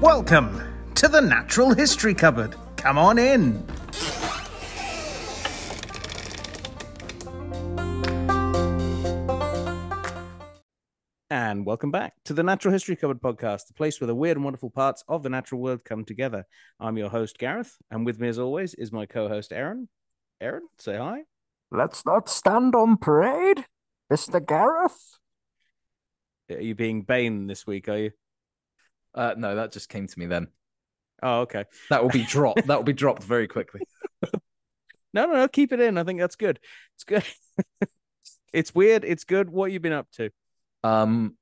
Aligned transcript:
Welcome 0.00 0.62
to 0.94 1.08
the 1.08 1.20
Natural 1.20 1.74
History 1.74 2.14
Cupboard. 2.14 2.56
Come 2.76 2.96
on 2.96 3.18
in. 3.18 3.62
And 11.28 11.66
welcome 11.66 11.90
back 11.90 12.14
to 12.24 12.32
the 12.32 12.42
Natural 12.42 12.72
History 12.72 12.96
Cupboard 12.96 13.20
podcast, 13.20 13.66
the 13.66 13.74
place 13.74 14.00
where 14.00 14.06
the 14.06 14.14
weird 14.14 14.38
and 14.38 14.44
wonderful 14.44 14.70
parts 14.70 15.04
of 15.06 15.22
the 15.22 15.28
natural 15.28 15.60
world 15.60 15.84
come 15.84 16.06
together. 16.06 16.46
I'm 16.80 16.96
your 16.96 17.10
host, 17.10 17.36
Gareth, 17.38 17.76
and 17.90 18.06
with 18.06 18.18
me, 18.18 18.28
as 18.28 18.38
always, 18.38 18.72
is 18.72 18.90
my 18.90 19.04
co 19.04 19.28
host, 19.28 19.52
Aaron. 19.52 19.90
Aaron, 20.40 20.66
say 20.78 20.96
hi. 20.96 21.24
Let's 21.70 22.06
not 22.06 22.30
stand 22.30 22.74
on 22.74 22.96
parade, 22.96 23.66
Mr. 24.10 24.44
Gareth. 24.44 25.18
Are 26.50 26.62
you 26.62 26.74
being 26.74 27.02
Bane 27.02 27.48
this 27.48 27.66
week, 27.66 27.86
are 27.90 27.98
you? 27.98 28.10
Uh, 29.14 29.34
no, 29.36 29.56
that 29.56 29.72
just 29.72 29.88
came 29.88 30.06
to 30.06 30.18
me 30.18 30.26
then. 30.26 30.48
Oh, 31.22 31.40
okay. 31.40 31.64
That 31.90 32.02
will 32.02 32.10
be 32.10 32.24
dropped. 32.28 32.66
that 32.66 32.76
will 32.76 32.84
be 32.84 32.92
dropped 32.92 33.22
very 33.24 33.48
quickly. 33.48 33.82
No, 35.12 35.26
no, 35.26 35.32
no, 35.32 35.48
keep 35.48 35.72
it 35.72 35.80
in. 35.80 35.98
I 35.98 36.04
think 36.04 36.20
that's 36.20 36.36
good. 36.36 36.60
It's 36.94 37.02
good. 37.02 37.24
it's 38.52 38.72
weird. 38.72 39.04
It's 39.04 39.24
good. 39.24 39.50
What 39.50 39.64
have 39.64 39.72
you 39.72 39.80
been 39.80 39.92
up 39.92 40.06
to? 40.12 40.30
Um, 40.84 41.36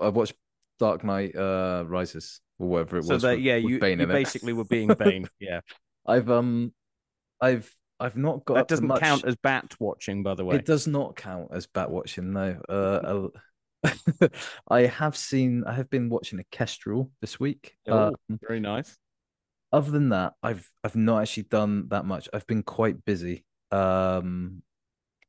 I 0.00 0.10
watched 0.10 0.34
Dark 0.78 1.02
Knight 1.02 1.34
uh 1.34 1.82
Rises 1.88 2.40
or 2.60 2.68
whatever 2.68 2.98
it 2.98 3.04
So 3.06 3.14
was. 3.14 3.22
that 3.22 3.30
with- 3.38 3.40
yeah, 3.40 3.56
with 3.56 3.64
you, 3.64 3.80
you 3.84 4.06
basically 4.06 4.52
were 4.52 4.62
being 4.64 4.94
Bane. 4.94 5.28
Yeah, 5.40 5.58
I've 6.06 6.30
um, 6.30 6.72
I've 7.40 7.68
I've 7.98 8.16
not 8.16 8.44
got 8.44 8.54
that 8.54 8.68
doesn't 8.68 8.86
much- 8.86 9.00
count 9.00 9.24
as 9.24 9.34
bat 9.34 9.74
watching, 9.80 10.22
by 10.22 10.34
the 10.36 10.44
way. 10.44 10.54
It 10.54 10.64
does 10.64 10.86
not 10.86 11.16
count 11.16 11.48
as 11.52 11.66
bat 11.66 11.90
watching. 11.90 12.32
No. 12.32 12.60
Uh, 12.68 12.72
uh, 12.72 13.28
I 14.68 14.82
have 14.82 15.16
seen. 15.16 15.64
I 15.64 15.74
have 15.74 15.90
been 15.90 16.08
watching 16.08 16.38
a 16.38 16.44
Kestrel 16.44 17.10
this 17.20 17.40
week. 17.40 17.76
Oh, 17.88 18.08
Um, 18.30 18.38
very 18.46 18.60
nice. 18.60 18.96
other 19.72 19.90
than 19.90 20.10
that, 20.10 20.34
I've 20.42 20.68
I've 20.84 20.96
not 20.96 21.22
actually 21.22 21.44
done 21.44 21.88
that 21.88 22.04
much. 22.04 22.28
I've 22.32 22.46
been 22.46 22.62
quite 22.62 23.04
busy. 23.04 23.44
Um, 23.70 24.62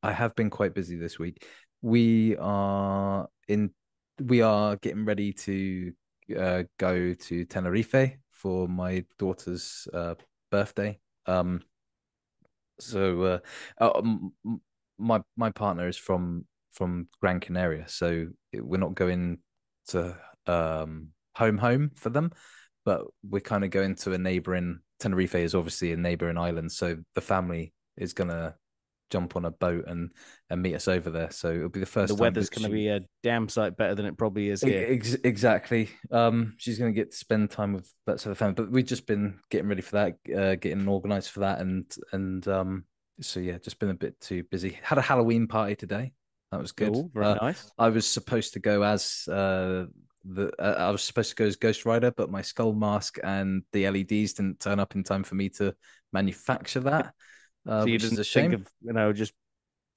I 0.03 0.11
have 0.13 0.35
been 0.35 0.49
quite 0.49 0.73
busy 0.73 0.95
this 0.97 1.19
week. 1.19 1.45
We 1.81 2.35
are 2.37 3.27
in. 3.47 3.71
We 4.19 4.41
are 4.41 4.75
getting 4.77 5.05
ready 5.05 5.33
to 5.33 5.93
uh, 6.37 6.63
go 6.77 7.13
to 7.13 7.45
Tenerife 7.45 8.17
for 8.31 8.67
my 8.67 9.05
daughter's 9.17 9.87
uh, 9.93 10.15
birthday. 10.49 10.99
Um, 11.25 11.61
so 12.79 13.23
uh, 13.23 13.39
uh, 13.79 14.01
my 14.97 15.21
my 15.37 15.51
partner 15.51 15.87
is 15.87 15.97
from 15.97 16.45
from 16.71 17.07
Gran 17.19 17.39
Canaria, 17.39 17.87
so 17.87 18.27
we're 18.53 18.79
not 18.79 18.95
going 18.95 19.39
to 19.87 20.17
um 20.47 21.09
home 21.35 21.57
home 21.57 21.91
for 21.95 22.09
them 22.09 22.31
but 22.83 23.05
we're 23.23 23.39
kind 23.39 23.63
of 23.63 23.69
going 23.69 23.95
to 23.95 24.13
a 24.13 24.17
neighboring 24.17 24.79
Tenerife 25.01 25.35
is 25.35 25.55
obviously 25.55 25.91
a 25.91 25.97
neighboring 25.97 26.37
island, 26.37 26.71
so 26.71 26.97
the 27.15 27.21
family 27.21 27.73
is 27.97 28.13
gonna 28.13 28.55
jump 29.09 29.35
on 29.35 29.45
a 29.45 29.51
boat 29.51 29.85
and 29.87 30.11
and 30.49 30.61
meet 30.61 30.75
us 30.75 30.87
over 30.87 31.09
there. 31.09 31.31
So 31.31 31.51
it'll 31.51 31.69
be 31.69 31.79
the 31.79 31.85
first. 31.85 32.15
The 32.15 32.21
weather's 32.21 32.49
going 32.49 32.63
to 32.63 32.69
she- 32.69 32.83
be 32.83 32.87
a 32.87 33.01
damn 33.23 33.49
sight 33.49 33.75
better 33.75 33.95
than 33.95 34.05
it 34.05 34.17
probably 34.17 34.49
is 34.49 34.61
here. 34.61 34.85
Ex- 34.87 35.17
exactly. 35.23 35.89
Um, 36.11 36.53
she's 36.57 36.77
gonna 36.77 36.91
get 36.91 37.11
to 37.11 37.17
spend 37.17 37.49
time 37.49 37.73
with 37.73 37.91
that 38.05 38.19
sort 38.19 38.31
of 38.31 38.37
family. 38.37 38.53
But 38.53 38.71
we've 38.71 38.85
just 38.85 39.07
been 39.07 39.39
getting 39.49 39.67
ready 39.67 39.81
for 39.81 39.91
that, 39.93 40.37
uh, 40.37 40.55
getting 40.55 40.87
organised 40.87 41.31
for 41.31 41.41
that, 41.41 41.59
and 41.59 41.91
and 42.11 42.47
um, 42.47 42.85
so 43.19 43.39
yeah, 43.39 43.57
just 43.57 43.79
been 43.79 43.89
a 43.89 43.95
bit 43.95 44.19
too 44.21 44.43
busy. 44.43 44.77
Had 44.83 44.99
a 44.99 45.01
Halloween 45.01 45.47
party 45.47 45.75
today. 45.75 46.13
That 46.51 46.59
was 46.59 46.71
good. 46.71 46.91
Cool, 46.93 47.11
very 47.13 47.27
Uh, 47.27 47.35
nice. 47.41 47.71
I 47.77 47.89
was 47.89 48.07
supposed 48.07 48.53
to 48.53 48.59
go 48.59 48.83
as 48.83 49.27
uh 49.27 49.85
the 50.23 50.51
uh, 50.59 50.75
I 50.87 50.91
was 50.91 51.01
supposed 51.01 51.29
to 51.29 51.35
go 51.35 51.45
as 51.45 51.55
Ghost 51.55 51.85
Rider, 51.85 52.11
but 52.11 52.29
my 52.29 52.41
skull 52.41 52.73
mask 52.73 53.17
and 53.23 53.63
the 53.71 53.87
LEDs 53.89 54.33
didn't 54.33 54.59
turn 54.59 54.79
up 54.79 54.95
in 54.95 55.03
time 55.03 55.23
for 55.23 55.35
me 55.35 55.49
to 55.49 55.73
manufacture 56.13 56.81
that. 56.81 57.13
Uh, 57.67 57.81
so 57.81 57.85
you 57.87 57.93
which 57.93 58.01
didn't 58.01 58.13
is 58.13 58.19
a 58.19 58.23
shame. 58.23 58.53
of 58.53 58.67
you 58.81 58.93
know 58.93 59.13
just 59.13 59.33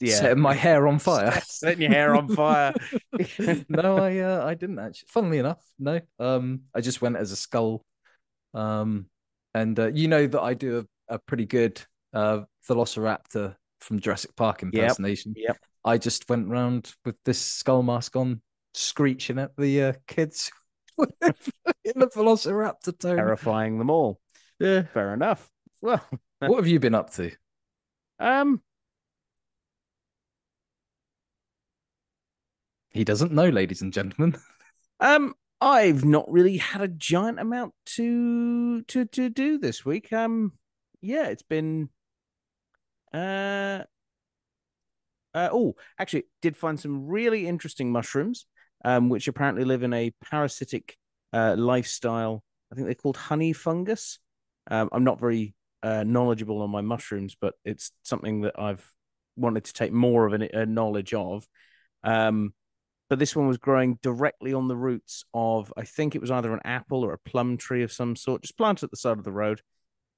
yeah 0.00 0.14
Setting 0.16 0.40
my 0.42 0.54
hair 0.54 0.86
on 0.88 0.98
fire. 1.10 1.40
setting 1.46 1.82
your 1.82 1.90
hair 1.90 2.16
on 2.16 2.28
fire. 2.28 2.72
no, 3.68 3.98
I 3.98 4.18
uh, 4.18 4.44
I 4.46 4.54
didn't 4.54 4.78
actually. 4.78 5.08
Funnily 5.08 5.38
enough, 5.38 5.62
no. 5.78 6.00
Um, 6.18 6.62
I 6.74 6.80
just 6.80 7.02
went 7.02 7.16
as 7.16 7.32
a 7.32 7.36
skull. 7.36 7.84
Um, 8.54 9.06
and 9.54 9.78
uh, 9.78 9.88
you 9.88 10.08
know 10.08 10.26
that 10.26 10.40
I 10.40 10.54
do 10.54 10.86
a, 11.08 11.14
a 11.14 11.18
pretty 11.18 11.46
good 11.46 11.82
uh 12.12 12.42
Velociraptor 12.68 13.56
from 13.80 14.00
Jurassic 14.00 14.34
Park 14.36 14.62
impersonation. 14.62 15.34
Yep. 15.36 15.58
I 15.84 15.98
just 15.98 16.28
went 16.28 16.48
round 16.48 16.92
with 17.04 17.16
this 17.24 17.40
skull 17.40 17.82
mask 17.82 18.16
on, 18.16 18.40
screeching 18.72 19.38
at 19.38 19.56
the 19.56 19.82
uh, 19.82 19.92
kids 20.06 20.50
in 20.98 21.08
the 21.96 22.08
Velociraptor 22.08 22.98
tone. 22.98 23.16
terrifying 23.16 23.78
them 23.78 23.90
all. 23.90 24.20
Yeah. 24.58 24.82
Fair 24.82 25.12
enough. 25.14 25.48
Well, 25.82 26.04
What 26.40 26.56
have 26.56 26.66
you 26.66 26.80
been 26.80 26.94
up 26.94 27.10
to? 27.14 27.30
um, 28.18 28.60
He 32.90 33.02
doesn't 33.04 33.32
know, 33.32 33.48
ladies 33.48 33.82
and 33.82 33.92
gentlemen. 33.92 34.40
um, 35.00 35.34
I've 35.60 36.04
not 36.04 36.30
really 36.30 36.58
had 36.58 36.80
a 36.80 36.88
giant 36.88 37.40
amount 37.40 37.74
to 37.96 38.82
to 38.82 39.04
to 39.06 39.28
do 39.28 39.58
this 39.58 39.84
week. 39.84 40.12
Um, 40.12 40.52
yeah, 41.00 41.26
it's 41.26 41.42
been. 41.42 41.88
Uh, 43.12 43.84
uh 45.34 45.48
oh, 45.52 45.74
actually, 45.98 46.24
did 46.42 46.56
find 46.56 46.78
some 46.78 47.06
really 47.06 47.46
interesting 47.46 47.90
mushrooms, 47.90 48.46
um, 48.84 49.08
which 49.08 49.28
apparently 49.28 49.64
live 49.64 49.82
in 49.82 49.92
a 49.92 50.12
parasitic 50.30 50.96
uh 51.32 51.54
lifestyle. 51.58 52.42
I 52.70 52.74
think 52.74 52.86
they're 52.86 52.94
called 52.94 53.16
honey 53.16 53.52
fungus. 53.52 54.18
Um, 54.70 54.88
I'm 54.92 55.04
not 55.04 55.20
very 55.20 55.54
uh, 55.82 56.02
knowledgeable 56.04 56.62
on 56.62 56.70
my 56.70 56.80
mushrooms, 56.80 57.36
but 57.38 57.54
it's 57.64 57.92
something 58.02 58.40
that 58.42 58.58
I've 58.58 58.90
wanted 59.36 59.64
to 59.64 59.72
take 59.72 59.92
more 59.92 60.26
of 60.26 60.32
a 60.32 60.66
knowledge 60.66 61.12
of. 61.12 61.46
Um, 62.02 62.54
but 63.10 63.18
this 63.18 63.36
one 63.36 63.46
was 63.46 63.58
growing 63.58 63.98
directly 64.02 64.54
on 64.54 64.68
the 64.68 64.76
roots 64.76 65.24
of, 65.34 65.72
I 65.76 65.84
think 65.84 66.14
it 66.14 66.20
was 66.20 66.30
either 66.30 66.52
an 66.52 66.60
apple 66.64 67.04
or 67.04 67.12
a 67.12 67.30
plum 67.30 67.58
tree 67.58 67.82
of 67.82 67.92
some 67.92 68.16
sort, 68.16 68.42
just 68.42 68.56
planted 68.56 68.84
at 68.84 68.90
the 68.90 68.96
side 68.96 69.18
of 69.18 69.24
the 69.24 69.32
road. 69.32 69.60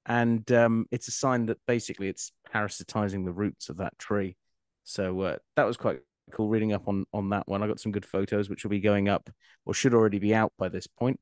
And 0.05 0.49
um, 0.53 0.85
it's 0.89 1.09
a 1.09 1.11
sign 1.11 1.47
that 1.47 1.57
basically 1.67 2.07
it's 2.07 2.31
parasitizing 2.53 3.25
the 3.25 3.33
roots 3.33 3.67
of 3.67 3.77
that 3.77 3.99
tree. 3.99 4.37
So 4.87 5.19
uh, 5.21 5.37
that 5.57 5.65
was 5.65 5.75
quite 5.75 5.99
cool 6.31 6.47
reading 6.47 6.71
up 6.71 6.87
on 6.87 7.05
on 7.13 7.29
that 7.29 7.47
one. 7.47 7.61
I 7.61 7.67
got 7.67 7.79
some 7.79 7.91
good 7.91 8.05
photos, 8.05 8.49
which 8.49 8.63
will 8.63 8.71
be 8.71 8.79
going 8.79 9.09
up 9.09 9.29
or 9.65 9.73
should 9.73 9.93
already 9.93 10.17
be 10.17 10.33
out 10.33 10.53
by 10.57 10.69
this 10.69 10.87
point 10.87 11.19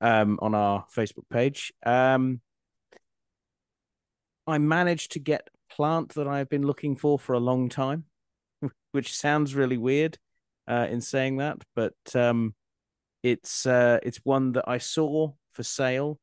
um, 0.00 0.38
on 0.40 0.54
our 0.54 0.86
Facebook 0.96 1.28
page. 1.28 1.72
Um, 1.84 2.40
I 4.46 4.58
managed 4.58 5.12
to 5.12 5.18
get 5.18 5.48
plant 5.68 6.14
that 6.14 6.28
I've 6.28 6.48
been 6.48 6.66
looking 6.66 6.96
for 6.96 7.18
for 7.18 7.32
a 7.34 7.40
long 7.40 7.68
time, 7.68 8.04
which 8.92 9.14
sounds 9.14 9.54
really 9.54 9.76
weird 9.76 10.16
uh, 10.68 10.86
in 10.88 11.00
saying 11.00 11.38
that, 11.38 11.58
but 11.74 11.94
um, 12.14 12.54
it's 13.24 13.66
uh, 13.66 13.98
it's 14.04 14.20
one 14.22 14.52
that 14.52 14.64
I 14.68 14.78
saw 14.78 15.32
for 15.52 15.64
sale 15.64 16.20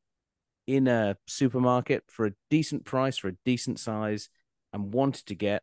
in 0.65 0.87
a 0.87 1.17
supermarket 1.27 2.05
for 2.07 2.25
a 2.25 2.31
decent 2.49 2.85
price 2.85 3.17
for 3.17 3.27
a 3.27 3.37
decent 3.43 3.79
size 3.79 4.29
and 4.71 4.93
wanted 4.93 5.25
to 5.25 5.35
get. 5.35 5.61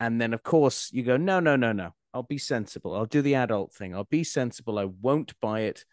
And 0.00 0.20
then, 0.20 0.32
of 0.32 0.42
course, 0.42 0.90
you 0.92 1.02
go, 1.02 1.16
no, 1.16 1.40
no, 1.40 1.56
no, 1.56 1.72
no. 1.72 1.94
I'll 2.14 2.22
be 2.22 2.38
sensible. 2.38 2.94
I'll 2.94 3.06
do 3.06 3.22
the 3.22 3.34
adult 3.34 3.74
thing. 3.74 3.94
I'll 3.94 4.04
be 4.04 4.24
sensible. 4.24 4.78
I 4.78 4.84
won't 4.84 5.38
buy 5.40 5.60
it 5.60 5.84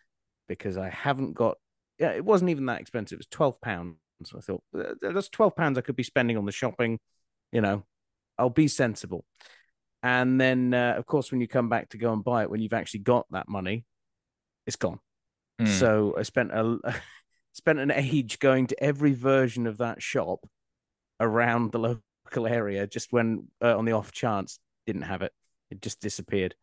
because 0.47 0.77
I 0.77 0.89
haven't 0.89 1.33
got. 1.33 1.57
Yeah, 1.99 2.11
it 2.11 2.23
wasn't 2.25 2.51
even 2.51 2.65
that 2.67 2.81
expensive. 2.81 3.17
It 3.17 3.19
was 3.19 3.27
twelve 3.27 3.59
pounds. 3.61 3.97
So 4.23 4.37
I 4.37 4.41
thought 4.41 4.63
"Uh, 4.77 4.93
that's 5.01 5.29
twelve 5.29 5.55
pounds 5.55 5.77
I 5.77 5.81
could 5.81 5.95
be 5.95 6.03
spending 6.03 6.37
on 6.37 6.45
the 6.45 6.51
shopping. 6.51 6.99
You 7.51 7.61
know, 7.61 7.83
I'll 8.37 8.49
be 8.49 8.67
sensible. 8.67 9.25
And 10.01 10.39
then, 10.39 10.73
uh, 10.73 10.95
of 10.97 11.05
course, 11.05 11.31
when 11.31 11.41
you 11.41 11.47
come 11.47 11.67
back 11.67 11.89
to 11.89 11.97
go 11.97 12.13
and 12.13 12.23
buy 12.23 12.43
it, 12.43 12.49
when 12.49 12.61
you've 12.61 12.73
actually 12.73 13.01
got 13.01 13.25
that 13.31 13.49
money, 13.49 13.85
it's 14.65 14.75
gone. 14.75 14.99
Hmm. 15.59 15.65
So 15.65 16.15
I 16.17 16.23
spent 16.23 16.51
a 16.51 16.79
spent 17.53 17.79
an 17.79 17.91
age 17.91 18.39
going 18.39 18.67
to 18.67 18.83
every 18.83 19.13
version 19.13 19.67
of 19.67 19.77
that 19.77 20.01
shop 20.01 20.39
around 21.19 21.71
the 21.71 21.79
local 21.79 22.03
area. 22.43 22.85
Just 22.87 23.13
when 23.13 23.47
uh, 23.61 23.77
on 23.77 23.85
the 23.85 23.93
off 23.93 24.11
chance 24.11 24.59
didn't 24.85 25.03
have 25.03 25.21
it, 25.21 25.31
it 25.71 25.81
just 25.81 26.01
disappeared. 26.01 26.55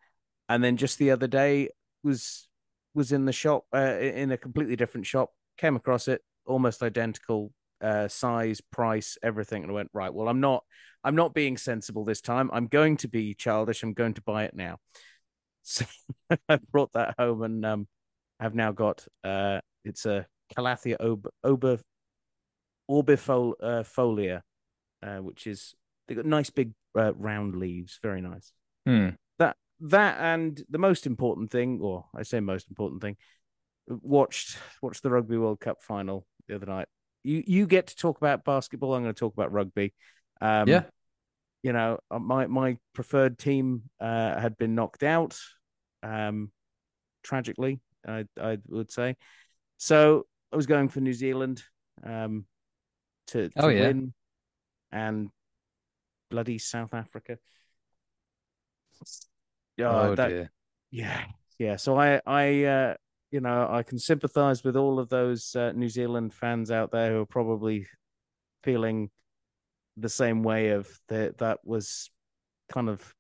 And 0.49 0.63
then 0.63 0.77
just 0.77 0.99
the 0.99 1.11
other 1.11 1.27
day 1.27 1.71
was 2.05 2.49
was 2.95 3.13
in 3.13 3.25
the 3.25 3.33
shop 3.33 3.65
uh, 3.75 3.97
in 3.99 4.31
a 4.31 4.37
completely 4.37 4.77
different 4.77 5.07
shop. 5.07 5.31
Came 5.57 5.77
across 5.77 6.09
it, 6.09 6.21
almost 6.47 6.83
identical 6.83 7.53
uh, 7.81 8.09
size, 8.09 8.61
price, 8.61 9.17
everything, 9.23 9.63
and 9.63 9.73
I 9.73 9.75
went 9.75 9.91
right. 9.93 10.13
Well, 10.13 10.29
I'm 10.29 10.41
not 10.41 10.65
I'm 11.05 11.17
not 11.17 11.35
being 11.35 11.57
sensible 11.57 12.05
this 12.05 12.21
time. 12.21 12.51
I'm 12.53 12.67
going 12.67 12.97
to 12.99 13.09
be 13.09 13.35
childish. 13.35 13.83
I'm 13.83 13.95
going 13.95 14.15
to 14.15 14.23
buy 14.23 14.45
it 14.45 14.55
now. 14.55 14.79
So 15.65 15.85
I 16.49 16.59
brought 16.73 16.93
that 16.95 17.15
home 17.17 17.43
and 17.43 17.65
um, 17.65 17.87
I've 18.41 18.57
now 18.57 18.73
got 18.73 19.07
uh, 19.23 19.61
it's 19.85 20.07
a 20.07 20.27
Calathea 20.53 20.97
ob- 21.01 21.29
ober 21.45 21.79
orbifolia, 22.91 24.41
uh, 25.03 25.19
which 25.19 25.47
is 25.47 25.75
they've 26.07 26.17
got 26.17 26.27
nice 26.27 26.51
big 26.51 26.73
uh, 26.97 27.15
round 27.15 27.57
leaves, 27.57 27.99
very 28.03 28.21
nice. 28.21 28.53
Hmm. 28.87 29.11
That 29.39 29.57
that 29.81 30.19
and 30.21 30.63
the 30.69 30.79
most 30.79 31.07
important 31.07 31.51
thing, 31.51 31.81
or 31.81 32.07
I 32.15 32.23
say 32.23 32.41
most 32.41 32.69
important 32.69 33.03
thing, 33.03 33.17
watched 33.87 34.59
watched 34.81 35.03
the 35.03 35.11
Rugby 35.11 35.37
World 35.37 35.61
Cup 35.61 35.83
final 35.83 36.27
the 36.49 36.55
other 36.55 36.67
night. 36.67 36.89
You 37.23 37.43
you 37.47 37.67
get 37.67 37.89
to 37.89 37.97
talk 37.97 38.17
about 38.19 38.45
basketball. 38.45 38.95
I'm 38.95 39.03
going 39.03 39.15
to 39.15 39.19
talk 39.19 39.35
about 39.35 39.53
rugby. 39.53 39.95
Um, 40.41 40.69
yeah. 40.69 40.85
you 41.63 41.73
know, 41.73 41.99
uh, 42.11 42.19
my 42.19 42.47
my 42.47 42.77
preferred 42.95 43.39
team 43.39 43.83
uh, 44.01 44.41
had 44.41 44.57
been 44.59 44.75
knocked 44.75 45.05
out, 45.05 45.39
um, 46.03 46.51
tragically, 47.23 47.81
I 48.07 48.25
I 48.41 48.59
would 48.69 48.91
say. 48.91 49.17
So 49.77 50.27
I 50.53 50.57
was 50.57 50.67
going 50.67 50.89
for 50.89 51.01
New 51.01 51.13
Zealand, 51.13 51.63
um, 52.05 52.45
to, 53.29 53.49
to 53.49 53.65
Oh, 53.65 53.69
yeah. 53.69 53.87
win, 53.87 54.13
and 54.93 55.31
bloody 56.31 56.59
South 56.59 56.95
Africa. 56.95 57.39
Yeah, 59.77 60.11
Oh, 60.11 60.15
that, 60.15 60.29
dear. 60.29 60.51
yeah, 60.91 61.25
yeah. 61.59 61.77
So 61.77 61.99
I, 61.99 62.21
I, 62.27 62.65
uh, 62.65 62.95
you 63.31 63.41
know, 63.41 63.69
I 63.71 63.83
can 63.83 63.99
sympathise 63.99 64.63
with 64.63 64.77
all 64.77 64.99
of 64.99 65.09
those 65.09 65.57
uh, 65.57 65.73
New 65.73 65.89
Zealand 65.89 66.35
fans 66.35 66.71
out 66.71 66.91
there 66.93 67.13
who 67.13 67.21
are 67.21 67.27
probably 67.27 67.87
feeling 68.63 69.11
the 69.97 70.09
same 70.09 70.43
way 70.43 70.71
of 70.71 70.89
that. 71.09 71.39
That 71.39 71.61
was 71.65 72.11
kind 72.73 72.89
of 72.89 73.15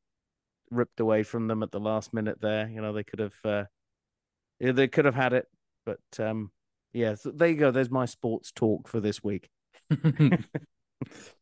ripped 0.70 1.00
away 1.00 1.22
from 1.22 1.48
them 1.48 1.62
at 1.62 1.70
the 1.72 1.80
last 1.80 2.12
minute. 2.14 2.40
There, 2.40 2.68
you 2.68 2.80
know, 2.80 2.92
they 2.92 3.04
could 3.04 3.20
have, 3.20 3.34
uh, 3.44 3.64
they 4.60 4.88
could 4.88 5.04
have 5.06 5.14
had 5.14 5.32
it, 5.32 5.46
but 5.86 6.00
um, 6.18 6.50
yeah. 6.92 7.14
So 7.14 7.30
there 7.30 7.48
you 7.48 7.56
go. 7.56 7.70
There's 7.70 7.90
my 7.90 8.04
sports 8.04 8.52
talk 8.52 8.88
for 8.88 9.00
this 9.00 9.22
week. 9.24 9.48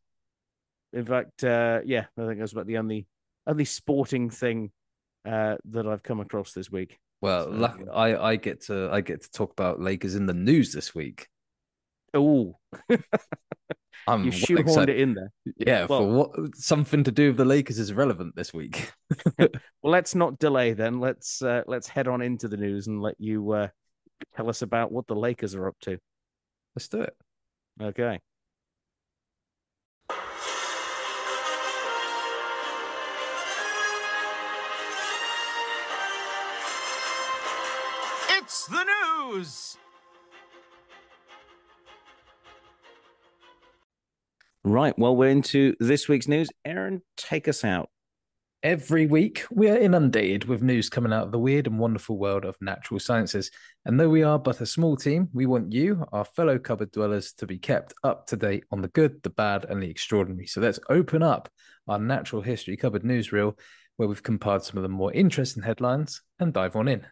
In 0.93 1.05
fact, 1.05 1.43
uh, 1.43 1.79
yeah, 1.85 2.05
I 2.17 2.25
think 2.27 2.39
that's 2.39 2.51
about 2.51 2.67
the 2.67 2.77
only 2.77 3.07
only 3.47 3.65
sporting 3.65 4.29
thing 4.29 4.71
uh, 5.25 5.55
that 5.65 5.87
I've 5.87 6.03
come 6.03 6.19
across 6.19 6.53
this 6.53 6.71
week. 6.71 6.99
well, 7.21 7.45
So, 7.45 7.49
luck- 7.51 7.79
I 7.93 8.15
I 8.15 8.35
get 8.35 8.61
to 8.65 8.89
I 8.91 9.01
get 9.01 9.21
to 9.23 9.31
talk 9.31 9.51
about 9.51 9.79
Lakers 9.79 10.15
in 10.15 10.25
the 10.25 10.33
news 10.33 10.73
this 10.73 10.93
week. 10.93 11.27
Oh, 12.13 12.57
I'm 14.07 14.23
you 14.25 14.31
well 14.31 14.39
shoehorned 14.39 14.59
excited. 14.59 14.89
it 14.95 14.99
in 14.99 15.13
there. 15.13 15.31
Yeah, 15.57 15.87
for 15.87 16.05
what 16.11 16.55
something 16.55 17.03
to 17.03 17.11
do 17.11 17.27
with 17.27 17.37
the 17.37 17.45
Lakers 17.45 17.79
is 17.79 17.93
relevant 17.93 18.35
this 18.35 18.53
week. 18.53 18.91
Well, 19.83 19.91
let's 19.91 20.13
not 20.13 20.37
delay 20.39 20.73
then. 20.73 20.99
Let's 20.99 21.41
uh, 21.41 21.63
let's 21.67 21.87
head 21.87 22.07
on 22.07 22.21
into 22.21 22.47
the 22.47 22.57
news 22.57 22.87
and 22.87 23.01
let 23.01 23.15
you 23.17 23.51
uh, 23.51 23.67
tell 24.35 24.47
us 24.49 24.61
about 24.61 24.91
what 24.91 25.07
the 25.07 25.15
Lakers 25.15 25.55
are 25.55 25.67
up 25.67 25.75
to. 25.81 25.97
Let's 26.75 26.87
do 26.87 27.01
it. 27.01 27.15
Okay. 27.81 28.19
It's 38.61 38.67
the 38.67 38.85
news! 39.31 39.77
Right. 44.63 44.93
Well, 44.99 45.15
we're 45.15 45.29
into 45.29 45.75
this 45.79 46.07
week's 46.07 46.27
news. 46.27 46.49
Aaron, 46.63 47.01
take 47.17 47.47
us 47.47 47.65
out. 47.65 47.89
Every 48.61 49.07
week, 49.07 49.45
we 49.49 49.67
are 49.71 49.77
inundated 49.77 50.43
with 50.45 50.61
news 50.61 50.91
coming 50.91 51.11
out 51.11 51.23
of 51.25 51.31
the 51.31 51.39
weird 51.39 51.65
and 51.65 51.79
wonderful 51.79 52.19
world 52.19 52.45
of 52.45 52.55
natural 52.61 52.99
sciences. 52.99 53.49
And 53.85 53.99
though 53.99 54.09
we 54.09 54.21
are 54.21 54.37
but 54.37 54.61
a 54.61 54.67
small 54.67 54.95
team, 54.95 55.29
we 55.33 55.47
want 55.47 55.71
you, 55.73 56.05
our 56.11 56.23
fellow 56.23 56.59
cupboard 56.59 56.91
dwellers, 56.91 57.33
to 57.39 57.47
be 57.47 57.57
kept 57.57 57.95
up 58.03 58.27
to 58.27 58.37
date 58.37 58.65
on 58.69 58.83
the 58.83 58.89
good, 58.89 59.23
the 59.23 59.31
bad, 59.31 59.65
and 59.65 59.81
the 59.81 59.89
extraordinary. 59.89 60.45
So 60.45 60.61
let's 60.61 60.79
open 60.87 61.23
up 61.23 61.49
our 61.87 61.97
natural 61.97 62.43
history 62.43 62.77
cupboard 62.77 63.01
newsreel, 63.01 63.57
where 63.97 64.07
we've 64.07 64.21
compiled 64.21 64.63
some 64.63 64.77
of 64.77 64.83
the 64.83 64.89
more 64.89 65.11
interesting 65.11 65.63
headlines 65.63 66.21
and 66.37 66.53
dive 66.53 66.75
on 66.75 66.87
in. 66.87 67.07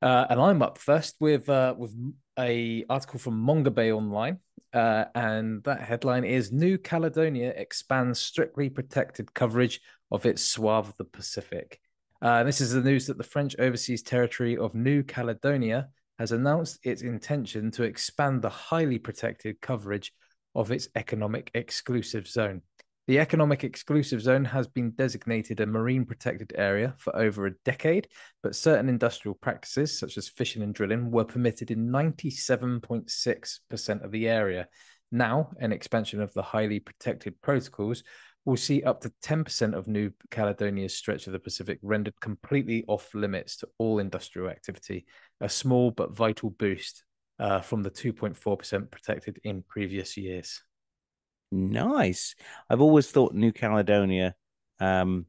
Uh, 0.00 0.26
and 0.30 0.40
I'm 0.40 0.62
up 0.62 0.78
first 0.78 1.16
with 1.20 1.48
uh, 1.48 1.74
with 1.76 1.94
a 2.38 2.84
article 2.88 3.18
from 3.18 3.44
Mongabay 3.44 3.94
Online, 3.94 4.38
uh, 4.72 5.06
and 5.14 5.62
that 5.64 5.80
headline 5.80 6.24
is 6.24 6.52
New 6.52 6.78
Caledonia 6.78 7.52
expands 7.56 8.20
strictly 8.20 8.70
protected 8.70 9.34
coverage 9.34 9.80
of 10.10 10.24
its 10.24 10.42
swath 10.42 10.88
of 10.88 10.96
the 10.98 11.04
Pacific. 11.04 11.80
Uh, 12.22 12.44
this 12.44 12.60
is 12.60 12.72
the 12.72 12.80
news 12.80 13.06
that 13.06 13.18
the 13.18 13.24
French 13.24 13.56
overseas 13.58 14.02
territory 14.02 14.56
of 14.56 14.74
New 14.74 15.02
Caledonia 15.02 15.88
has 16.18 16.32
announced 16.32 16.78
its 16.82 17.02
intention 17.02 17.70
to 17.70 17.84
expand 17.84 18.42
the 18.42 18.48
highly 18.48 18.98
protected 18.98 19.60
coverage 19.60 20.12
of 20.54 20.72
its 20.72 20.88
economic 20.96 21.50
exclusive 21.54 22.26
zone. 22.26 22.62
The 23.08 23.18
economic 23.20 23.64
exclusive 23.64 24.20
zone 24.20 24.44
has 24.44 24.68
been 24.68 24.90
designated 24.90 25.60
a 25.60 25.66
marine 25.66 26.04
protected 26.04 26.52
area 26.54 26.94
for 26.98 27.16
over 27.16 27.46
a 27.46 27.54
decade, 27.64 28.06
but 28.42 28.54
certain 28.54 28.86
industrial 28.86 29.34
practices, 29.34 29.98
such 29.98 30.18
as 30.18 30.28
fishing 30.28 30.62
and 30.62 30.74
drilling, 30.74 31.10
were 31.10 31.24
permitted 31.24 31.70
in 31.70 31.88
97.6% 31.88 34.04
of 34.04 34.10
the 34.10 34.28
area. 34.28 34.68
Now, 35.10 35.52
an 35.58 35.72
expansion 35.72 36.20
of 36.20 36.34
the 36.34 36.42
highly 36.42 36.80
protected 36.80 37.40
protocols 37.40 38.02
will 38.44 38.58
see 38.58 38.82
up 38.82 39.00
to 39.00 39.12
10% 39.24 39.72
of 39.72 39.88
New 39.88 40.10
Caledonia's 40.30 40.94
stretch 40.94 41.26
of 41.26 41.32
the 41.32 41.38
Pacific 41.38 41.78
rendered 41.80 42.20
completely 42.20 42.84
off 42.88 43.14
limits 43.14 43.56
to 43.56 43.68
all 43.78 44.00
industrial 44.00 44.50
activity, 44.50 45.06
a 45.40 45.48
small 45.48 45.90
but 45.90 46.14
vital 46.14 46.50
boost 46.50 47.04
uh, 47.38 47.62
from 47.62 47.82
the 47.82 47.90
2.4% 47.90 48.90
protected 48.90 49.40
in 49.44 49.64
previous 49.66 50.18
years. 50.18 50.62
Nice. 51.50 52.34
I've 52.68 52.80
always 52.80 53.10
thought 53.10 53.34
New 53.34 53.52
Caledonia 53.52 54.34
um, 54.80 55.26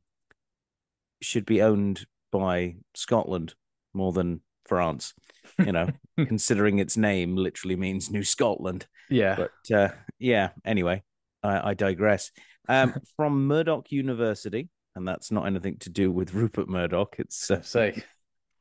should 1.22 1.46
be 1.46 1.62
owned 1.62 2.06
by 2.32 2.76
Scotland 2.94 3.56
more 3.94 4.12
than 4.12 4.42
France. 4.66 5.14
You 5.58 5.72
know, 5.72 5.88
considering 6.18 6.80
its 6.80 6.98
name 6.98 7.36
literally 7.36 7.76
means 7.76 8.12
New 8.12 8.24
Scotland. 8.24 8.88
Yeah. 9.10 9.36
But 9.36 9.76
uh, 9.76 9.90
yeah, 10.20 10.50
anyway, 10.64 11.04
I, 11.44 11.72
I 11.72 11.74
digress. 11.74 12.32
Um, 12.68 12.94
from 13.18 13.48
Murdoch 13.48 13.92
University, 13.92 14.70
and 14.96 15.08
that's 15.08 15.32
not 15.32 15.48
anything 15.48 15.78
to 15.80 15.90
do 15.90 16.12
with 16.12 16.34
Rupert 16.34 16.70
Murdoch. 16.70 17.16
It's 17.18 17.50
uh, 17.50 17.62
so, 17.62 17.92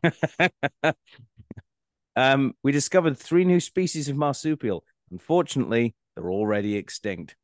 um, 2.16 2.54
we 2.62 2.72
discovered 2.72 3.18
three 3.18 3.44
new 3.44 3.60
species 3.60 4.08
of 4.08 4.16
marsupial. 4.16 4.84
Unfortunately, 5.10 5.94
they're 6.14 6.30
already 6.30 6.76
extinct, 6.76 7.36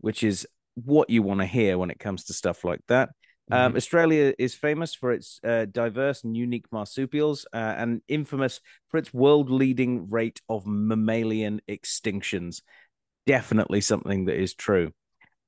which 0.00 0.22
is 0.22 0.46
what 0.74 1.10
you 1.10 1.22
want 1.22 1.40
to 1.40 1.46
hear 1.46 1.78
when 1.78 1.90
it 1.90 1.98
comes 1.98 2.24
to 2.24 2.32
stuff 2.32 2.64
like 2.64 2.80
that. 2.88 3.10
Um, 3.52 3.74
Australia 3.74 4.32
is 4.38 4.54
famous 4.54 4.94
for 4.94 5.10
its 5.10 5.40
uh, 5.42 5.64
diverse 5.64 6.22
and 6.22 6.36
unique 6.36 6.66
marsupials 6.70 7.46
uh, 7.52 7.56
and 7.76 8.00
infamous 8.06 8.60
for 8.88 8.98
its 8.98 9.12
world 9.12 9.50
leading 9.50 10.08
rate 10.08 10.40
of 10.48 10.66
mammalian 10.66 11.60
extinctions. 11.68 12.62
Definitely 13.26 13.80
something 13.80 14.26
that 14.26 14.40
is 14.40 14.54
true. 14.54 14.92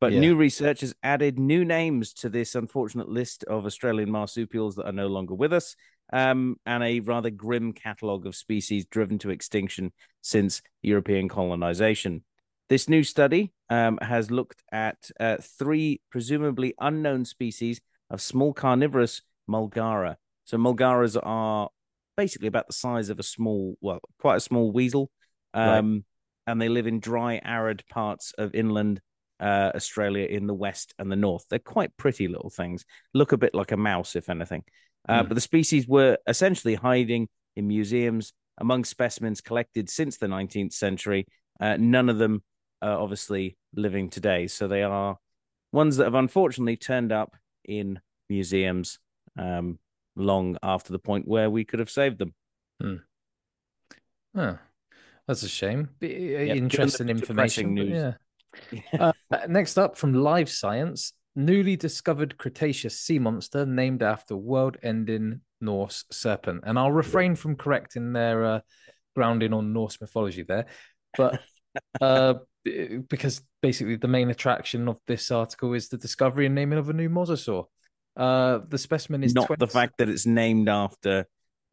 But 0.00 0.12
Yeah. 0.12 0.18
new 0.18 0.34
research 0.34 0.80
has 0.80 0.96
added 1.04 1.38
new 1.38 1.64
names 1.64 2.12
to 2.14 2.28
this 2.28 2.56
unfortunate 2.56 3.08
list 3.08 3.44
of 3.44 3.66
Australian 3.66 4.10
marsupials 4.10 4.74
that 4.74 4.86
are 4.86 4.92
no 4.92 5.06
longer 5.06 5.34
with 5.34 5.52
us, 5.52 5.76
um, 6.12 6.56
and 6.66 6.82
a 6.82 6.98
rather 6.98 7.30
grim 7.30 7.72
catalogue 7.72 8.26
of 8.26 8.34
species 8.34 8.84
driven 8.84 9.18
to 9.18 9.30
extinction 9.30 9.92
since 10.22 10.60
European 10.82 11.28
colonization. 11.28 12.24
This 12.68 12.88
new 12.88 13.02
study 13.02 13.52
um, 13.68 13.98
has 14.00 14.30
looked 14.30 14.62
at 14.72 15.10
uh, 15.20 15.36
three 15.58 16.00
presumably 16.10 16.74
unknown 16.80 17.24
species 17.24 17.80
of 18.10 18.20
small 18.20 18.52
carnivorous 18.52 19.22
mulgara. 19.48 20.16
So 20.44 20.56
mulgaras 20.56 21.18
are 21.22 21.68
basically 22.16 22.48
about 22.48 22.66
the 22.66 22.72
size 22.72 23.08
of 23.10 23.18
a 23.18 23.22
small, 23.22 23.76
well, 23.80 24.00
quite 24.18 24.36
a 24.36 24.40
small 24.40 24.70
weasel, 24.72 25.10
Right. 25.54 25.78
um, 25.78 26.04
and 26.46 26.60
they 26.60 26.68
live 26.68 26.86
in 26.86 26.98
dry, 26.98 27.40
arid 27.44 27.84
parts 27.90 28.32
of 28.38 28.54
inland 28.54 29.00
uh, 29.38 29.72
Australia 29.74 30.26
in 30.26 30.46
the 30.46 30.54
west 30.54 30.94
and 30.98 31.10
the 31.10 31.16
north. 31.16 31.44
They're 31.50 31.58
quite 31.58 31.96
pretty 31.96 32.28
little 32.28 32.50
things. 32.50 32.84
Look 33.12 33.32
a 33.32 33.36
bit 33.36 33.54
like 33.54 33.72
a 33.72 33.76
mouse, 33.76 34.16
if 34.16 34.28
anything. 34.30 34.62
Uh, 35.08 35.22
Hmm. 35.22 35.28
But 35.28 35.34
the 35.34 35.40
species 35.40 35.86
were 35.86 36.16
essentially 36.26 36.74
hiding 36.74 37.28
in 37.56 37.66
museums 37.68 38.32
among 38.58 38.84
specimens 38.84 39.40
collected 39.40 39.90
since 39.90 40.16
the 40.16 40.26
19th 40.28 40.72
century. 40.72 41.26
Uh, 41.60 41.76
none 41.78 42.08
of 42.08 42.18
them 42.18 42.42
are 42.82 42.98
obviously 42.98 43.56
living 43.74 44.10
today. 44.10 44.46
So 44.46 44.68
they 44.68 44.82
are 44.82 45.18
ones 45.72 45.96
that 45.96 46.04
have 46.04 46.14
unfortunately 46.14 46.76
turned 46.76 47.12
up 47.12 47.36
in 47.64 48.00
museums 48.28 48.98
um, 49.38 49.78
long 50.16 50.56
after 50.62 50.92
the 50.92 50.98
point 50.98 51.26
where 51.26 51.48
we 51.50 51.64
could 51.64 51.78
have 51.78 51.90
saved 51.90 52.18
them. 52.18 52.34
Huh. 54.34 54.54
That's 55.26 55.42
a 55.42 55.48
shame. 55.48 55.90
Be- 55.98 56.08
given 56.08 56.56
Interesting 56.56 57.08
information. 57.08 57.74
news. 57.74 58.14
Yeah. 58.70 59.12
Uh, 59.30 59.46
next 59.48 59.78
up 59.78 59.96
from 59.96 60.12
Live 60.12 60.50
Science, 60.50 61.14
newly 61.34 61.74
discovered 61.74 62.36
Cretaceous 62.36 63.00
sea 63.00 63.18
monster 63.18 63.64
named 63.64 64.02
after 64.02 64.36
world-ending 64.36 65.40
Norse 65.62 66.04
serpent. 66.10 66.64
And 66.66 66.78
I'll 66.78 66.92
refrain 66.92 67.34
from 67.34 67.56
correcting 67.56 68.12
their 68.12 68.44
uh, 68.44 68.60
grounding 69.16 69.54
on 69.54 69.72
Norse 69.72 70.02
mythology 70.02 70.42
there, 70.42 70.66
but 71.16 71.40
uh, 72.02 72.34
because 72.64 73.42
basically 73.60 73.96
the 73.96 74.08
main 74.08 74.30
attraction 74.30 74.88
of 74.88 74.98
this 75.06 75.30
article 75.30 75.72
is 75.74 75.88
the 75.88 75.98
discovery 75.98 76.46
and 76.46 76.54
naming 76.54 76.78
of 76.78 76.88
a 76.88 76.92
new 76.92 77.08
mosasaur. 77.08 77.66
Uh, 78.16 78.60
the 78.68 78.78
specimen 78.78 79.24
is 79.24 79.34
Not 79.34 79.46
20 79.46 79.58
the 79.58 79.66
fact 79.66 79.94
that 79.98 80.08
it's 80.08 80.26
named 80.26 80.68
after 80.68 81.26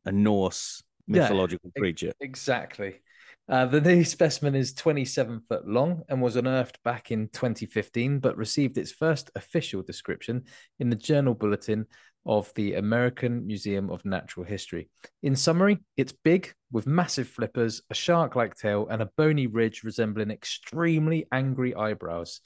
a 0.06 0.12
Norse 0.12 0.82
mythological 1.08 1.70
Ex- 1.76 1.80
creature. 1.80 2.14
Exactly. 2.20 3.02
Uh, 3.50 3.66
the 3.66 3.82
new 3.82 4.04
specimen 4.04 4.54
is 4.54 4.76
27 4.76 5.42
foot 5.50 5.68
long 5.68 6.04
and 6.08 6.22
was 6.22 6.36
unearthed 6.36 6.78
back 6.84 7.10
in 7.10 7.28
2015, 7.30 8.20
but 8.20 8.38
received 8.38 8.78
its 8.78 8.92
first 8.92 9.32
official 9.36 9.82
description 9.82 10.44
in 10.78 10.92
the 10.92 10.96
Journal 10.96 11.34
Bulletin 11.34 11.88
of 12.28 12.54
the 12.54 12.76
American 12.76 13.48
Museum 13.48 13.90
of 13.90 14.06
Natural 14.06 14.46
History. 14.46 14.88
In 15.24 15.36
summary, 15.36 15.80
it's 15.98 16.12
big, 16.12 16.54
with 16.72 16.86
massive 16.86 17.28
flippers, 17.28 17.82
a 17.90 17.96
shark 17.96 18.36
like 18.36 18.54
tail, 18.54 18.88
and 18.88 19.02
a 19.02 19.10
bony 19.18 19.48
ridge 19.48 19.84
resembling 19.84 20.30
extremely 20.30 21.26
angry 21.32 21.74
eyebrows. 21.74 22.42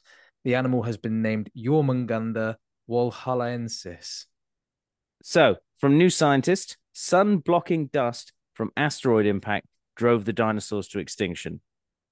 The 0.45 0.55
animal 0.55 0.83
has 0.83 0.95
been 0.95 1.21
named 1.21 1.49
Jormungandr 1.57 2.55
walhallaensis. 2.89 4.25
So, 5.21 5.57
from 5.79 5.97
New 5.97 6.09
Scientist, 6.09 6.77
sun 6.93 7.39
blocking 7.39 7.87
dust 7.87 8.31
from 8.53 8.71
asteroid 8.77 9.25
impact 9.25 9.67
drove 9.95 10.25
the 10.25 10.33
dinosaurs 10.33 10.87
to 10.89 10.99
extinction. 10.99 11.61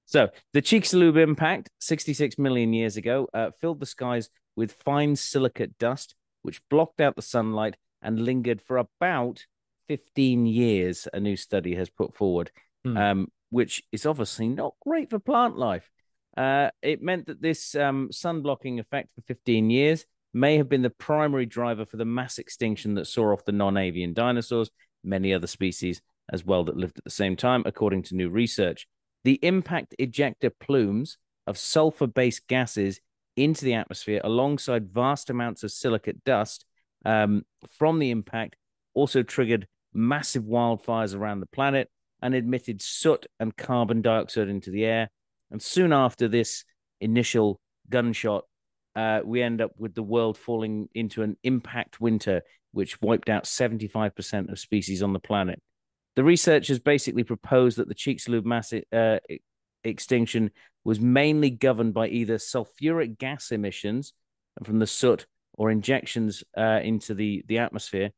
So, 0.06 0.28
the 0.52 0.62
Chicxulub 0.62 1.16
impact 1.16 1.70
66 1.80 2.38
million 2.38 2.72
years 2.72 2.96
ago 2.96 3.28
uh, 3.32 3.50
filled 3.50 3.80
the 3.80 3.86
skies 3.86 4.28
with 4.56 4.76
fine 4.84 5.16
silicate 5.16 5.78
dust, 5.78 6.14
which 6.42 6.60
blocked 6.68 7.00
out 7.00 7.16
the 7.16 7.22
sunlight 7.22 7.76
and 8.02 8.20
lingered 8.24 8.60
for 8.60 8.76
about 8.78 9.46
15 9.88 10.46
years, 10.46 11.08
a 11.12 11.20
new 11.20 11.36
study 11.36 11.74
has 11.74 11.88
put 11.90 12.14
forward, 12.14 12.50
Hmm. 12.84 12.96
um, 12.96 13.32
which 13.50 13.82
is 13.92 14.06
obviously 14.06 14.48
not 14.48 14.74
great 14.80 15.10
for 15.10 15.18
plant 15.18 15.56
life. 15.56 15.88
Uh, 16.36 16.70
it 16.82 17.02
meant 17.02 17.26
that 17.26 17.42
this 17.42 17.74
um, 17.74 18.10
sun 18.10 18.42
blocking 18.42 18.80
effect 18.80 19.10
for 19.14 19.20
15 19.22 19.70
years 19.70 20.06
may 20.34 20.56
have 20.56 20.68
been 20.68 20.82
the 20.82 20.90
primary 20.90 21.46
driver 21.46 21.84
for 21.84 21.96
the 21.96 22.04
mass 22.04 22.38
extinction 22.38 22.94
that 22.94 23.06
saw 23.06 23.32
off 23.32 23.44
the 23.44 23.52
non 23.52 23.76
avian 23.76 24.14
dinosaurs, 24.14 24.70
many 25.04 25.32
other 25.34 25.46
species 25.46 26.00
as 26.32 26.44
well 26.44 26.64
that 26.64 26.76
lived 26.76 26.98
at 26.98 27.04
the 27.04 27.10
same 27.10 27.36
time, 27.36 27.62
according 27.66 28.02
to 28.04 28.16
new 28.16 28.30
research. 28.30 28.86
The 29.24 29.38
impact 29.42 29.94
ejector 29.98 30.50
plumes 30.50 31.18
of 31.46 31.58
sulfur 31.58 32.06
based 32.06 32.48
gases 32.48 33.00
into 33.36 33.64
the 33.64 33.74
atmosphere 33.74 34.20
alongside 34.24 34.92
vast 34.92 35.30
amounts 35.30 35.62
of 35.62 35.70
silicate 35.70 36.24
dust 36.24 36.64
um, 37.04 37.44
from 37.70 37.98
the 37.98 38.10
impact 38.10 38.56
also 38.94 39.22
triggered 39.22 39.66
massive 39.94 40.44
wildfires 40.44 41.16
around 41.16 41.40
the 41.40 41.46
planet 41.46 41.88
and 42.20 42.34
emitted 42.34 42.80
soot 42.80 43.26
and 43.40 43.56
carbon 43.56 44.00
dioxide 44.00 44.48
into 44.48 44.70
the 44.70 44.84
air. 44.84 45.10
And 45.50 45.60
soon 45.62 45.92
after 45.92 46.28
this 46.28 46.64
initial 47.00 47.60
gunshot, 47.88 48.44
uh, 48.94 49.20
we 49.24 49.42
end 49.42 49.60
up 49.60 49.72
with 49.76 49.94
the 49.94 50.02
world 50.02 50.38
falling 50.38 50.88
into 50.94 51.22
an 51.22 51.36
impact 51.42 52.00
winter, 52.00 52.42
which 52.72 53.00
wiped 53.00 53.28
out 53.28 53.44
75% 53.44 54.50
of 54.50 54.58
species 54.58 55.02
on 55.02 55.12
the 55.12 55.18
planet. 55.18 55.60
The 56.16 56.24
researchers 56.24 56.78
basically 56.78 57.24
proposed 57.24 57.78
that 57.78 57.88
the 57.88 57.94
Chicxulub 57.94 58.44
mass 58.44 58.72
uh, 58.92 59.18
extinction 59.84 60.50
was 60.84 61.00
mainly 61.00 61.50
governed 61.50 61.94
by 61.94 62.08
either 62.08 62.36
sulfuric 62.36 63.18
gas 63.18 63.50
emissions 63.50 64.12
from 64.62 64.78
the 64.78 64.86
soot 64.86 65.26
or 65.54 65.70
injections 65.70 66.44
uh, 66.56 66.80
into 66.82 67.14
the, 67.14 67.44
the 67.46 67.58
atmosphere, 67.58 68.10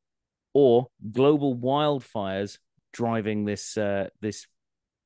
or 0.52 0.88
global 1.12 1.56
wildfires 1.56 2.58
driving 2.92 3.44
this 3.44 3.76
uh, 3.76 4.08
this 4.20 4.46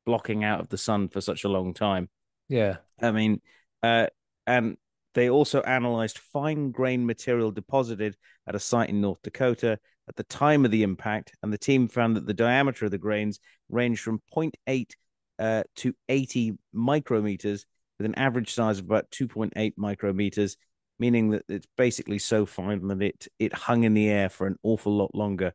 blocking 0.04 0.45
out 0.45 0.61
of 0.61 0.68
the 0.68 0.78
sun 0.78 1.09
for 1.09 1.21
such 1.21 1.45
a 1.45 1.49
long 1.49 1.75
time. 1.75 2.09
Yeah. 2.49 2.76
I 3.00 3.11
mean, 3.11 3.40
uh, 3.83 4.07
and 4.47 4.76
they 5.14 5.28
also 5.30 5.61
analyzed 5.61 6.18
fine 6.18 6.71
grain 6.71 7.04
material 7.04 7.50
deposited 7.50 8.16
at 8.47 8.54
a 8.54 8.59
site 8.59 8.88
in 8.88 9.00
North 9.00 9.21
Dakota 9.23 9.78
at 10.08 10.16
the 10.16 10.24
time 10.24 10.64
of 10.64 10.70
the 10.70 10.82
impact, 10.82 11.32
and 11.42 11.52
the 11.52 11.58
team 11.58 11.88
found 11.88 12.16
that 12.16 12.26
the 12.26 12.34
diameter 12.34 12.86
of 12.86 12.90
the 12.90 12.98
grains 12.98 13.40
ranged 13.68 14.00
from 14.00 14.20
0.8 14.34 14.90
uh, 15.38 15.62
to 15.76 15.94
80 16.08 16.54
micrometers, 16.74 17.64
with 17.98 18.06
an 18.06 18.14
average 18.14 18.52
size 18.54 18.78
of 18.78 18.86
about 18.86 19.10
2.8 19.10 19.74
micrometers, 19.76 20.56
meaning 20.98 21.30
that 21.30 21.44
it's 21.48 21.66
basically 21.76 22.18
so 22.18 22.46
fine 22.46 22.86
that 22.88 23.02
it 23.02 23.28
it 23.38 23.52
hung 23.52 23.84
in 23.84 23.94
the 23.94 24.08
air 24.08 24.28
for 24.28 24.46
an 24.46 24.56
awful 24.62 24.96
lot 24.96 25.14
longer 25.14 25.52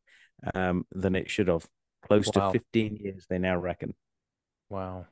um, 0.54 0.86
than 0.92 1.16
it 1.16 1.30
should 1.30 1.48
have. 1.48 1.66
Close 2.06 2.30
Wow. 2.36 2.52
to 2.52 2.60
15 2.60 2.98
years, 2.98 3.26
they 3.30 3.40
now 3.40 3.58
reckon. 3.58 3.96
Wow. 4.70 5.08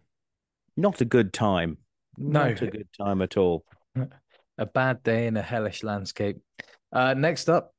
Not 0.76 1.02
a 1.02 1.06
good 1.06 1.32
time. 1.34 1.78
No. 2.18 2.50
Not 2.50 2.62
a 2.62 2.68
good 2.68 2.90
time 2.98 3.22
at 3.22 3.38
all. 3.38 3.66
A 4.58 4.66
bad 4.66 5.02
day 5.02 5.26
in 5.26 5.38
a 5.38 5.42
hellish 5.42 5.82
landscape. 5.82 6.38
Uh, 6.92 7.16
next 7.16 7.50
up, 7.50 7.74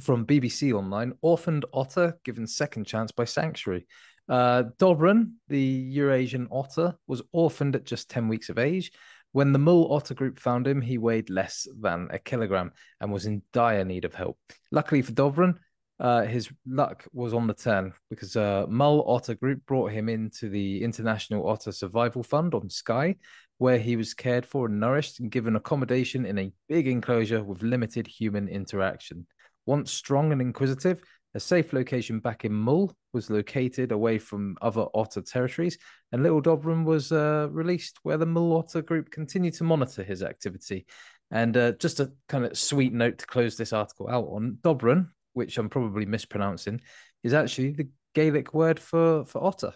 from 0.00 0.26
BBC 0.26 0.72
Online, 0.72 1.12
orphaned 1.22 1.64
otter 1.72 2.18
given 2.24 2.46
second 2.46 2.84
chance 2.84 3.12
by 3.12 3.24
sanctuary. 3.24 3.86
Uh, 4.28 4.64
Dobrin, 4.78 5.32
the 5.48 5.60
Eurasian 5.60 6.48
otter, 6.50 6.94
was 7.06 7.22
orphaned 7.32 7.76
at 7.76 7.84
just 7.84 8.10
10 8.10 8.28
weeks 8.28 8.48
of 8.48 8.58
age. 8.58 8.92
When 9.32 9.52
the 9.52 9.58
Mull 9.58 9.92
Otter 9.92 10.14
Group 10.14 10.38
found 10.38 10.66
him, 10.66 10.80
he 10.80 10.96
weighed 10.96 11.28
less 11.28 11.66
than 11.80 12.08
a 12.12 12.20
kilogram 12.20 12.72
and 13.00 13.12
was 13.12 13.26
in 13.26 13.42
dire 13.52 13.84
need 13.84 14.04
of 14.04 14.14
help. 14.14 14.38
Luckily 14.70 15.02
for 15.02 15.12
Dobrin, 15.12 15.56
uh, 16.00 16.22
his 16.22 16.50
luck 16.66 17.04
was 17.12 17.34
on 17.34 17.46
the 17.46 17.54
turn 17.54 17.92
because 18.10 18.36
uh, 18.36 18.66
Mull 18.68 19.04
Otter 19.08 19.34
Group 19.34 19.64
brought 19.66 19.90
him 19.90 20.08
into 20.08 20.48
the 20.48 20.82
International 20.82 21.48
Otter 21.48 21.72
Survival 21.72 22.22
Fund 22.22 22.54
on 22.54 22.70
Skye, 22.70 23.16
where 23.58 23.78
he 23.78 23.96
was 23.96 24.14
cared 24.14 24.46
for 24.46 24.66
and 24.66 24.80
nourished 24.80 25.20
and 25.20 25.30
given 25.30 25.56
accommodation 25.56 26.26
in 26.26 26.38
a 26.38 26.52
big 26.68 26.86
enclosure 26.86 27.42
with 27.42 27.62
limited 27.62 28.06
human 28.06 28.48
interaction. 28.48 29.26
Once 29.66 29.92
strong 29.92 30.32
and 30.32 30.40
inquisitive, 30.40 31.02
a 31.34 31.40
safe 31.40 31.72
location 31.72 32.20
back 32.20 32.44
in 32.44 32.52
Mull 32.52 32.94
was 33.12 33.30
located 33.30 33.90
away 33.90 34.18
from 34.18 34.56
other 34.62 34.86
otter 34.94 35.20
territories, 35.20 35.78
and 36.12 36.22
Little 36.22 36.42
Dobrin 36.42 36.84
was 36.84 37.10
uh, 37.10 37.48
released 37.50 37.98
where 38.02 38.16
the 38.16 38.26
Mull 38.26 38.56
Otter 38.56 38.82
Group 38.82 39.10
continued 39.10 39.54
to 39.54 39.64
monitor 39.64 40.02
his 40.02 40.22
activity. 40.22 40.86
And 41.30 41.56
uh, 41.56 41.72
just 41.72 41.98
a 42.00 42.12
kind 42.28 42.44
of 42.44 42.56
sweet 42.56 42.92
note 42.92 43.18
to 43.18 43.26
close 43.26 43.56
this 43.56 43.72
article 43.72 44.08
out 44.08 44.28
on 44.30 44.58
Dobrin, 44.62 45.08
which 45.32 45.58
I'm 45.58 45.68
probably 45.68 46.06
mispronouncing, 46.06 46.80
is 47.24 47.34
actually 47.34 47.70
the 47.70 47.88
Gaelic 48.14 48.54
word 48.54 48.78
for, 48.78 49.24
for 49.24 49.42
otter. 49.42 49.72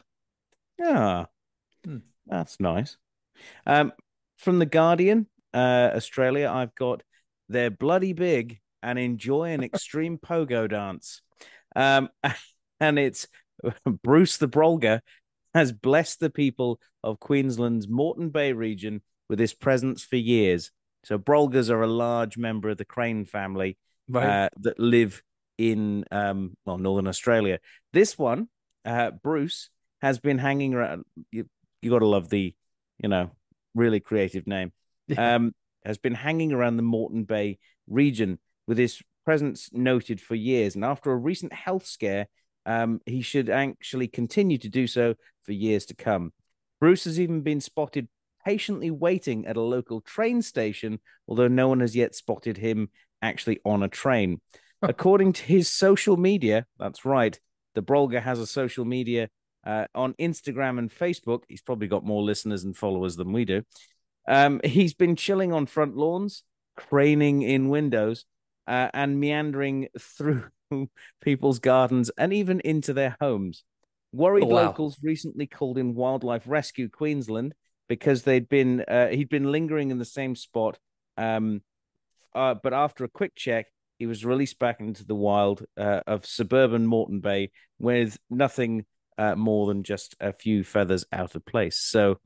Yeah, 0.78 1.24
Hmm. 1.84 1.98
that's 2.26 2.60
nice. 2.60 2.96
Um, 3.66 3.92
from 4.36 4.58
the 4.60 4.66
Guardian, 4.66 5.26
uh, 5.52 5.90
Australia, 5.94 6.50
I've 6.52 6.74
got 6.74 7.02
they're 7.48 7.70
bloody 7.70 8.12
big 8.12 8.60
and 8.82 8.98
enjoy 8.98 9.50
an 9.50 9.62
extreme 9.64 10.18
pogo 10.18 10.68
dance. 10.68 11.22
Um, 11.76 12.08
and 12.80 12.98
it's 12.98 13.26
Bruce 14.02 14.36
the 14.36 14.48
Brolga 14.48 15.00
has 15.54 15.72
blessed 15.72 16.20
the 16.20 16.30
people 16.30 16.80
of 17.02 17.20
Queensland's 17.20 17.88
Moreton 17.88 18.30
Bay 18.30 18.52
region 18.52 19.02
with 19.28 19.38
his 19.38 19.54
presence 19.54 20.04
for 20.04 20.16
years. 20.16 20.70
So 21.04 21.18
Brolgas 21.18 21.70
are 21.70 21.82
a 21.82 21.88
large 21.88 22.36
member 22.36 22.68
of 22.68 22.76
the 22.76 22.84
crane 22.84 23.24
family 23.24 23.78
uh, 24.14 24.48
that 24.60 24.78
live 24.78 25.22
in 25.56 26.04
um, 26.10 26.56
well 26.64 26.78
Northern 26.78 27.08
Australia. 27.08 27.58
This 27.92 28.18
one, 28.18 28.48
uh, 28.84 29.10
Bruce, 29.10 29.70
has 30.00 30.18
been 30.18 30.38
hanging 30.38 30.74
around. 30.74 31.04
You 31.30 31.46
you 31.82 31.90
got 31.90 32.00
to 32.00 32.06
love 32.06 32.28
the, 32.28 32.54
you 32.98 33.08
know, 33.08 33.30
really 33.74 34.00
creative 34.00 34.46
name. 34.46 34.72
Um, 35.16 35.52
has 35.84 35.98
been 35.98 36.14
hanging 36.14 36.52
around 36.52 36.76
the 36.76 36.82
Moreton 36.82 37.24
Bay 37.24 37.58
region 37.86 38.38
with 38.68 38.78
his 38.78 39.02
presence 39.24 39.70
noted 39.72 40.20
for 40.20 40.36
years, 40.36 40.76
and 40.76 40.84
after 40.84 41.10
a 41.10 41.16
recent 41.16 41.52
health 41.52 41.86
scare, 41.86 42.28
um, 42.66 43.00
he 43.06 43.22
should 43.22 43.48
actually 43.48 44.06
continue 44.06 44.58
to 44.58 44.68
do 44.68 44.86
so 44.86 45.14
for 45.42 45.52
years 45.52 45.86
to 45.86 45.96
come. 45.96 46.32
Bruce 46.78 47.04
has 47.04 47.18
even 47.18 47.40
been 47.40 47.60
spotted 47.60 48.08
patiently 48.44 48.90
waiting 48.90 49.46
at 49.46 49.56
a 49.56 49.60
local 49.60 50.00
train 50.02 50.42
station, 50.42 51.00
although 51.26 51.48
no 51.48 51.66
one 51.66 51.80
has 51.80 51.96
yet 51.96 52.14
spotted 52.14 52.58
him 52.58 52.90
actually 53.20 53.58
on 53.64 53.82
a 53.82 53.88
train. 53.88 54.40
According 54.82 55.32
to 55.32 55.42
his 55.42 55.68
social 55.68 56.16
media, 56.16 56.66
that's 56.78 57.04
right, 57.04 57.38
the 57.74 57.82
Brolga 57.82 58.22
has 58.22 58.38
a 58.38 58.46
social 58.46 58.84
media 58.84 59.28
uh, 59.66 59.86
on 59.94 60.14
Instagram 60.14 60.78
and 60.78 60.90
Facebook. 60.90 61.42
He's 61.48 61.62
probably 61.62 61.88
got 61.88 62.04
more 62.04 62.22
listeners 62.22 62.64
and 62.64 62.76
followers 62.76 63.16
than 63.16 63.32
we 63.32 63.44
do. 63.44 63.62
Um, 64.28 64.60
he's 64.62 64.94
been 64.94 65.16
chilling 65.16 65.52
on 65.52 65.66
front 65.66 65.96
lawns, 65.96 66.44
craning 66.76 67.42
in 67.42 67.70
windows, 67.70 68.24
uh, 68.68 68.90
and 68.94 69.18
meandering 69.18 69.88
through 69.98 70.44
people's 71.22 71.58
gardens 71.58 72.10
and 72.18 72.32
even 72.32 72.60
into 72.60 72.92
their 72.92 73.16
homes. 73.20 73.64
Worried 74.12 74.44
Oh, 74.44 74.46
wow. 74.46 74.66
locals 74.66 74.98
recently 75.02 75.46
called 75.46 75.78
in 75.78 75.94
Wildlife 75.94 76.44
Rescue 76.46 76.88
Queensland 76.88 77.54
because 77.88 78.22
they'd 78.22 78.48
been 78.48 78.82
uh, 78.86 79.08
he'd 79.08 79.28
been 79.28 79.50
lingering 79.50 79.90
in 79.90 79.98
the 79.98 80.04
same 80.04 80.36
spot. 80.36 80.78
Um, 81.16 81.62
uh, 82.34 82.54
but 82.62 82.72
after 82.72 83.04
a 83.04 83.08
quick 83.08 83.34
check, 83.34 83.66
he 83.98 84.06
was 84.06 84.24
released 84.24 84.58
back 84.58 84.80
into 84.80 85.04
the 85.04 85.14
wild 85.14 85.64
uh, 85.76 86.00
of 86.06 86.24
suburban 86.24 86.86
Moreton 86.86 87.20
Bay 87.20 87.50
with 87.78 88.18
nothing 88.30 88.84
uh, 89.16 89.34
more 89.34 89.66
than 89.66 89.82
just 89.82 90.14
a 90.20 90.32
few 90.32 90.62
feathers 90.62 91.04
out 91.12 91.34
of 91.34 91.44
place. 91.44 91.78
So, 91.78 92.20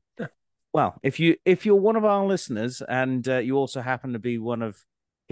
well, 0.73 0.99
if 1.03 1.19
you 1.19 1.37
if 1.45 1.65
you're 1.65 1.77
one 1.77 1.97
of 1.97 2.05
our 2.05 2.27
listeners 2.27 2.83
and 2.87 3.27
uh, 3.29 3.39
you 3.39 3.57
also 3.57 3.81
happen 3.81 4.13
to 4.13 4.19
be 4.19 4.39
one 4.39 4.63
of 4.63 4.77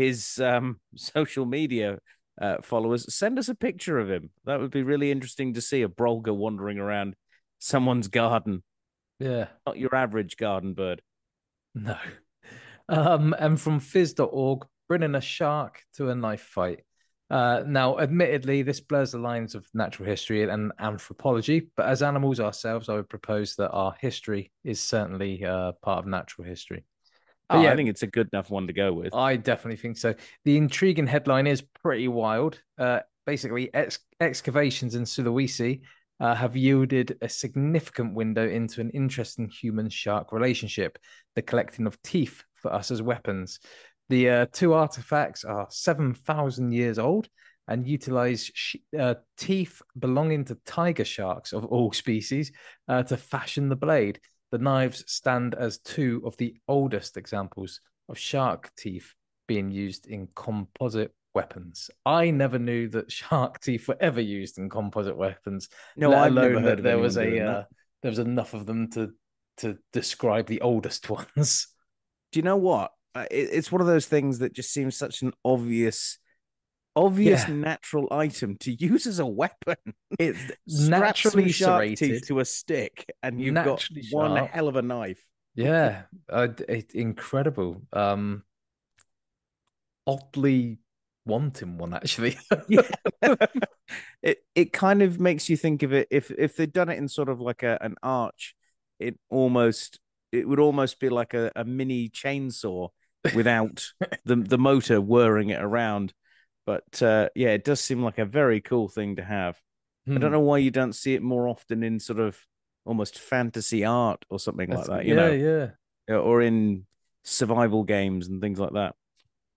his 0.00 0.38
um, 0.38 0.80
social 0.97 1.45
media 1.45 1.99
uh, 2.40 2.57
followers, 2.62 3.14
send 3.14 3.38
us 3.38 3.49
a 3.49 3.54
picture 3.54 3.99
of 3.99 4.11
him. 4.11 4.30
That 4.47 4.61
would 4.61 4.71
be 4.71 4.83
really 4.83 5.11
interesting 5.11 5.54
to 5.54 5.61
see 5.61 5.83
a 5.83 5.88
Brolga 5.88 6.35
wandering 6.35 6.78
around 6.78 7.14
someone's 7.59 8.09
garden. 8.09 8.62
Yeah. 9.19 9.49
Not 9.66 9.78
your 9.78 9.95
average 9.95 10.37
garden 10.37 10.73
bird. 10.73 11.02
No. 11.75 11.97
Um, 12.88 13.35
and 13.38 13.61
from 13.61 13.78
phys.org, 13.78 14.66
bringing 14.88 15.14
a 15.14 15.21
shark 15.21 15.83
to 15.97 16.09
a 16.09 16.14
knife 16.14 16.40
fight. 16.40 16.80
Uh, 17.28 17.62
now, 17.64 17.99
admittedly, 18.00 18.62
this 18.62 18.80
blurs 18.80 19.12
the 19.12 19.19
lines 19.19 19.54
of 19.54 19.64
natural 19.73 20.09
history 20.09 20.42
and 20.42 20.73
anthropology, 20.80 21.71
but 21.76 21.87
as 21.87 22.02
animals 22.02 22.40
ourselves, 22.40 22.88
I 22.88 22.95
would 22.95 23.09
propose 23.09 23.54
that 23.57 23.71
our 23.71 23.95
history 24.00 24.50
is 24.64 24.80
certainly 24.80 25.45
uh, 25.45 25.73
part 25.83 26.00
of 26.00 26.07
natural 26.07 26.49
history. 26.49 26.85
Oh, 27.50 27.62
yeah, 27.62 27.73
I 27.73 27.76
think 27.76 27.88
it's 27.88 28.02
a 28.02 28.07
good 28.07 28.28
enough 28.33 28.50
one 28.50 28.66
to 28.66 28.73
go 28.73 28.92
with. 28.92 29.14
I 29.14 29.37
definitely 29.37 29.76
think 29.78 29.97
so. 29.97 30.14
The 30.45 30.57
intriguing 30.57 31.07
headline 31.07 31.47
is 31.47 31.62
pretty 31.62 32.09
wild. 32.09 32.61
Uh, 32.78 33.00
basically, 33.26 33.73
ex- 33.75 33.99
excavations 34.21 34.95
in 34.95 35.02
Sulawesi 35.02 35.80
uh, 36.21 36.35
have 36.35 36.57
yielded 36.57 37.19
a 37.23 37.28
significant 37.28 38.14
window 38.14 38.49
into 38.49 38.80
an 38.80 38.90
interesting 38.90 39.49
human 39.49 39.88
shark 39.88 40.33
relationship, 40.33 40.99
the 41.35 41.42
collecting 41.42 41.87
of 41.87 42.00
teeth 42.02 42.45
for 42.54 42.73
us 42.73 42.90
as 42.90 43.02
weapons. 43.02 43.59
The 44.11 44.28
uh, 44.28 44.47
two 44.52 44.75
artifacts 44.75 45.45
are 45.45 45.66
7,000 45.71 46.73
years 46.73 46.99
old 46.99 47.28
and 47.69 47.87
utilize 47.87 48.50
sh- 48.52 48.76
uh, 48.99 49.14
teeth 49.38 49.80
belonging 49.99 50.45
to 50.47 50.59
tiger 50.66 51.04
sharks 51.04 51.52
of 51.52 51.64
all 51.64 51.92
species 52.04 52.52
uh, 52.88 53.02
to 53.04 53.16
fashion 53.16 53.69
the 53.69 53.76
blade. 53.76 54.21
The 54.50 54.59
knives 54.59 55.04
stand 55.07 55.54
as 55.54 55.78
two 55.78 56.23
of 56.25 56.37
the 56.37 56.57
oldest 56.66 57.16
examples 57.16 57.80
of 58.09 58.19
shark 58.19 58.71
teeth 58.76 59.14
being 59.47 59.71
used 59.71 60.07
in 60.07 60.28
composite 60.35 61.12
weapons. 61.35 61.90
I 62.04 62.30
never 62.30 62.59
knew 62.59 62.88
that 62.88 63.12
shark 63.12 63.61
teeth 63.61 63.88
were 63.88 63.97
ever 64.00 64.21
used 64.21 64.59
in 64.59 64.69
composite 64.69 65.16
weapons. 65.16 65.69
No, 65.97 66.14
I've 66.14 66.33
never 66.33 66.61
heard 66.61 66.78
that 66.78 66.83
there 66.83 66.99
was 66.99 67.16
a 67.16 67.40
uh, 67.40 67.64
there 68.02 68.11
was 68.11 68.19
enough 68.19 68.54
of 68.54 68.66
them 68.66 68.90
to 68.92 69.12
to 69.59 69.78
describe 69.92 70.47
the 70.47 70.61
oldest 70.61 71.09
ones. 71.37 71.69
Do 72.33 72.38
you 72.38 72.42
know 72.42 72.57
what? 72.57 72.92
It's 73.30 73.73
one 73.73 73.80
of 73.80 73.88
those 73.88 74.07
things 74.07 74.38
that 74.38 74.52
just 74.52 74.73
seems 74.73 74.97
such 74.97 75.23
an 75.23 75.33
obvious, 75.45 76.19
obvious 76.97 77.47
Yeah. 77.49 77.54
natural 77.54 78.09
item 78.11 78.56
to 78.59 78.73
use 78.73 79.06
as 79.06 79.18
a 79.18 79.26
weapon. 79.26 79.76
It's 80.18 80.40
naturally 80.88 81.52
serrated. 81.52 81.99
teeth 81.99 82.26
to 82.28 82.40
a 82.40 82.44
stick, 82.44 83.06
and 83.23 83.40
you've 83.40 83.54
Naturally 83.54 84.02
got 84.02 84.16
one 84.16 84.37
sharp. 84.37 84.50
hell 84.50 84.68
of 84.68 84.76
a 84.76 84.82
knife. 84.82 85.23
Yeah, 85.54 86.02
uh, 86.28 86.49
it, 86.68 86.94
incredible. 86.94 87.82
Um, 87.92 88.44
oddly 90.06 90.78
wanting 91.26 91.78
one 91.78 91.94
actually. 91.94 92.38
Yeah. 92.68 92.82
it 94.23 94.38
it 94.54 94.73
kind 94.73 95.02
of 95.02 95.20
makes 95.20 95.49
you 95.49 95.56
think 95.56 95.82
of 95.82 95.92
it 95.92 96.09
if 96.11 96.30
if 96.30 96.56
they'd 96.56 96.73
done 96.73 96.88
it 96.88 96.99
in 96.99 97.09
sort 97.09 97.28
of 97.28 97.40
like 97.40 97.62
a 97.62 97.78
an 97.80 97.97
arch, 98.02 98.54
it 98.99 99.18
almost 99.28 99.99
it 100.32 100.49
would 100.49 100.61
almost 100.61 101.00
be 101.00 101.09
like 101.09 101.35
a, 101.35 101.50
a 101.56 101.64
mini 101.64 102.09
chainsaw 102.09 102.88
without 103.35 103.85
the 104.25 104.37
the 104.37 104.59
motor 104.59 105.00
whirring 105.00 105.50
it 105.50 105.61
around. 105.61 106.12
But 106.70 107.02
uh, 107.02 107.28
yeah, 107.34 107.48
it 107.48 107.64
does 107.64 107.80
seem 107.80 108.00
like 108.04 108.18
a 108.18 108.24
very 108.24 108.60
cool 108.60 108.86
thing 108.88 109.16
to 109.16 109.24
have. 109.24 109.58
I 110.06 110.12
don't 110.12 110.22
Hmm. 110.22 110.32
know 110.32 110.40
why 110.40 110.58
you 110.58 110.70
don't 110.70 110.94
see 110.94 111.14
it 111.14 111.22
more 111.22 111.48
often 111.48 111.82
in 111.82 111.98
sort 111.98 112.20
of 112.20 112.38
almost 112.84 113.18
fantasy 113.18 113.84
art 113.84 114.24
or 114.30 114.38
something 114.38 114.70
like 114.70 114.86
that, 114.86 115.04
you 115.04 115.14
yeah, 115.14 115.20
know, 115.20 115.72
yeah. 116.08 116.16
or 116.16 116.40
in 116.42 116.86
survival 117.24 117.82
games 117.84 118.28
and 118.28 118.40
things 118.40 118.58
like 118.60 118.72
that. 118.74 118.94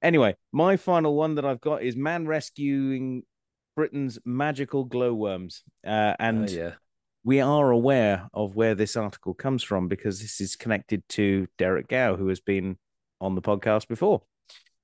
Anyway, 0.01 0.36
my 0.51 0.75
final 0.77 1.15
one 1.15 1.36
that 1.36 1.46
I've 1.46 1.62
got 1.62 1.84
is 1.84 1.96
man 1.96 2.25
rescuing 2.27 3.24
Britain's 3.75 4.20
magical 4.25 4.84
glowworms. 4.86 5.63
Uh, 5.86 6.13
and 6.20 6.50
Uh, 6.50 6.51
yeah. 6.51 6.74
we 7.24 7.39
are 7.39 7.70
aware 7.72 8.27
of 8.34 8.55
where 8.55 8.75
this 8.75 8.96
article 8.98 9.33
comes 9.33 9.64
from 9.64 9.88
because 9.88 10.20
this 10.20 10.42
is 10.42 10.55
connected 10.55 11.03
to 11.09 11.48
Derek 11.57 11.88
Gow, 11.88 12.16
who 12.18 12.27
has 12.29 12.42
been 12.42 12.77
on 13.22 13.35
the 13.35 13.42
podcast 13.42 13.88
before. 13.88 14.24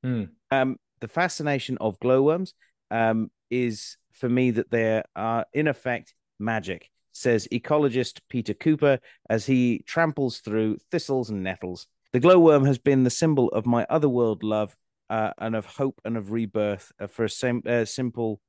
Hmm. 0.03 0.23
Um, 0.51 0.77
the 0.99 1.07
fascination 1.07 1.77
of 1.79 1.99
glowworms 1.99 2.53
um, 2.91 3.31
is 3.49 3.97
for 4.11 4.29
me 4.29 4.51
that 4.51 4.71
they 4.71 5.01
are 5.15 5.45
in 5.53 5.67
effect 5.67 6.13
magic, 6.39 6.89
says 7.11 7.47
ecologist 7.51 8.19
Peter 8.29 8.53
Cooper 8.53 8.99
as 9.29 9.45
he 9.45 9.83
tramples 9.85 10.39
through 10.39 10.77
thistles 10.91 11.29
and 11.29 11.43
nettles. 11.43 11.87
The 12.11 12.19
glowworm 12.19 12.65
has 12.65 12.77
been 12.77 13.03
the 13.03 13.09
symbol 13.09 13.49
of 13.49 13.65
my 13.65 13.85
otherworld 13.89 14.43
love 14.43 14.75
uh, 15.09 15.31
and 15.37 15.55
of 15.55 15.65
hope 15.65 16.01
and 16.05 16.17
of 16.17 16.31
rebirth 16.31 16.91
uh, 16.99 17.07
for 17.07 17.25
a 17.25 17.29
sim- 17.29 17.63
uh, 17.67 17.85
simple, 17.85 18.41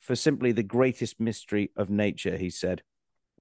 for 0.00 0.16
simply 0.16 0.52
the 0.52 0.62
greatest 0.62 1.20
mystery 1.20 1.70
of 1.76 1.90
nature. 1.90 2.36
He 2.36 2.50
said. 2.50 2.82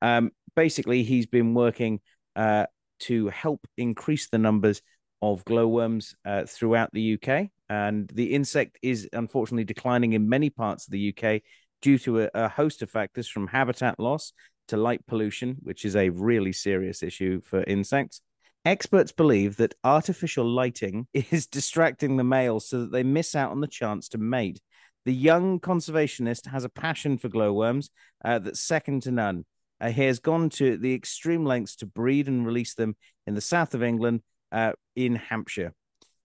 Um, 0.02 0.32
basically, 0.56 1.04
he's 1.04 1.28
been 1.28 1.54
working 1.54 2.00
uh, 2.36 2.66
to 3.02 3.30
help 3.30 3.68
increase 3.78 4.30
the 4.30 4.38
numbers 4.38 4.82
of 5.22 5.46
glowworms 5.46 6.16
uh, 6.26 6.46
throughout 6.46 6.92
the 6.94 7.18
UK. 7.22 7.50
And 7.72 8.10
the 8.14 8.34
insect 8.34 8.78
is 8.82 9.08
unfortunately 9.14 9.64
declining 9.64 10.12
in 10.12 10.28
many 10.28 10.50
parts 10.50 10.86
of 10.86 10.92
the 10.92 11.16
UK 11.16 11.42
due 11.82 11.98
to 12.00 12.24
a, 12.24 12.30
a 12.34 12.50
host 12.50 12.82
of 12.82 12.90
factors 12.90 13.30
from 13.30 13.48
habitat 13.48 13.98
loss 13.98 14.34
to 14.68 14.76
light 14.76 15.08
pollution, 15.08 15.56
which 15.62 15.86
is 15.86 15.96
a 15.96 16.10
really 16.10 16.52
serious 16.52 17.02
issue 17.02 17.40
for 17.40 17.64
insects. 17.64 18.20
Experts 18.66 19.14
believe 19.14 19.56
that 19.56 19.74
artificial 19.86 20.44
lighting 20.44 21.08
is 21.14 21.48
distracting 21.48 22.18
the 22.18 22.26
males 22.26 22.68
so 22.68 22.82
that 22.82 22.92
they 22.92 23.04
miss 23.04 23.36
out 23.36 23.52
on 23.52 23.62
the 23.62 23.68
chance 23.68 24.10
to 24.10 24.18
mate. 24.18 24.60
The 25.06 25.14
young 25.14 25.62
conservationist 25.62 26.48
has 26.48 26.66
a 26.66 26.70
passion 26.70 27.18
for 27.18 27.30
glowworms 27.30 27.90
uh, 28.26 28.40
that's 28.40 28.60
second 28.60 29.04
to 29.04 29.12
none. 29.12 29.46
Uh, 29.80 29.92
he 29.92 30.04
has 30.04 30.20
gone 30.20 30.50
to 30.50 30.76
the 30.76 30.94
extreme 30.94 31.46
lengths 31.46 31.78
to 31.78 31.86
breed 31.86 32.28
and 32.28 32.46
release 32.46 32.74
them 32.74 32.98
in 33.26 33.34
the 33.34 33.40
south 33.40 33.74
of 33.74 33.82
England, 33.82 34.24
uh, 34.52 34.74
in 34.98 35.16
Hampshire. 35.16 35.74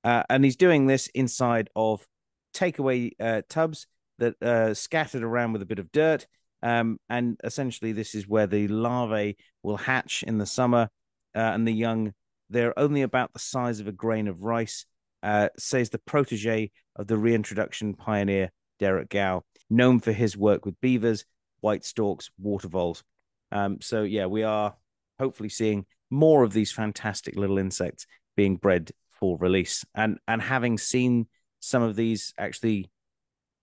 Uh, 0.07 0.23
and 0.31 0.45
he's 0.45 0.55
doing 0.55 0.87
this 0.87 1.09
inside 1.09 1.69
of 1.75 2.07
takeaway 2.55 3.11
uh, 3.19 3.42
tubs 3.49 3.88
that 4.21 4.37
are 4.40 4.73
scattered 4.73 5.25
around 5.25 5.53
with 5.53 5.62
a 5.62 5.66
bit 5.66 5.81
of 5.81 5.90
dirt. 5.90 6.29
Um, 6.62 7.01
and 7.09 7.40
essentially, 7.42 7.90
this 7.90 8.14
is 8.14 8.29
where 8.29 8.47
the 8.47 8.69
larvae 8.69 9.37
will 9.64 9.77
hatch 9.77 10.23
in 10.25 10.38
the 10.38 10.47
summer, 10.47 10.90
uh, 11.35 11.40
and 11.40 11.66
the 11.66 11.73
young, 11.73 12.14
they're 12.49 12.79
only 12.79 13.03
about 13.03 13.33
the 13.33 13.40
size 13.40 13.81
of 13.81 13.88
a 13.88 13.92
grain 13.92 14.29
of 14.29 14.42
rice, 14.42 14.87
uh, 15.25 15.49
says 15.59 15.90
the 15.90 15.99
protege 15.99 16.71
of 16.95 17.09
the 17.09 17.19
reintroduction 17.19 17.92
pioneer, 17.92 18.53
Derek 18.79 19.09
Gow, 19.09 19.42
known 19.69 19.99
for 19.99 20.12
his 20.12 20.37
work 20.37 20.64
with 20.64 20.81
beavers, 20.81 21.25
white 21.62 21.85
storks, 21.85 22.31
water 22.38 22.69
voles. 22.69 23.03
Um, 23.51 23.81
so, 23.81 24.05
yeah, 24.05 24.27
we 24.27 24.45
are 24.45 24.77
hopefully 25.19 25.49
seeing 25.49 25.85
more 26.11 26.45
of 26.45 26.53
these 26.53 26.71
fantastic 26.71 27.35
little 27.35 27.59
insects 27.59 28.07
being 28.37 28.55
bred 28.55 28.92
for 29.19 29.37
release. 29.39 29.85
And 29.95 30.19
and 30.27 30.41
having 30.41 30.79
seen 30.79 31.27
some 31.61 31.83
of 31.83 31.97
these 31.97 32.35
actually 32.39 32.91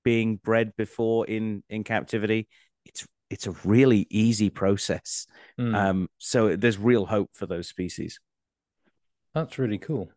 being 0.03 0.37
bred 0.37 0.75
before 0.75 1.25
in 1.25 1.63
in 1.69 1.83
captivity, 1.83 2.47
it's 2.85 3.07
it's 3.29 3.47
a 3.47 3.55
really 3.63 4.05
easy 4.09 4.49
process. 4.49 5.25
Hmm. 5.57 5.75
Um, 5.75 6.09
so 6.17 6.55
there's 6.55 6.77
real 6.77 7.05
hope 7.05 7.31
for 7.33 7.45
those 7.47 7.67
species. 7.67 8.19
That's 9.33 9.57
really 9.57 9.79
cool. 9.79 10.11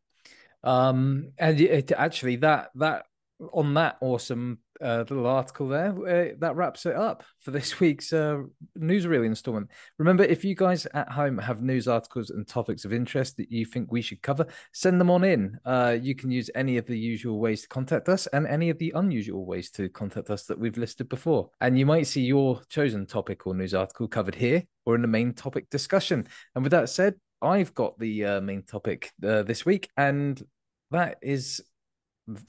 Um, 0.62 1.32
and 1.38 1.60
it, 1.60 1.92
actually, 1.92 2.36
that 2.36 2.70
that 2.74 3.06
on 3.52 3.74
that 3.74 3.96
awesome 4.00 4.58
uh, 4.80 5.04
little 5.08 5.26
article 5.26 5.68
there, 5.68 5.90
uh, 5.90 6.34
that 6.38 6.56
wraps 6.56 6.86
it 6.86 6.94
up 6.94 7.24
for 7.40 7.50
this 7.50 7.80
week's 7.80 8.12
uh, 8.12 8.42
newsreel 8.78 9.24
installment. 9.24 9.70
Remember, 9.98 10.24
if 10.24 10.44
you 10.44 10.54
guys 10.54 10.86
at 10.94 11.10
home 11.10 11.38
have 11.38 11.62
news 11.62 11.88
articles 11.88 12.30
and 12.30 12.46
topics 12.46 12.84
of 12.84 12.92
interest 12.92 13.36
that 13.36 13.50
you 13.50 13.64
think 13.64 13.90
we 13.90 14.02
should 14.02 14.22
cover, 14.22 14.46
send 14.72 15.00
them 15.00 15.10
on 15.10 15.24
in. 15.24 15.58
Uh, 15.64 15.96
you 16.00 16.14
can 16.14 16.30
use 16.30 16.50
any 16.54 16.76
of 16.76 16.86
the 16.86 16.98
usual 16.98 17.38
ways 17.38 17.62
to 17.62 17.68
contact 17.68 18.08
us 18.08 18.26
and 18.28 18.46
any 18.46 18.70
of 18.70 18.78
the 18.78 18.92
unusual 18.94 19.46
ways 19.46 19.70
to 19.70 19.88
contact 19.88 20.30
us 20.30 20.44
that 20.44 20.58
we've 20.58 20.78
listed 20.78 21.08
before. 21.08 21.50
And 21.60 21.78
you 21.78 21.86
might 21.86 22.06
see 22.06 22.22
your 22.22 22.60
chosen 22.68 23.06
topic 23.06 23.46
or 23.46 23.54
news 23.54 23.74
article 23.74 24.08
covered 24.08 24.34
here 24.34 24.64
or 24.84 24.94
in 24.94 25.02
the 25.02 25.08
main 25.08 25.32
topic 25.32 25.68
discussion. 25.70 26.26
And 26.54 26.64
with 26.64 26.72
that 26.72 26.88
said, 26.88 27.14
I've 27.42 27.74
got 27.74 27.98
the 27.98 28.24
uh, 28.24 28.40
main 28.40 28.62
topic 28.62 29.12
uh, 29.22 29.42
this 29.42 29.66
week, 29.66 29.90
and 29.96 30.42
that 30.90 31.18
is 31.22 31.62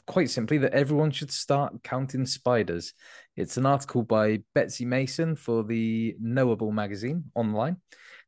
quite 0.06 0.30
simply 0.30 0.58
that 0.60 0.74
everyone 0.74 1.12
should 1.12 1.32
start 1.32 1.84
counting 1.84 2.26
spiders. 2.26 2.94
It's 3.36 3.58
an 3.58 3.66
article 3.66 4.04
by 4.04 4.42
Betsy 4.56 4.86
Mason 4.86 5.36
for 5.36 5.64
the 5.64 6.16
Knowable 6.20 6.72
magazine 6.72 7.26
online. 7.36 7.78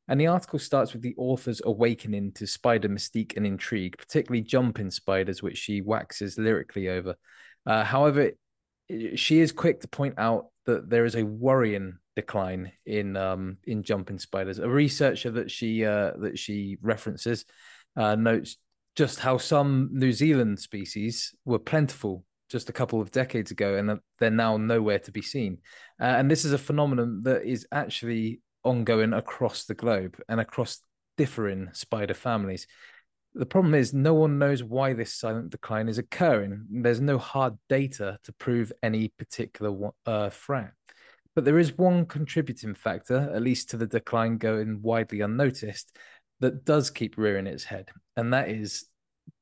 And 0.07 0.19
the 0.19 0.27
article 0.27 0.57
starts 0.57 0.93
with 0.93 1.03
the 1.03 1.15
author's 1.17 1.61
awakening 1.63 2.31
to 2.33 2.47
spider 2.47 2.89
mystique 2.89 3.37
and 3.37 3.45
intrigue, 3.45 3.95
particularly 3.97 4.41
jumping 4.41 4.89
spiders, 4.89 5.43
which 5.43 5.57
she 5.57 5.81
waxes 5.81 6.37
lyrically 6.37 6.89
over. 6.89 7.15
Uh, 7.65 7.83
however, 7.83 8.31
she 9.15 9.39
is 9.39 9.51
quick 9.51 9.81
to 9.81 9.87
point 9.87 10.15
out 10.17 10.47
that 10.65 10.89
there 10.89 11.05
is 11.05 11.15
a 11.15 11.23
worrying 11.23 11.99
decline 12.15 12.71
in 12.87 13.15
um, 13.15 13.57
in 13.65 13.83
jumping 13.83 14.17
spiders. 14.17 14.57
A 14.57 14.67
researcher 14.67 15.29
that 15.31 15.51
she 15.51 15.85
uh, 15.85 16.13
that 16.17 16.39
she 16.39 16.77
references 16.81 17.45
uh, 17.95 18.15
notes 18.15 18.57
just 18.95 19.19
how 19.19 19.37
some 19.37 19.89
New 19.91 20.11
Zealand 20.11 20.59
species 20.59 21.33
were 21.45 21.59
plentiful 21.59 22.23
just 22.49 22.69
a 22.69 22.73
couple 22.73 22.99
of 22.99 23.11
decades 23.11 23.51
ago, 23.51 23.75
and 23.75 23.99
they're 24.19 24.31
now 24.31 24.57
nowhere 24.57 24.99
to 24.99 25.11
be 25.11 25.21
seen. 25.21 25.59
Uh, 26.01 26.05
and 26.05 26.29
this 26.29 26.45
is 26.45 26.51
a 26.51 26.57
phenomenon 26.57 27.21
that 27.23 27.45
is 27.45 27.67
actually 27.71 28.41
ongoing 28.63 29.13
across 29.13 29.65
the 29.65 29.75
globe 29.75 30.17
and 30.27 30.39
across 30.39 30.81
differing 31.17 31.69
spider 31.73 32.13
families. 32.13 32.65
The 33.35 33.45
problem 33.45 33.75
is, 33.75 33.93
no 33.93 34.15
one 34.15 34.39
knows 34.39 34.63
why 34.63 34.93
this 34.93 35.13
silent 35.13 35.51
decline 35.51 35.87
is 35.87 35.99
occurring. 35.99 36.65
There's 36.71 37.01
no 37.01 37.19
hard 37.19 37.57
data 37.69 38.17
to 38.23 38.33
prove 38.33 38.71
any 38.81 39.09
particular 39.09 39.91
uh, 40.05 40.31
threat. 40.31 40.71
But 41.35 41.45
there 41.45 41.59
is 41.59 41.77
one 41.77 42.07
contributing 42.07 42.73
factor, 42.73 43.31
at 43.33 43.43
least 43.43 43.69
to 43.69 43.77
the 43.77 43.85
decline 43.85 44.39
going 44.39 44.81
widely 44.81 45.21
unnoticed, 45.21 45.95
that 46.39 46.65
does 46.65 46.89
keep 46.89 47.17
rearing 47.17 47.47
its 47.47 47.63
head. 47.63 47.89
And 48.15 48.33
that 48.33 48.49
is 48.49 48.85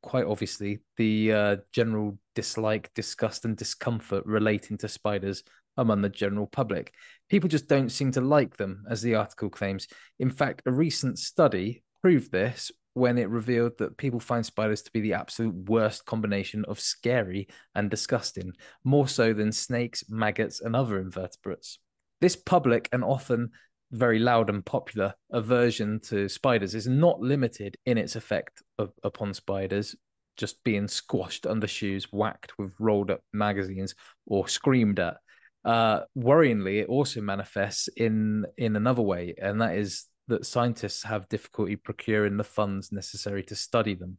quite 0.01 0.25
obviously 0.25 0.79
the 0.97 1.33
uh, 1.33 1.55
general 1.71 2.17
dislike, 2.35 2.91
disgust, 2.93 3.45
and 3.45 3.55
discomfort 3.55 4.25
relating 4.25 4.77
to 4.79 4.87
spiders 4.87 5.43
among 5.77 6.01
the 6.01 6.09
general 6.09 6.47
public. 6.47 6.93
People 7.29 7.49
just 7.49 7.67
don't 7.67 7.89
seem 7.91 8.11
to 8.11 8.21
like 8.21 8.57
them, 8.57 8.83
as 8.89 9.01
the 9.01 9.15
article 9.15 9.49
claims. 9.49 9.87
In 10.19 10.29
fact, 10.29 10.63
a 10.65 10.71
recent 10.71 11.19
study 11.19 11.83
proved 12.01 12.31
this 12.31 12.71
when 12.93 13.19
it 13.19 13.29
revealed 13.29 13.77
that 13.77 13.97
people 13.97 14.19
find 14.19 14.43
spiders 14.43 14.81
to 14.81 14.91
be 14.91 15.01
the 15.01 15.13
absolute 15.13 15.53
worst 15.69 16.03
combination 16.05 16.65
of 16.65 16.79
scary 16.79 17.47
and 17.75 17.91
disgusting, 17.91 18.51
more 18.83 19.07
so 19.07 19.33
than 19.33 19.51
snakes, 19.51 20.03
maggots, 20.09 20.61
and 20.61 20.75
other 20.75 20.99
invertebrates. 20.99 21.77
This 22.21 22.35
public 22.35 22.89
and 22.91 23.03
often 23.03 23.51
very 23.91 24.19
loud 24.19 24.49
and 24.49 24.65
popular 24.65 25.13
aversion 25.31 25.99
to 26.01 26.27
spiders 26.27 26.75
is 26.75 26.87
not 26.87 27.21
limited 27.21 27.77
in 27.85 27.97
its 27.97 28.15
effect 28.15 28.61
of, 28.77 28.91
upon 29.03 29.33
spiders 29.33 29.95
just 30.37 30.63
being 30.63 30.87
squashed 30.87 31.45
under 31.45 31.67
shoes, 31.67 32.07
whacked 32.11 32.57
with 32.57 32.73
rolled 32.79 33.11
up 33.11 33.21
magazines, 33.33 33.95
or 34.25 34.47
screamed 34.47 34.99
at. 34.99 35.17
Uh, 35.65 36.01
worryingly, 36.17 36.81
it 36.81 36.87
also 36.87 37.19
manifests 37.19 37.89
in 37.97 38.45
in 38.57 38.75
another 38.75 39.01
way, 39.01 39.33
and 39.41 39.59
that 39.61 39.75
is 39.75 40.05
that 40.27 40.45
scientists 40.45 41.03
have 41.03 41.27
difficulty 41.29 41.75
procuring 41.75 42.37
the 42.37 42.43
funds 42.43 42.91
necessary 42.91 43.43
to 43.43 43.55
study 43.55 43.95
them. 43.95 44.17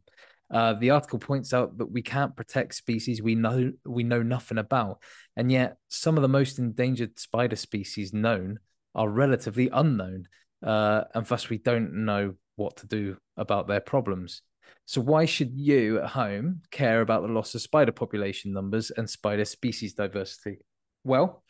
Uh, 0.51 0.73
the 0.73 0.89
article 0.89 1.19
points 1.19 1.53
out 1.53 1.77
that 1.77 1.91
we 1.91 2.01
can't 2.01 2.35
protect 2.35 2.73
species 2.73 3.21
we 3.21 3.35
know 3.35 3.71
we 3.85 4.03
know 4.03 4.21
nothing 4.21 4.57
about, 4.57 4.99
and 5.37 5.51
yet 5.51 5.77
some 5.87 6.17
of 6.17 6.21
the 6.21 6.27
most 6.27 6.59
endangered 6.59 7.17
spider 7.17 7.55
species 7.55 8.13
known 8.13 8.59
are 8.95 9.09
relatively 9.09 9.69
unknown, 9.71 10.27
uh, 10.65 11.03
and 11.13 11.25
thus 11.25 11.49
we 11.49 11.57
don't 11.57 12.05
know 12.05 12.33
what 12.55 12.77
to 12.77 12.87
do 12.87 13.17
about 13.37 13.67
their 13.67 13.79
problems. 13.79 14.41
So 14.85 15.01
why 15.01 15.25
should 15.25 15.51
you 15.55 15.99
at 15.99 16.09
home 16.09 16.61
care 16.71 17.01
about 17.01 17.21
the 17.21 17.33
loss 17.33 17.55
of 17.55 17.61
spider 17.61 17.91
population 17.91 18.53
numbers 18.53 18.91
and 18.91 19.09
spider 19.09 19.45
species 19.45 19.93
diversity? 19.93 20.59
Well, 21.03 21.43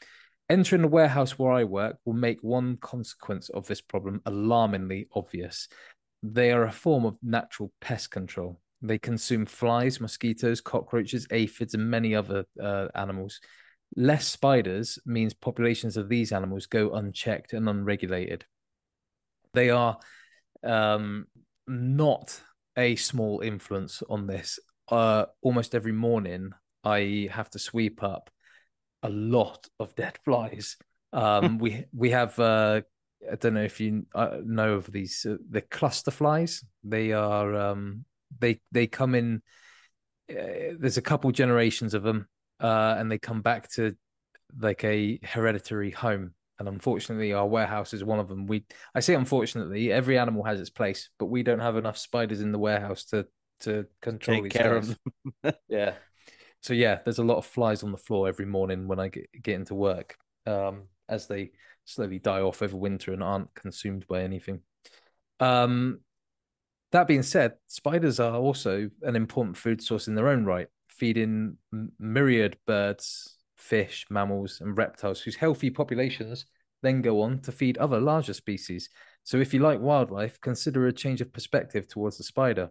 Entering 0.50 0.82
the 0.82 0.88
warehouse 0.88 1.38
where 1.38 1.52
I 1.52 1.64
work 1.64 1.98
will 2.06 2.14
make 2.14 2.40
one 2.42 2.78
consequence 2.78 3.50
of 3.50 3.68
this 3.68 3.82
problem 3.82 4.20
alarmingly 4.26 5.08
obvious. 5.14 5.68
They 6.24 6.52
are 6.52 6.64
a 6.64 6.72
form 6.72 7.06
of 7.06 7.18
natural 7.22 7.72
pest 7.82 8.10
control. 8.10 8.60
They 8.82 8.98
consume 8.98 9.46
flies, 9.46 10.02
mosquitoes, 10.02 10.60
cockroaches, 10.60 11.28
aphids, 11.30 11.76
and 11.76 11.92
many 11.92 12.16
other 12.16 12.46
uh, 12.60 12.88
animals. 12.96 13.40
Less 13.96 14.28
spiders 14.28 15.00
means 15.06 15.34
populations 15.34 15.98
of 15.98 16.10
these 16.10 16.32
animals 16.32 16.68
go 16.68 16.94
unchecked 16.94 17.54
and 17.54 17.68
unregulated. 17.68 18.46
They 19.54 19.70
are 19.72 19.98
um, 20.64 21.26
not 21.68 22.40
a 22.78 22.96
small 22.96 23.42
influence 23.42 24.04
on 24.10 24.28
this. 24.28 24.60
Uh, 24.88 25.26
almost 25.42 25.76
every 25.76 25.92
morning, 25.92 26.52
I 26.84 27.30
have 27.32 27.50
to 27.52 27.60
sweep 27.60 28.04
up 28.04 28.30
a 29.04 29.10
lot 29.10 29.68
of 29.80 29.96
dead 29.96 30.18
flies. 30.26 30.78
Um, 31.12 31.58
we 31.58 31.86
we 31.92 32.12
have 32.12 32.40
uh, 32.40 32.82
I 33.30 33.36
don't 33.36 33.56
know 33.56 33.64
if 33.64 33.80
you 33.80 34.06
uh, 34.14 34.38
know 34.44 34.74
of 34.74 34.92
these 34.92 35.26
uh, 35.28 35.38
the 35.50 35.62
cluster 35.62 36.12
flies. 36.12 36.64
They 36.84 37.12
are 37.12 37.56
um, 37.56 38.06
they 38.40 38.62
they 38.72 38.88
come 38.88 39.16
in. 39.16 39.42
Uh, 40.30 40.78
there's 40.78 40.98
a 40.98 41.02
couple 41.02 41.32
generations 41.32 41.96
of 41.96 42.04
them, 42.04 42.28
uh, 42.60 42.96
and 42.98 43.12
they 43.12 43.18
come 43.18 43.42
back 43.42 43.70
to 43.72 43.96
like 44.60 44.84
a 44.84 45.20
hereditary 45.24 45.92
home. 45.92 46.34
And 46.60 46.68
unfortunately, 46.68 47.32
our 47.32 47.48
warehouse 47.48 47.94
is 47.94 48.04
one 48.04 48.20
of 48.20 48.28
them. 48.28 48.46
We 48.46 48.66
I 48.94 49.00
say 49.00 49.16
unfortunately, 49.16 49.92
every 49.92 50.18
animal 50.18 50.44
has 50.44 50.60
its 50.60 50.70
place, 50.70 51.10
but 51.18 51.28
we 51.28 51.42
don't 51.42 51.60
have 51.60 51.78
enough 51.78 51.98
spiders 51.98 52.42
in 52.42 52.52
the 52.52 52.60
warehouse 52.60 53.06
to 53.06 53.28
to 53.62 53.86
control 54.02 54.44
Take 54.44 54.52
care 54.52 54.80
guys. 54.80 54.90
of 54.90 55.00
them. 55.44 55.54
yeah 55.70 55.94
so 56.62 56.74
yeah, 56.74 57.00
there's 57.04 57.20
a 57.20 57.24
lot 57.24 57.38
of 57.38 57.46
flies 57.46 57.84
on 57.84 57.92
the 57.92 57.98
floor 57.98 58.28
every 58.28 58.46
morning 58.46 58.88
when 58.88 59.00
I 59.00 59.08
get, 59.08 59.30
get 59.42 59.56
into 59.56 59.76
work, 59.76 60.18
um, 60.46 60.84
as 61.08 61.28
they 61.28 61.52
slowly 61.86 62.20
die 62.20 62.42
off 62.42 62.62
over 62.62 62.76
winter 62.76 63.14
and 63.14 63.24
aren't 63.24 63.54
consumed 63.56 64.06
by 64.08 64.24
anything. 64.24 64.62
Um, 65.40 66.02
that 66.92 67.08
being 67.08 67.24
said, 67.24 67.54
spiders 67.68 68.20
are 68.20 68.36
also 68.36 68.90
an 69.04 69.16
important 69.16 69.58
food 69.58 69.82
source 69.82 70.08
in 70.08 70.16
their 70.16 70.28
own 70.28 70.44
right, 70.44 70.68
feeding 71.00 71.58
myriad 71.98 72.58
birds, 72.68 73.38
fish, 73.56 74.06
mammals, 74.10 74.62
and 74.62 74.78
reptiles 74.78 75.22
whose 75.22 75.36
healthy 75.36 75.70
populations 75.70 76.46
then 76.82 77.02
go 77.02 77.22
on 77.22 77.40
to 77.40 77.52
feed 77.52 77.78
other 77.78 78.00
larger 78.00 78.34
species. 78.34 78.90
So, 79.24 79.38
if 79.38 79.54
you 79.54 79.60
like 79.60 79.80
wildlife, 79.80 80.40
consider 80.42 80.88
a 80.88 80.94
change 80.94 81.22
of 81.22 81.34
perspective 81.34 81.88
towards 81.88 82.18
the 82.18 82.24
spider. 82.24 82.70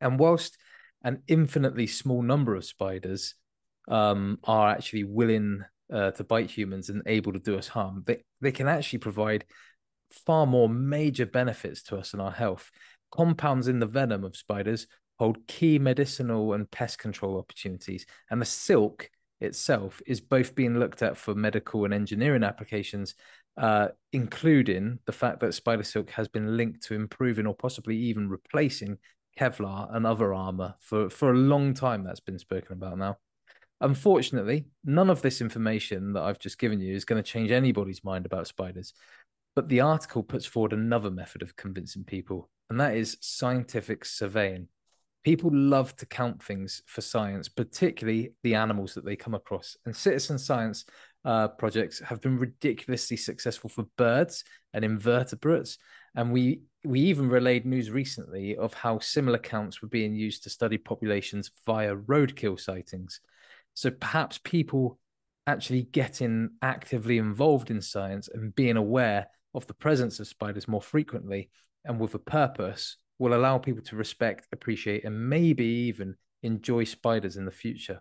And 0.00 0.18
whilst 0.18 0.56
an 1.02 1.22
infinitely 1.26 1.86
small 1.86 2.22
number 2.22 2.54
of 2.54 2.64
spiders 2.64 3.34
um, 3.88 4.38
are 4.44 4.70
actually 4.70 5.04
willing 5.04 5.64
uh, 5.92 6.12
to 6.12 6.24
bite 6.24 6.50
humans 6.50 6.88
and 6.88 7.02
able 7.06 7.32
to 7.32 7.38
do 7.38 7.58
us 7.58 7.68
harm, 7.68 8.04
they, 8.06 8.22
they 8.40 8.52
can 8.52 8.68
actually 8.68 9.00
provide 9.00 9.44
far 10.10 10.46
more 10.46 10.68
major 10.68 11.26
benefits 11.26 11.82
to 11.84 11.96
us 11.96 12.12
and 12.12 12.22
our 12.22 12.32
health. 12.32 12.70
Compounds 13.10 13.66
in 13.66 13.80
the 13.80 13.86
venom 13.86 14.24
of 14.24 14.36
spiders 14.36 14.86
hold 15.20 15.46
key 15.46 15.78
medicinal 15.78 16.54
and 16.54 16.70
pest 16.70 16.98
control 16.98 17.36
opportunities, 17.36 18.06
and 18.30 18.40
the 18.40 18.46
silk 18.46 19.10
itself 19.42 20.00
is 20.06 20.18
both 20.18 20.54
being 20.54 20.78
looked 20.78 21.02
at 21.02 21.14
for 21.14 21.34
medical 21.34 21.84
and 21.84 21.92
engineering 21.92 22.42
applications, 22.42 23.14
uh, 23.58 23.88
including 24.14 24.98
the 25.04 25.12
fact 25.12 25.40
that 25.40 25.52
spider 25.52 25.82
silk 25.82 26.08
has 26.08 26.26
been 26.26 26.56
linked 26.56 26.82
to 26.82 26.94
improving 26.94 27.46
or 27.46 27.54
possibly 27.54 27.98
even 27.98 28.30
replacing 28.30 28.96
Kevlar 29.38 29.94
and 29.94 30.06
other 30.06 30.32
armor 30.32 30.74
for, 30.80 31.10
for 31.10 31.32
a 31.32 31.36
long 31.36 31.74
time 31.74 32.02
that's 32.02 32.20
been 32.20 32.38
spoken 32.38 32.72
about 32.72 32.96
now. 32.96 33.18
Unfortunately, 33.82 34.64
none 34.86 35.10
of 35.10 35.20
this 35.20 35.42
information 35.42 36.14
that 36.14 36.22
I've 36.22 36.38
just 36.38 36.58
given 36.58 36.80
you 36.80 36.94
is 36.94 37.04
going 37.04 37.22
to 37.22 37.30
change 37.30 37.50
anybody's 37.50 38.02
mind 38.02 38.24
about 38.24 38.46
spiders. 38.46 38.94
But 39.54 39.68
the 39.68 39.82
article 39.82 40.22
puts 40.22 40.46
forward 40.46 40.72
another 40.72 41.10
method 41.10 41.42
of 41.42 41.56
convincing 41.56 42.04
people, 42.04 42.48
and 42.70 42.80
that 42.80 42.96
is 42.96 43.18
scientific 43.20 44.06
surveying. 44.06 44.68
People 45.22 45.50
love 45.52 45.94
to 45.96 46.06
count 46.06 46.42
things 46.42 46.82
for 46.86 47.02
science, 47.02 47.48
particularly 47.48 48.32
the 48.42 48.54
animals 48.54 48.94
that 48.94 49.04
they 49.04 49.16
come 49.16 49.34
across. 49.34 49.76
And 49.84 49.94
citizen 49.94 50.38
science 50.38 50.86
uh, 51.24 51.48
projects 51.48 52.00
have 52.00 52.20
been 52.20 52.38
ridiculously 52.38 53.18
successful 53.18 53.68
for 53.68 53.84
birds 53.96 54.44
and 54.72 54.84
invertebrates. 54.84 55.78
And 56.14 56.32
we 56.32 56.62
we 56.82 57.00
even 57.00 57.28
relayed 57.28 57.66
news 57.66 57.90
recently 57.90 58.56
of 58.56 58.72
how 58.72 58.98
similar 59.00 59.36
counts 59.36 59.82
were 59.82 59.88
being 59.88 60.14
used 60.14 60.44
to 60.44 60.50
study 60.50 60.78
populations 60.78 61.50
via 61.66 61.94
roadkill 61.94 62.58
sightings. 62.58 63.20
So 63.74 63.90
perhaps 63.90 64.40
people 64.42 64.98
actually 65.46 65.82
getting 65.82 66.50
actively 66.62 67.18
involved 67.18 67.70
in 67.70 67.82
science 67.82 68.28
and 68.32 68.54
being 68.54 68.76
aware 68.78 69.26
of 69.54 69.66
the 69.66 69.74
presence 69.74 70.20
of 70.20 70.28
spiders 70.28 70.68
more 70.68 70.80
frequently 70.80 71.50
and 71.84 71.98
with 71.98 72.14
a 72.14 72.18
purpose 72.18 72.96
will 73.20 73.34
allow 73.34 73.58
people 73.58 73.82
to 73.84 73.96
respect, 73.96 74.48
appreciate, 74.50 75.04
and 75.04 75.28
maybe 75.28 75.64
even 75.64 76.16
enjoy 76.42 76.82
spiders 76.84 77.36
in 77.36 77.44
the 77.44 77.50
future. 77.52 78.00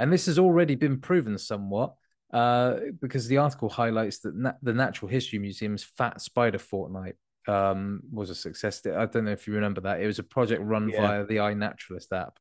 And 0.00 0.12
this 0.12 0.26
has 0.26 0.38
already 0.38 0.74
been 0.74 1.00
proven 1.00 1.38
somewhat 1.38 1.94
uh, 2.32 2.74
because 3.00 3.28
the 3.28 3.38
article 3.38 3.68
highlights 3.68 4.18
that 4.20 4.34
na- 4.34 4.52
the 4.60 4.74
Natural 4.74 5.08
History 5.08 5.38
Museum's 5.38 5.84
Fat 5.84 6.20
Spider 6.20 6.58
Fortnight 6.58 7.14
um, 7.46 8.00
was 8.12 8.30
a 8.30 8.34
success. 8.34 8.82
I 8.84 9.06
don't 9.06 9.24
know 9.24 9.30
if 9.30 9.46
you 9.46 9.54
remember 9.54 9.80
that. 9.82 10.02
It 10.02 10.06
was 10.06 10.18
a 10.18 10.24
project 10.24 10.60
run 10.62 10.88
Yeah. 10.88 11.00
via 11.00 11.24
the 11.24 11.36
iNaturalist 11.36 12.12
app. 12.12 12.38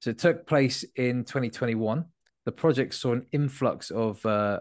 So 0.00 0.10
it 0.10 0.18
took 0.18 0.46
place 0.46 0.82
in 0.96 1.24
2021. 1.24 2.06
The 2.46 2.52
project 2.52 2.94
saw 2.94 3.12
an 3.12 3.26
influx 3.32 3.90
of 3.90 4.24
uh, 4.24 4.60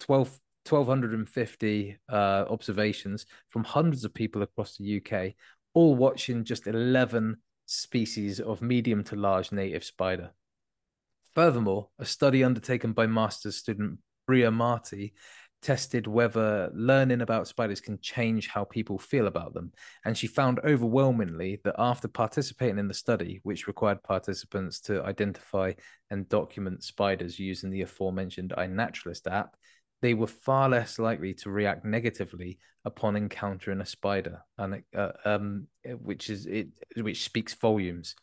12, 0.00 0.38
1,250 0.68 1.98
uh, 2.08 2.44
observations 2.48 3.26
from 3.48 3.64
hundreds 3.64 4.04
of 4.04 4.12
people 4.12 4.42
across 4.42 4.76
the 4.76 4.96
UK, 5.00 5.34
all 5.76 5.94
watching 5.94 6.42
just 6.42 6.66
11 6.66 7.36
species 7.66 8.40
of 8.40 8.62
medium 8.62 9.04
to 9.04 9.14
large 9.14 9.52
native 9.52 9.84
spider. 9.84 10.30
Furthermore, 11.34 11.90
a 11.98 12.04
study 12.06 12.42
undertaken 12.42 12.94
by 12.94 13.06
master's 13.06 13.56
student 13.56 13.98
Bria 14.26 14.50
Marty 14.50 15.12
tested 15.60 16.06
whether 16.06 16.70
learning 16.72 17.20
about 17.20 17.46
spiders 17.46 17.82
can 17.82 17.98
change 18.00 18.48
how 18.48 18.64
people 18.64 18.98
feel 18.98 19.26
about 19.26 19.52
them. 19.52 19.70
And 20.06 20.16
she 20.16 20.26
found 20.26 20.60
overwhelmingly 20.60 21.60
that 21.64 21.74
after 21.76 22.08
participating 22.08 22.78
in 22.78 22.88
the 22.88 22.94
study, 22.94 23.40
which 23.42 23.66
required 23.66 24.02
participants 24.02 24.80
to 24.82 25.04
identify 25.04 25.74
and 26.10 26.26
document 26.30 26.84
spiders 26.84 27.38
using 27.38 27.68
the 27.68 27.82
aforementioned 27.82 28.54
iNaturalist 28.56 29.30
app, 29.30 29.56
they 30.02 30.14
were 30.14 30.26
far 30.26 30.68
less 30.68 30.98
likely 30.98 31.34
to 31.34 31.50
react 31.50 31.84
negatively 31.84 32.58
upon 32.84 33.16
encountering 33.16 33.80
a 33.80 33.86
spider, 33.86 34.42
and 34.58 34.82
uh, 34.96 35.12
um, 35.24 35.66
which 35.84 36.30
is 36.30 36.46
it, 36.46 36.68
which 36.96 37.24
speaks 37.24 37.54
volumes. 37.54 38.14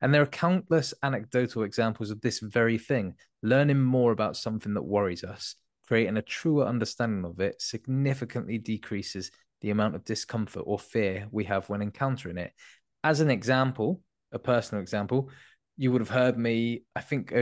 And 0.00 0.12
there 0.12 0.22
are 0.22 0.26
countless 0.26 0.94
anecdotal 1.02 1.62
examples 1.62 2.10
of 2.10 2.20
this 2.20 2.40
very 2.40 2.78
thing. 2.78 3.14
Learning 3.42 3.80
more 3.80 4.12
about 4.12 4.36
something 4.36 4.74
that 4.74 4.82
worries 4.82 5.22
us, 5.22 5.54
creating 5.86 6.16
a 6.16 6.22
truer 6.22 6.66
understanding 6.66 7.24
of 7.24 7.40
it, 7.40 7.60
significantly 7.60 8.58
decreases 8.58 9.30
the 9.60 9.70
amount 9.70 9.94
of 9.94 10.04
discomfort 10.04 10.64
or 10.66 10.78
fear 10.78 11.28
we 11.30 11.44
have 11.44 11.68
when 11.68 11.82
encountering 11.82 12.38
it. 12.38 12.52
As 13.04 13.20
an 13.20 13.30
example, 13.30 14.00
a 14.32 14.38
personal 14.38 14.82
example, 14.82 15.30
you 15.76 15.92
would 15.92 16.00
have 16.00 16.10
heard 16.10 16.36
me, 16.36 16.82
I 16.96 17.00
think, 17.00 17.32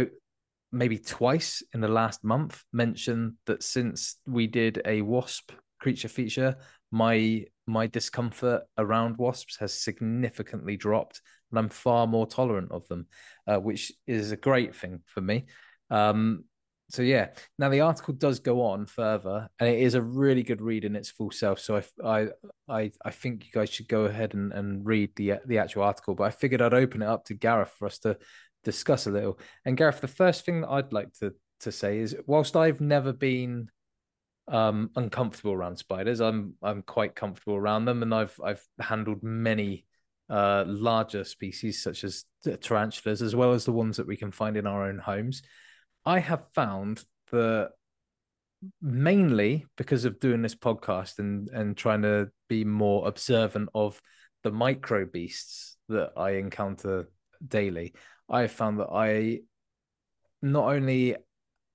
maybe 0.72 0.98
twice 0.98 1.62
in 1.72 1.80
the 1.80 1.88
last 1.88 2.24
month 2.24 2.62
mention 2.72 3.38
that 3.46 3.62
since 3.62 4.16
we 4.26 4.46
did 4.46 4.82
a 4.84 5.02
wasp 5.02 5.52
creature 5.78 6.08
feature, 6.08 6.56
my 6.90 7.44
my 7.66 7.86
discomfort 7.86 8.62
around 8.78 9.18
wasps 9.18 9.56
has 9.58 9.72
significantly 9.72 10.76
dropped, 10.76 11.20
and 11.50 11.58
I'm 11.58 11.68
far 11.68 12.06
more 12.06 12.26
tolerant 12.26 12.70
of 12.70 12.86
them, 12.88 13.06
uh, 13.46 13.56
which 13.56 13.92
is 14.06 14.30
a 14.30 14.36
great 14.36 14.74
thing 14.74 15.02
for 15.06 15.20
me. 15.20 15.46
Um, 15.90 16.44
so 16.88 17.02
yeah, 17.02 17.30
now 17.58 17.68
the 17.68 17.80
article 17.80 18.14
does 18.14 18.38
go 18.38 18.62
on 18.62 18.86
further, 18.86 19.48
and 19.58 19.68
it 19.68 19.80
is 19.80 19.94
a 19.94 20.02
really 20.02 20.44
good 20.44 20.60
read 20.60 20.84
in 20.84 20.94
its 20.94 21.10
full 21.10 21.32
self. 21.32 21.58
So 21.58 21.82
I 22.04 22.28
I 22.68 22.92
I, 23.04 23.10
think 23.10 23.44
you 23.44 23.50
guys 23.52 23.70
should 23.70 23.88
go 23.88 24.04
ahead 24.04 24.34
and, 24.34 24.52
and 24.52 24.86
read 24.86 25.10
the 25.16 25.34
the 25.46 25.58
actual 25.58 25.82
article. 25.82 26.14
But 26.14 26.24
I 26.24 26.30
figured 26.30 26.62
I'd 26.62 26.74
open 26.74 27.02
it 27.02 27.08
up 27.08 27.24
to 27.24 27.34
Gareth 27.34 27.74
for 27.76 27.86
us 27.86 27.98
to 28.00 28.16
discuss 28.66 29.06
a 29.06 29.10
little. 29.10 29.38
And 29.64 29.76
Gareth, 29.76 30.00
the 30.00 30.08
first 30.08 30.44
thing 30.44 30.60
that 30.60 30.68
I'd 30.70 30.92
like 30.92 31.12
to 31.20 31.32
to 31.60 31.72
say 31.72 32.00
is, 32.00 32.14
whilst 32.26 32.56
I've 32.56 32.80
never 32.80 33.12
been 33.14 33.70
um, 34.48 34.90
uncomfortable 34.96 35.52
around 35.52 35.76
spiders, 35.76 36.20
I'm 36.20 36.54
I'm 36.62 36.82
quite 36.82 37.14
comfortable 37.14 37.54
around 37.54 37.86
them, 37.86 38.02
and 38.02 38.12
I've 38.12 38.38
I've 38.44 38.62
handled 38.78 39.22
many 39.22 39.86
uh, 40.28 40.64
larger 40.66 41.24
species 41.24 41.82
such 41.82 42.02
as 42.04 42.24
tarantulas, 42.60 43.22
as 43.22 43.36
well 43.36 43.52
as 43.52 43.64
the 43.64 43.72
ones 43.72 43.96
that 43.96 44.08
we 44.08 44.16
can 44.16 44.32
find 44.32 44.56
in 44.56 44.66
our 44.66 44.88
own 44.88 44.98
homes. 44.98 45.42
I 46.04 46.18
have 46.18 46.44
found 46.52 47.04
that 47.30 47.70
mainly 48.82 49.66
because 49.76 50.04
of 50.04 50.18
doing 50.18 50.42
this 50.42 50.56
podcast 50.56 51.20
and 51.20 51.48
and 51.50 51.76
trying 51.76 52.02
to 52.02 52.28
be 52.48 52.64
more 52.64 53.06
observant 53.06 53.68
of 53.74 54.02
the 54.42 54.50
micro 54.50 55.06
beasts 55.06 55.76
that 55.88 56.10
I 56.16 56.30
encounter 56.32 57.08
daily, 57.46 57.94
I 58.28 58.46
found 58.46 58.80
that 58.80 58.88
I 58.92 59.40
not 60.42 60.72
only 60.72 61.16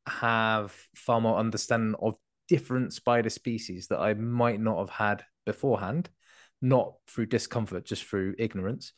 have 0.07 0.75
far 0.95 1.21
more 1.21 1.37
understanding 1.37 1.95
of 2.01 2.15
different 2.47 2.93
spider 2.93 3.29
species 3.29 3.87
that 3.87 3.99
I 3.99 4.13
might 4.13 4.59
not 4.59 4.79
have 4.79 4.89
had 4.89 5.23
beforehand, 5.45 6.09
not 6.61 6.93
through 7.07 7.27
discomfort, 7.27 7.85
just 7.85 8.03
through 8.03 8.35
ignorance. 8.37 8.93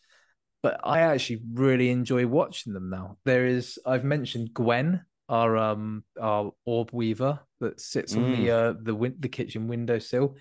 But 0.61 0.79
I 0.83 1.01
actually 1.01 1.41
really 1.53 1.89
enjoy 1.89 2.25
watching 2.25 2.73
them 2.73 2.89
now. 2.89 3.17
There 3.25 3.45
is, 3.45 3.77
I've 3.85 4.05
mentioned 4.05 4.53
Gwen, 4.53 5.01
our 5.29 5.55
um 5.57 6.03
our 6.19 6.51
orb 6.65 6.89
weaver 6.91 7.39
that 7.61 7.79
sits 7.79 8.13
mm. 8.13 8.17
on 8.17 8.31
the 8.31 8.47
mm. 8.47 8.49
uh 8.49 8.73
the 8.81 8.95
win- 8.95 9.15
the 9.19 9.29
kitchen 9.29 9.67
windowsill, 9.67 10.35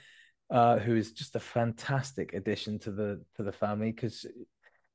uh, 0.50 0.78
who 0.78 0.96
is 0.96 1.12
just 1.12 1.36
a 1.36 1.40
fantastic 1.40 2.34
addition 2.34 2.78
to 2.80 2.90
the 2.92 3.24
to 3.36 3.42
the 3.42 3.52
family 3.52 3.92
because 3.92 4.26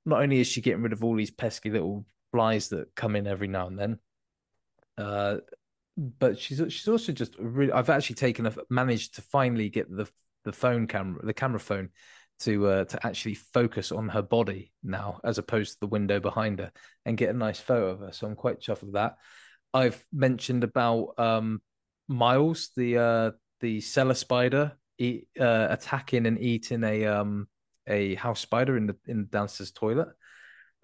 not 0.08 0.22
only 0.22 0.40
is 0.40 0.48
she 0.48 0.62
getting 0.62 0.82
rid 0.82 0.94
of 0.94 1.04
all 1.04 1.16
these 1.16 1.32
pesky 1.32 1.70
little 1.70 2.06
flies 2.32 2.70
that 2.70 2.96
come 2.96 3.16
in 3.16 3.28
every 3.28 3.50
now 3.50 3.68
and 3.68 3.78
then, 3.78 4.00
uh, 4.98 5.38
but 5.98 6.40
she's 6.40 6.62
she's 6.70 6.88
also 6.88 7.12
just 7.12 7.36
really. 7.38 7.74
I've 7.74 7.90
actually 7.90 8.16
taken 8.16 8.46
a 8.46 8.54
managed 8.70 9.16
to 9.16 9.22
finally 9.22 9.70
get 9.70 9.90
the 9.90 10.10
the 10.46 10.54
phone 10.54 10.88
camera, 10.88 11.26
the 11.26 11.34
camera 11.34 11.60
phone, 11.60 11.90
to 12.40 12.68
uh, 12.68 12.86
to 12.86 13.06
actually 13.06 13.36
focus 13.36 13.92
on 13.92 14.08
her 14.10 14.22
body 14.22 14.72
now, 14.82 15.20
as 15.26 15.40
opposed 15.40 15.74
to 15.74 15.80
the 15.82 15.88
window 15.88 16.22
behind 16.22 16.60
her, 16.60 16.72
and 17.06 17.18
get 17.18 17.30
a 17.30 17.38
nice 17.38 17.60
photo 17.60 17.90
of 17.90 18.00
her. 18.00 18.14
So 18.14 18.28
I'm 18.28 18.36
quite 18.36 18.62
chuffed 18.62 18.84
with 18.84 18.94
that. 18.94 19.18
I've 19.74 20.02
mentioned 20.14 20.64
about 20.64 21.16
um, 21.18 21.62
Miles, 22.08 22.70
the 22.78 22.98
uh, 22.98 23.32
the 23.60 23.82
cellar 23.82 24.14
spider, 24.14 24.72
eat, 24.98 25.28
uh, 25.38 25.68
attacking 25.70 26.26
and 26.28 26.40
eating 26.40 26.86
a 26.86 27.06
um, 27.08 27.48
a 27.88 28.16
house 28.16 28.40
spider 28.40 28.78
in 28.78 28.88
the 28.88 28.96
in 29.06 29.22
the 29.22 29.28
downstairs 29.28 29.72
toilet. 29.72 30.10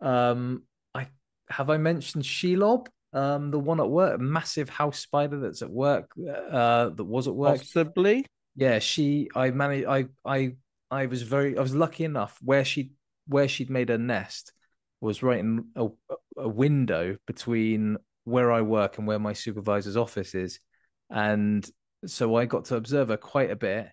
Um, 0.02 0.63
I 0.94 1.08
have 1.50 1.70
I 1.70 1.78
mentioned 1.78 2.24
Shelob, 2.24 2.88
um, 3.13 3.52
the 3.52 3.60
one 3.60 3.80
at 3.80 3.89
work, 3.89 4.20
massive 4.20 4.70
house 4.70 5.00
spider 5.00 5.39
that's 5.39 5.62
at 5.62 5.70
work, 5.70 6.12
uh, 6.18 6.89
that 6.89 7.04
was 7.04 7.28
at 7.28 7.36
work. 7.36 7.58
Possibly. 7.58 8.26
Yeah, 8.56 8.80
she. 8.80 9.30
I 9.36 9.52
managed. 9.52 9.88
I 9.88 10.06
I 10.26 10.56
I 10.89 11.06
was 11.06 11.22
very. 11.24 11.58
I 11.58 11.62
was 11.62 11.76
lucky 11.76 12.04
enough 12.06 12.38
where 12.42 12.66
she 12.66 12.92
where 13.28 13.48
she'd 13.48 13.70
made 13.70 13.89
her 13.89 13.98
nest 13.98 14.52
was 15.00 15.24
right 15.24 15.39
in 15.39 15.66
a, 15.76 15.88
a 16.38 16.48
window 16.48 17.18
between 17.28 17.98
where 18.26 18.52
I 18.52 18.62
work 18.62 18.98
and 18.98 19.08
where 19.08 19.20
my 19.20 19.34
supervisor's 19.34 19.98
office 19.98 20.34
is, 20.34 20.60
and 21.10 21.68
so 22.06 22.36
I 22.36 22.46
got 22.46 22.66
to 22.66 22.76
observe 22.76 23.10
her 23.10 23.18
quite 23.18 23.52
a 23.52 23.56
bit. 23.56 23.88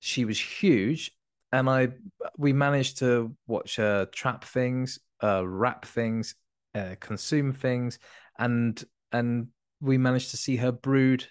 She 0.00 0.24
was 0.24 0.38
huge, 0.38 1.10
and 1.54 1.70
I 1.70 1.88
we 2.36 2.52
managed 2.52 2.98
to 2.98 3.34
watch 3.46 3.76
her 3.76 4.06
trap 4.06 4.44
things, 4.44 4.98
uh, 5.22 5.46
wrap 5.46 5.84
things, 5.84 6.34
uh, 6.74 6.96
consume 6.98 7.52
things, 7.52 8.00
and 8.38 8.82
and 9.12 9.48
we 9.80 9.96
managed 9.96 10.32
to 10.32 10.36
see 10.36 10.56
her 10.56 10.72
brood 10.72 11.24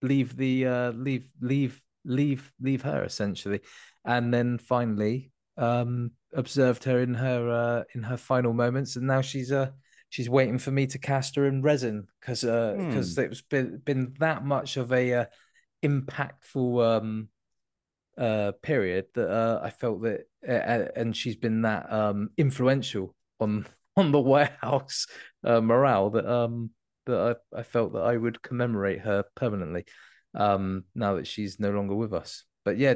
leave 0.00 0.36
the 0.36 0.66
uh, 0.66 0.90
leave 0.92 1.28
leave 1.40 1.82
leave 2.04 2.52
leave 2.60 2.82
her 2.82 3.02
essentially, 3.02 3.60
and 4.04 4.32
then 4.32 4.58
finally 4.58 5.32
um, 5.56 6.12
observed 6.32 6.84
her 6.84 7.00
in 7.00 7.14
her 7.14 7.50
uh, 7.50 7.84
in 7.96 8.04
her 8.04 8.16
final 8.16 8.52
moments, 8.52 8.94
and 8.94 9.08
now 9.08 9.20
she's 9.20 9.50
uh 9.50 9.70
she's 10.08 10.30
waiting 10.30 10.58
for 10.58 10.70
me 10.70 10.86
to 10.86 11.00
cast 11.00 11.34
her 11.34 11.46
in 11.46 11.62
resin 11.62 12.06
because 12.20 12.42
because 12.42 13.18
uh, 13.18 13.22
hmm. 13.22 13.32
it's 13.32 13.42
been 13.42 13.82
been 13.84 14.14
that 14.20 14.44
much 14.44 14.76
of 14.76 14.92
a 14.92 15.14
uh, 15.14 15.24
impactful 15.84 16.96
um 16.96 17.28
uh, 18.18 18.52
period 18.62 19.06
that 19.14 19.30
uh, 19.30 19.60
I 19.62 19.70
felt 19.70 20.02
that, 20.02 20.26
uh, 20.46 20.88
and 20.96 21.16
she's 21.16 21.36
been 21.36 21.62
that 21.62 21.90
um, 21.92 22.30
influential 22.36 23.14
on 23.40 23.66
on 23.96 24.12
the 24.12 24.20
warehouse 24.20 25.06
uh, 25.44 25.60
morale 25.60 26.10
that 26.10 26.26
um, 26.26 26.70
that 27.06 27.38
I, 27.54 27.60
I 27.60 27.62
felt 27.62 27.92
that 27.94 28.02
I 28.02 28.16
would 28.16 28.42
commemorate 28.42 29.00
her 29.00 29.24
permanently 29.34 29.84
um, 30.34 30.84
now 30.94 31.14
that 31.14 31.26
she's 31.26 31.58
no 31.58 31.70
longer 31.70 31.94
with 31.94 32.12
us. 32.12 32.44
But 32.64 32.78
yeah, 32.78 32.94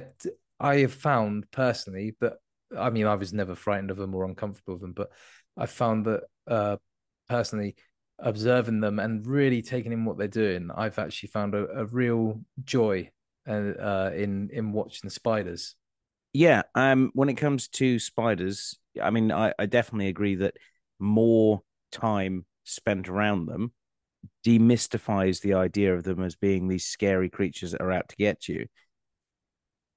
I 0.60 0.78
have 0.78 0.92
found 0.92 1.50
personally 1.50 2.16
that 2.20 2.34
I 2.76 2.90
mean 2.90 3.06
I 3.06 3.14
was 3.14 3.32
never 3.32 3.54
frightened 3.54 3.90
of 3.90 3.96
them 3.96 4.14
or 4.14 4.24
uncomfortable 4.24 4.74
with 4.74 4.82
them, 4.82 4.92
but 4.92 5.10
I 5.56 5.66
found 5.66 6.06
that 6.06 6.22
uh, 6.46 6.76
personally 7.28 7.76
observing 8.18 8.80
them 8.80 8.98
and 8.98 9.26
really 9.26 9.62
taking 9.62 9.92
in 9.92 10.04
what 10.04 10.18
they're 10.18 10.28
doing, 10.28 10.70
I've 10.74 10.98
actually 10.98 11.30
found 11.30 11.54
a, 11.54 11.66
a 11.80 11.86
real 11.86 12.40
joy 12.64 13.10
uh, 13.48 14.10
in 14.14 14.50
in 14.52 14.72
watching 14.72 15.00
the 15.04 15.10
spiders. 15.10 15.74
Yeah, 16.32 16.62
um, 16.74 17.10
when 17.14 17.28
it 17.28 17.34
comes 17.34 17.68
to 17.68 17.98
spiders, 17.98 18.78
I 19.02 19.10
mean, 19.10 19.30
I, 19.30 19.52
I 19.58 19.66
definitely 19.66 20.08
agree 20.08 20.36
that 20.36 20.56
more 20.98 21.62
time 21.90 22.46
spent 22.64 23.08
around 23.08 23.46
them 23.46 23.72
demystifies 24.46 25.40
the 25.40 25.54
idea 25.54 25.94
of 25.94 26.04
them 26.04 26.22
as 26.22 26.36
being 26.36 26.68
these 26.68 26.84
scary 26.84 27.28
creatures 27.28 27.72
that 27.72 27.80
are 27.80 27.92
out 27.92 28.08
to 28.08 28.16
get 28.16 28.48
you. 28.48 28.66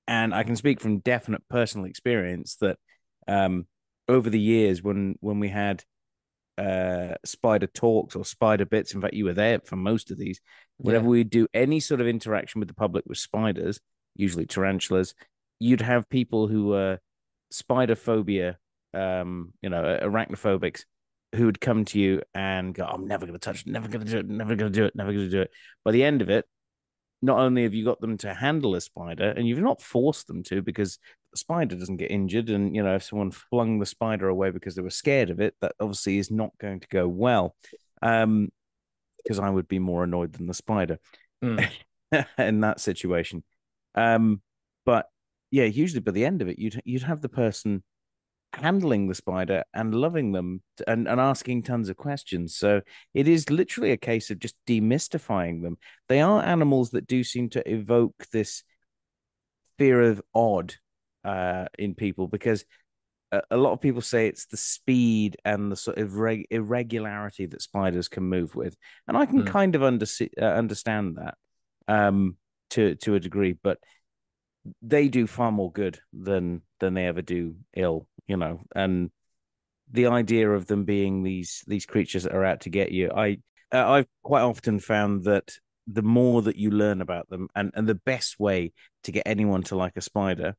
And 0.07 0.33
I 0.33 0.43
can 0.43 0.55
speak 0.55 0.79
from 0.79 0.99
definite 0.99 1.47
personal 1.49 1.85
experience 1.85 2.57
that 2.57 2.77
um, 3.27 3.65
over 4.07 4.29
the 4.29 4.39
years, 4.39 4.83
when 4.83 5.15
when 5.19 5.39
we 5.39 5.49
had 5.49 5.83
uh, 6.57 7.15
spider 7.25 7.67
talks 7.67 8.15
or 8.15 8.25
spider 8.25 8.65
bits. 8.65 8.93
In 8.93 9.01
fact, 9.01 9.13
you 9.13 9.25
were 9.25 9.33
there 9.33 9.59
for 9.65 9.75
most 9.75 10.11
of 10.11 10.17
these. 10.17 10.39
Whenever 10.77 11.05
yeah. 11.05 11.09
we 11.09 11.23
do 11.23 11.47
any 11.53 11.79
sort 11.79 12.01
of 12.01 12.07
interaction 12.07 12.59
with 12.59 12.67
the 12.67 12.75
public 12.75 13.05
with 13.07 13.17
spiders, 13.17 13.79
usually 14.15 14.45
tarantulas, 14.45 15.13
you'd 15.59 15.81
have 15.81 16.09
people 16.09 16.47
who 16.47 16.67
were 16.67 16.99
spider 17.51 17.95
phobia, 17.95 18.57
um, 18.93 19.53
you 19.61 19.69
know, 19.69 19.83
arachnophobics, 20.01 20.83
who 21.35 21.45
would 21.45 21.59
come 21.59 21.85
to 21.85 21.99
you 21.99 22.21
and 22.33 22.73
go, 22.73 22.85
"I'm 22.85 23.07
never 23.07 23.25
going 23.25 23.37
to 23.37 23.43
touch 23.43 23.61
it, 23.61 23.67
never 23.67 23.87
going 23.87 24.05
to 24.05 24.11
do 24.11 24.19
it, 24.19 24.27
never 24.27 24.55
going 24.55 24.71
to 24.71 24.79
do 24.79 24.85
it, 24.85 24.95
never 24.95 25.11
going 25.11 25.25
to 25.25 25.31
do 25.31 25.41
it." 25.41 25.51
By 25.83 25.91
the 25.91 26.03
end 26.03 26.21
of 26.21 26.29
it, 26.29 26.45
not 27.21 27.39
only 27.39 27.63
have 27.63 27.73
you 27.73 27.83
got 27.83 27.99
them 27.99 28.17
to 28.19 28.33
handle 28.33 28.75
a 28.75 28.81
spider, 28.81 29.33
and 29.35 29.47
you've 29.47 29.59
not 29.59 29.81
forced 29.81 30.27
them 30.27 30.43
to 30.43 30.61
because 30.61 30.99
the 31.35 31.39
spider 31.39 31.75
doesn't 31.75 31.97
get 31.97 32.11
injured. 32.11 32.49
And, 32.49 32.75
you 32.75 32.81
know, 32.81 32.95
if 32.95 33.03
someone 33.03 33.31
flung 33.31 33.79
the 33.79 33.85
spider 33.85 34.27
away 34.27 34.51
because 34.51 34.75
they 34.75 34.81
were 34.81 34.89
scared 34.89 35.29
of 35.29 35.39
it, 35.39 35.55
that 35.61 35.73
obviously 35.79 36.17
is 36.17 36.31
not 36.31 36.57
going 36.59 36.79
to 36.79 36.87
go 36.87 37.07
well. 37.07 37.55
Um, 38.01 38.49
because 39.23 39.39
I 39.39 39.49
would 39.49 39.67
be 39.67 39.79
more 39.79 40.03
annoyed 40.03 40.33
than 40.33 40.45
the 40.45 40.53
spider. 40.53 40.99
Mm. 41.43 41.67
in 42.37 42.61
that 42.61 42.79
situation. 42.79 43.43
Um, 43.95 44.41
but 44.85 45.07
yeah, 45.51 45.65
usually 45.65 46.01
by 46.01 46.11
the 46.11 46.25
end 46.25 46.41
of 46.41 46.47
it, 46.47 46.59
you'd 46.59 46.81
you'd 46.85 47.03
have 47.03 47.21
the 47.21 47.29
person 47.29 47.83
handling 48.53 49.07
the 49.07 49.15
spider 49.15 49.63
and 49.73 49.93
loving 49.93 50.31
them 50.31 50.61
and, 50.87 51.07
and 51.07 51.19
asking 51.19 51.63
tons 51.63 51.89
of 51.89 51.97
questions. 51.97 52.55
So 52.55 52.81
it 53.13 53.27
is 53.27 53.49
literally 53.49 53.91
a 53.91 53.97
case 53.97 54.29
of 54.31 54.39
just 54.39 54.55
demystifying 54.67 55.61
them. 55.61 55.77
They 56.07 56.21
are 56.21 56.43
animals 56.43 56.91
that 56.91 57.07
do 57.07 57.23
seem 57.23 57.49
to 57.49 57.69
evoke 57.69 58.27
this 58.31 58.63
fear 59.77 60.01
of 60.01 60.21
odd 60.33 60.75
uh, 61.25 61.65
in 61.77 61.95
people 61.95 62.27
because 62.27 62.63
a, 63.31 63.41
a 63.51 63.57
lot 63.57 63.73
of 63.73 63.81
people 63.81 64.01
say 64.01 64.27
it's 64.27 64.45
the 64.45 64.57
speed 64.57 65.37
and 65.43 65.71
the 65.71 65.75
sort 65.75 65.97
of 65.97 66.09
irreg- 66.09 66.45
irregularity 66.49 67.45
that 67.47 67.61
spiders 67.61 68.07
can 68.07 68.23
move 68.23 68.55
with, 68.55 68.75
and 69.07 69.17
I 69.17 69.25
can 69.25 69.43
Mm. 69.43 69.47
kind 69.47 69.75
of 69.75 69.83
under- 69.83 70.05
uh, 70.41 70.45
understand 70.45 71.17
that 71.17 71.35
um, 71.87 72.37
to 72.71 72.95
to 72.95 73.15
a 73.15 73.19
degree, 73.19 73.53
but 73.53 73.79
they 74.81 75.07
do 75.09 75.27
far 75.27 75.51
more 75.51 75.71
good 75.71 75.99
than 76.13 76.61
than 76.79 76.93
they 76.93 77.05
ever 77.05 77.21
do 77.21 77.55
ill, 77.75 78.07
you 78.27 78.37
know. 78.37 78.61
And 78.75 79.11
the 79.91 80.07
idea 80.07 80.49
of 80.49 80.65
them 80.65 80.85
being 80.85 81.23
these 81.23 81.63
these 81.67 81.85
creatures 81.85 82.23
that 82.23 82.33
are 82.33 82.45
out 82.45 82.61
to 82.61 82.69
get 82.69 82.91
you, 82.91 83.11
I 83.11 83.37
uh, 83.71 83.87
I've 83.89 84.07
quite 84.23 84.41
often 84.41 84.79
found 84.79 85.25
that 85.25 85.51
the 85.87 86.01
more 86.01 86.41
that 86.41 86.55
you 86.55 86.71
learn 86.71 87.01
about 87.01 87.29
them, 87.29 87.47
and 87.55 87.71
and 87.75 87.87
the 87.87 88.01
best 88.05 88.39
way 88.39 88.73
to 89.03 89.11
get 89.11 89.27
anyone 89.27 89.63
to 89.63 89.75
like 89.75 89.97
a 89.97 90.01
spider 90.01 90.55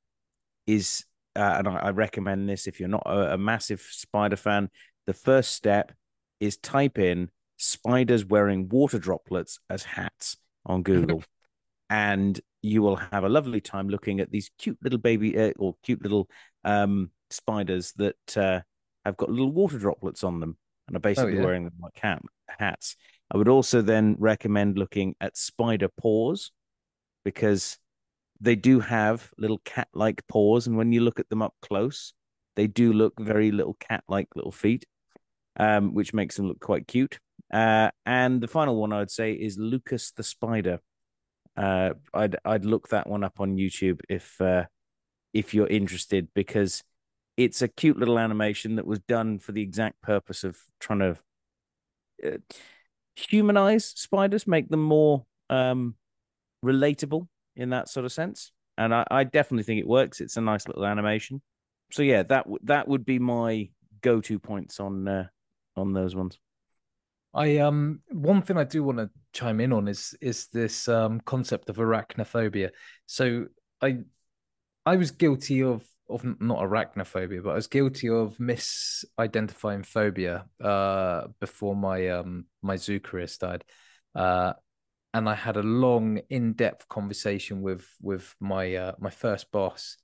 is, 0.66 1.04
uh, 1.34 1.56
and 1.58 1.68
I, 1.68 1.76
I 1.76 1.90
recommend 1.90 2.48
this 2.48 2.66
if 2.66 2.80
you're 2.80 2.88
not 2.88 3.04
a, 3.06 3.34
a 3.34 3.38
massive 3.38 3.80
spider 3.90 4.36
fan, 4.36 4.70
the 5.06 5.14
first 5.14 5.52
step 5.52 5.92
is 6.40 6.56
type 6.56 6.98
in 6.98 7.30
spiders 7.56 8.24
wearing 8.24 8.68
water 8.68 8.98
droplets 8.98 9.58
as 9.70 9.84
hats 9.84 10.36
on 10.64 10.82
Google, 10.82 11.22
and 11.90 12.40
you 12.62 12.82
will 12.82 12.96
have 12.96 13.24
a 13.24 13.28
lovely 13.28 13.60
time 13.60 13.88
looking 13.88 14.20
at 14.20 14.30
these 14.30 14.50
cute 14.58 14.78
little 14.82 14.98
baby 14.98 15.38
uh, 15.38 15.52
or 15.58 15.76
cute 15.82 16.02
little 16.02 16.28
um, 16.64 17.10
spiders 17.30 17.92
that 17.96 18.36
uh, 18.36 18.60
have 19.04 19.16
got 19.16 19.30
little 19.30 19.52
water 19.52 19.78
droplets 19.78 20.24
on 20.24 20.40
them 20.40 20.56
and 20.88 20.96
are 20.96 21.00
basically 21.00 21.36
yeah. 21.36 21.44
wearing 21.44 21.64
them 21.64 21.74
like 21.80 21.96
hat, 21.98 22.22
hats. 22.48 22.96
I 23.30 23.36
would 23.36 23.48
also 23.48 23.82
then 23.82 24.16
recommend 24.18 24.78
looking 24.78 25.14
at 25.20 25.36
spider 25.36 25.88
paws 25.88 26.52
because 27.24 27.78
they 28.40 28.56
do 28.56 28.80
have 28.80 29.30
little 29.38 29.58
cat-like 29.64 30.26
paws, 30.26 30.66
and 30.66 30.76
when 30.76 30.92
you 30.92 31.00
look 31.00 31.20
at 31.20 31.28
them 31.28 31.42
up 31.42 31.54
close, 31.62 32.12
they 32.54 32.66
do 32.66 32.92
look 32.92 33.14
very 33.18 33.50
little 33.50 33.76
cat-like 33.80 34.28
little 34.34 34.52
feet, 34.52 34.86
um, 35.58 35.94
which 35.94 36.14
makes 36.14 36.36
them 36.36 36.48
look 36.48 36.60
quite 36.60 36.86
cute. 36.86 37.18
Uh, 37.52 37.90
and 38.04 38.40
the 38.40 38.48
final 38.48 38.76
one 38.76 38.92
I 38.92 38.98
would 38.98 39.10
say 39.10 39.32
is 39.32 39.58
Lucas 39.58 40.10
the 40.12 40.22
spider. 40.22 40.80
Uh, 41.56 41.94
I'd 42.12 42.36
I'd 42.44 42.64
look 42.64 42.88
that 42.88 43.08
one 43.08 43.24
up 43.24 43.40
on 43.40 43.56
YouTube 43.56 44.00
if 44.08 44.40
uh, 44.40 44.64
if 45.32 45.54
you're 45.54 45.66
interested 45.68 46.28
because 46.34 46.82
it's 47.36 47.62
a 47.62 47.68
cute 47.68 47.98
little 47.98 48.18
animation 48.18 48.76
that 48.76 48.86
was 48.86 48.98
done 49.00 49.38
for 49.38 49.52
the 49.52 49.62
exact 49.62 50.02
purpose 50.02 50.44
of 50.44 50.58
trying 50.80 50.98
to 50.98 51.16
uh, 52.24 52.38
humanize 53.14 53.84
spiders, 53.84 54.46
make 54.46 54.68
them 54.68 54.82
more 54.82 55.24
um, 55.50 55.94
relatable 56.64 57.28
in 57.56 57.70
that 57.70 57.88
sort 57.88 58.04
of 58.06 58.12
sense. 58.12 58.52
And 58.78 58.94
I, 58.94 59.06
I 59.10 59.24
definitely 59.24 59.64
think 59.64 59.80
it 59.80 59.88
works. 59.88 60.20
It's 60.20 60.36
a 60.36 60.40
nice 60.40 60.68
little 60.68 60.84
animation. 60.84 61.40
So 61.92 62.02
yeah, 62.02 62.22
that 62.24 62.44
w- 62.44 62.58
that 62.64 62.88
would 62.88 63.04
be 63.04 63.18
my 63.18 63.70
go-to 64.02 64.38
points 64.38 64.80
on 64.80 65.08
uh, 65.08 65.26
on 65.76 65.92
those 65.92 66.14
ones. 66.14 66.38
I 67.34 67.58
um 67.58 68.00
one 68.08 68.42
thing 68.42 68.56
I 68.56 68.64
do 68.64 68.82
want 68.82 68.98
to 68.98 69.10
chime 69.32 69.60
in 69.60 69.72
on 69.72 69.88
is 69.88 70.16
is 70.20 70.48
this 70.48 70.88
um 70.88 71.20
concept 71.20 71.68
of 71.68 71.76
arachnophobia. 71.76 72.70
So 73.04 73.46
I 73.80 73.98
I 74.84 74.96
was 74.96 75.10
guilty 75.10 75.62
of 75.62 75.84
of 76.08 76.24
not 76.40 76.60
arachnophobia, 76.60 77.42
but 77.42 77.50
I 77.50 77.54
was 77.54 77.66
guilty 77.66 78.08
of 78.08 78.36
misidentifying 78.38 79.84
phobia 79.84 80.46
uh 80.62 81.28
before 81.40 81.76
my 81.76 82.08
um 82.08 82.46
my 82.62 82.76
zoo 82.76 83.00
career 83.00 83.26
started. 83.26 83.64
Uh 84.14 84.54
and 85.16 85.30
I 85.30 85.34
had 85.34 85.56
a 85.56 85.62
long 85.62 86.20
in-depth 86.28 86.88
conversation 86.88 87.62
with 87.62 87.86
with 88.02 88.34
my 88.38 88.74
uh 88.74 88.92
my 88.98 89.08
first 89.08 89.50
boss 89.50 89.96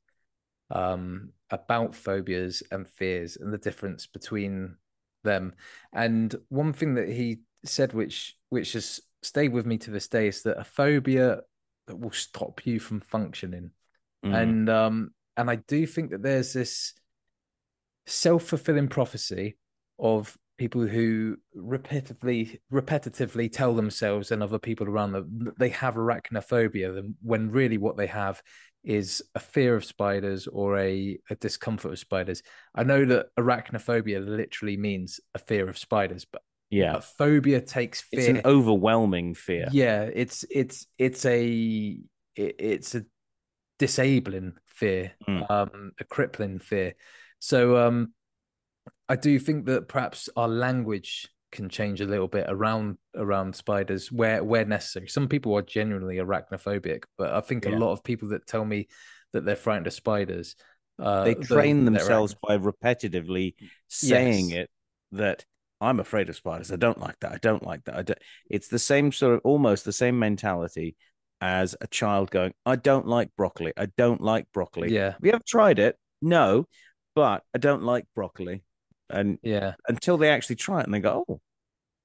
um 0.70 1.32
about 1.50 1.94
phobias 1.94 2.62
and 2.70 2.88
fears 2.88 3.36
and 3.36 3.52
the 3.52 3.58
difference 3.58 4.06
between 4.06 4.76
them. 5.22 5.52
And 5.92 6.34
one 6.48 6.72
thing 6.72 6.94
that 6.94 7.08
he 7.08 7.40
said, 7.64 7.92
which 7.92 8.36
which 8.48 8.72
has 8.72 9.00
stayed 9.22 9.52
with 9.52 9.66
me 9.66 9.76
to 9.78 9.90
this 9.90 10.08
day, 10.08 10.28
is 10.28 10.42
that 10.44 10.58
a 10.58 10.64
phobia 10.64 11.40
that 11.88 11.96
will 11.96 12.12
stop 12.12 12.66
you 12.66 12.80
from 12.80 13.00
functioning. 13.00 13.70
Mhm. 14.24 14.34
And 14.34 14.70
um, 14.70 15.14
and 15.36 15.50
I 15.50 15.56
do 15.56 15.86
think 15.86 16.10
that 16.12 16.22
there's 16.22 16.54
this 16.54 16.94
self-fulfilling 18.06 18.88
prophecy 18.88 19.58
of 19.98 20.36
people 20.62 20.86
who 20.86 21.36
repetitively 21.56 22.60
repetitively 22.72 23.50
tell 23.50 23.74
themselves 23.74 24.30
and 24.30 24.44
other 24.44 24.60
people 24.60 24.86
around 24.86 25.10
them 25.10 25.40
that 25.40 25.58
they 25.58 25.70
have 25.70 25.96
arachnophobia 25.96 27.12
when 27.20 27.50
really 27.50 27.78
what 27.78 27.96
they 27.96 28.06
have 28.06 28.40
is 28.84 29.24
a 29.34 29.40
fear 29.40 29.74
of 29.74 29.84
spiders 29.84 30.46
or 30.46 30.78
a, 30.78 31.18
a 31.30 31.34
discomfort 31.34 31.90
of 31.90 31.98
spiders. 31.98 32.44
I 32.76 32.84
know 32.84 33.04
that 33.06 33.26
arachnophobia 33.36 34.24
literally 34.24 34.76
means 34.76 35.18
a 35.34 35.40
fear 35.40 35.68
of 35.68 35.76
spiders, 35.76 36.24
but 36.32 36.42
yeah, 36.70 37.00
phobia 37.00 37.60
takes 37.60 38.00
fear 38.00 38.20
it's 38.20 38.28
an 38.28 38.40
overwhelming 38.44 39.34
fear. 39.34 39.68
Yeah, 39.72 40.02
it's 40.14 40.44
it's 40.48 40.86
it's 40.96 41.24
a 41.24 41.44
it, 42.36 42.54
it's 42.60 42.94
a 42.94 43.04
disabling 43.80 44.52
fear, 44.66 45.10
Mm. 45.28 45.50
um, 45.50 45.90
a 45.98 46.04
crippling 46.04 46.60
fear. 46.60 46.94
So 47.40 47.76
um, 47.78 48.14
I 49.12 49.16
do 49.16 49.38
think 49.38 49.66
that 49.66 49.88
perhaps 49.88 50.30
our 50.36 50.48
language 50.48 51.28
can 51.50 51.68
change 51.68 52.00
a 52.00 52.06
little 52.06 52.28
bit 52.28 52.46
around 52.48 52.96
around 53.14 53.54
spiders 53.54 54.10
where 54.10 54.42
where 54.42 54.64
necessary. 54.64 55.06
Some 55.06 55.28
people 55.28 55.54
are 55.54 55.60
genuinely 55.62 56.16
arachnophobic, 56.16 57.04
but 57.18 57.30
I 57.34 57.42
think 57.42 57.66
Yeah. 57.66 57.76
a 57.76 57.78
lot 57.78 57.92
of 57.92 58.02
people 58.02 58.28
that 58.30 58.46
tell 58.46 58.64
me 58.64 58.88
that 59.34 59.44
they're 59.44 59.54
frightened 59.54 59.86
of 59.86 59.92
spiders, 59.92 60.56
uh, 60.98 61.24
they 61.24 61.34
train 61.34 61.84
themselves 61.84 62.34
by 62.34 62.56
repetitively 62.56 63.54
saying 63.88 64.48
Yes. 64.48 64.58
it 64.60 64.70
that 65.12 65.44
I'm 65.78 66.00
afraid 66.00 66.30
of 66.30 66.36
spiders. 66.36 66.72
I 66.72 66.76
don't 66.76 66.98
like 66.98 67.18
that. 67.20 67.32
I 67.32 67.38
don't 67.38 67.62
like 67.62 67.84
that. 67.84 67.96
I 67.96 68.02
don't. 68.02 68.18
It's 68.48 68.68
the 68.68 68.78
same 68.78 69.12
sort 69.12 69.34
of 69.34 69.40
almost 69.44 69.84
the 69.84 69.92
same 69.92 70.18
mentality 70.18 70.96
as 71.42 71.76
a 71.82 71.86
child 71.88 72.30
going, 72.30 72.54
I 72.64 72.76
don't 72.76 73.06
like 73.06 73.28
broccoli. 73.36 73.72
I 73.76 73.86
don't 73.98 74.22
like 74.22 74.46
broccoli. 74.54 74.90
Yeah, 74.90 75.16
We 75.20 75.28
Have 75.28 75.32
you 75.32 75.32
ever 75.32 75.44
tried 75.46 75.78
it? 75.80 75.98
No, 76.22 76.66
but 77.14 77.42
I 77.54 77.58
don't 77.58 77.82
like 77.82 78.06
broccoli. 78.14 78.62
And 79.12 79.38
yeah. 79.42 79.74
until 79.88 80.16
they 80.16 80.30
actually 80.30 80.56
try 80.56 80.80
it 80.80 80.86
and 80.86 80.94
they 80.94 81.00
go, 81.00 81.24
oh, 81.28 81.40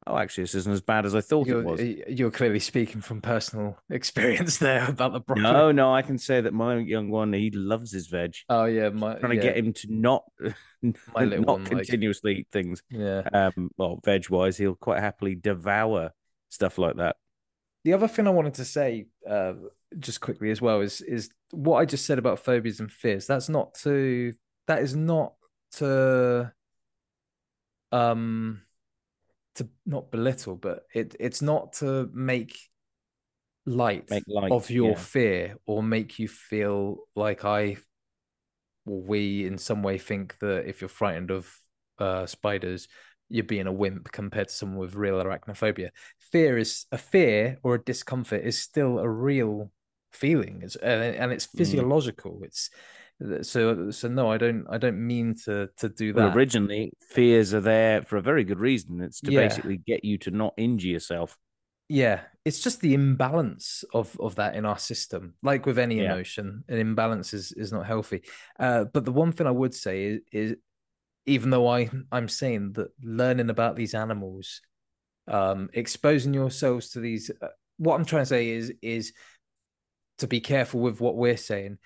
oh, 0.07 0.17
actually, 0.17 0.45
this 0.45 0.55
isn't 0.55 0.71
as 0.71 0.81
bad 0.81 1.05
as 1.05 1.15
I 1.15 1.21
thought 1.21 1.47
You're, 1.47 1.61
it 1.61 1.65
was. 1.65 1.81
you're 2.19 2.31
clearly 2.31 2.59
speaking 2.59 3.01
from 3.01 3.21
personal 3.21 3.77
experience 3.89 4.57
there 4.57 4.87
about 4.87 5.13
the 5.13 5.19
broccoli. 5.19 5.43
No, 5.43 5.71
no, 5.71 5.93
I 5.93 6.01
can 6.01 6.17
say 6.17 6.41
that 6.41 6.53
my 6.53 6.77
young 6.77 7.09
one, 7.09 7.33
he 7.33 7.51
loves 7.51 7.91
his 7.91 8.07
veg. 8.07 8.35
Oh 8.49 8.65
yeah, 8.65 8.89
my 8.89 9.15
Trying 9.15 9.33
yeah, 9.33 9.41
to 9.41 9.47
get 9.47 9.57
him 9.57 9.73
to 9.73 9.87
not, 9.89 10.23
My 11.13 11.23
little 11.23 11.45
not 11.45 11.47
one, 11.47 11.63
like- 11.63 11.71
continuously 11.71 12.39
eat 12.39 12.47
things. 12.51 12.81
yeah. 12.89 13.23
Um, 13.33 13.69
well, 13.77 13.99
veg 14.03 14.29
wise, 14.29 14.57
he'll 14.57 14.75
quite 14.75 14.99
happily 14.99 15.35
devour 15.35 16.11
stuff 16.49 16.77
like 16.77 16.97
that. 16.97 17.15
The 17.83 17.93
other 17.93 18.07
thing 18.07 18.27
I 18.27 18.31
wanted 18.31 18.55
to 18.55 18.65
say, 18.65 19.07
uh, 19.29 19.53
just 19.97 20.19
quickly 20.19 20.51
as 20.51 20.61
well, 20.61 20.81
is 20.81 21.01
is 21.01 21.29
what 21.51 21.77
I 21.77 21.85
just 21.85 22.05
said 22.05 22.19
about 22.19 22.39
phobias 22.39 22.79
and 22.79 22.91
fears. 22.91 23.27
That's 23.27 23.47
not 23.49 23.75
to 23.75 24.33
that 24.67 24.79
is 24.81 24.95
not 24.95 25.33
to 25.73 26.51
um 27.91 28.61
to 29.55 29.67
not 29.85 30.11
belittle, 30.11 30.55
but 30.55 30.83
it 30.93 31.15
it's 31.19 31.41
not 31.41 31.73
to 31.73 32.09
make 32.13 32.57
light, 33.65 34.09
Make 34.09 34.23
light, 34.27 34.51
of 34.51 34.69
your 34.69 34.93
yeah. 34.93 34.99
fear 34.99 35.55
or 35.65 35.83
make 35.83 36.19
you 36.19 36.27
feel 36.27 36.99
like 37.15 37.43
I 37.45 37.77
or 38.85 39.01
we 39.01 39.45
in 39.45 39.57
some 39.57 39.83
way 39.83 39.97
think 39.97 40.37
that 40.39 40.67
if 40.67 40.81
you're 40.81 40.87
frightened 40.89 41.31
of 41.31 41.53
uh, 41.99 42.25
spiders, 42.25 42.87
you're 43.29 43.43
being 43.43 43.67
a 43.67 43.71
wimp 43.71 44.11
compared 44.11 44.47
to 44.47 44.53
someone 44.53 44.77
with 44.77 44.95
real 44.95 45.21
arachnophobia. 45.21 45.89
Fear 46.31 46.57
is 46.57 46.85
a 46.91 46.97
fear 46.97 47.57
or 47.63 47.75
a 47.75 47.83
discomfort 47.83 48.45
is 48.45 48.61
still 48.61 48.99
a 48.99 49.09
real 49.09 49.71
feeling, 50.13 50.61
it's, 50.63 50.75
and, 50.77 51.15
and 51.15 51.31
it's 51.33 51.47
Mm. 51.53 51.57
physiological. 51.57 52.39
It's 52.43 52.69
so 53.41 53.89
so 53.91 54.07
no, 54.07 54.31
I 54.31 54.37
don't 54.37 54.65
I 54.69 54.77
don't 54.77 54.99
mean 55.05 55.35
to 55.45 55.69
to 55.77 55.89
do 55.89 56.13
that 56.13 56.21
Well, 56.23 56.35
originally, 56.35 56.93
fears 57.01 57.53
are 57.53 57.61
there 57.61 58.01
for 58.03 58.17
a 58.17 58.21
very 58.21 58.43
good 58.43 58.59
reason. 58.59 59.01
It's 59.01 59.21
to 59.21 59.31
Yeah. 59.31 59.41
basically 59.41 59.77
get 59.77 60.03
you 60.03 60.17
to 60.19 60.31
not 60.31 60.53
injure 60.57 60.89
yourself. 60.89 61.37
yeah 61.89 62.19
it's 62.43 62.59
just 62.59 62.81
the 62.81 62.93
imbalance 62.93 63.85
of 63.93 64.19
of 64.19 64.35
that 64.35 64.55
in 64.57 64.65
our 64.65 64.77
system 64.77 65.35
like 65.41 65.65
with 65.65 65.79
any 65.79 65.99
Yeah. 65.99 66.11
emotion 66.11 66.63
an 66.67 66.77
imbalance 66.79 67.33
is 67.33 67.53
is 67.53 67.71
not 67.71 67.85
healthy 67.85 68.23
uh 68.59 68.83
but 68.93 69.05
the 69.05 69.11
one 69.11 69.31
thing 69.31 69.47
i 69.47 69.51
would 69.51 69.73
say 69.73 70.03
is, 70.03 70.19
is 70.33 70.55
even 71.25 71.49
though 71.49 71.65
i 71.69 71.89
i'm 72.11 72.27
saying 72.27 72.73
that 72.73 72.89
learning 73.01 73.49
about 73.49 73.77
these 73.77 73.93
animals 73.95 74.59
um 75.29 75.69
exposing 75.73 76.33
yourselves 76.33 76.89
to 76.89 76.99
these 76.99 77.31
uh, 77.41 77.47
what 77.77 77.95
I'm 77.95 78.05
trying 78.05 78.23
to 78.23 78.33
say 78.35 78.49
is 78.49 78.73
is 78.81 79.13
to 80.17 80.27
be 80.27 80.41
careful 80.41 80.81
with 80.81 80.99
what 80.99 81.15
we're 81.15 81.37
saying. 81.37 81.77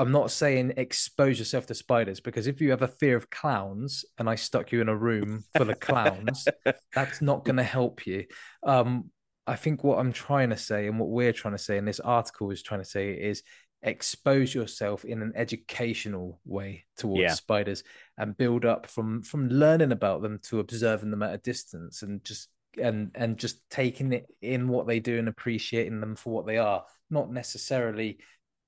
I'm 0.00 0.12
not 0.12 0.30
saying 0.30 0.72
expose 0.78 1.38
yourself 1.38 1.66
to 1.66 1.74
spiders 1.74 2.20
because 2.20 2.46
if 2.46 2.60
you 2.62 2.70
have 2.70 2.80
a 2.80 2.88
fear 2.88 3.16
of 3.16 3.28
clowns 3.28 4.04
and 4.18 4.30
I 4.30 4.34
stuck 4.34 4.72
you 4.72 4.80
in 4.80 4.88
a 4.88 4.96
room 4.96 5.44
full 5.54 5.68
of 5.68 5.78
clowns, 5.78 6.48
that's 6.94 7.20
not 7.20 7.44
going 7.44 7.58
to 7.58 7.62
help 7.62 8.06
you. 8.06 8.24
Um, 8.62 9.10
I 9.46 9.56
think 9.56 9.84
what 9.84 9.98
I'm 9.98 10.12
trying 10.12 10.50
to 10.50 10.56
say 10.56 10.86
and 10.86 10.98
what 10.98 11.10
we're 11.10 11.34
trying 11.34 11.52
to 11.54 11.58
say, 11.62 11.76
and 11.76 11.86
this 11.86 12.00
article 12.00 12.50
is 12.50 12.62
trying 12.62 12.80
to 12.80 12.88
say, 12.88 13.12
is 13.12 13.42
expose 13.82 14.54
yourself 14.54 15.04
in 15.04 15.20
an 15.20 15.32
educational 15.36 16.40
way 16.46 16.86
towards 16.96 17.20
Yeah. 17.20 17.34
spiders 17.34 17.84
and 18.16 18.36
build 18.36 18.64
up 18.64 18.86
from 18.86 19.22
from 19.22 19.48
learning 19.48 19.92
about 19.92 20.22
them 20.22 20.38
to 20.44 20.60
observing 20.60 21.10
them 21.10 21.22
at 21.22 21.34
a 21.34 21.38
distance 21.38 22.02
and 22.02 22.24
just 22.24 22.48
and 22.80 23.10
and 23.14 23.36
just 23.36 23.68
taking 23.68 24.12
it 24.14 24.26
in 24.40 24.68
what 24.68 24.86
they 24.86 25.00
do 25.00 25.18
and 25.18 25.28
appreciating 25.28 26.00
them 26.00 26.14
for 26.14 26.32
what 26.32 26.46
they 26.46 26.56
are, 26.56 26.84
not 27.10 27.30
necessarily 27.30 28.18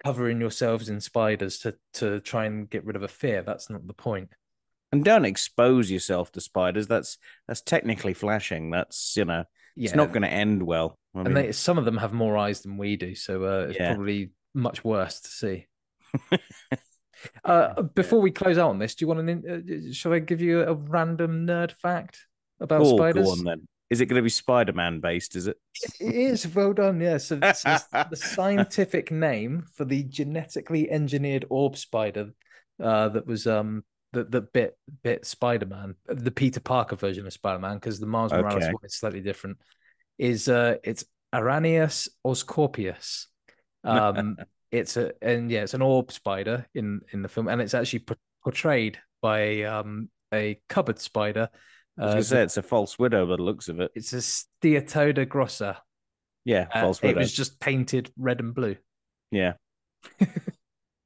covering 0.04 0.40
yourselves 0.40 0.88
in 0.88 1.00
spiders 1.00 1.58
to 1.60 1.74
to 1.94 2.20
try 2.20 2.46
and 2.46 2.68
get 2.68 2.84
rid 2.84 2.96
of 2.96 3.02
a 3.02 3.08
fear. 3.08 3.42
That's 3.42 3.70
not 3.70 3.86
the 3.86 3.94
point. 3.94 4.30
And 4.90 5.04
don't 5.04 5.24
expose 5.24 5.90
yourself 5.90 6.32
to 6.32 6.40
spiders. 6.40 6.86
That's 6.86 7.18
that's 7.48 7.62
technically 7.62 8.14
flashing. 8.14 8.70
That's 8.70 9.16
you 9.16 9.24
know, 9.24 9.44
it's 9.76 9.94
not 9.94 10.12
going 10.12 10.22
to 10.22 10.28
end 10.28 10.62
well. 10.62 10.98
I 11.14 11.20
and 11.20 11.36
they, 11.36 11.52
some 11.52 11.78
of 11.78 11.84
them 11.84 11.96
have 11.96 12.12
more 12.12 12.36
eyes 12.36 12.62
than 12.62 12.76
we 12.76 12.96
do, 12.96 13.14
so 13.14 13.44
uh, 13.44 13.66
it's 13.68 13.78
Yeah. 13.78 13.94
probably 13.94 14.32
much 14.54 14.84
worse 14.84 15.20
to 15.20 15.28
see. 15.28 15.66
uh, 17.44 17.82
before 17.82 18.20
we 18.20 18.30
close 18.30 18.58
out 18.58 18.70
on 18.70 18.78
this, 18.78 18.94
do 18.94 19.04
you 19.04 19.08
want 19.08 19.26
to? 19.26 19.88
Uh, 19.88 19.92
shall 19.92 20.12
I 20.12 20.18
give 20.18 20.40
you 20.40 20.62
a 20.62 20.74
random 20.74 21.46
nerd 21.46 21.72
fact 21.72 22.26
about 22.60 22.82
oh, 22.82 22.96
spiders? 22.96 23.26
go 23.26 23.32
on 23.32 23.44
then. 23.44 23.68
Is 23.92 24.00
it 24.00 24.06
going 24.06 24.16
to 24.16 24.22
be 24.22 24.30
Spider-Man 24.30 25.00
based? 25.00 25.36
Is 25.36 25.48
it? 25.48 25.58
It 26.00 26.14
is 26.14 26.48
well 26.54 26.72
done. 26.72 26.98
Yeah. 26.98 27.18
So 27.18 27.34
this 27.36 27.66
is 27.66 27.84
the 28.10 28.16
scientific 28.16 29.10
name 29.10 29.66
for 29.74 29.84
the 29.84 30.02
genetically 30.04 30.90
engineered 30.90 31.44
orb 31.50 31.76
spider 31.76 32.30
uh, 32.82 33.10
that 33.10 33.26
was 33.26 33.46
um 33.46 33.84
that 34.14 34.30
that 34.30 34.50
bit 34.54 34.78
bit 35.02 35.26
Spider 35.26 35.66
Man, 35.66 35.94
the 36.06 36.30
Peter 36.30 36.58
Parker 36.58 36.96
version 36.96 37.26
of 37.26 37.34
Spider 37.34 37.58
Man, 37.58 37.74
because 37.74 38.00
the 38.00 38.06
Miles 38.06 38.32
Morales 38.32 38.62
Okay. 38.62 38.72
one 38.72 38.84
is 38.84 38.96
slightly 38.96 39.20
different. 39.20 39.58
Is 40.16 40.48
uh 40.48 40.76
it's 40.82 41.04
Araneus 41.34 42.08
oscorpius. 42.26 43.26
Um, 43.84 44.36
it's 44.70 44.96
a 44.96 45.12
and 45.20 45.50
yeah, 45.50 45.64
it's 45.64 45.74
an 45.74 45.82
orb 45.82 46.12
spider 46.12 46.64
in 46.74 47.02
in 47.12 47.20
the 47.20 47.28
film, 47.28 47.48
and 47.48 47.60
it's 47.60 47.74
actually 47.74 48.06
portrayed 48.42 48.98
by 49.20 49.64
um 49.64 50.08
a 50.32 50.58
cupboard 50.68 50.98
spider. 50.98 51.50
I 51.98 52.04
was 52.06 52.14
Uh, 52.14 52.16
to 52.18 52.24
say 52.24 52.42
it's 52.42 52.56
a 52.56 52.62
false 52.62 52.98
widow 52.98 53.26
by 53.26 53.36
the 53.36 53.42
looks 53.42 53.68
of 53.68 53.80
it. 53.80 53.90
it's 53.94 54.12
a 54.12 54.16
Steatoda 54.16 55.26
grossa. 55.26 55.76
Yeah, 56.44 56.66
Uh, 56.74 56.80
false 56.82 57.00
it 57.02 57.16
was 57.16 57.32
just 57.32 57.60
painted 57.60 58.10
red 58.16 58.40
and 58.40 58.54
blue. 58.54 58.76
Yeah. 59.30 59.54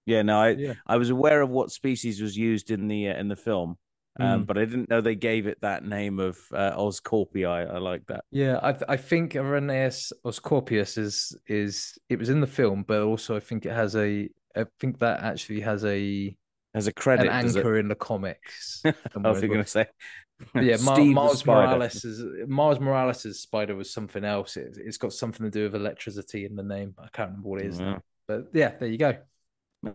yeah, 0.06 0.22
no, 0.22 0.40
I 0.40 0.48
Yeah. 0.50 0.74
I 0.86 0.96
was 0.96 1.10
aware 1.10 1.40
of 1.42 1.50
what 1.50 1.70
species 1.70 2.20
was 2.22 2.36
used 2.36 2.70
in 2.70 2.88
the 2.88 3.08
uh, 3.10 3.16
in 3.18 3.28
the 3.28 3.36
film, 3.36 3.76
um, 4.18 4.42
Mm. 4.42 4.46
but 4.46 4.56
I 4.58 4.64
didn't 4.64 4.88
know 4.88 5.00
they 5.00 5.14
gave 5.14 5.46
it 5.46 5.60
that 5.60 5.84
name 5.84 6.18
of 6.18 6.38
uh, 6.52 6.72
Oscorpii. 6.76 7.44
I 7.46 7.78
like 7.78 8.06
that. 8.06 8.24
Yeah, 8.30 8.58
I 8.62 8.72
th- 8.72 8.84
I 8.88 8.96
think 8.96 9.32
Araneus 9.34 10.12
Oscorpius 10.24 10.96
is 10.98 11.36
is 11.46 11.98
it 12.08 12.18
was 12.18 12.28
in 12.30 12.40
the 12.40 12.46
film, 12.46 12.84
but 12.86 13.02
also 13.02 13.36
I 13.36 13.40
think 13.40 13.66
it 13.66 13.72
has 13.72 13.94
a 13.96 14.28
I 14.56 14.64
think 14.80 14.98
that 15.00 15.20
actually 15.22 15.60
has 15.60 15.84
a 15.84 16.34
As 16.76 16.86
a 16.86 16.92
credit, 16.92 17.26
an 17.28 17.42
does 17.42 17.56
it? 17.56 17.60
anchor 17.60 17.78
in 17.78 17.88
the 17.88 17.94
comics. 17.94 18.82
I 18.84 18.92
was 19.28 19.40
going 19.40 19.54
to 19.62 19.66
say, 19.66 19.86
yeah, 20.54 20.76
Ma- 20.82 20.94
Steve 20.94 21.14
Miles 21.14 21.44
Morales 21.46 22.04
is 22.04 22.22
Miles 22.46 22.78
Morales' 22.78 23.40
spider 23.40 23.74
was 23.74 23.90
something 23.90 24.24
else. 24.24 24.56
It, 24.58 24.76
it's 24.78 24.98
got 24.98 25.12
something 25.14 25.44
to 25.44 25.50
do 25.50 25.64
with 25.64 25.74
electricity 25.74 26.44
in 26.44 26.54
the 26.54 26.62
name. 26.62 26.94
I 26.98 27.08
can't 27.12 27.30
remember 27.30 27.48
what 27.48 27.62
it 27.62 27.68
is, 27.68 27.80
now. 27.80 28.02
But 28.28 28.48
yeah, 28.52 28.72
there 28.78 28.88
you 28.88 28.98
go. 28.98 29.16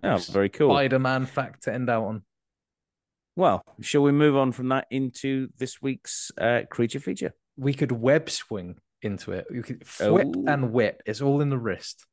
Oh, 0.03 0.17
very 0.17 0.49
cool. 0.49 0.73
Spider-Man 0.73 1.27
fact 1.27 1.63
to 1.63 1.73
end 1.73 1.89
out 1.89 2.05
on. 2.05 2.23
Well, 3.36 3.61
shall 3.82 4.01
we 4.01 4.11
move 4.11 4.36
on 4.36 4.51
from 4.51 4.69
that 4.69 4.88
into 4.89 5.49
this 5.57 5.82
week's 5.82 6.32
uh, 6.39 6.61
creature 6.69 6.99
feature? 6.99 7.34
We 7.57 7.73
could 7.73 7.91
web 7.91 8.29
swing 8.29 8.77
into 9.03 9.34
it. 9.34 9.45
You 9.51 9.61
could 9.61 9.86
flip 9.88 10.27
Oh. 10.36 10.45
and 10.47 10.73
whip. 10.73 11.01
It's 11.05 11.21
all 11.21 11.41
in 11.41 11.49
the 11.49 11.57
wrist. 11.57 12.05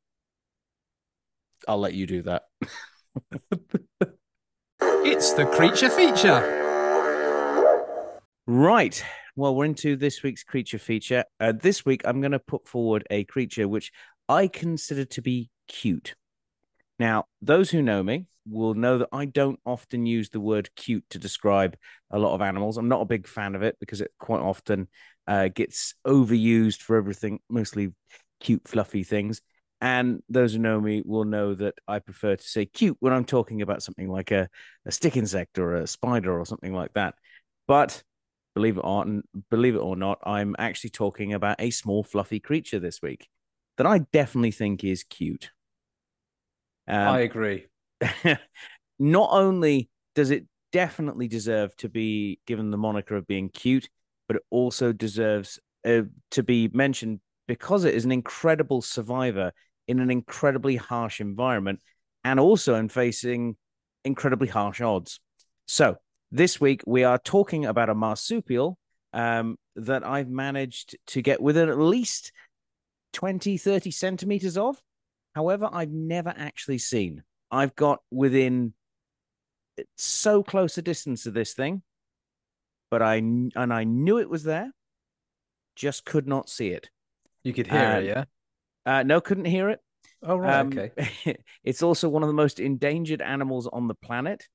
I'll 1.67 1.79
let 1.79 1.93
you 1.93 2.05
do 2.07 2.21
that. 2.23 2.43
It's 5.01 5.31
the 5.33 5.45
creature 5.45 5.89
feature. 5.89 6.57
Right. 8.45 9.01
Well, 9.35 9.55
we're 9.55 9.65
into 9.65 9.95
this 9.95 10.21
week's 10.23 10.43
creature 10.43 10.77
feature. 10.77 11.23
Uh, 11.39 11.53
this 11.53 11.85
week, 11.85 12.01
I'm 12.03 12.19
going 12.19 12.33
to 12.33 12.39
put 12.39 12.67
forward 12.67 13.07
a 13.09 13.23
creature 13.23 13.67
which 13.67 13.91
I 14.27 14.47
consider 14.47 15.05
to 15.05 15.21
be 15.21 15.49
cute. 15.69 16.15
Now, 16.99 17.25
those 17.41 17.69
who 17.69 17.81
know 17.81 18.03
me 18.03 18.25
will 18.45 18.73
know 18.73 18.97
that 18.97 19.09
I 19.13 19.25
don't 19.25 19.59
often 19.65 20.05
use 20.05 20.29
the 20.29 20.41
word 20.41 20.69
cute 20.75 21.05
to 21.11 21.17
describe 21.17 21.77
a 22.11 22.19
lot 22.19 22.35
of 22.35 22.41
animals. 22.41 22.77
I'm 22.77 22.89
not 22.89 23.01
a 23.01 23.05
big 23.05 23.25
fan 23.25 23.55
of 23.55 23.63
it 23.63 23.77
because 23.79 24.01
it 24.01 24.11
quite 24.19 24.41
often 24.41 24.89
uh, 25.27 25.47
gets 25.47 25.93
overused 26.05 26.81
for 26.81 26.97
everything, 26.97 27.39
mostly 27.49 27.93
cute, 28.41 28.67
fluffy 28.67 29.03
things. 29.03 29.41
And 29.81 30.21
those 30.27 30.53
who 30.53 30.59
know 30.59 30.79
me 30.81 31.01
will 31.05 31.23
know 31.23 31.53
that 31.55 31.75
I 31.87 31.99
prefer 31.99 32.35
to 32.35 32.43
say 32.43 32.65
cute 32.65 32.97
when 32.99 33.13
I'm 33.13 33.25
talking 33.25 33.61
about 33.61 33.81
something 33.81 34.09
like 34.09 34.31
a, 34.31 34.49
a 34.85 34.91
stick 34.91 35.15
insect 35.15 35.57
or 35.57 35.75
a 35.75 35.87
spider 35.87 36.37
or 36.37 36.45
something 36.45 36.73
like 36.73 36.93
that. 36.93 37.15
But 37.67 38.03
believe 38.55 38.77
it 38.77 38.81
or 38.81 39.21
believe 39.49 39.75
it 39.75 39.79
or 39.79 39.95
not, 39.95 40.19
I'm 40.23 40.55
actually 40.59 40.89
talking 40.89 41.33
about 41.33 41.55
a 41.59 41.69
small 41.69 42.03
fluffy 42.03 42.39
creature 42.39 42.79
this 42.79 43.01
week 43.01 43.27
that 43.77 43.87
I 43.87 43.99
definitely 44.11 44.51
think 44.51 44.83
is 44.83 45.03
cute. 45.03 45.51
Um, 46.87 47.07
I 47.07 47.19
agree. 47.19 47.67
not 48.99 49.29
only 49.31 49.89
does 50.15 50.31
it 50.31 50.45
definitely 50.71 51.27
deserve 51.27 51.75
to 51.77 51.87
be 51.87 52.39
given 52.45 52.71
the 52.71 52.77
moniker 52.77 53.15
of 53.15 53.27
being 53.27 53.49
cute, 53.49 53.89
but 54.27 54.37
it 54.37 54.43
also 54.49 54.91
deserves 54.91 55.59
uh, 55.85 56.01
to 56.31 56.43
be 56.43 56.69
mentioned 56.73 57.21
because 57.47 57.85
it 57.85 57.95
is 57.95 58.05
an 58.05 58.11
incredible 58.11 58.81
survivor 58.81 59.51
in 59.89 59.99
an 59.99 60.11
incredibly 60.11 60.75
harsh 60.75 61.19
environment 61.19 61.81
and 62.23 62.39
also 62.39 62.75
in 62.75 62.87
facing 62.87 63.57
incredibly 64.05 64.47
harsh 64.47 64.81
odds. 64.81 65.19
So, 65.65 65.97
this 66.31 66.61
week 66.61 66.83
we 66.85 67.03
are 67.03 67.17
talking 67.17 67.65
about 67.65 67.89
a 67.89 67.95
marsupial 67.95 68.77
um, 69.13 69.57
that 69.75 70.05
I've 70.05 70.29
managed 70.29 70.95
to 71.07 71.23
get 71.23 71.41
within 71.41 71.69
at 71.69 71.79
least 71.79 72.31
20, 73.13 73.57
30 73.57 73.89
centimeters 73.89 74.57
of. 74.57 74.79
However, 75.33 75.67
I've 75.71 75.89
never 75.91 76.31
actually 76.37 76.77
seen. 76.77 77.23
I've 77.49 77.75
got 77.75 77.99
within 78.11 78.73
so 79.97 80.43
close 80.43 80.77
a 80.77 80.83
distance 80.83 81.25
of 81.25 81.33
this 81.33 81.53
thing, 81.53 81.81
but 82.91 83.01
I 83.01 83.15
and 83.15 83.51
I 83.55 83.85
knew 83.85 84.19
it 84.19 84.29
was 84.29 84.43
there, 84.43 84.71
just 85.75 86.05
could 86.05 86.27
not 86.27 86.47
see 86.47 86.67
it. 86.67 86.91
You 87.43 87.53
could 87.53 87.65
hear 87.67 87.79
Um, 87.79 88.03
it, 88.03 88.05
yeah. 88.05 88.25
Uh, 88.89 89.03
no, 89.03 89.21
couldn't 89.21 89.45
hear 89.45 89.69
it. 89.69 89.79
Oh 90.23 90.35
right, 90.35 90.61
Um, 90.61 90.67
okay. 90.69 91.37
it's 91.63 91.83
also 91.83 92.09
one 92.09 92.23
of 92.23 92.27
the 92.27 92.33
most 92.33 92.59
endangered 92.59 93.21
animals 93.21 93.67
on 93.71 93.87
the 93.87 93.93
planet. 93.93 94.47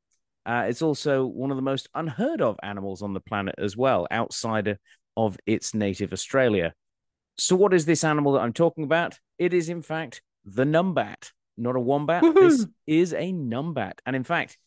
Uh, 0.44 0.66
it's 0.68 0.82
also 0.82 1.24
one 1.24 1.52
of 1.52 1.56
the 1.56 1.62
most 1.62 1.88
unheard 1.94 2.42
of 2.42 2.58
animals 2.60 3.00
on 3.00 3.14
the 3.14 3.20
planet 3.20 3.54
as 3.58 3.76
well, 3.76 4.08
outside 4.10 4.76
of 5.16 5.38
its 5.46 5.72
native 5.72 6.12
Australia. 6.12 6.74
So, 7.38 7.54
what 7.54 7.72
is 7.72 7.86
this 7.86 8.02
animal 8.02 8.32
that 8.32 8.40
I'm 8.40 8.52
talking 8.52 8.82
about? 8.82 9.20
It 9.38 9.54
is, 9.54 9.68
in 9.68 9.82
fact, 9.82 10.20
the 10.44 10.64
numbat, 10.64 11.30
not 11.56 11.76
a 11.76 11.80
wombat. 11.80 12.24
This 12.34 12.66
is 12.88 13.12
a 13.12 13.32
numbat. 13.32 13.94
And 14.04 14.16
in 14.16 14.24
fact, 14.24 14.58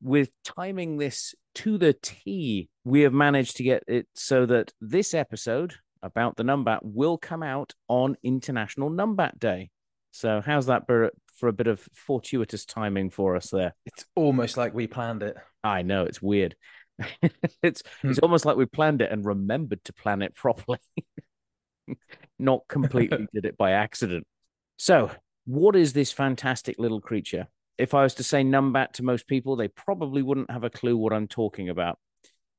with 0.00 0.30
timing 0.42 0.96
this 0.96 1.34
to 1.56 1.76
the 1.76 1.92
T, 1.92 2.70
we 2.82 3.02
have 3.02 3.12
managed 3.12 3.58
to 3.58 3.62
get 3.62 3.84
it 3.86 4.08
so 4.14 4.46
that 4.46 4.72
this 4.80 5.12
episode 5.12 5.74
about 6.02 6.36
the 6.36 6.42
numbat 6.42 6.80
will 6.82 7.16
come 7.18 7.42
out 7.42 7.74
on 7.88 8.16
International 8.22 8.90
Numbat 8.90 9.38
Day. 9.38 9.70
So, 10.10 10.40
how's 10.44 10.66
that 10.66 10.86
for, 10.86 11.10
a 11.48 11.52
bit 11.52 11.66
of 11.66 11.80
fortuitous 11.94 12.64
timing 12.66 13.10
for 13.10 13.34
us 13.36 13.50
there? 13.50 13.74
It's 13.86 14.04
almost 14.14 14.56
like 14.56 14.74
we 14.74 14.86
planned 14.86 15.22
it. 15.22 15.36
I 15.64 15.82
know 15.82 16.04
it's 16.04 16.20
weird. 16.20 16.54
it's 17.22 17.42
it's 17.62 17.82
Hmm. 18.02 18.12
almost 18.22 18.44
like 18.44 18.56
we 18.56 18.66
planned 18.66 19.00
it 19.02 19.10
and 19.10 19.24
remembered 19.24 19.82
to 19.84 19.92
plan 19.92 20.22
it 20.22 20.34
properly, 20.34 20.78
not 22.38 22.62
completely 22.68 23.26
did 23.34 23.44
it 23.44 23.56
by 23.56 23.72
accident. 23.72 24.26
So, 24.76 25.10
what 25.46 25.76
is 25.76 25.92
this 25.92 26.12
fantastic 26.12 26.78
little 26.78 27.00
creature? 27.00 27.48
If 27.78 27.94
I 27.94 28.02
was 28.02 28.14
to 28.16 28.22
say 28.22 28.44
numbat 28.44 28.92
to 28.94 29.02
most 29.02 29.26
people, 29.26 29.56
they 29.56 29.68
probably 29.68 30.22
wouldn't 30.22 30.50
have 30.50 30.62
a 30.64 30.70
clue 30.70 30.96
what 30.96 31.12
I'm 31.12 31.26
talking 31.26 31.68
about. 31.68 31.98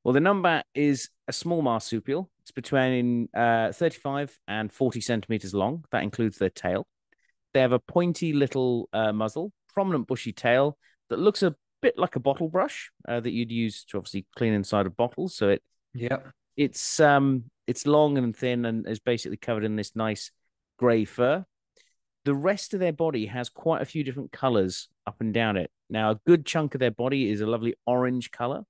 Well, 0.03 0.13
the 0.13 0.19
numbat 0.19 0.63
is 0.73 1.09
a 1.27 1.33
small 1.33 1.61
marsupial. 1.61 2.29
It's 2.43 2.51
between 2.51 3.29
uh, 3.33 3.71
35 3.71 4.37
and 4.47 4.71
40 4.71 5.01
centimeters 5.01 5.53
long. 5.53 5.85
That 5.91 6.03
includes 6.03 6.37
their 6.37 6.49
tail. 6.49 6.85
They 7.53 7.61
have 7.61 7.71
a 7.71 7.79
pointy 7.79 8.33
little 8.33 8.89
uh, 8.91 9.13
muzzle, 9.13 9.51
prominent 9.73 10.07
bushy 10.07 10.33
tail 10.33 10.77
that 11.09 11.19
looks 11.19 11.43
a 11.43 11.55
bit 11.81 11.97
like 11.97 12.15
a 12.15 12.19
bottle 12.19 12.49
brush 12.49 12.91
uh, 13.07 13.19
that 13.19 13.31
you'd 13.31 13.51
use 13.51 13.83
to 13.85 13.97
obviously 13.97 14.25
clean 14.37 14.53
inside 14.53 14.85
of 14.85 14.97
bottles. 14.97 15.35
So 15.35 15.49
it 15.49 15.63
Yep. 15.95 16.31
it's 16.57 16.99
um 16.99 17.43
it's 17.67 17.85
long 17.85 18.17
and 18.17 18.35
thin 18.35 18.65
and 18.65 18.87
is 18.87 18.99
basically 18.99 19.37
covered 19.37 19.63
in 19.63 19.75
this 19.75 19.95
nice 19.95 20.31
grey 20.79 21.05
fur. 21.05 21.45
The 22.25 22.33
rest 22.33 22.73
of 22.73 22.79
their 22.79 22.93
body 22.93 23.27
has 23.27 23.49
quite 23.49 23.81
a 23.81 23.85
few 23.85 24.03
different 24.03 24.31
colors 24.31 24.87
up 25.05 25.17
and 25.19 25.33
down 25.33 25.57
it. 25.57 25.69
Now, 25.89 26.11
a 26.11 26.19
good 26.25 26.45
chunk 26.45 26.73
of 26.73 26.79
their 26.79 26.89
body 26.91 27.29
is 27.29 27.41
a 27.41 27.45
lovely 27.45 27.75
orange 27.85 28.31
color. 28.31 28.63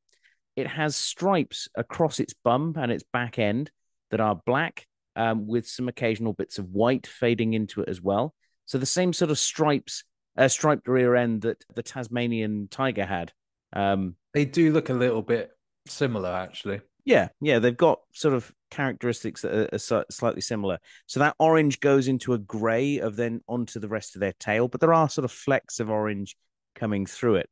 It 0.56 0.68
has 0.68 0.96
stripes 0.96 1.68
across 1.76 2.20
its 2.20 2.34
bum 2.44 2.76
and 2.78 2.92
its 2.92 3.04
back 3.12 3.40
end 3.40 3.72
that 4.12 4.20
are 4.20 4.40
black, 4.46 4.86
um, 5.16 5.48
with 5.48 5.68
some 5.68 5.88
occasional 5.88 6.34
bits 6.34 6.58
of 6.60 6.70
white 6.70 7.08
fading 7.08 7.54
into 7.54 7.82
it 7.82 7.90
as 7.90 8.02
well. 8.02 8.34
So 8.66 8.78
the 8.78 8.86
same 8.86 9.14
sort 9.14 9.32
of 9.32 9.40
stripes, 9.40 10.04
uh, 10.38 10.48
striped 10.48 10.88
rear 10.88 11.16
end 11.16 11.42
that 11.42 11.64
the 11.76 11.84
Tasmanian 11.84 12.68
tiger 12.70 13.06
had. 13.06 13.32
Um, 13.74 14.16
They 14.34 14.46
do 14.46 14.72
look 14.72 14.90
a 14.90 14.94
little 14.94 15.22
bit 15.22 15.52
similar, 15.88 16.30
actually. 16.30 16.82
yeah, 17.06 17.30
yeah, 17.42 17.60
they've 17.60 17.76
got 17.76 18.00
sort 18.14 18.34
of 18.34 18.52
characteristics 18.72 19.42
that 19.42 19.74
are, 19.74 19.98
are 19.98 20.06
slightly 20.10 20.42
similar. 20.42 20.80
So 21.08 21.20
that 21.20 21.36
orange 21.40 21.80
goes 21.80 22.08
into 22.08 22.34
a 22.34 22.38
grey 22.38 23.00
of 23.00 23.16
then 23.16 23.42
onto 23.48 23.80
the 23.80 23.90
rest 23.90 24.16
of 24.16 24.22
their 24.22 24.34
tail, 24.40 24.68
but 24.68 24.80
there 24.82 24.94
are 24.94 25.10
sort 25.10 25.26
of 25.26 25.32
flecks 25.32 25.80
of 25.80 25.90
orange 25.90 26.36
coming 26.76 27.06
through 27.06 27.36
it. 27.36 27.50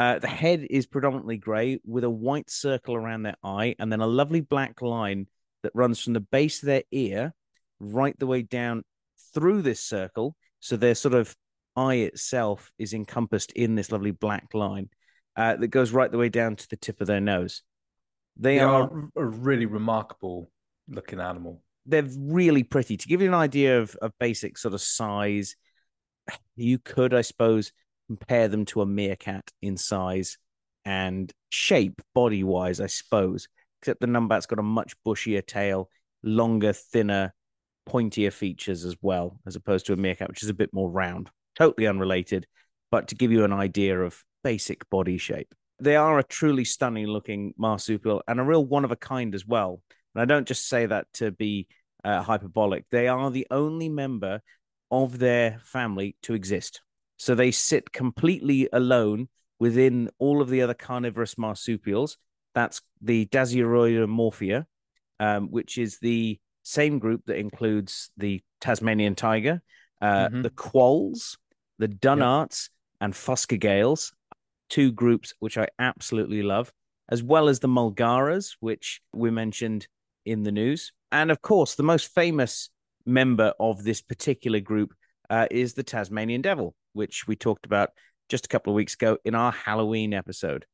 Uh, 0.00 0.18
the 0.18 0.26
head 0.26 0.66
is 0.70 0.86
predominantly 0.86 1.36
grey 1.36 1.78
with 1.84 2.04
a 2.04 2.10
white 2.10 2.48
circle 2.48 2.94
around 2.94 3.22
their 3.22 3.36
eye 3.44 3.74
and 3.78 3.92
then 3.92 4.00
a 4.00 4.06
lovely 4.06 4.40
black 4.40 4.80
line 4.80 5.26
that 5.62 5.72
runs 5.74 6.00
from 6.02 6.14
the 6.14 6.20
base 6.20 6.62
of 6.62 6.68
their 6.68 6.84
ear 6.90 7.34
right 7.80 8.18
the 8.18 8.26
way 8.26 8.40
down 8.40 8.82
through 9.34 9.60
this 9.60 9.80
circle. 9.80 10.36
So 10.60 10.76
their 10.76 10.94
sort 10.94 11.12
of 11.12 11.36
eye 11.76 11.96
itself 11.96 12.72
is 12.78 12.94
encompassed 12.94 13.52
in 13.52 13.74
this 13.74 13.92
lovely 13.92 14.10
black 14.10 14.54
line 14.54 14.88
uh, 15.36 15.56
that 15.56 15.68
goes 15.68 15.92
right 15.92 16.10
the 16.10 16.16
way 16.16 16.30
down 16.30 16.56
to 16.56 16.68
the 16.70 16.76
tip 16.76 17.02
of 17.02 17.06
their 17.06 17.20
nose. 17.20 17.62
They, 18.38 18.54
They 18.54 18.60
are 18.60 18.84
are 18.84 19.08
a 19.16 19.26
really 19.26 19.66
remarkable 19.66 20.50
looking 20.88 21.20
animal. 21.20 21.62
they're 21.84 22.08
really 22.18 22.62
pretty. 22.62 22.96
To 22.96 23.08
give 23.08 23.20
you 23.20 23.28
an 23.28 23.34
idea 23.34 23.80
of, 23.80 23.94
of 23.96 24.12
basic 24.18 24.56
sort 24.56 24.72
of 24.72 24.80
size, 24.80 25.56
you 26.56 26.78
could, 26.78 27.12
I 27.12 27.20
suppose, 27.20 27.72
compare 28.10 28.48
them 28.48 28.64
to 28.64 28.80
a 28.80 28.86
meerkat 28.86 29.52
in 29.62 29.76
size 29.76 30.36
and 30.84 31.32
shape, 31.48 32.02
body 32.12 32.42
wise, 32.42 32.80
I 32.80 32.88
suppose. 32.88 33.46
Except 33.80 34.00
the 34.00 34.08
numbat's 34.08 34.46
got 34.46 34.58
a 34.58 34.64
much 34.64 34.94
bushier 35.06 35.46
tail, 35.46 35.88
longer, 36.24 36.72
thinner, 36.72 37.32
pointier 37.88 38.32
features 38.32 38.84
as 38.84 38.96
well, 39.00 39.38
as 39.46 39.54
opposed 39.54 39.86
to 39.86 39.92
a 39.92 39.96
meerkat, 39.96 40.28
which 40.28 40.42
is 40.42 40.48
a 40.48 40.54
bit 40.54 40.74
more 40.74 40.90
round. 40.90 41.30
Totally 41.54 41.86
unrelated, 41.86 42.48
but 42.90 43.06
to 43.08 43.14
give 43.14 43.30
you 43.30 43.44
an 43.44 43.52
idea 43.52 44.00
of 44.00 44.24
basic 44.42 44.90
body 44.90 45.16
shape. 45.16 45.54
They 45.80 45.94
are 45.94 46.18
a 46.18 46.24
truly 46.24 46.64
stunning 46.64 47.06
looking 47.06 47.54
marsupial 47.56 48.24
and 48.26 48.40
a 48.40 48.44
real 48.44 48.64
one 48.64 48.84
of 48.84 48.90
a 48.90 48.96
kind 48.96 49.36
as 49.36 49.46
well. 49.46 49.82
And 50.16 50.22
I 50.22 50.24
don't 50.24 50.48
just 50.48 50.68
say 50.68 50.86
that 50.86 51.06
to 51.14 51.30
be 51.30 51.68
uh, 52.02 52.22
hyperbolic. 52.22 52.86
They 52.90 53.06
are 53.06 53.30
the 53.30 53.46
only 53.52 53.88
member 53.88 54.40
of 54.90 55.20
their 55.20 55.60
family 55.62 56.16
to 56.22 56.34
exist. 56.34 56.82
So 57.20 57.34
they 57.34 57.50
sit 57.50 57.92
completely 57.92 58.66
alone 58.72 59.28
within 59.58 60.08
all 60.18 60.40
of 60.40 60.48
the 60.48 60.62
other 60.62 60.72
carnivorous 60.72 61.36
marsupials. 61.36 62.16
That's 62.54 62.80
the 63.02 63.26
Dasyuroidomorphia, 63.26 64.64
um, 65.20 65.48
which 65.50 65.76
is 65.76 65.98
the 65.98 66.40
same 66.62 66.98
group 66.98 67.26
that 67.26 67.36
includes 67.36 68.10
the 68.16 68.42
Tasmanian 68.62 69.16
tiger, 69.16 69.60
uh, 70.00 70.28
Mhm. 70.28 70.44
the 70.44 70.50
quolls, 70.50 71.36
the 71.78 71.88
Dunnarts, 71.88 72.70
and 73.02 73.12
Phascogales, 73.12 74.14
two 74.70 74.90
groups 74.90 75.34
which 75.40 75.58
I 75.58 75.68
absolutely 75.78 76.42
love, 76.42 76.72
as 77.10 77.22
well 77.22 77.50
as 77.50 77.60
the 77.60 77.68
Mulgaras, 77.68 78.56
which 78.60 79.02
we 79.12 79.30
mentioned 79.30 79.88
in 80.24 80.44
the 80.44 80.52
news. 80.52 80.90
And 81.12 81.30
of 81.30 81.42
course, 81.42 81.74
the 81.74 81.82
most 81.82 82.14
famous 82.14 82.70
member 83.04 83.52
of 83.60 83.84
this 83.84 84.00
particular 84.00 84.60
group 84.60 84.94
uh, 85.28 85.46
is 85.50 85.74
the 85.74 85.82
Tasmanian 85.82 86.40
devil, 86.40 86.74
which 86.92 87.26
we 87.26 87.36
talked 87.36 87.66
about 87.66 87.90
just 88.28 88.46
a 88.46 88.48
couple 88.48 88.72
of 88.72 88.76
weeks 88.76 88.94
ago 88.94 89.18
in 89.24 89.34
our 89.34 89.52
Halloween 89.52 90.14
episode. 90.14 90.66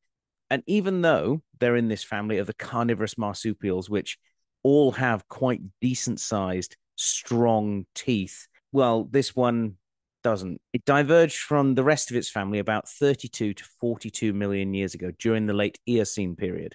And 0.50 0.62
even 0.66 1.02
though 1.02 1.42
they're 1.58 1.76
in 1.76 1.88
this 1.88 2.04
family 2.04 2.38
of 2.38 2.46
the 2.46 2.54
carnivorous 2.54 3.18
marsupials, 3.18 3.90
which 3.90 4.18
all 4.62 4.92
have 4.92 5.28
quite 5.28 5.60
decent 5.80 6.20
sized, 6.20 6.76
strong 6.94 7.86
teeth, 7.94 8.46
well, 8.72 9.04
this 9.04 9.34
one 9.34 9.76
doesn't. 10.22 10.60
It 10.72 10.84
diverged 10.84 11.38
from 11.38 11.74
the 11.74 11.84
rest 11.84 12.10
of 12.10 12.16
its 12.16 12.28
family 12.28 12.58
about 12.58 12.88
32 12.88 13.54
to 13.54 13.64
42 13.80 14.32
million 14.32 14.74
years 14.74 14.94
ago 14.94 15.12
during 15.18 15.46
the 15.46 15.52
late 15.52 15.78
Eocene 15.88 16.36
period. 16.36 16.74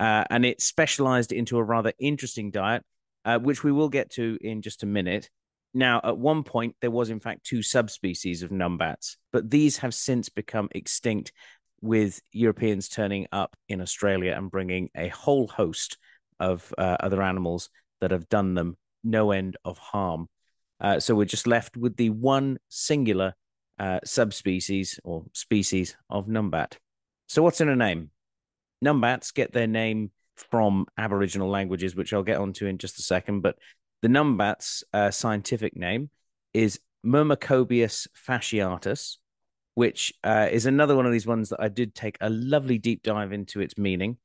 Uh, 0.00 0.24
and 0.30 0.44
it 0.44 0.60
specialized 0.60 1.32
into 1.32 1.58
a 1.58 1.62
rather 1.62 1.92
interesting 1.98 2.50
diet, 2.50 2.82
uh, 3.24 3.38
which 3.38 3.64
we 3.64 3.72
will 3.72 3.88
get 3.88 4.10
to 4.10 4.38
in 4.40 4.62
just 4.62 4.82
a 4.82 4.86
minute. 4.86 5.28
Now, 5.74 6.00
at 6.04 6.16
one 6.16 6.44
point, 6.44 6.76
there 6.80 6.90
was 6.90 7.10
in 7.10 7.20
fact 7.20 7.44
two 7.44 7.62
subspecies 7.62 8.42
of 8.42 8.50
numbats, 8.50 9.16
but 9.32 9.50
these 9.50 9.78
have 9.78 9.92
since 9.92 10.28
become 10.28 10.68
extinct, 10.72 11.32
with 11.84 12.22
Europeans 12.32 12.88
turning 12.88 13.26
up 13.30 13.56
in 13.68 13.82
Australia 13.82 14.34
and 14.34 14.50
bringing 14.50 14.88
a 14.96 15.08
whole 15.08 15.46
host 15.46 15.98
of 16.40 16.72
uh, 16.78 16.96
other 17.00 17.22
animals 17.22 17.68
that 18.00 18.10
have 18.10 18.28
done 18.30 18.54
them 18.54 18.76
no 19.04 19.32
end 19.32 19.58
of 19.66 19.76
harm. 19.76 20.26
Uh, 20.80 20.98
so 20.98 21.14
we're 21.14 21.26
just 21.26 21.46
left 21.46 21.76
with 21.76 21.96
the 21.96 22.08
one 22.08 22.58
singular 22.70 23.34
uh, 23.78 24.00
subspecies 24.02 24.98
or 25.04 25.26
species 25.34 25.94
of 26.08 26.26
numbat. 26.26 26.78
So 27.28 27.42
what's 27.42 27.60
in 27.60 27.68
a 27.68 27.76
name? 27.76 28.10
Numbats 28.82 29.34
get 29.34 29.52
their 29.52 29.66
name 29.66 30.10
from 30.36 30.86
Aboriginal 30.96 31.50
languages, 31.50 31.94
which 31.94 32.14
I'll 32.14 32.22
get 32.22 32.38
onto 32.38 32.66
in 32.66 32.78
just 32.78 32.98
a 32.98 33.02
second. 33.02 33.42
But 33.42 33.56
the 34.04 34.10
numbat's 34.10 34.84
uh, 34.92 35.10
scientific 35.10 35.74
name 35.74 36.10
is 36.52 36.78
Myrmecobius 37.06 38.06
fasciatus, 38.14 39.16
which 39.76 40.12
uh, 40.22 40.46
is 40.52 40.66
another 40.66 40.94
one 40.94 41.06
of 41.06 41.12
these 41.12 41.26
ones 41.26 41.48
that 41.48 41.60
I 41.62 41.68
did 41.68 41.94
take 41.94 42.18
a 42.20 42.28
lovely 42.28 42.76
deep 42.76 43.02
dive 43.02 43.32
into 43.32 43.62
its 43.62 43.78
meaning. 43.78 44.18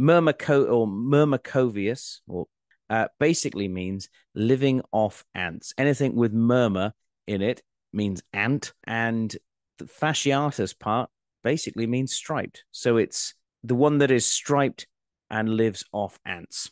Myrmeco 0.00 0.72
or 0.72 0.86
Myrmecovius, 0.86 2.20
or 2.28 2.46
uh, 2.88 3.08
basically 3.18 3.66
means 3.66 4.08
living 4.36 4.80
off 4.92 5.24
ants. 5.34 5.74
Anything 5.76 6.14
with 6.14 6.32
murmur 6.32 6.92
in 7.26 7.42
it 7.42 7.64
means 7.92 8.22
ant, 8.32 8.72
and 8.84 9.36
the 9.78 9.86
fasciatus 9.86 10.78
part 10.78 11.10
basically 11.42 11.88
means 11.88 12.14
striped. 12.14 12.62
So 12.70 12.96
it's 12.96 13.34
the 13.64 13.74
one 13.74 13.98
that 13.98 14.12
is 14.12 14.24
striped 14.24 14.86
and 15.28 15.56
lives 15.56 15.84
off 15.92 16.20
ants. 16.24 16.70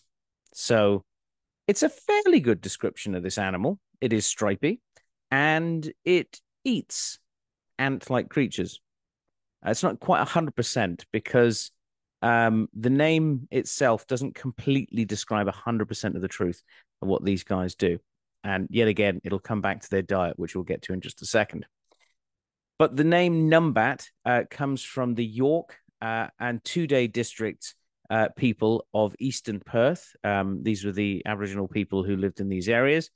So 0.54 1.04
it's 1.68 1.82
a 1.82 1.88
fairly 1.88 2.40
good 2.40 2.60
description 2.60 3.14
of 3.14 3.22
this 3.22 3.38
animal. 3.38 3.78
It 4.00 4.12
is 4.12 4.26
stripy 4.26 4.80
and 5.30 5.92
it 6.04 6.40
eats 6.64 7.18
ant 7.78 8.08
like 8.10 8.30
creatures. 8.30 8.80
Uh, 9.64 9.70
it's 9.70 9.82
not 9.82 10.00
quite 10.00 10.26
100% 10.26 11.04
because 11.12 11.70
um, 12.22 12.68
the 12.72 12.90
name 12.90 13.46
itself 13.50 14.06
doesn't 14.06 14.34
completely 14.34 15.04
describe 15.04 15.46
100% 15.46 16.14
of 16.16 16.22
the 16.22 16.28
truth 16.28 16.62
of 17.02 17.08
what 17.08 17.24
these 17.24 17.44
guys 17.44 17.74
do. 17.74 17.98
And 18.42 18.66
yet 18.70 18.88
again, 18.88 19.20
it'll 19.22 19.38
come 19.38 19.60
back 19.60 19.82
to 19.82 19.90
their 19.90 20.02
diet, 20.02 20.38
which 20.38 20.54
we'll 20.54 20.64
get 20.64 20.82
to 20.82 20.94
in 20.94 21.00
just 21.02 21.22
a 21.22 21.26
second. 21.26 21.66
But 22.78 22.96
the 22.96 23.04
name 23.04 23.50
Numbat 23.50 24.06
uh, 24.24 24.44
comes 24.50 24.82
from 24.82 25.16
the 25.16 25.24
York 25.24 25.76
uh, 26.00 26.28
and 26.38 26.62
Toodyay 26.62 27.12
district 27.12 27.74
uh, 28.10 28.28
people 28.36 28.86
of 28.94 29.14
Eastern 29.18 29.60
Perth. 29.60 30.16
Um, 30.24 30.62
these 30.62 30.84
were 30.84 30.92
the 30.92 31.22
Aboriginal 31.26 31.68
people 31.68 32.04
who 32.04 32.16
lived 32.16 32.40
in 32.40 32.48
these 32.48 32.68
areas. 32.68 33.10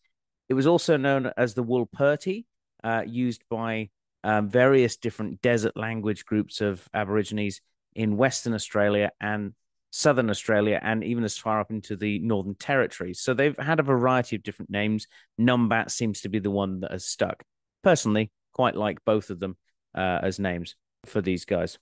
It 0.48 0.54
was 0.54 0.66
also 0.66 0.96
known 0.96 1.30
as 1.36 1.54
the 1.54 1.64
Walpurti, 1.64 2.44
uh, 2.84 3.02
used 3.06 3.42
by 3.48 3.90
um, 4.24 4.48
various 4.48 4.96
different 4.96 5.40
desert 5.40 5.76
language 5.76 6.24
groups 6.24 6.60
of 6.60 6.86
Aborigines 6.92 7.60
in 7.94 8.16
Western 8.16 8.54
Australia 8.54 9.10
and 9.20 9.54
Southern 9.90 10.30
Australia, 10.30 10.80
and 10.82 11.04
even 11.04 11.22
as 11.22 11.36
far 11.36 11.60
up 11.60 11.70
into 11.70 11.96
the 11.96 12.18
Northern 12.20 12.54
Territory. 12.54 13.12
So 13.12 13.34
they've 13.34 13.58
had 13.58 13.78
a 13.78 13.82
variety 13.82 14.36
of 14.36 14.42
different 14.42 14.70
names. 14.70 15.06
Numbat 15.38 15.90
seems 15.90 16.22
to 16.22 16.30
be 16.30 16.38
the 16.38 16.50
one 16.50 16.80
that 16.80 16.92
has 16.92 17.04
stuck. 17.04 17.42
Personally, 17.82 18.30
quite 18.54 18.74
like 18.74 19.04
both 19.04 19.28
of 19.28 19.38
them 19.38 19.56
uh, 19.94 20.20
as 20.22 20.38
names 20.38 20.76
for 21.04 21.20
these 21.20 21.44
guys 21.44 21.78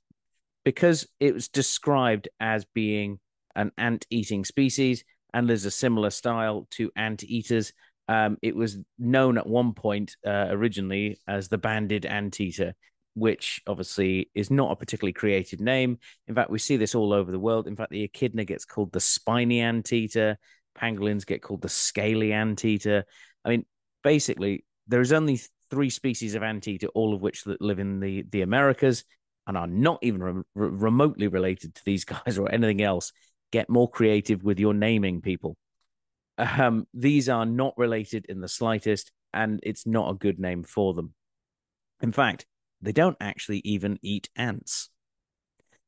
because 0.64 1.06
it 1.18 1.34
was 1.34 1.48
described 1.48 2.28
as 2.38 2.64
being 2.74 3.18
an 3.54 3.72
ant 3.78 4.06
eating 4.10 4.44
species 4.44 5.04
and 5.32 5.48
there's 5.48 5.64
a 5.64 5.70
similar 5.70 6.10
style 6.10 6.66
to 6.72 6.90
ant 6.96 7.24
eaters. 7.24 7.72
Um, 8.08 8.38
it 8.42 8.56
was 8.56 8.78
known 8.98 9.38
at 9.38 9.46
one 9.46 9.74
point 9.74 10.16
uh, 10.26 10.46
originally 10.50 11.18
as 11.28 11.48
the 11.48 11.58
banded 11.58 12.04
anteater, 12.04 12.74
which 13.14 13.60
obviously 13.66 14.30
is 14.34 14.50
not 14.50 14.72
a 14.72 14.76
particularly 14.76 15.12
creative 15.12 15.60
name. 15.60 15.98
In 16.26 16.34
fact, 16.34 16.50
we 16.50 16.58
see 16.58 16.76
this 16.76 16.94
all 16.94 17.12
over 17.12 17.30
the 17.30 17.38
world. 17.38 17.68
In 17.68 17.76
fact, 17.76 17.90
the 17.90 18.02
echidna 18.02 18.44
gets 18.44 18.64
called 18.64 18.92
the 18.92 19.00
spiny 19.00 19.60
anteater, 19.60 20.38
pangolins 20.76 21.26
get 21.26 21.42
called 21.42 21.62
the 21.62 21.68
scaly 21.68 22.32
anteater. 22.32 23.04
I 23.44 23.50
mean, 23.50 23.66
basically, 24.02 24.64
there's 24.88 25.12
only 25.12 25.40
three 25.70 25.90
species 25.90 26.34
of 26.34 26.42
anteater, 26.42 26.88
all 26.88 27.14
of 27.14 27.22
which 27.22 27.44
that 27.44 27.60
live 27.60 27.78
in 27.78 28.00
the 28.00 28.24
the 28.30 28.42
Americas 28.42 29.04
and 29.50 29.58
are 29.58 29.66
not 29.66 29.98
even 30.02 30.22
re- 30.22 30.42
remotely 30.54 31.26
related 31.26 31.74
to 31.74 31.84
these 31.84 32.04
guys 32.24 32.38
or 32.38 32.50
anything 32.50 32.82
else. 32.82 33.12
Get 33.50 33.68
more 33.68 33.90
creative 33.90 34.44
with 34.44 34.60
your 34.60 34.72
naming, 34.72 35.20
people. 35.20 35.56
Um, 36.38 36.86
these 36.94 37.28
are 37.28 37.44
not 37.44 37.74
related 37.76 38.26
in 38.28 38.40
the 38.40 38.48
slightest, 38.48 39.10
and 39.34 39.58
it's 39.64 39.86
not 39.86 40.08
a 40.08 40.14
good 40.14 40.38
name 40.38 40.62
for 40.62 40.94
them. 40.94 41.14
In 42.00 42.12
fact, 42.12 42.46
they 42.80 42.92
don't 42.92 43.16
actually 43.20 43.58
even 43.64 43.98
eat 44.02 44.30
ants. 44.36 44.88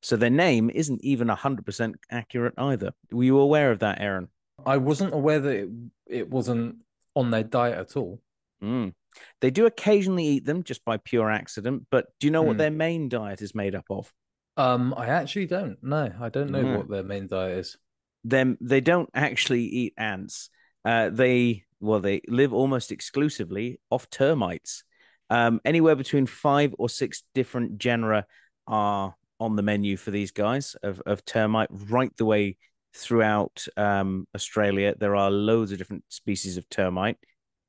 So 0.03 0.17
their 0.17 0.29
name 0.29 0.69
isn't 0.69 1.05
even 1.05 1.29
100% 1.29 1.95
accurate 2.11 2.55
either. 2.59 2.91
Were 3.13 3.23
you 3.23 3.39
aware 3.39 3.71
of 3.71 3.79
that, 3.79 4.01
Aaron? 4.01 4.29
I 4.67 4.79
wasn't 4.79 5.15
aware 5.15 5.39
that 5.39 5.57
it, 5.57 5.69
it 6.09 6.29
wasn't 6.29 6.79
on 7.15 7.31
their 7.31 7.45
diet 7.45 7.79
at 7.79 7.97
all. 7.97 8.21
Mm. 8.61 8.93
They 9.41 9.51
do 9.51 9.67
occasionally 9.67 10.27
eat 10.27 10.45
them 10.45 10.63
just 10.63 10.85
by 10.85 10.97
pure 10.97 11.31
accident, 11.31 11.87
but 11.91 12.07
do 12.21 12.27
you 12.27 12.31
know 12.31 12.43
what 12.43 12.53
Hmm. 12.55 12.59
their 12.59 12.71
main 12.71 13.09
diet 13.09 13.43
is 13.43 13.55
made 13.55 13.75
up 13.75 13.87
of? 13.91 14.13
Um, 14.57 14.95
I 14.97 15.07
actually 15.07 15.47
don't 15.47 15.83
know. 15.83 16.13
I 16.21 16.29
don't 16.29 16.51
know 16.51 16.63
Mm. 16.63 16.77
what 16.77 16.89
their 16.89 17.03
main 17.03 17.27
diet 17.27 17.59
is. 17.59 17.77
them 18.25 18.57
they 18.61 18.81
don't 18.81 19.11
actually 19.15 19.63
eat 19.65 19.95
ants. 19.97 20.49
Uh, 20.85 21.09
they 21.11 21.65
well 21.81 21.99
they 21.99 22.21
live 22.29 22.53
almost 22.53 22.93
exclusively 22.93 23.81
off 23.91 24.09
termites. 24.11 24.85
Um, 25.29 25.61
anywhere 25.65 25.97
between 25.97 26.27
five 26.27 26.73
or 26.79 26.89
six 26.89 27.25
different 27.35 27.79
genera 27.79 28.27
are 28.69 29.17
on 29.41 29.57
the 29.57 29.63
menu 29.63 29.97
for 29.97 30.13
these 30.13 30.31
guys 30.31 30.77
of, 30.85 31.03
of 31.05 31.25
termite 31.25 31.69
right 31.73 32.17
the 32.17 32.25
way 32.25 32.59
throughout 32.95 33.67
um, 33.77 34.29
Australia. 34.37 34.95
There 34.97 35.17
are 35.17 35.31
loads 35.31 35.73
of 35.73 35.79
different 35.79 36.05
species 36.09 36.57
of 36.59 36.69
termite. 36.69 37.17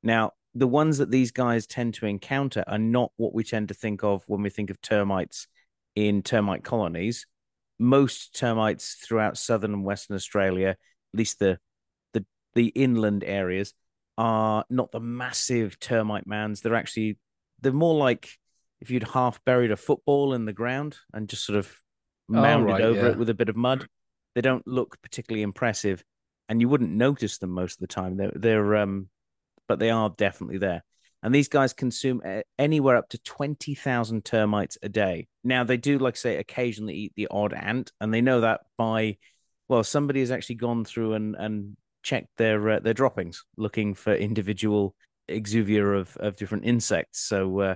Now, 0.04 0.32
the 0.54 0.68
ones 0.68 0.98
that 0.98 1.10
these 1.10 1.32
guys 1.32 1.66
tend 1.66 1.94
to 1.94 2.06
encounter 2.06 2.64
are 2.66 2.78
not 2.78 3.10
what 3.16 3.34
we 3.34 3.42
tend 3.42 3.68
to 3.68 3.74
think 3.74 4.04
of 4.04 4.22
when 4.28 4.42
we 4.42 4.50
think 4.50 4.70
of 4.70 4.80
termites 4.80 5.46
in 5.96 6.22
termite 6.22 6.64
colonies 6.64 7.26
most 7.78 8.36
termites 8.36 8.94
throughout 8.94 9.36
southern 9.36 9.72
and 9.72 9.84
western 9.84 10.16
Australia, 10.16 10.68
at 10.68 10.78
least 11.18 11.38
the 11.38 11.58
the 12.12 12.24
the 12.54 12.68
inland 12.68 13.24
areas, 13.24 13.74
are 14.16 14.64
not 14.70 14.92
the 14.92 15.00
massive 15.00 15.78
termite 15.80 16.26
mounds. 16.26 16.60
They're 16.60 16.74
actually 16.74 17.18
they're 17.60 17.72
more 17.72 17.96
like 17.96 18.30
if 18.80 18.90
you'd 18.90 19.08
half 19.08 19.44
buried 19.44 19.70
a 19.70 19.76
football 19.76 20.34
in 20.34 20.44
the 20.44 20.52
ground 20.52 20.96
and 21.12 21.28
just 21.28 21.44
sort 21.44 21.58
of 21.58 21.74
mounded 22.28 22.70
right, 22.70 22.82
over 22.82 23.00
yeah. 23.00 23.08
it 23.10 23.18
with 23.18 23.30
a 23.30 23.34
bit 23.34 23.48
of 23.48 23.56
mud. 23.56 23.86
They 24.34 24.40
don't 24.40 24.66
look 24.66 25.00
particularly 25.02 25.42
impressive, 25.42 26.04
and 26.48 26.60
you 26.60 26.68
wouldn't 26.68 26.90
notice 26.90 27.38
them 27.38 27.50
most 27.50 27.74
of 27.74 27.80
the 27.80 27.86
time. 27.86 28.16
They're 28.16 28.32
they're 28.34 28.76
um, 28.76 29.08
but 29.68 29.78
they 29.78 29.90
are 29.90 30.10
definitely 30.10 30.58
there. 30.58 30.82
And 31.22 31.34
these 31.34 31.48
guys 31.48 31.72
consume 31.72 32.20
anywhere 32.58 32.96
up 32.96 33.08
to 33.10 33.18
20,000 33.18 34.24
termites 34.24 34.76
a 34.82 34.90
day. 34.90 35.26
Now, 35.42 35.64
they 35.64 35.78
do, 35.78 35.98
like 35.98 36.16
I 36.16 36.16
say, 36.16 36.36
occasionally 36.36 36.94
eat 36.94 37.12
the 37.16 37.28
odd 37.30 37.54
ant, 37.54 37.92
and 38.00 38.12
they 38.12 38.20
know 38.20 38.42
that 38.42 38.60
by, 38.76 39.16
well, 39.68 39.82
somebody 39.82 40.20
has 40.20 40.30
actually 40.30 40.56
gone 40.56 40.84
through 40.84 41.14
and, 41.14 41.34
and 41.34 41.76
checked 42.02 42.36
their 42.36 42.70
uh, 42.70 42.80
their 42.80 42.94
droppings, 42.94 43.44
looking 43.56 43.94
for 43.94 44.14
individual 44.14 44.94
exuvia 45.28 45.98
of, 45.98 46.16
of 46.18 46.36
different 46.36 46.66
insects. 46.66 47.20
So 47.20 47.60
uh, 47.60 47.74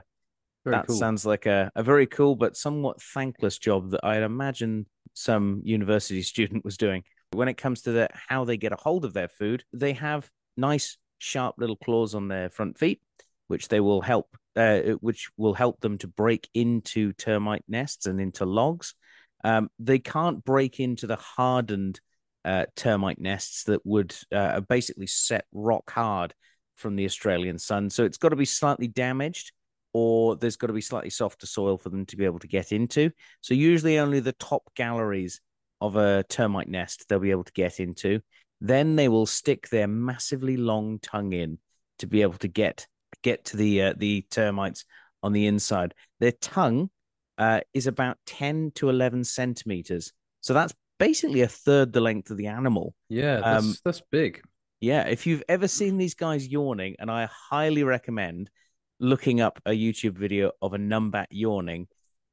that 0.66 0.86
cool. 0.86 0.97
sounds 0.97 1.26
like 1.26 1.47
a, 1.47 1.70
a 1.74 1.82
very 1.82 2.07
cool 2.07 2.36
but 2.36 2.57
somewhat 2.57 3.03
thankless 3.03 3.59
job 3.59 3.91
that 3.91 4.05
I'd 4.05 4.22
imagine 4.22 4.86
some 5.14 5.62
university 5.64 6.22
student 6.34 6.64
was 6.64 6.76
doing. 6.76 7.03
When 7.32 7.49
it 7.49 7.57
comes 7.57 7.82
to 7.82 7.93
the, 7.93 8.09
how 8.12 8.45
they 8.45 8.57
get 8.57 8.72
a 8.72 8.76
hold 8.76 9.05
of 9.05 9.12
their 9.12 9.28
food, 9.28 9.64
they 9.72 9.95
have 9.95 10.30
nice, 10.57 10.97
sharp 11.19 11.57
little 11.59 11.77
claws 11.77 12.14
on 12.14 12.29
their 12.29 12.51
front 12.51 12.79
feet, 12.79 13.01
which 13.49 13.69
they 13.69 13.81
will 13.81 14.01
help, 14.01 14.37
uh, 14.57 14.81
which 15.01 15.31
will 15.37 15.55
help 15.55 15.81
them 15.81 15.99
to 15.99 16.07
break 16.07 16.49
into 16.55 17.12
termite 17.12 17.64
nests 17.69 18.07
and 18.07 18.21
into 18.21 18.45
logs. 18.45 18.95
Um, 19.45 19.71
they 19.79 19.99
can't 19.99 20.45
break 20.45 20.81
into 20.81 21.07
the 21.07 21.16
hardened 21.16 22.01
uh, 22.45 22.66
termite 22.77 23.21
nests 23.21 23.64
that 23.64 23.85
would 23.85 24.14
uh, 24.33 24.61
basically 24.61 25.07
set 25.07 25.45
rock 25.53 25.91
hard 25.91 26.35
from 26.77 26.97
the 26.97 27.05
Australian 27.05 27.59
sun. 27.59 27.91
So 27.91 28.05
it's 28.05 28.19
got 28.19 28.31
to 28.31 28.37
be 28.37 28.45
slightly 28.45 28.89
damaged 28.89 29.53
or 29.93 30.37
there's 30.37 30.57
got 30.57 30.69
to 30.69 30.73
be 30.73 30.81
slightly 30.81 31.11
softer 31.11 31.47
soil 31.47 31.77
for 31.79 31.89
them 31.89 32.07
to 32.07 32.16
be 32.16 32.25
able 32.25 32.39
to 32.39 32.49
get 32.49 32.73
into. 32.73 33.11
So 33.41 33.55
usually 33.55 33.99
only 33.99 34.21
the 34.21 34.33
top 34.33 34.71
galleries 34.75 35.41
of 35.81 35.97
a 35.97 36.25
termite 36.29 36.69
nest 36.69 37.07
they'll 37.09 37.19
be 37.19 37.31
able 37.31 37.45
to 37.45 37.53
get 37.53 37.81
into. 37.81 38.21
Then 38.61 38.96
they 38.96 39.09
will 39.09 39.26
stick 39.26 39.68
their 39.68 39.86
massively 39.86 40.56
long 40.56 40.98
tongue 40.98 41.32
in 41.32 41.59
to 41.98 42.06
be 42.06 42.22
able 42.22 42.38
to 42.38 42.48
get 42.48 42.86
get 43.22 43.44
to 43.46 43.56
the 43.56 43.82
uh, 43.82 43.94
the 43.96 44.26
termites 44.30 44.84
on 45.22 45.32
the 45.32 45.46
inside. 45.46 45.94
Their 46.20 46.32
tongue 46.32 46.90
uh, 47.36 47.61
is 47.74 47.86
about 47.86 48.18
ten 48.26 48.72
to 48.76 48.90
eleven 48.90 49.24
centimeters, 49.24 50.12
so 50.40 50.54
that's 50.54 50.74
basically 50.98 51.42
a 51.42 51.48
third 51.48 51.92
the 51.92 52.00
length 52.00 52.30
of 52.30 52.36
the 52.36 52.46
animal. 52.48 52.94
Yeah, 53.09 53.40
that's 53.40 53.64
Um, 53.64 53.74
that's 53.84 54.02
big. 54.11 54.42
Yeah, 54.80 55.09
if 55.09 55.26
you've 55.26 55.42
ever 55.48 55.68
seen 55.68 55.98
these 55.98 56.14
guys 56.14 56.46
yawning, 56.46 56.96
and 56.98 57.11
I 57.11 57.28
highly 57.32 57.82
recommend 57.82 58.50
looking 59.00 59.40
up 59.40 59.61
a 59.66 59.70
YouTube 59.70 60.16
video 60.16 60.52
of 60.62 60.72
a 60.72 60.78
numbat 60.78 61.26
yawning, 61.30 61.88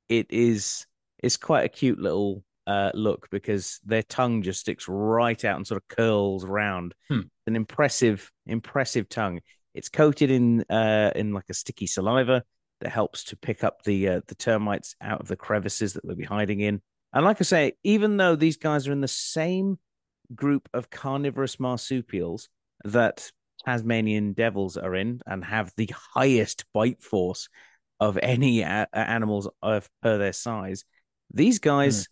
it 0.09 0.28
is 0.30 0.86
it's 1.19 1.38
quite 1.38 1.65
a 1.65 1.69
cute 1.69 1.99
little 1.99 2.43
uh, 2.68 2.91
look 2.93 3.30
because 3.30 3.80
their 3.86 4.03
tongue 4.03 4.41
just 4.41 4.61
sticks 4.61 4.88
right 4.88 5.43
out 5.45 5.57
and 5.57 5.68
sort 5.68 5.82
of 5.82 5.95
curls 5.95 6.43
around. 6.43 6.93
Hmm. 7.09 7.22
An 7.47 7.55
impressive, 7.55 8.32
impressive 8.45 9.07
tongue. 9.09 9.41
It's 9.74 9.89
coated 9.89 10.32
in 10.32 10.63
uh, 10.70 11.11
in 11.16 11.34
like 11.34 11.49
a 11.49 11.53
sticky 11.53 11.88
saliva 11.88 12.43
that 12.82 12.91
helps 12.91 13.26
to 13.26 13.38
pick 13.38 13.63
up 13.63 13.84
the 13.84 14.09
uh, 14.09 14.22
the 14.28 14.36
termites 14.36 14.95
out 15.01 15.22
of 15.22 15.28
the 15.28 15.36
crevices 15.36 15.93
that 15.93 16.05
they'll 16.05 16.16
be 16.16 16.24
hiding 16.24 16.61
in. 16.61 16.82
And 17.13 17.24
like 17.24 17.38
I 17.39 17.43
say, 17.43 17.74
even 17.84 18.18
though 18.18 18.36
these 18.36 18.57
guys 18.57 18.88
are 18.88 18.91
in 18.91 19.01
the 19.01 19.07
same 19.07 19.80
group 20.34 20.68
of 20.74 20.89
carnivorous 20.89 21.59
marsupials 21.59 22.49
that 22.84 23.32
Tasmanian 23.66 24.34
devils 24.34 24.78
are 24.78 24.95
in 24.95 25.22
and 25.26 25.43
have 25.43 25.72
the 25.78 25.89
highest 26.13 26.66
bite 26.74 27.01
force 27.01 27.49
of 27.99 28.18
any 28.22 28.61
a- 28.61 28.88
animals 28.93 29.47
of 29.61 29.89
per 30.01 30.18
their 30.18 30.34
size. 30.34 30.84
These 31.34 31.59
guys, 31.59 32.07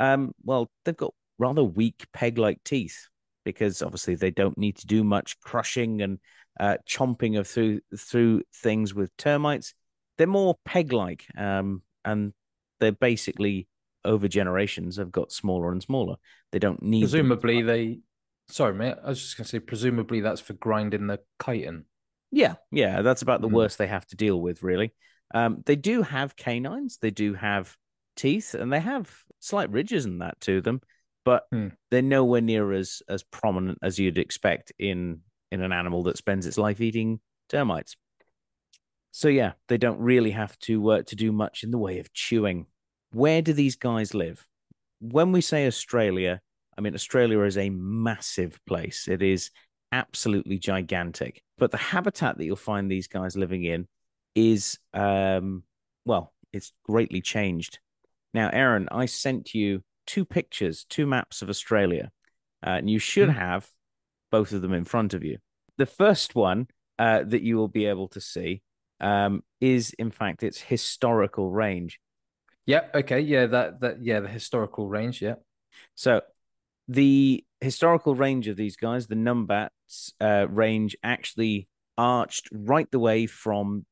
um, 0.00 0.32
well, 0.44 0.70
they've 0.84 0.96
got 0.96 1.14
rather 1.38 1.64
weak 1.64 2.06
peg-like 2.12 2.62
teeth 2.64 3.08
because 3.44 3.82
obviously 3.82 4.14
they 4.14 4.30
don't 4.30 4.58
need 4.58 4.76
to 4.76 4.86
do 4.86 5.04
much 5.04 5.38
crushing 5.40 6.02
and 6.02 6.18
uh, 6.58 6.76
chomping 6.88 7.38
of 7.38 7.46
through 7.46 7.80
through 7.96 8.42
things 8.62 8.94
with 8.94 9.16
termites. 9.16 9.74
They're 10.18 10.26
more 10.26 10.56
peg-like, 10.64 11.26
um, 11.36 11.82
and 12.04 12.32
they're 12.80 12.92
basically 12.92 13.68
over 14.04 14.28
generations 14.28 14.96
have 14.96 15.12
got 15.12 15.32
smaller 15.32 15.72
and 15.72 15.82
smaller. 15.82 16.16
They 16.52 16.58
don't 16.58 16.82
need 16.82 17.02
Presumably 17.02 17.62
they. 17.62 18.00
Sorry, 18.48 18.72
mate. 18.74 18.94
I 19.04 19.08
was 19.08 19.20
just 19.20 19.36
gonna 19.36 19.48
say. 19.48 19.58
Presumably 19.58 20.20
that's 20.20 20.40
for 20.40 20.54
grinding 20.54 21.06
the 21.06 21.20
chitin. 21.44 21.84
Yeah, 22.30 22.54
yeah, 22.70 23.02
that's 23.02 23.22
about 23.22 23.40
the 23.40 23.48
Mm. 23.48 23.52
worst 23.52 23.78
they 23.78 23.86
have 23.86 24.06
to 24.08 24.16
deal 24.16 24.40
with, 24.40 24.62
really. 24.62 24.94
Um, 25.34 25.62
they 25.66 25.76
do 25.76 26.02
have 26.02 26.36
canines, 26.36 26.98
they 26.98 27.10
do 27.10 27.34
have 27.34 27.76
teeth, 28.16 28.54
and 28.54 28.72
they 28.72 28.80
have 28.80 29.10
slight 29.38 29.70
ridges 29.70 30.04
and 30.04 30.20
that 30.22 30.40
to 30.40 30.60
them, 30.60 30.80
but 31.24 31.46
Hmm. 31.50 31.68
they're 31.90 32.02
nowhere 32.02 32.40
near 32.40 32.72
as 32.72 33.02
as 33.08 33.22
prominent 33.22 33.78
as 33.82 33.98
you'd 33.98 34.18
expect 34.18 34.72
in 34.78 35.22
in 35.52 35.62
an 35.62 35.72
animal 35.72 36.02
that 36.04 36.16
spends 36.16 36.46
its 36.46 36.58
life 36.58 36.80
eating 36.80 37.20
termites. 37.48 37.96
So 39.12 39.28
yeah, 39.28 39.52
they 39.68 39.78
don't 39.78 40.00
really 40.00 40.32
have 40.32 40.58
to 40.60 40.90
uh, 40.90 41.02
to 41.02 41.16
do 41.16 41.32
much 41.32 41.62
in 41.62 41.70
the 41.70 41.78
way 41.78 41.98
of 42.00 42.12
chewing. 42.12 42.66
Where 43.12 43.40
do 43.42 43.52
these 43.52 43.76
guys 43.76 44.12
live? 44.12 44.46
When 45.00 45.32
we 45.32 45.40
say 45.40 45.66
Australia, 45.66 46.40
I 46.76 46.80
mean 46.80 46.94
Australia 46.94 47.40
is 47.42 47.56
a 47.56 47.70
massive 47.70 48.58
place. 48.66 49.08
It 49.08 49.22
is 49.22 49.50
absolutely 49.92 50.58
gigantic. 50.58 51.42
But 51.58 51.70
the 51.70 51.78
habitat 51.78 52.36
that 52.36 52.44
you'll 52.44 52.56
find 52.56 52.90
these 52.90 53.06
guys 53.06 53.36
living 53.36 53.64
in 53.64 53.88
is, 54.34 54.78
um, 54.92 55.62
well, 56.04 56.34
it's 56.52 56.72
greatly 56.84 57.22
changed. 57.22 57.78
Now, 58.36 58.50
Aaron, 58.52 58.86
I 58.92 59.06
sent 59.06 59.54
you 59.54 59.82
two 60.06 60.26
pictures, 60.26 60.84
two 60.90 61.06
maps 61.06 61.40
of 61.40 61.48
Australia, 61.48 62.10
uh, 62.64 62.70
and 62.78 62.90
you 62.90 62.98
should 62.98 63.30
Hmm. 63.30 63.36
have 63.36 63.66
both 64.30 64.52
of 64.52 64.60
them 64.60 64.74
in 64.74 64.84
front 64.84 65.14
of 65.14 65.24
you. 65.24 65.38
The 65.78 65.86
first 65.86 66.34
one 66.34 66.68
uh, 66.98 67.22
that 67.24 67.40
you 67.40 67.56
will 67.56 67.68
be 67.68 67.86
able 67.86 68.08
to 68.08 68.20
see 68.20 68.62
um, 69.00 69.42
is, 69.60 69.94
in 69.98 70.10
fact, 70.10 70.42
its 70.42 70.60
historical 70.60 71.50
range. 71.50 71.98
Yeah. 72.66 72.88
Okay. 72.94 73.20
Yeah. 73.20 73.46
That. 73.46 73.80
That. 73.80 74.04
Yeah. 74.04 74.20
The 74.20 74.28
historical 74.28 74.86
range. 74.88 75.22
Yeah. 75.22 75.36
So 75.94 76.20
the 76.88 77.44
historical 77.60 78.14
range 78.14 78.48
of 78.48 78.56
these 78.56 78.76
guys, 78.76 79.06
the 79.06 79.14
Numbats 79.14 80.12
uh, 80.20 80.46
range, 80.48 80.94
actually 81.02 81.68
arched 81.96 82.48
right 82.52 82.90
the 82.90 82.98
way 82.98 83.26
from 83.26 83.86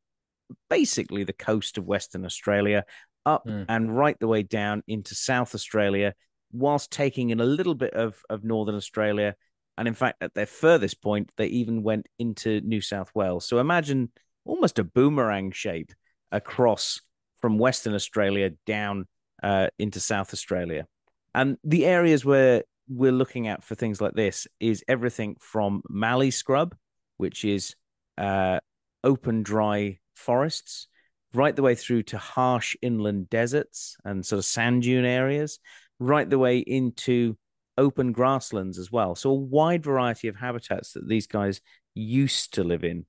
basically 0.69 1.25
the 1.25 1.33
coast 1.33 1.79
of 1.79 1.87
Western 1.87 2.25
Australia 2.27 2.85
up 3.27 3.43
Hmm. 3.47 3.65
and 3.69 3.97
right 3.97 4.19
the 4.19 4.29
way 4.29 4.43
down 4.43 4.83
into 4.87 5.15
South 5.15 5.55
Australia, 5.55 6.15
whilst 6.53 6.91
taking 6.91 7.31
in 7.31 7.41
a 7.41 7.45
little 7.45 7.75
bit 7.75 7.95
of, 7.95 8.21
of 8.29 8.45
Northern 8.45 8.75
Australia. 8.75 9.35
And 9.77 9.89
in 9.89 9.95
fact, 9.95 10.23
at 10.23 10.35
their 10.35 10.47
furthest 10.47 11.03
point, 11.03 11.31
they 11.37 11.47
even 11.47 11.83
went 11.83 12.07
into 12.19 12.61
New 12.61 12.81
South 12.81 13.11
Wales. 13.15 13.47
So 13.47 13.59
imagine 13.59 14.13
almost 14.45 14.79
a 14.79 14.85
boomerang 14.85 15.51
shape 15.51 15.93
across 16.31 17.01
from 17.41 17.59
Western 17.59 17.95
Australia 17.95 18.51
down 18.67 19.07
uh, 19.43 19.69
into 19.79 20.01
South 20.01 20.33
Australia. 20.33 20.87
And 21.35 21.57
the 21.65 21.87
areas 21.87 22.25
where 22.25 22.63
we're 22.89 23.13
looking 23.13 23.49
at 23.49 23.65
for 23.65 23.75
things 23.75 24.01
like 24.01 24.15
this 24.15 24.47
is 24.61 24.85
everything 24.87 25.37
from 25.41 25.83
mallee 25.89 26.31
scrub, 26.31 26.77
which 27.17 27.45
is 27.45 27.75
uh, 28.17 28.61
open, 29.03 29.43
dry 29.43 29.99
forests, 30.15 30.87
right 31.35 31.55
the 31.55 31.63
way 31.63 31.75
through 31.75 32.05
to 32.05 32.19
harsh 32.19 32.77
inland 32.83 33.29
deserts 33.31 33.97
and 34.05 34.25
sort 34.25 34.39
of 34.39 34.45
sand 34.45 34.83
dune 34.83 35.05
areas, 35.05 35.59
right 35.99 36.29
the 36.29 36.39
way 36.39 36.59
into 36.59 37.37
open 37.77 38.13
grasslands 38.13 38.79
as 38.79 38.91
well. 38.91 39.15
So 39.15 39.31
a 39.31 39.35
wide 39.35 39.83
variety 39.83 40.29
of 40.29 40.37
habitats 40.37 40.93
that 40.93 41.09
these 41.09 41.27
guys 41.27 41.61
used 41.95 42.55
to 42.55 42.65
live 42.65 42.85
in. 42.85 43.07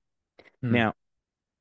Hmm. 0.61 0.71
Now, 0.71 0.93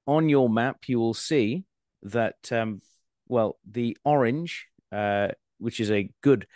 on 0.06 0.28
your 0.28 0.48
map, 0.48 0.88
you 0.88 0.98
will 0.98 1.14
see 1.14 1.64
that 2.02 2.52
um, 2.52 2.82
well, 3.28 3.58
the 3.68 3.96
orange, 4.04 4.66
uh, 4.92 5.28
which 5.58 5.80
is 5.80 5.90
a 5.90 6.10
good 6.22 6.46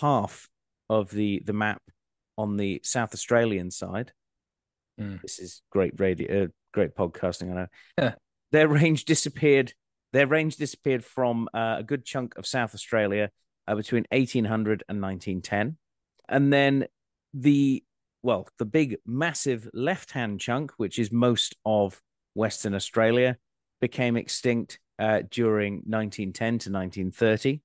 half 0.00 0.48
of 0.88 1.10
the 1.10 1.42
the 1.44 1.52
map 1.52 1.82
on 2.36 2.56
the 2.56 2.80
South 2.84 3.14
Australian 3.14 3.70
side. 3.70 4.12
Mm. 5.00 5.20
This 5.22 5.38
is 5.38 5.62
great 5.70 5.94
radio, 5.98 6.44
uh, 6.44 6.46
great 6.72 6.94
podcasting. 6.94 7.50
I 7.50 7.54
know. 7.54 7.66
Yeah. 7.98 8.14
Their 8.52 8.68
range 8.68 9.04
disappeared. 9.04 9.74
Their 10.12 10.26
range 10.26 10.56
disappeared 10.56 11.04
from 11.04 11.48
uh, 11.52 11.76
a 11.78 11.82
good 11.82 12.04
chunk 12.04 12.36
of 12.36 12.46
South 12.46 12.74
Australia 12.74 13.30
uh, 13.66 13.74
between 13.74 14.04
1800 14.10 14.84
and 14.88 15.02
1910, 15.02 15.76
and 16.28 16.52
then 16.52 16.86
the 17.32 17.82
well, 18.24 18.48
the 18.58 18.64
big, 18.64 18.96
massive 19.04 19.68
left-hand 19.74 20.40
chunk, 20.40 20.72
which 20.78 20.98
is 20.98 21.12
most 21.12 21.56
of 21.66 22.00
Western 22.32 22.74
Australia, 22.74 23.36
became 23.82 24.16
extinct 24.16 24.80
uh, 24.98 25.20
during 25.30 25.82
1910 25.84 26.32
to 26.32 26.70
1930. 26.70 27.60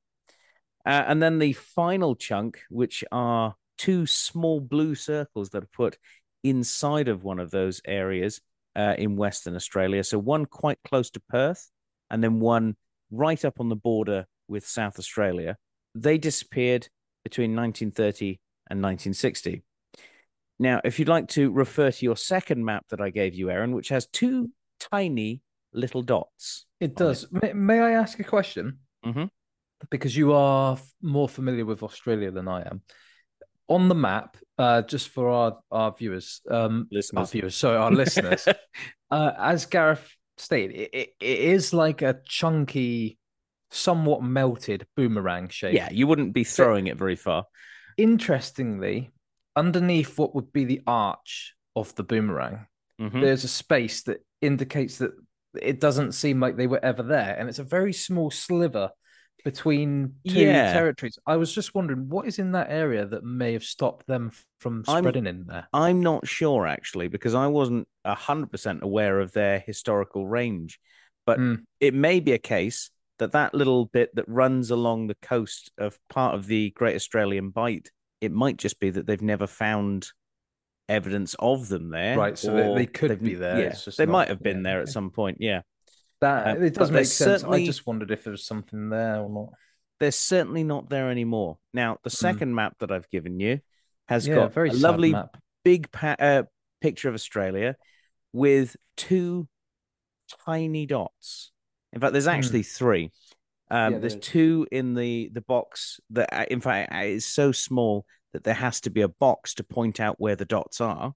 Uh, 0.85 0.89
and 1.07 1.23
then 1.23 1.39
the 1.39 1.53
final 1.53 2.13
chunk, 2.13 2.59
which 2.69 3.05
are 3.09 3.55
two 3.77 4.05
small 4.05 4.59
blue 4.59 4.95
circles 4.95 5.51
that 5.51 5.63
are 5.63 5.67
put 5.67 5.97
inside 6.43 7.07
of 7.07 7.23
one 7.23 7.39
of 7.39 7.51
those 7.51 7.81
areas 7.85 8.41
uh, 8.79 8.95
in 8.97 9.17
Western 9.17 9.55
Australia. 9.55 10.03
So 10.03 10.17
one 10.17 10.45
quite 10.45 10.79
close 10.87 11.09
to 11.11 11.19
Perth, 11.19 11.69
and 12.09 12.23
then 12.23 12.39
one 12.39 12.75
right 13.11 13.43
up 13.43 13.59
on 13.59 13.67
the 13.67 13.75
border 13.75 14.25
with 14.47 14.65
South 14.65 14.97
Australia. 14.97 15.57
They 15.95 16.17
disappeared 16.17 16.87
between 17.23 17.55
1930 17.55 18.39
and 18.69 18.81
1960. 18.81 19.63
Now, 20.59 20.79
if 20.83 20.97
you'd 20.97 21.09
like 21.09 21.27
to 21.29 21.51
refer 21.51 21.91
to 21.91 22.05
your 22.05 22.15
second 22.15 22.63
map 22.63 22.85
that 22.89 23.01
I 23.01 23.09
gave 23.09 23.35
you, 23.35 23.49
Aaron, 23.49 23.75
which 23.75 23.89
has 23.89 24.07
two 24.07 24.49
tiny 24.79 25.41
little 25.73 26.01
dots. 26.01 26.65
It 26.79 26.95
does. 26.95 27.27
May, 27.31 27.53
may 27.53 27.79
I 27.79 27.91
ask 27.91 28.19
a 28.19 28.23
question? 28.23 28.79
Mhm. 29.05 29.29
Because 29.89 30.15
you 30.15 30.33
are 30.33 30.77
more 31.01 31.29
familiar 31.29 31.65
with 31.65 31.83
Australia 31.83 32.31
than 32.31 32.47
I 32.47 32.61
am. 32.61 32.81
On 33.69 33.87
the 33.87 33.95
map, 33.95 34.35
uh, 34.57 34.81
just 34.81 35.09
for 35.09 35.29
our, 35.29 35.59
our 35.71 35.93
viewers, 35.97 36.41
um, 36.49 36.89
our 37.15 37.25
viewers, 37.25 37.55
sorry, 37.55 37.77
our 37.77 37.91
listeners, 37.91 38.47
uh, 39.11 39.31
as 39.37 39.65
Gareth 39.67 40.09
stated, 40.37 40.75
it, 40.75 40.89
it, 40.93 41.09
it 41.21 41.39
is 41.39 41.71
like 41.73 42.01
a 42.01 42.19
chunky, 42.25 43.19
somewhat 43.69 44.23
melted 44.23 44.87
boomerang 44.97 45.49
shape. 45.49 45.75
Yeah, 45.75 45.89
you 45.91 46.07
wouldn't 46.07 46.33
be 46.33 46.43
throwing 46.43 46.87
it 46.87 46.97
very 46.97 47.15
far. 47.15 47.45
Interestingly, 47.95 49.11
underneath 49.55 50.17
what 50.17 50.33
would 50.33 50.51
be 50.51 50.63
the 50.65 50.81
arch 50.87 51.53
of 51.75 51.93
the 51.95 52.03
boomerang, 52.03 52.65
Mhm. 52.99 53.21
there's 53.21 53.43
a 53.43 53.47
space 53.47 54.03
that 54.03 54.25
indicates 54.41 54.97
that 54.97 55.11
it 55.61 55.79
doesn't 55.79 56.13
seem 56.13 56.39
like 56.39 56.57
they 56.57 56.67
were 56.67 56.83
ever 56.83 57.03
there, 57.03 57.35
and 57.37 57.47
it's 57.47 57.59
a 57.59 57.63
very 57.63 57.93
small 57.93 58.31
sliver 58.31 58.89
between 59.43 60.15
two 60.27 60.39
Yeah. 60.39 60.73
territories. 60.73 61.17
I 61.25 61.37
was 61.37 61.53
just 61.53 61.73
wondering 61.73 62.09
what 62.09 62.27
is 62.27 62.39
in 62.39 62.51
that 62.53 62.69
area 62.69 63.05
that 63.05 63.23
may 63.23 63.53
have 63.53 63.63
stopped 63.63 64.07
them 64.07 64.31
from 64.59 64.83
I'm- 64.87 65.03
spreading 65.03 65.27
in 65.27 65.45
there. 65.45 65.67
I'm 65.73 66.01
not 66.01 66.27
sure 66.27 66.67
actually 66.67 67.07
because 67.07 67.33
I 67.33 67.47
wasn't 67.47 67.87
hundred 68.05 68.51
percent 68.51 68.81
aware 68.83 69.19
of 69.19 69.31
their 69.33 69.59
historical 69.59 70.27
range, 70.27 70.79
but 71.25 71.37
Hmm. 71.37 71.55
it 71.79 71.93
may 71.93 72.19
be 72.19 72.31
a 72.33 72.39
case 72.39 72.91
that 73.19 73.31
that 73.33 73.53
little 73.53 73.85
bit 73.85 74.15
that 74.15 74.27
runs 74.27 74.71
along 74.71 75.07
the 75.07 75.15
coast 75.21 75.71
of 75.77 75.99
part 76.09 76.35
of 76.35 76.47
the 76.47 76.71
Great 76.71 76.95
Australian 76.95 77.49
Bight, 77.49 77.91
it 78.21 78.31
might 78.31 78.57
just 78.57 78.79
be 78.79 78.89
that 78.91 79.05
they've 79.05 79.21
never 79.21 79.45
found 79.47 80.09
evidence 80.87 81.35
of 81.37 81.67
them 81.69 81.89
there. 81.89 82.17
Right, 82.17 82.37
so 82.37 82.55
they- 82.55 82.73
they 82.73 82.85
could 82.87 83.21
be 83.21 83.35
there, 83.35 83.59
Yeah, 83.59 83.75
they 83.97 84.05
not- 84.05 84.11
might 84.11 84.27
have 84.29 84.41
been 84.41 84.57
yeah, 84.57 84.63
there 84.63 84.81
at 84.81 84.89
some 84.89 85.11
point. 85.11 85.37
Yeah, 85.39 85.61
That 86.21 86.57
Uh, 86.57 86.61
it 86.61 86.73
does 86.73 86.91
make 86.91 87.05
sense. 87.05 87.43
I 87.43 87.65
just 87.65 87.87
wondered 87.87 88.11
if 88.11 88.23
there 88.23 88.31
was 88.31 88.45
something 88.45 88.89
there 88.89 89.21
or 89.21 89.29
not. 89.29 89.53
they're 89.99 90.11
certainly 90.11 90.63
not 90.63 90.89
there 90.89 91.09
anymore. 91.11 91.57
Now, 91.73 91.97
the 92.03 92.09
second 92.09 92.55
map 92.55 92.75
that 92.79 92.89
I've 92.91 93.09
given 93.09 93.39
you 93.39 93.59
has 94.07 94.25
Hmm. 94.25 94.29
yeah, 94.31 94.35
got 94.37 94.53
very 94.53 94.69
a 94.69 94.73
lovely 94.73 95.11
map. 95.11 95.35
big 95.65 95.91
pa- 95.91 96.15
uh, 96.17 96.43
picture 96.79 97.09
of 97.09 97.15
Australia 97.15 97.75
with 98.31 98.77
two 98.95 99.47
tiny 100.45 100.85
dots. 100.85 101.51
In 101.91 101.99
fact, 101.99 102.13
there's 102.13 102.27
actually 102.27 102.63
three. 102.63 103.11
Um, 103.71 103.87
Hmm. 103.87 103.93
Yeah, 103.93 103.99
there's 103.99 104.15
is. 104.15 104.21
two 104.21 104.67
in 104.71 104.93
the 104.95 105.29
the 105.33 105.41
box 105.41 105.99
that, 106.11 106.33
uh, 106.33 106.45
in 106.49 106.61
fact, 106.61 106.93
uh, 106.93 106.99
is 106.99 107.25
so 107.25 107.51
small 107.51 108.05
that 108.33 108.43
there 108.43 108.53
has 108.53 108.79
to 108.81 108.89
be 108.89 109.01
a 109.01 109.07
box 109.09 109.53
to 109.55 109.63
point 109.63 109.99
out 109.99 110.15
where 110.19 110.35
the 110.35 110.45
dots 110.45 110.79
are. 110.79 111.13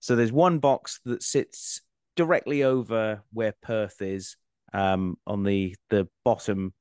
So 0.00 0.14
there's 0.14 0.32
one 0.32 0.58
box 0.60 1.00
that 1.04 1.22
sits 1.22 1.80
directly 2.16 2.62
over 2.62 3.22
where 3.32 3.54
Perth 3.62 4.00
is, 4.02 4.36
um, 4.72 5.16
on 5.26 5.42
the 5.44 5.74
the 5.90 6.08
bottom 6.24 6.72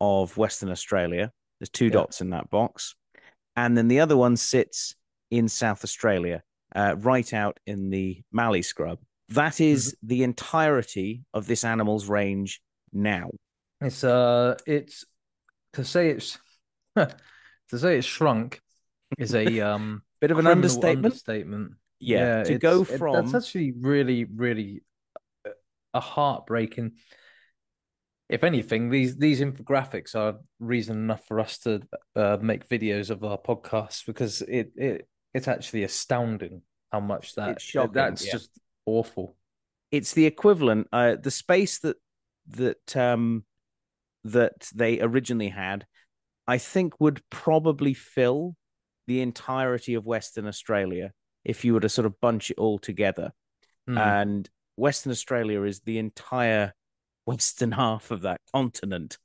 of 0.00 0.36
Western 0.36 0.70
Australia. 0.70 1.32
There's 1.60 1.70
two 1.70 1.86
Yeah. 1.86 1.92
dots 1.92 2.20
in 2.20 2.30
that 2.30 2.50
box, 2.50 2.94
and 3.56 3.76
then 3.76 3.88
the 3.88 4.00
other 4.00 4.16
one 4.16 4.36
sits 4.36 4.94
in 5.30 5.48
South 5.48 5.84
Australia, 5.84 6.42
uh, 6.74 6.96
right 6.98 7.32
out 7.32 7.58
in 7.66 7.90
the 7.90 8.22
Mallee 8.32 8.62
scrub. 8.62 8.98
That 9.28 9.60
is 9.60 9.92
Mm-hmm. 9.94 10.06
the 10.08 10.22
entirety 10.24 11.24
of 11.32 11.46
this 11.46 11.64
animal's 11.64 12.08
range 12.08 12.60
now. 12.92 13.30
It's 13.80 14.04
uh, 14.04 14.56
it's 14.66 15.04
to 15.74 15.84
say 15.84 16.10
it's 16.10 16.38
to 16.96 17.78
say 17.78 17.98
it's 17.98 18.06
shrunk 18.06 18.60
is 19.18 19.34
a 19.34 19.60
um 19.60 20.02
Bit 20.20 20.30
of 20.30 20.38
an 20.38 20.46
understatement. 20.46 21.06
Understatement. 21.06 21.72
Yeah, 22.02 22.42
to 22.44 22.54
it's- 22.54 22.58
go 22.58 22.82
it- 22.82 22.98
from 22.98 23.14
that's 23.14 23.34
actually 23.34 23.72
really, 23.72 24.24
really 24.24 24.82
uh, 25.46 25.50
a 25.94 26.00
heartbreaking. 26.00 26.92
If 28.28 28.44
anything, 28.44 28.88
these 28.90 29.16
these 29.16 29.40
infographics 29.40 30.14
are 30.14 30.38
reason 30.58 30.96
enough 30.96 31.26
for 31.26 31.38
us 31.38 31.58
to 31.58 31.82
uh, 32.16 32.38
make 32.40 32.68
videos 32.68 33.10
of 33.10 33.22
our 33.24 33.38
podcast 33.38 34.06
because 34.06 34.42
it 34.42 34.72
it 34.76 35.08
it's 35.34 35.48
actually 35.48 35.82
astounding 35.84 36.62
how 36.90 37.00
much 37.00 37.34
that 37.34 37.60
that's 37.92 38.26
yeah. 38.26 38.32
just 38.32 38.50
awful. 38.84 39.36
it's 39.90 40.12
the 40.12 40.26
equivalent 40.26 40.88
uh 40.92 41.16
the 41.22 41.30
space 41.30 41.78
that 41.80 41.96
that 42.48 42.96
um 42.96 43.44
that 44.24 44.68
they 44.74 45.00
originally 45.00 45.48
had 45.48 45.86
i 46.46 46.58
think 46.58 47.00
would 47.00 47.22
probably 47.30 47.94
fill 47.94 48.56
the 49.06 49.20
entirety 49.20 49.94
of 49.94 50.04
western 50.04 50.46
australia 50.46 51.12
if 51.44 51.64
you 51.64 51.74
were 51.74 51.80
to 51.80 51.88
sort 51.88 52.06
of 52.06 52.20
bunch 52.20 52.50
it 52.50 52.58
all 52.58 52.78
together. 52.78 53.32
Hmm. 53.86 53.98
and 53.98 54.50
western 54.76 55.10
australia 55.10 55.62
is 55.62 55.80
the 55.80 55.98
entire 55.98 56.72
western 57.26 57.72
half 57.72 58.10
of 58.12 58.22
that 58.22 58.40
continent. 58.54 59.18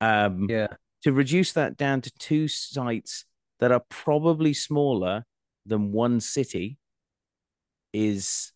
Um 0.00 0.46
yeah, 0.50 0.68
to 1.02 1.12
reduce 1.12 1.52
that 1.52 1.76
down 1.76 2.02
to 2.02 2.12
two 2.18 2.46
sites 2.48 3.24
that 3.60 3.72
are 3.72 3.82
probably 3.88 4.52
smaller 4.52 5.24
than 5.64 5.92
one 5.92 6.20
city 6.20 6.78
is 7.92 8.52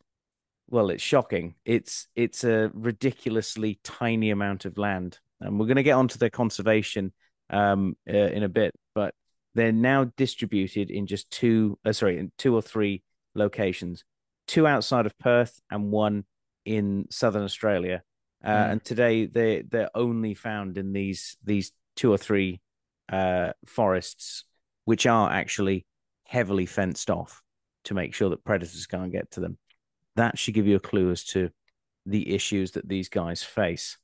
well 0.68 0.90
it's 0.90 1.02
shocking. 1.02 1.54
It's 1.64 2.06
it's 2.14 2.44
a 2.44 2.70
ridiculously 2.74 3.80
tiny 3.82 4.30
amount 4.30 4.66
of 4.66 4.76
land. 4.76 5.18
And 5.40 5.58
we're 5.58 5.66
going 5.66 5.76
to 5.76 5.82
get 5.82 5.96
onto 5.96 6.18
their 6.18 6.30
conservation 6.30 7.12
um 7.48 7.96
uh, 8.08 8.12
in 8.36 8.42
a 8.42 8.48
bit 8.48 8.74
they're 9.54 9.72
now 9.72 10.04
distributed 10.16 10.90
in 10.90 11.06
just 11.06 11.30
two 11.30 11.78
uh, 11.84 11.92
sorry 11.92 12.18
in 12.18 12.30
two 12.38 12.54
or 12.54 12.62
three 12.62 13.02
locations 13.34 14.04
two 14.46 14.66
outside 14.66 15.06
of 15.06 15.16
perth 15.18 15.60
and 15.70 15.90
one 15.92 16.24
in 16.64 17.06
southern 17.10 17.42
australia. 17.42 18.02
Uh, 18.44 18.48
Mm. 18.48 18.72
and 18.72 18.84
today 18.84 19.26
they 19.26 19.62
they're 19.62 19.90
only 19.94 20.34
found 20.34 20.78
in 20.78 20.92
these 20.92 21.36
these 21.44 21.72
two 21.94 22.10
or 22.10 22.18
three 22.18 22.60
uh 23.12 23.52
forests 23.66 24.44
which 24.86 25.06
are 25.06 25.30
actually 25.30 25.84
heavily 26.24 26.64
fenced 26.66 27.10
off 27.10 27.42
to 27.84 27.94
make 27.94 28.14
sure 28.14 28.30
that 28.30 28.44
predators 28.44 28.86
can't 28.86 29.12
get 29.12 29.30
to 29.32 29.40
them. 29.40 29.58
That 30.16 30.38
should 30.38 30.54
give 30.54 30.66
you 30.66 30.76
a 30.76 30.80
clue 30.80 31.10
as 31.10 31.24
to 31.24 31.50
the 32.06 32.34
issues 32.34 32.72
that 32.72 32.88
these 32.88 33.08
guys 33.08 33.42
face. 33.42 33.98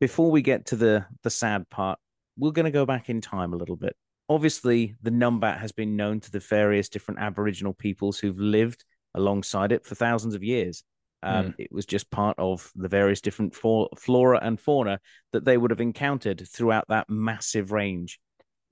Before 0.00 0.30
we 0.30 0.42
get 0.42 0.66
to 0.66 0.76
the 0.76 1.06
the 1.22 1.30
sad 1.30 1.68
part 1.68 1.98
we're 2.38 2.52
going 2.52 2.64
to 2.64 2.70
go 2.70 2.86
back 2.86 3.10
in 3.10 3.20
time 3.20 3.52
a 3.52 3.56
little 3.56 3.76
bit 3.76 3.94
obviously 4.30 4.94
the 5.02 5.10
numbat 5.10 5.58
has 5.58 5.72
been 5.72 5.96
known 5.96 6.20
to 6.20 6.30
the 6.30 6.38
various 6.38 6.88
different 6.88 7.18
aboriginal 7.20 7.74
peoples 7.74 8.18
who've 8.18 8.38
lived 8.38 8.84
alongside 9.14 9.72
it 9.72 9.84
for 9.84 9.96
thousands 9.96 10.36
of 10.36 10.44
years. 10.44 10.84
Um, 11.22 11.54
it 11.58 11.70
was 11.70 11.84
just 11.84 12.10
part 12.10 12.38
of 12.38 12.70
the 12.74 12.88
various 12.88 13.20
different 13.20 13.54
flora 13.54 14.38
and 14.40 14.58
fauna 14.58 15.00
that 15.32 15.44
they 15.44 15.58
would 15.58 15.70
have 15.70 15.80
encountered 15.80 16.48
throughout 16.48 16.86
that 16.88 17.10
massive 17.10 17.72
range. 17.72 18.18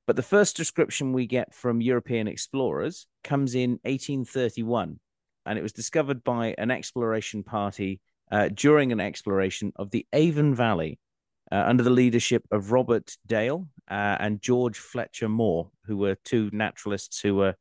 But 0.06 0.16
the 0.16 0.22
first 0.22 0.56
description 0.56 1.12
we 1.12 1.26
get 1.26 1.52
from 1.52 1.82
European 1.82 2.26
explorers 2.26 3.06
comes 3.22 3.54
in 3.54 3.72
1831, 3.82 4.98
and 5.44 5.58
it 5.58 5.62
was 5.62 5.74
discovered 5.74 6.24
by 6.24 6.54
an 6.56 6.70
exploration 6.70 7.42
party 7.42 8.00
uh, 8.32 8.48
during 8.48 8.92
an 8.92 9.00
exploration 9.00 9.72
of 9.76 9.90
the 9.90 10.06
Avon 10.14 10.54
Valley 10.54 10.98
uh, 11.52 11.64
under 11.66 11.82
the 11.82 11.90
leadership 11.90 12.44
of 12.50 12.72
Robert 12.72 13.14
Dale 13.26 13.68
uh, 13.90 14.16
and 14.20 14.42
George 14.42 14.78
Fletcher 14.78 15.28
Moore, 15.28 15.70
who 15.86 15.96
were 15.96 16.16
two 16.24 16.50
naturalists 16.52 17.20
who 17.20 17.34
were 17.34 17.54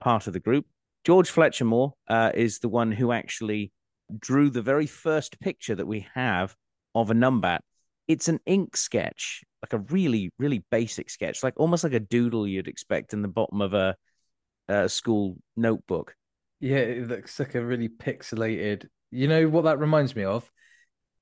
part 0.00 0.26
of 0.26 0.32
the 0.32 0.40
group. 0.40 0.66
George 1.04 1.28
Fletcher 1.28 1.64
Moore 1.64 1.94
uh, 2.08 2.32
is 2.34 2.58
the 2.58 2.68
one 2.68 2.92
who 2.92 3.12
actually 3.12 3.72
drew 4.18 4.50
the 4.50 4.62
very 4.62 4.86
first 4.86 5.38
picture 5.40 5.74
that 5.74 5.86
we 5.86 6.06
have 6.14 6.56
of 6.94 7.10
a 7.10 7.14
numbat. 7.14 7.60
It's 8.08 8.28
an 8.28 8.40
ink 8.46 8.76
sketch, 8.76 9.42
like 9.62 9.72
a 9.72 9.84
really, 9.92 10.30
really 10.38 10.64
basic 10.70 11.10
sketch, 11.10 11.42
like 11.42 11.54
almost 11.56 11.84
like 11.84 11.92
a 11.94 12.00
doodle 12.00 12.46
you'd 12.46 12.68
expect 12.68 13.12
in 13.12 13.22
the 13.22 13.28
bottom 13.28 13.60
of 13.60 13.74
a, 13.74 13.96
a 14.68 14.88
school 14.88 15.36
notebook. 15.56 16.14
Yeah, 16.60 16.76
it 16.76 17.08
looks 17.08 17.38
like 17.38 17.54
a 17.54 17.64
really 17.64 17.88
pixelated. 17.88 18.86
You 19.10 19.28
know 19.28 19.48
what 19.48 19.64
that 19.64 19.78
reminds 19.78 20.16
me 20.16 20.24
of? 20.24 20.50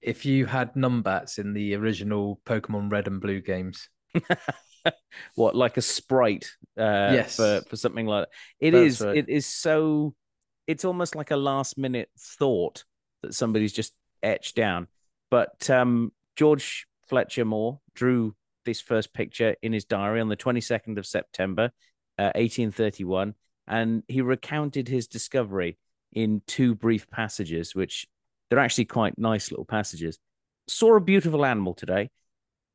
If 0.00 0.24
you 0.24 0.46
had 0.46 0.74
numbats 0.74 1.38
in 1.38 1.52
the 1.52 1.74
original 1.74 2.40
Pokemon 2.44 2.90
Red 2.90 3.06
and 3.06 3.20
Blue 3.20 3.40
games. 3.40 3.88
what 5.34 5.54
like 5.54 5.76
a 5.76 5.82
sprite 5.82 6.50
uh 6.78 7.10
Yes. 7.12 7.36
for 7.36 7.62
for 7.68 7.76
something 7.76 8.06
like 8.06 8.24
that 8.26 8.30
It 8.60 8.74
is. 8.74 9.00
right. 9.00 9.16
it 9.16 9.28
is 9.28 9.46
so 9.46 10.14
it's 10.66 10.84
almost 10.84 11.14
like 11.14 11.30
a 11.30 11.36
last 11.36 11.78
minute 11.78 12.08
thought 12.18 12.84
that 13.22 13.34
somebody's 13.34 13.72
just 13.72 13.92
etched 14.22 14.56
down 14.56 14.88
but 15.30 15.68
um 15.70 16.12
george 16.36 16.86
fletcher 17.08 17.44
moore 17.44 17.80
drew 17.94 18.34
this 18.64 18.80
first 18.80 19.12
picture 19.12 19.56
in 19.62 19.72
his 19.72 19.84
diary 19.84 20.20
on 20.20 20.28
the 20.28 20.36
22nd 20.36 20.98
of 20.98 21.06
september 21.06 21.70
uh, 22.18 22.30
1831 22.34 23.34
and 23.68 24.02
he 24.08 24.20
recounted 24.20 24.88
his 24.88 25.06
discovery 25.06 25.78
in 26.12 26.42
two 26.46 26.74
brief 26.74 27.08
passages 27.10 27.74
which 27.74 28.06
they're 28.50 28.58
actually 28.58 28.84
quite 28.84 29.18
nice 29.18 29.50
little 29.50 29.64
passages 29.64 30.18
saw 30.68 30.96
a 30.96 31.00
beautiful 31.00 31.44
animal 31.44 31.74
today 31.74 32.10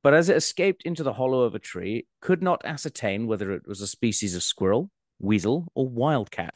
but 0.03 0.13
as 0.13 0.29
it 0.29 0.37
escaped 0.37 0.83
into 0.83 1.03
the 1.03 1.13
hollow 1.13 1.41
of 1.41 1.55
a 1.55 1.59
tree, 1.59 2.05
could 2.21 2.41
not 2.41 2.65
ascertain 2.65 3.27
whether 3.27 3.51
it 3.51 3.67
was 3.67 3.81
a 3.81 3.87
species 3.87 4.35
of 4.35 4.43
squirrel, 4.43 4.89
weasel, 5.19 5.67
or 5.75 5.87
wildcat. 5.87 6.55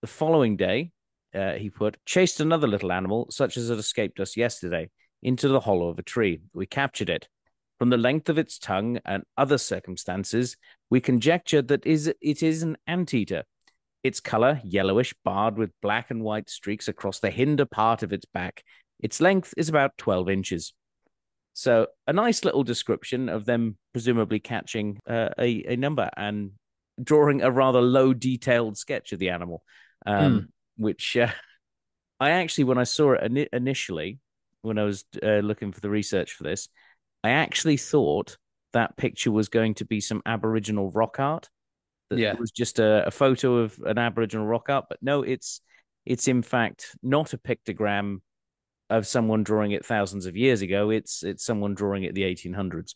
The 0.00 0.08
following 0.08 0.56
day, 0.56 0.90
uh, 1.34 1.52
he 1.52 1.70
put, 1.70 1.96
chased 2.04 2.40
another 2.40 2.66
little 2.66 2.92
animal, 2.92 3.28
such 3.30 3.56
as 3.56 3.68
had 3.68 3.78
escaped 3.78 4.20
us 4.20 4.36
yesterday, 4.36 4.90
into 5.22 5.48
the 5.48 5.60
hollow 5.60 5.88
of 5.88 5.98
a 5.98 6.02
tree. 6.02 6.40
We 6.52 6.66
captured 6.66 7.08
it. 7.08 7.28
From 7.78 7.90
the 7.90 7.96
length 7.96 8.28
of 8.28 8.38
its 8.38 8.58
tongue 8.58 9.00
and 9.04 9.24
other 9.36 9.58
circumstances, 9.58 10.56
we 10.90 11.00
conjectured 11.00 11.68
that 11.68 11.86
is 11.86 12.12
it 12.20 12.42
is 12.42 12.62
an 12.62 12.76
anteater. 12.86 13.44
Its 14.02 14.20
color, 14.20 14.60
yellowish, 14.64 15.14
barred 15.24 15.56
with 15.56 15.70
black 15.80 16.10
and 16.10 16.22
white 16.22 16.50
streaks 16.50 16.88
across 16.88 17.20
the 17.20 17.30
hinder 17.30 17.64
part 17.64 18.02
of 18.02 18.12
its 18.12 18.26
back. 18.26 18.62
Its 19.00 19.20
length 19.20 19.54
is 19.56 19.68
about 19.68 19.96
12 19.98 20.28
inches. 20.28 20.74
So 21.54 21.88
a 22.06 22.12
nice 22.12 22.44
little 22.44 22.64
description 22.64 23.28
of 23.28 23.44
them 23.44 23.76
presumably 23.92 24.40
catching 24.40 24.98
uh, 25.06 25.28
a 25.38 25.64
a 25.68 25.76
numbat 25.76 26.10
and 26.16 26.52
drawing 27.02 27.42
a 27.42 27.50
rather 27.50 27.80
low 27.80 28.14
detailed 28.14 28.76
sketch 28.78 29.12
of 29.12 29.18
the 29.18 29.30
animal, 29.30 29.62
um, 30.06 30.48
which 30.76 31.16
uh, 31.16 31.30
I 32.20 32.30
actually 32.30 32.64
when 32.64 32.78
I 32.78 32.84
saw 32.84 33.12
it 33.12 33.30
ini 33.30 33.48
initially 33.52 34.18
when 34.62 34.78
I 34.78 34.84
was 34.84 35.04
uh, 35.22 35.40
looking 35.40 35.72
for 35.72 35.80
the 35.80 35.90
research 35.90 36.32
for 36.32 36.44
this, 36.44 36.68
I 37.24 37.30
actually 37.30 37.76
thought 37.76 38.38
that 38.72 38.96
picture 38.96 39.30
was 39.30 39.48
going 39.48 39.74
to 39.74 39.84
be 39.84 40.00
some 40.00 40.22
Aboriginal 40.24 40.90
rock 40.90 41.18
art. 41.18 41.50
That 42.10 42.18
Yeah. 42.18 42.32
it 42.32 42.38
was 42.38 42.50
just 42.50 42.78
a, 42.78 43.06
a 43.06 43.10
photo 43.10 43.56
of 43.58 43.78
an 43.84 43.98
Aboriginal 43.98 44.46
rock 44.46 44.68
art, 44.70 44.86
but 44.88 44.98
no, 45.02 45.22
it's 45.22 45.60
it's 46.06 46.28
in 46.28 46.42
fact 46.42 46.96
not 47.02 47.32
a 47.32 47.38
pictogram 47.38 48.20
of 48.92 49.06
someone 49.06 49.42
drawing 49.42 49.72
it 49.72 49.86
thousands 49.86 50.26
of 50.26 50.36
years 50.36 50.60
ago. 50.60 50.90
It's 50.90 51.22
it's 51.22 51.44
someone 51.44 51.74
drawing 51.74 52.04
it 52.04 52.14
the 52.14 52.22
1800s. 52.22 52.94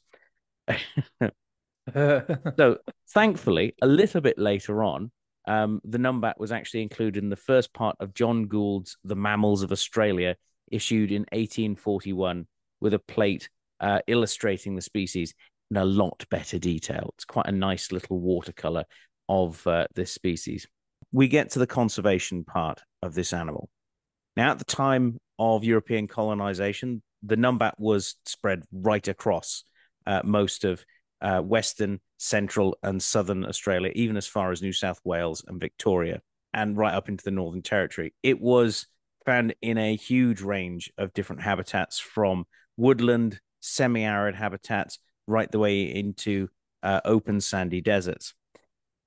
so 2.56 2.78
thankfully, 3.08 3.74
a 3.80 3.86
little 3.86 4.20
bit 4.20 4.38
later 4.38 4.82
on, 4.82 5.10
um, 5.48 5.80
the 5.84 5.98
numbat 5.98 6.34
was 6.38 6.52
actually 6.52 6.82
included 6.82 7.22
in 7.22 7.30
the 7.30 7.36
first 7.36 7.72
part 7.72 7.96
of 7.98 8.12
John 8.12 8.46
Gould's 8.46 8.98
The 9.04 9.16
Mammals 9.16 9.62
of 9.62 9.72
Australia, 9.72 10.36
issued 10.70 11.12
in 11.12 11.22
1841, 11.32 12.46
with 12.80 12.92
a 12.92 12.98
plate 12.98 13.48
uh, 13.80 14.00
illustrating 14.06 14.76
the 14.76 14.82
species 14.82 15.34
in 15.70 15.78
a 15.78 15.84
lot 15.84 16.26
better 16.30 16.58
detail. 16.58 17.14
It's 17.16 17.24
quite 17.24 17.46
a 17.46 17.52
nice 17.52 17.90
little 17.90 18.20
watercolor 18.20 18.84
of 19.30 19.66
uh, 19.66 19.86
this 19.94 20.12
species. 20.12 20.66
We 21.10 21.28
get 21.28 21.50
to 21.52 21.58
the 21.58 21.66
conservation 21.66 22.44
part 22.44 22.82
of 23.02 23.14
this 23.14 23.32
animal. 23.32 23.70
Now, 24.36 24.50
at 24.50 24.58
the 24.58 24.64
time 24.64 25.18
of 25.38 25.64
European 25.64 26.08
colonization, 26.08 27.02
the 27.22 27.36
numbat 27.36 27.72
was 27.78 28.16
spread 28.24 28.62
right 28.72 29.06
across 29.08 29.64
uh, 30.06 30.22
most 30.24 30.64
of 30.64 30.84
uh, 31.20 31.40
Western, 31.40 32.00
Central, 32.18 32.76
and 32.82 33.02
Southern 33.02 33.44
Australia, 33.46 33.90
even 33.94 34.16
as 34.16 34.26
far 34.26 34.52
as 34.52 34.62
New 34.62 34.72
South 34.72 35.00
Wales 35.04 35.42
and 35.46 35.60
Victoria, 35.60 36.20
and 36.52 36.76
right 36.76 36.94
up 36.94 37.08
into 37.08 37.24
the 37.24 37.30
Northern 37.30 37.62
Territory. 37.62 38.14
It 38.22 38.40
was 38.40 38.86
found 39.24 39.54
in 39.62 39.78
a 39.78 39.96
huge 39.96 40.40
range 40.40 40.92
of 40.98 41.14
different 41.14 41.42
habitats 41.42 41.98
from 41.98 42.44
woodland, 42.76 43.40
semi 43.60 44.04
arid 44.04 44.34
habitats, 44.34 44.98
right 45.26 45.50
the 45.50 45.58
way 45.58 45.82
into 45.82 46.48
uh, 46.82 47.00
open 47.04 47.40
sandy 47.40 47.80
deserts. 47.80 48.34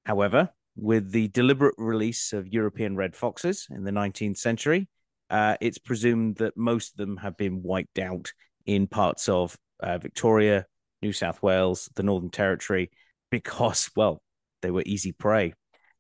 However, 0.06 0.50
with 0.76 1.12
the 1.12 1.28
deliberate 1.30 1.76
release 1.78 2.34
of 2.34 2.48
European 2.48 2.96
red 2.96 3.16
foxes 3.16 3.68
in 3.70 3.84
the 3.84 3.92
19th 3.92 4.38
century, 4.38 4.88
uh, 5.30 5.56
it's 5.62 5.78
presumed 5.78 6.38
that 6.38 6.58
most 6.58 6.92
of 6.92 6.98
them 6.98 7.18
have 7.18 7.38
been 7.38 7.62
wiped 7.64 8.00
out 8.00 8.34
in 8.66 8.88
parts 8.88 9.30
of 9.30 9.58
uh, 9.80 9.98
Victoria, 9.98 10.66
New 11.02 11.14
South 11.14 11.42
Wales, 11.42 11.90
the 11.96 12.04
Northern 12.04 12.30
Territory, 12.30 12.92
because, 13.32 13.90
well, 13.96 14.22
they 14.62 14.72
were 14.72 14.84
easy 14.86 15.12
prey. 15.12 15.54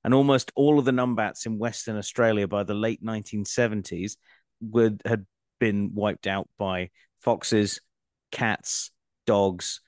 And 0.04 0.14
almost 0.14 0.52
all 0.56 0.80
of 0.80 0.86
the 0.86 0.92
numbats 0.92 1.46
in 1.46 1.58
Western 1.58 1.98
Australia 1.98 2.48
by 2.48 2.64
the 2.64 2.74
late 2.74 3.04
1970s 3.04 4.14
would, 4.62 5.02
had 5.06 5.26
been 5.60 5.94
wiped 5.94 6.26
out 6.26 6.48
by 6.58 6.90
foxes, 7.22 7.82
cats, 8.32 8.92
dogs, 9.28 9.82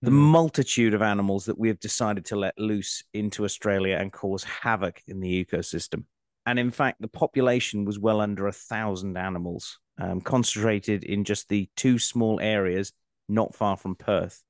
the 0.00 0.10
Hmm. 0.10 0.16
multitude 0.16 0.94
of 0.94 1.02
animals 1.02 1.46
that 1.46 1.58
we 1.58 1.68
have 1.68 1.80
decided 1.80 2.26
to 2.26 2.36
let 2.36 2.58
loose 2.58 3.02
into 3.12 3.44
Australia 3.44 3.96
and 3.96 4.12
cause 4.12 4.44
havoc 4.44 5.02
in 5.08 5.20
the 5.20 5.44
ecosystem. 5.44 6.04
And 6.48 6.58
in 6.58 6.70
fact, 6.70 7.02
the 7.02 7.08
population 7.08 7.84
was 7.84 7.98
well 7.98 8.22
under 8.22 8.46
a 8.46 8.52
thousand 8.52 9.18
animals, 9.18 9.78
um, 10.00 10.22
concentrated 10.22 11.04
in 11.04 11.24
just 11.24 11.50
the 11.50 11.68
two 11.76 11.98
small 11.98 12.40
areas 12.40 12.90
not 13.28 13.54
far 13.54 13.76
from 13.76 13.94
Perth. 13.94 14.42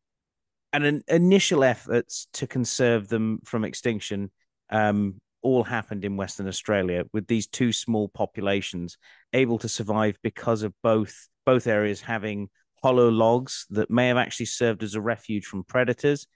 And 0.72 0.84
an 0.84 1.03
initial 1.09 1.64
efforts 1.64 2.28
to 2.34 2.46
conserve 2.46 3.09
them 3.09 3.40
from 3.44 3.64
extinction 3.64 4.30
um, 4.70 5.20
all 5.42 5.64
happened 5.64 6.05
in 6.05 6.16
Western 6.16 6.46
Australia, 6.46 7.03
with 7.12 7.26
these 7.26 7.49
two 7.49 7.72
small 7.72 8.07
populations 8.07 8.96
able 9.32 9.59
to 9.59 9.68
survive 9.68 10.18
because 10.22 10.62
of 10.62 10.72
both 10.84 11.26
both 11.44 11.66
areas 11.66 12.03
having 12.03 12.49
hollow 12.80 13.09
logs 13.09 13.66
that 13.70 13.90
may 13.90 14.07
have 14.07 14.18
actually 14.18 14.46
served 14.46 14.84
as 14.84 14.94
a 14.94 15.01
refuge 15.01 15.46
from 15.46 15.64
predators. 15.64 16.28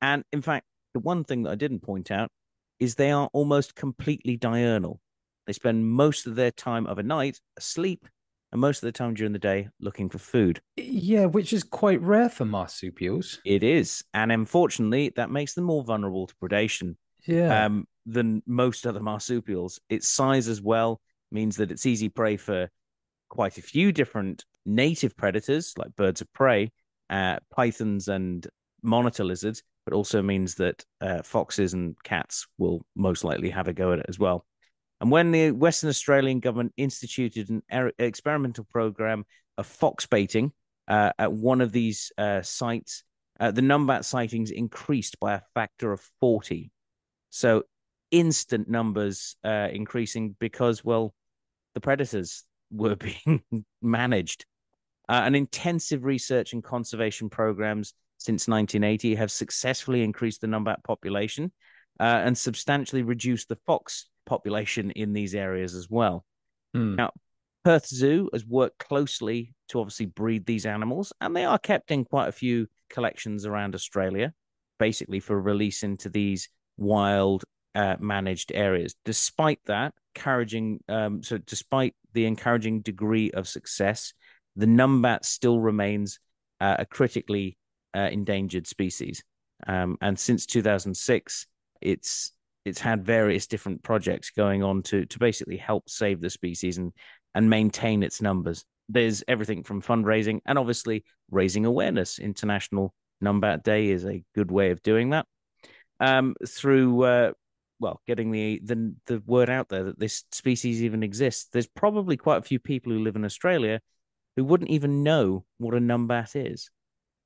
And 0.00 0.22
in 0.32 0.42
fact, 0.42 0.64
the 0.94 1.00
one 1.00 1.24
thing 1.24 1.42
that 1.42 1.50
I 1.50 1.56
didn't 1.56 1.80
point 1.80 2.12
out 2.12 2.30
is 2.82 2.94
they 2.96 3.12
are 3.12 3.28
almost 3.32 3.76
completely 3.76 4.36
diurnal. 4.36 5.00
They 5.46 5.52
spend 5.52 5.86
most 5.88 6.26
of 6.26 6.34
their 6.34 6.50
time 6.50 6.86
of 6.86 6.98
a 6.98 7.02
night 7.02 7.40
asleep 7.56 8.06
and 8.50 8.60
most 8.60 8.78
of 8.82 8.86
the 8.88 8.92
time 8.92 9.14
during 9.14 9.32
the 9.32 9.38
day 9.38 9.68
looking 9.80 10.08
for 10.08 10.18
food. 10.18 10.60
yeah, 10.76 11.26
which 11.26 11.52
is 11.52 11.62
quite 11.64 12.00
rare 12.02 12.28
for 12.28 12.44
marsupials. 12.44 13.40
It 13.44 13.62
is. 13.62 14.04
And 14.12 14.32
unfortunately, 14.32 15.12
that 15.16 15.30
makes 15.30 15.54
them 15.54 15.64
more 15.64 15.84
vulnerable 15.84 16.26
to 16.26 16.34
predation 16.42 16.96
Yeah. 17.24 17.66
um, 17.66 17.86
than 18.04 18.42
most 18.46 18.86
other 18.86 19.00
marsupials. 19.00 19.80
Its 19.88 20.08
size 20.08 20.48
as 20.48 20.60
well 20.60 21.00
means 21.30 21.56
that 21.56 21.70
it's 21.70 21.86
easy 21.86 22.08
prey 22.08 22.36
for 22.36 22.68
quite 23.28 23.58
a 23.58 23.62
few 23.62 23.92
different 23.92 24.44
native 24.66 25.16
predators 25.16 25.72
like 25.78 25.94
birds 25.96 26.20
of 26.20 26.32
prey, 26.32 26.70
uh, 27.10 27.38
pythons, 27.54 28.08
and 28.08 28.46
monitor 28.82 29.24
lizards, 29.24 29.62
but 29.84 29.94
also 29.94 30.22
means 30.22 30.56
that 30.56 30.84
uh, 31.00 31.22
foxes 31.22 31.74
and 31.74 31.96
cats 32.02 32.46
will 32.58 32.84
most 32.94 33.24
likely 33.24 33.50
have 33.50 33.68
a 33.68 33.72
go 33.72 33.92
at 33.92 33.98
it 33.98 34.06
as 34.08 34.18
well. 34.18 34.46
And 35.00 35.10
when 35.10 35.32
the 35.32 35.50
Western 35.50 35.90
Australian 35.90 36.40
government 36.40 36.72
instituted 36.76 37.50
an 37.50 37.62
er- 37.72 37.92
experimental 37.98 38.64
program 38.64 39.24
of 39.58 39.66
fox 39.66 40.06
baiting 40.06 40.52
uh, 40.86 41.10
at 41.18 41.32
one 41.32 41.60
of 41.60 41.72
these 41.72 42.12
uh, 42.16 42.42
sites, 42.42 43.02
uh, 43.40 43.50
the 43.50 43.62
numbat 43.62 44.04
sightings 44.04 44.52
increased 44.52 45.18
by 45.18 45.34
a 45.34 45.40
factor 45.54 45.92
of 45.92 46.00
40. 46.20 46.70
So 47.30 47.64
instant 48.12 48.68
numbers 48.68 49.36
uh, 49.42 49.68
increasing 49.72 50.36
because, 50.38 50.84
well, 50.84 51.14
the 51.74 51.80
predators 51.80 52.44
were 52.70 52.96
being 53.24 53.42
managed. 53.80 54.46
Uh, 55.08 55.22
and 55.24 55.34
intensive 55.34 56.04
research 56.04 56.52
and 56.52 56.62
conservation 56.62 57.28
programs 57.28 57.92
since 58.24 58.48
1980 58.48 59.14
have 59.16 59.30
successfully 59.30 60.02
increased 60.02 60.40
the 60.40 60.46
numbat 60.46 60.82
population 60.84 61.52
uh, 62.00 62.22
and 62.24 62.36
substantially 62.36 63.02
reduced 63.02 63.48
the 63.48 63.58
fox 63.66 64.08
population 64.26 64.90
in 64.92 65.12
these 65.12 65.34
areas 65.34 65.74
as 65.74 65.88
well. 65.90 66.24
Hmm. 66.74 66.96
Now, 66.96 67.10
Perth 67.64 67.86
Zoo 67.86 68.28
has 68.32 68.44
worked 68.44 68.78
closely 68.78 69.54
to 69.68 69.80
obviously 69.80 70.06
breed 70.06 70.46
these 70.46 70.66
animals, 70.66 71.12
and 71.20 71.34
they 71.34 71.44
are 71.44 71.58
kept 71.58 71.90
in 71.90 72.04
quite 72.04 72.28
a 72.28 72.32
few 72.32 72.66
collections 72.90 73.46
around 73.46 73.74
Australia, 73.74 74.32
basically 74.78 75.20
for 75.20 75.40
release 75.40 75.82
into 75.82 76.08
these 76.08 76.48
wild 76.76 77.44
uh, 77.74 77.96
managed 78.00 78.52
areas. 78.52 78.94
Despite 79.04 79.60
that, 79.66 79.94
encouraging 80.14 80.80
um, 80.88 81.22
so 81.22 81.38
despite 81.38 81.94
the 82.12 82.26
encouraging 82.26 82.80
degree 82.80 83.30
of 83.30 83.48
success, 83.48 84.12
the 84.56 84.66
numbat 84.66 85.24
still 85.24 85.60
remains 85.60 86.18
uh, 86.60 86.76
a 86.80 86.86
critically 86.86 87.56
uh, 87.94 88.08
endangered 88.10 88.66
species. 88.66 89.22
Um, 89.66 89.96
and 90.00 90.18
since 90.18 90.46
2006, 90.46 91.46
it's 91.80 92.32
it's 92.64 92.80
had 92.80 93.04
various 93.04 93.46
different 93.46 93.82
projects 93.82 94.30
going 94.30 94.62
on 94.62 94.82
to 94.84 95.04
to 95.06 95.18
basically 95.18 95.56
help 95.56 95.88
save 95.88 96.20
the 96.20 96.30
species 96.30 96.78
and 96.78 96.92
and 97.34 97.48
maintain 97.48 98.02
its 98.02 98.20
numbers. 98.20 98.64
There's 98.88 99.24
everything 99.28 99.62
from 99.62 99.82
fundraising 99.82 100.40
and 100.44 100.58
obviously 100.58 101.04
raising 101.30 101.64
awareness. 101.64 102.18
International 102.18 102.94
Numbat 103.22 103.62
Day 103.62 103.90
is 103.90 104.04
a 104.04 104.22
good 104.34 104.50
way 104.50 104.70
of 104.70 104.82
doing 104.82 105.10
that. 105.10 105.26
Um, 106.00 106.34
through 106.46 107.04
uh, 107.04 107.32
well, 107.82 108.00
getting 108.06 108.30
the, 108.30 108.60
the 108.64 108.94
the 109.06 109.22
word 109.26 109.50
out 109.50 109.68
there 109.68 109.84
that 109.84 109.98
this 109.98 110.24
species 110.32 110.82
even 110.82 111.02
exists. 111.02 111.48
There's 111.52 111.66
probably 111.66 112.16
quite 112.16 112.38
a 112.38 112.42
few 112.42 112.58
people 112.58 112.92
who 112.92 113.02
live 113.02 113.16
in 113.16 113.24
Australia 113.24 113.80
who 114.36 114.44
wouldn't 114.44 114.70
even 114.70 115.02
know 115.02 115.44
what 115.58 115.74
a 115.74 115.78
numbat 115.78 116.30
is, 116.34 116.70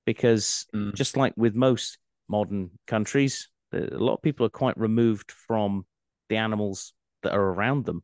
because 0.06 0.66
Mm. 0.74 0.94
just 0.94 1.16
like 1.16 1.34
with 1.36 1.54
most 1.54 1.98
modern 2.28 2.70
countries, 2.86 3.48
a 3.72 3.78
lot 3.98 4.14
of 4.14 4.22
people 4.22 4.46
are 4.46 4.50
quite 4.50 4.78
removed 4.78 5.30
from 5.32 5.84
the 6.28 6.36
animals 6.36 6.94
that 7.22 7.34
are 7.34 7.52
around 7.52 7.84
them, 7.84 8.02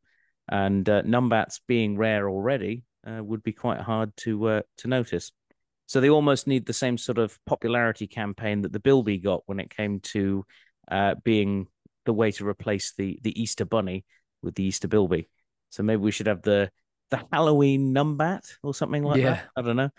and 0.48 0.88
uh, 0.88 1.02
numbats 1.02 1.60
being 1.66 1.96
rare 1.96 2.28
already 2.28 2.84
uh, 3.06 3.22
would 3.24 3.42
be 3.42 3.52
quite 3.52 3.80
hard 3.80 4.14
to 4.18 4.46
uh, 4.46 4.62
to 4.78 4.88
notice. 4.88 5.32
So 5.86 6.00
they 6.00 6.10
almost 6.10 6.46
need 6.46 6.66
the 6.66 6.72
same 6.72 6.98
sort 6.98 7.18
of 7.18 7.38
popularity 7.46 8.06
campaign 8.06 8.62
that 8.62 8.72
the 8.72 8.80
bilby 8.80 9.18
got 9.18 9.42
when 9.46 9.60
it 9.60 9.74
came 9.74 10.00
to 10.00 10.44
uh, 10.90 11.14
being 11.22 11.68
the 12.04 12.12
way 12.12 12.32
to 12.32 12.46
replace 12.46 12.92
the 12.92 13.18
the 13.22 13.40
Easter 13.40 13.64
bunny 13.64 14.04
with 14.42 14.54
the 14.54 14.64
Easter 14.64 14.88
bilby. 14.88 15.28
So 15.70 15.82
maybe 15.82 16.02
we 16.02 16.10
should 16.10 16.26
have 16.26 16.42
the 16.42 16.70
the 17.10 17.22
Halloween 17.32 17.94
numbat 17.94 18.50
or 18.62 18.74
something 18.74 19.04
like 19.04 19.20
Yeah. 19.20 19.34
that. 19.34 19.48
I 19.56 19.62
don't 19.62 19.76
know. 19.76 19.90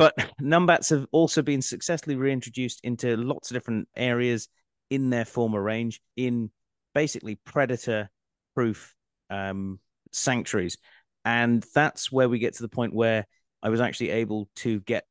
But 0.00 0.16
numbats 0.40 0.88
have 0.88 1.04
also 1.12 1.42
been 1.42 1.60
successfully 1.60 2.16
reintroduced 2.16 2.80
into 2.82 3.18
lots 3.18 3.50
of 3.50 3.54
different 3.54 3.86
areas 3.94 4.48
in 4.88 5.10
their 5.10 5.26
former 5.26 5.62
range 5.62 6.00
in 6.16 6.50
basically 6.94 7.34
predator 7.34 8.08
proof 8.54 8.94
um, 9.28 9.78
sanctuaries. 10.10 10.78
And 11.26 11.62
that's 11.74 12.10
where 12.10 12.30
we 12.30 12.38
get 12.38 12.54
to 12.54 12.62
the 12.62 12.68
point 12.70 12.94
where 12.94 13.26
I 13.62 13.68
was 13.68 13.82
actually 13.82 14.08
able 14.08 14.48
to 14.56 14.80
get 14.80 15.04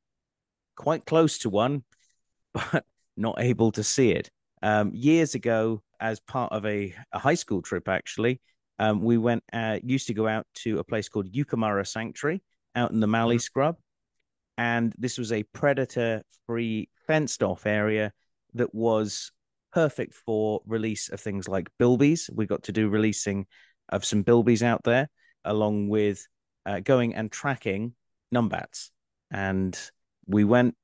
quite 0.75 1.05
close 1.05 1.37
to 1.39 1.51
one, 1.51 1.83
but 2.55 2.83
not 3.15 3.39
able 3.39 3.71
to 3.73 3.83
see 3.83 4.09
it. 4.09 4.31
Um, 4.63 4.89
years 4.95 5.35
ago, 5.35 5.83
as 5.99 6.19
part 6.19 6.51
of 6.51 6.65
a, 6.65 6.95
a 7.11 7.19
high 7.19 7.35
school 7.35 7.61
trip, 7.61 7.87
actually, 7.87 8.41
um, 8.79 9.03
we 9.03 9.19
went, 9.19 9.43
uh, 9.53 9.77
used 9.83 10.07
to 10.07 10.15
go 10.15 10.27
out 10.27 10.47
to 10.63 10.79
a 10.79 10.83
place 10.83 11.09
called 11.09 11.31
Yookamurra 11.31 11.85
Sanctuary 11.85 12.41
out 12.75 12.89
in 12.89 12.99
the 13.01 13.07
Mallee 13.07 13.37
Scrub. 13.37 13.75
And 14.59 14.93
this 14.97 15.17
was 15.17 15.31
a 15.31 15.43
predator 15.43 16.21
free, 16.45 16.89
fenced 17.07 17.43
off 17.43 17.65
area 17.65 18.11
that 18.55 18.75
was 18.75 19.31
perfect 19.71 20.13
for 20.13 20.59
release 20.65 21.07
of 21.07 21.21
things 21.21 21.47
like 21.47 21.69
bilbies. 21.79 22.29
We 22.29 22.45
got 22.45 22.63
to 22.63 22.73
do 22.73 22.89
releasing 22.89 23.47
of 23.87 24.03
some 24.03 24.25
bilbies 24.25 24.61
out 24.61 24.83
there, 24.83 25.07
along 25.45 25.87
with 25.87 26.27
uh, 26.65 26.81
going 26.81 27.15
and 27.15 27.31
tracking 27.31 27.93
numbats. 28.35 28.91
And 29.31 29.79
we 30.27 30.43
went 30.43 30.75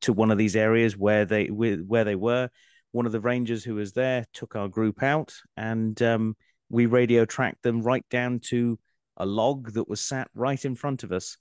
to 0.00 0.12
one 0.12 0.32
of 0.32 0.38
these 0.38 0.56
areas 0.56 0.96
where 0.96 1.24
they 1.24 1.46
where 1.46 2.02
they 2.02 2.16
were. 2.16 2.50
One 2.90 3.06
of 3.06 3.12
the 3.12 3.20
rangers 3.20 3.62
who 3.62 3.76
was 3.76 3.92
there 3.92 4.24
took 4.32 4.56
our 4.56 4.66
group 4.66 5.00
out, 5.00 5.32
and 5.56 6.02
um, 6.02 6.34
we 6.70 6.86
radio 6.86 7.24
tracked 7.24 7.62
them 7.62 7.82
right 7.82 8.04
down 8.10 8.40
to 8.48 8.80
a 9.16 9.24
log 9.24 9.74
that 9.74 9.88
was 9.88 10.00
sat 10.00 10.28
right 10.34 10.64
in 10.64 10.74
front 10.74 11.04
of 11.04 11.12
us, 11.12 11.36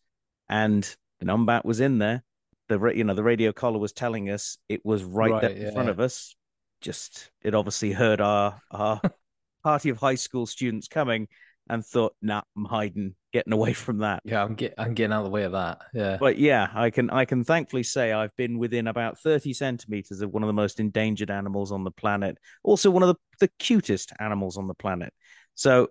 and 0.47 0.95
the 1.21 1.27
numbat 1.27 1.63
was 1.63 1.79
in 1.79 1.99
there. 1.99 2.23
The 2.67 2.79
you 2.95 3.03
know 3.03 3.13
the 3.13 3.23
radio 3.23 3.51
collar 3.51 3.77
was 3.77 3.93
telling 3.93 4.29
us 4.29 4.57
it 4.67 4.83
was 4.83 5.03
right, 5.03 5.31
Right, 5.31 5.41
there 5.41 5.51
in 5.51 5.73
front 5.73 5.87
yeah. 5.87 5.91
of 5.91 5.99
us. 5.99 6.35
Just 6.81 7.29
it 7.43 7.53
obviously 7.53 7.91
heard 7.91 8.19
our 8.19 8.59
our 8.71 8.99
party 9.63 9.89
of 9.89 9.97
high 9.97 10.15
school 10.15 10.45
students 10.45 10.87
coming 10.87 11.27
and 11.69 11.85
thought, 11.85 12.15
"Nah, 12.23 12.41
I'm 12.57 12.65
hiding, 12.65 13.15
getting 13.33 13.53
away 13.53 13.73
from 13.73 13.99
that." 13.99 14.21
Yeah, 14.25 14.43
I'm 14.43 14.55
get 14.55 14.73
I'm 14.79 14.95
getting 14.95 15.13
out 15.13 15.19
of 15.19 15.25
the 15.25 15.31
way 15.31 15.43
of 15.43 15.51
that. 15.51 15.81
Yeah. 15.93 16.17
But 16.19 16.39
yeah, 16.39 16.69
I 16.73 16.89
can 16.89 17.11
I 17.11 17.25
can 17.25 17.43
thankfully 17.43 17.83
say 17.83 18.11
I've 18.13 18.35
been 18.35 18.57
within 18.57 18.87
about 18.87 19.19
30 19.19 19.53
centimeters 19.53 20.21
of 20.21 20.31
one 20.31 20.41
of 20.41 20.47
the 20.47 20.53
most 20.53 20.79
endangered 20.79 21.29
animals 21.29 21.71
on 21.71 21.83
the 21.83 21.91
planet. 21.91 22.37
Also 22.63 22.89
one 22.89 23.03
of 23.03 23.09
the, 23.09 23.15
the 23.41 23.51
cutest 23.59 24.11
animals 24.19 24.57
on 24.57 24.67
the 24.67 24.73
planet. 24.73 25.13
So 25.53 25.89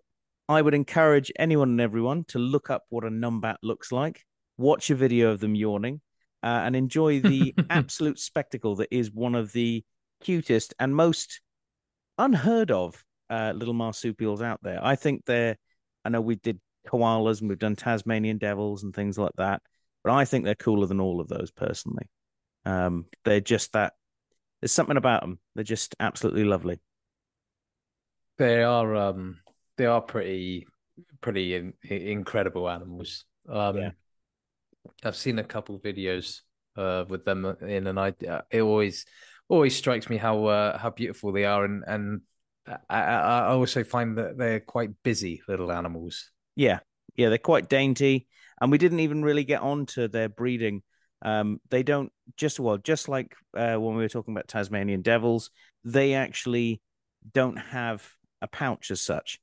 I 0.49 0.61
would 0.61 0.75
encourage 0.75 1.31
anyone 1.39 1.69
and 1.71 1.81
everyone 1.81 2.25
to 2.29 2.41
look 2.41 2.71
up 2.71 2.85
what 2.89 3.05
a 3.05 3.09
numbat 3.09 3.59
looks 3.63 3.93
like, 3.93 4.25
watch 4.61 4.91
a 4.91 4.95
video 4.95 5.31
of 5.31 5.41
them 5.41 5.55
yawning, 5.55 6.01
uh, 6.43 6.63
and 6.65 6.77
enjoy 6.77 7.21
the 7.21 7.55
absolute 7.71 8.19
spectacle 8.19 8.77
that 8.77 8.89
is 8.91 9.11
one 9.11 9.35
of 9.35 9.53
the 9.53 9.85
cutest 10.23 10.75
and 10.79 10.95
most 10.95 11.41
unheard 12.19 12.71
of 12.71 13.03
uh, 13.31 13.53
little 13.57 13.75
marsupials 13.75 14.43
out 14.43 14.61
there. 14.63 14.79
I 14.83 14.97
think 14.97 15.25
they're, 15.25 15.57
I 16.05 16.11
know 16.11 16.21
we 16.21 16.37
did 16.37 16.61
koalas 16.87 17.41
and 17.41 17.49
we've 17.49 17.59
done 17.59 17.77
Tasmanian 17.77 18.39
devils 18.39 18.83
and 18.83 18.95
things 18.95 19.19
like 19.19 19.33
that, 19.37 19.63
but 20.05 20.13
I 20.13 20.25
think 20.25 20.45
they're 20.45 20.55
cooler 20.55 20.87
than 20.87 21.01
all 21.01 21.21
of 21.21 21.29
those 21.29 21.51
personally. 21.51 22.09
Um, 22.65 23.07
they're 23.25 23.41
just 23.41 23.73
that, 23.73 23.95
there's 24.61 24.73
something 24.73 24.97
about 24.97 25.23
them. 25.23 25.39
They're 25.55 25.65
just 25.65 25.97
absolutely 25.99 26.45
lovely. 26.45 26.81
They 28.37 28.63
are 28.63 28.97
um 28.97 29.41
they 29.77 29.87
are 29.87 30.01
pretty 30.01 30.67
pretty 31.21 31.55
in, 31.55 31.75
incredible 31.89 32.69
animals. 32.69 33.25
Um 33.49 33.77
Yeah. 33.77 33.91
I've 35.05 35.17
seen 35.17 35.39
a 35.39 35.45
couple 35.45 35.75
of 35.75 35.83
videos 35.83 36.41
uh 36.77 37.05
with 37.09 37.25
them 37.25 37.45
in 37.63 37.87
and 37.87 37.99
I 37.99 38.15
it 38.51 38.61
always 38.63 39.05
always 39.49 39.77
strikes 39.77 40.09
me 40.09 40.17
how 40.17 40.47
uh, 40.47 40.79
how 40.79 40.91
beautiful 40.91 41.33
they 41.33 41.45
are 41.45 41.65
and 41.65 41.83
and 41.87 42.21
I, 42.67 42.77
I 42.89 43.01
I 43.01 43.53
also 43.53 43.85
find 43.85 44.17
that 44.19 44.39
they're 44.39 44.61
quite 44.61 44.91
busy 45.03 45.43
little 45.49 45.73
animals. 45.73 46.31
Yeah, 46.57 46.81
yeah, 47.17 47.29
they're 47.29 47.39
quite 47.39 47.69
dainty, 47.69 48.29
and 48.61 48.71
we 48.71 48.79
didn't 48.79 49.01
even 49.01 49.23
really 49.23 49.45
get 49.45 49.63
on 49.63 49.87
to 49.87 50.09
their 50.09 50.29
breeding. 50.29 50.83
Um, 51.23 51.61
they 51.71 51.83
don't 51.83 52.13
just 52.37 52.61
well, 52.61 52.79
just 52.79 53.09
like 53.09 53.35
uh, 53.57 53.77
when 53.77 53.97
we 53.97 54.03
were 54.03 54.09
talking 54.09 54.35
about 54.35 54.49
Tasmanian 54.49 55.03
devils, 55.03 55.51
they 55.85 56.15
actually 56.15 56.81
don't 57.33 57.57
have 57.57 58.09
a 58.41 58.49
pouch 58.49 58.91
as 58.91 59.01
such. 59.01 59.41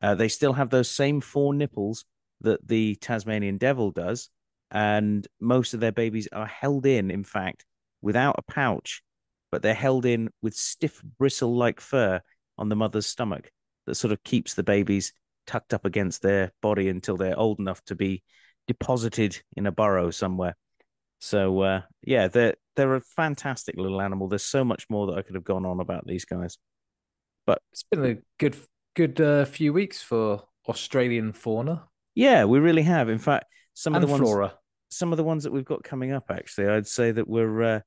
Uh, 0.00 0.14
they 0.14 0.28
still 0.28 0.54
have 0.54 0.70
those 0.70 0.90
same 0.90 1.20
four 1.20 1.52
nipples 1.54 2.04
that 2.40 2.66
the 2.66 2.96
Tasmanian 2.96 3.58
devil 3.58 3.90
does, 3.90 4.30
and 4.70 5.26
most 5.40 5.74
of 5.74 5.80
their 5.80 5.92
babies 5.92 6.28
are 6.32 6.46
held 6.46 6.86
in, 6.86 7.10
in 7.10 7.24
fact, 7.24 7.64
without 8.02 8.36
a 8.38 8.42
pouch, 8.42 9.02
but 9.50 9.62
they're 9.62 9.74
held 9.74 10.06
in 10.06 10.30
with 10.42 10.54
stiff 10.54 11.02
bristle-like 11.18 11.80
fur 11.80 12.20
on 12.58 12.68
the 12.68 12.76
mother's 12.76 13.06
stomach 13.06 13.50
that 13.86 13.94
sort 13.94 14.12
of 14.12 14.22
keeps 14.22 14.54
the 14.54 14.62
babies 14.62 15.12
tucked 15.46 15.74
up 15.74 15.84
against 15.84 16.22
their 16.22 16.52
body 16.62 16.88
until 16.88 17.16
they're 17.16 17.38
old 17.38 17.58
enough 17.58 17.82
to 17.84 17.94
be 17.94 18.22
deposited 18.68 19.40
in 19.56 19.66
a 19.66 19.72
burrow 19.72 20.10
somewhere. 20.10 20.56
So 21.18 21.60
uh, 21.60 21.82
yeah, 22.02 22.28
they're 22.28 22.54
they're 22.76 22.94
a 22.94 23.00
fantastic 23.00 23.76
little 23.76 24.00
animal. 24.00 24.28
There's 24.28 24.42
so 24.42 24.64
much 24.64 24.86
more 24.88 25.06
that 25.08 25.18
I 25.18 25.22
could 25.22 25.34
have 25.34 25.44
gone 25.44 25.66
on 25.66 25.80
about 25.80 26.06
these 26.06 26.24
guys. 26.24 26.56
But 27.46 27.60
It's 27.72 27.84
been 27.90 28.04
a 28.04 28.16
good 28.38 28.56
good 28.94 29.20
uh, 29.20 29.44
few 29.44 29.72
weeks 29.72 30.02
for 30.02 30.44
Australian 30.68 31.32
fauna 31.32 31.90
yeah, 32.14 32.44
we 32.44 32.58
really 32.58 32.82
have. 32.82 33.08
In 33.08 33.18
fact, 33.18 33.46
some 33.74 33.94
and 33.94 34.02
of 34.02 34.08
the 34.08 34.12
ones 34.12 34.28
flora. 34.28 34.54
Some 34.90 35.12
of 35.12 35.16
the 35.16 35.24
ones 35.24 35.44
that 35.44 35.52
we've 35.52 35.64
got 35.64 35.82
coming 35.84 36.12
up 36.12 36.30
actually, 36.30 36.68
I'd 36.68 36.86
say 36.86 37.10
that 37.12 37.28
we're 37.28 37.62
uh, 37.62 37.80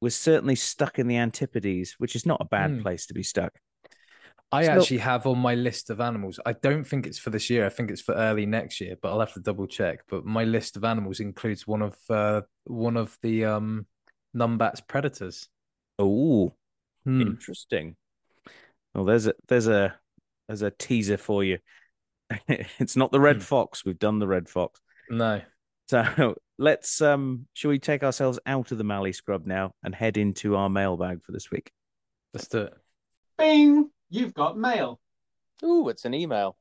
we're 0.00 0.10
certainly 0.10 0.54
stuck 0.54 0.98
in 0.98 1.06
the 1.08 1.16
Antipodes, 1.16 1.94
which 1.98 2.14
is 2.16 2.24
not 2.26 2.40
a 2.40 2.44
bad 2.46 2.70
Hmm. 2.70 2.82
place 2.82 3.06
to 3.06 3.14
be 3.14 3.22
stuck. 3.22 3.52
I 4.50 4.64
actually 4.64 4.98
have 4.98 5.26
on 5.26 5.38
my 5.38 5.54
list 5.54 5.90
of 5.90 6.00
animals. 6.00 6.40
I 6.46 6.54
don't 6.54 6.84
think 6.84 7.06
it's 7.06 7.18
for 7.18 7.28
this 7.28 7.50
year. 7.50 7.66
I 7.66 7.68
think 7.68 7.90
it's 7.90 8.00
for 8.00 8.14
early 8.14 8.46
next 8.46 8.80
year, 8.80 8.96
but 9.02 9.10
I'll 9.12 9.20
have 9.20 9.34
to 9.34 9.40
double 9.40 9.66
check. 9.66 10.00
But 10.08 10.24
my 10.24 10.44
list 10.44 10.76
of 10.78 10.84
animals 10.84 11.20
includes 11.20 11.66
one 11.66 11.82
of 11.82 11.96
uh, 12.08 12.42
one 12.64 12.96
of 12.96 13.18
the 13.22 13.44
um 13.44 13.86
numbat's 14.34 14.80
predators. 14.80 15.48
Oh, 15.98 16.54
Hmm. 17.04 17.20
interesting. 17.22 17.96
Well, 18.94 19.04
there's 19.04 19.26
a 19.26 19.34
there's 19.48 19.66
a 19.68 19.98
there's 20.46 20.62
a 20.62 20.70
teaser 20.70 21.18
for 21.18 21.44
you. 21.44 21.58
it's 22.48 22.96
not 22.96 23.12
the 23.12 23.20
red 23.20 23.36
Hmm. 23.36 23.42
fox. 23.42 23.84
We've 23.84 23.98
done 23.98 24.18
the 24.18 24.28
red 24.28 24.48
fox. 24.48 24.80
No. 25.10 25.42
So 25.88 26.34
let's 26.58 27.00
um 27.00 27.46
shall 27.54 27.70
we 27.70 27.78
take 27.78 28.02
ourselves 28.02 28.38
out 28.46 28.72
of 28.72 28.78
the 28.78 28.84
Mallee 28.84 29.12
Scrub 29.12 29.46
now 29.46 29.72
and 29.82 29.94
head 29.94 30.16
into 30.16 30.56
our 30.56 30.68
mailbag 30.68 31.22
for 31.22 31.32
this 31.32 31.50
week? 31.50 31.70
Let's 32.34 32.48
do 32.48 32.62
it. 32.62 32.74
Bing! 33.36 33.90
You've 34.10 34.34
got 34.34 34.58
mail. 34.58 35.00
Ooh, 35.64 35.88
it's 35.88 36.04
an 36.04 36.14
email. 36.14 36.56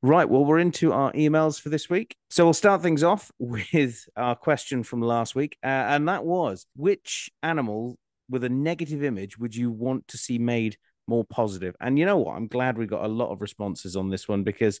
Right, 0.00 0.28
well, 0.28 0.44
we're 0.44 0.60
into 0.60 0.92
our 0.92 1.12
emails 1.12 1.60
for 1.60 1.70
this 1.70 1.90
week. 1.90 2.16
So 2.30 2.44
we'll 2.44 2.54
start 2.54 2.82
things 2.82 3.02
off 3.02 3.32
with 3.38 4.08
our 4.16 4.36
question 4.36 4.84
from 4.84 5.02
last 5.02 5.34
week. 5.34 5.58
Uh, 5.62 5.66
and 5.66 6.08
that 6.08 6.24
was 6.24 6.66
which 6.76 7.30
animal 7.42 7.98
with 8.30 8.44
a 8.44 8.48
negative 8.48 9.02
image 9.02 9.38
would 9.38 9.56
you 9.56 9.70
want 9.70 10.06
to 10.08 10.18
see 10.18 10.38
made 10.38 10.76
more 11.08 11.24
positive? 11.24 11.74
And 11.80 11.98
you 11.98 12.06
know 12.06 12.18
what? 12.18 12.36
I'm 12.36 12.46
glad 12.46 12.78
we 12.78 12.86
got 12.86 13.04
a 13.04 13.08
lot 13.08 13.32
of 13.32 13.40
responses 13.40 13.96
on 13.96 14.08
this 14.08 14.28
one 14.28 14.44
because 14.44 14.80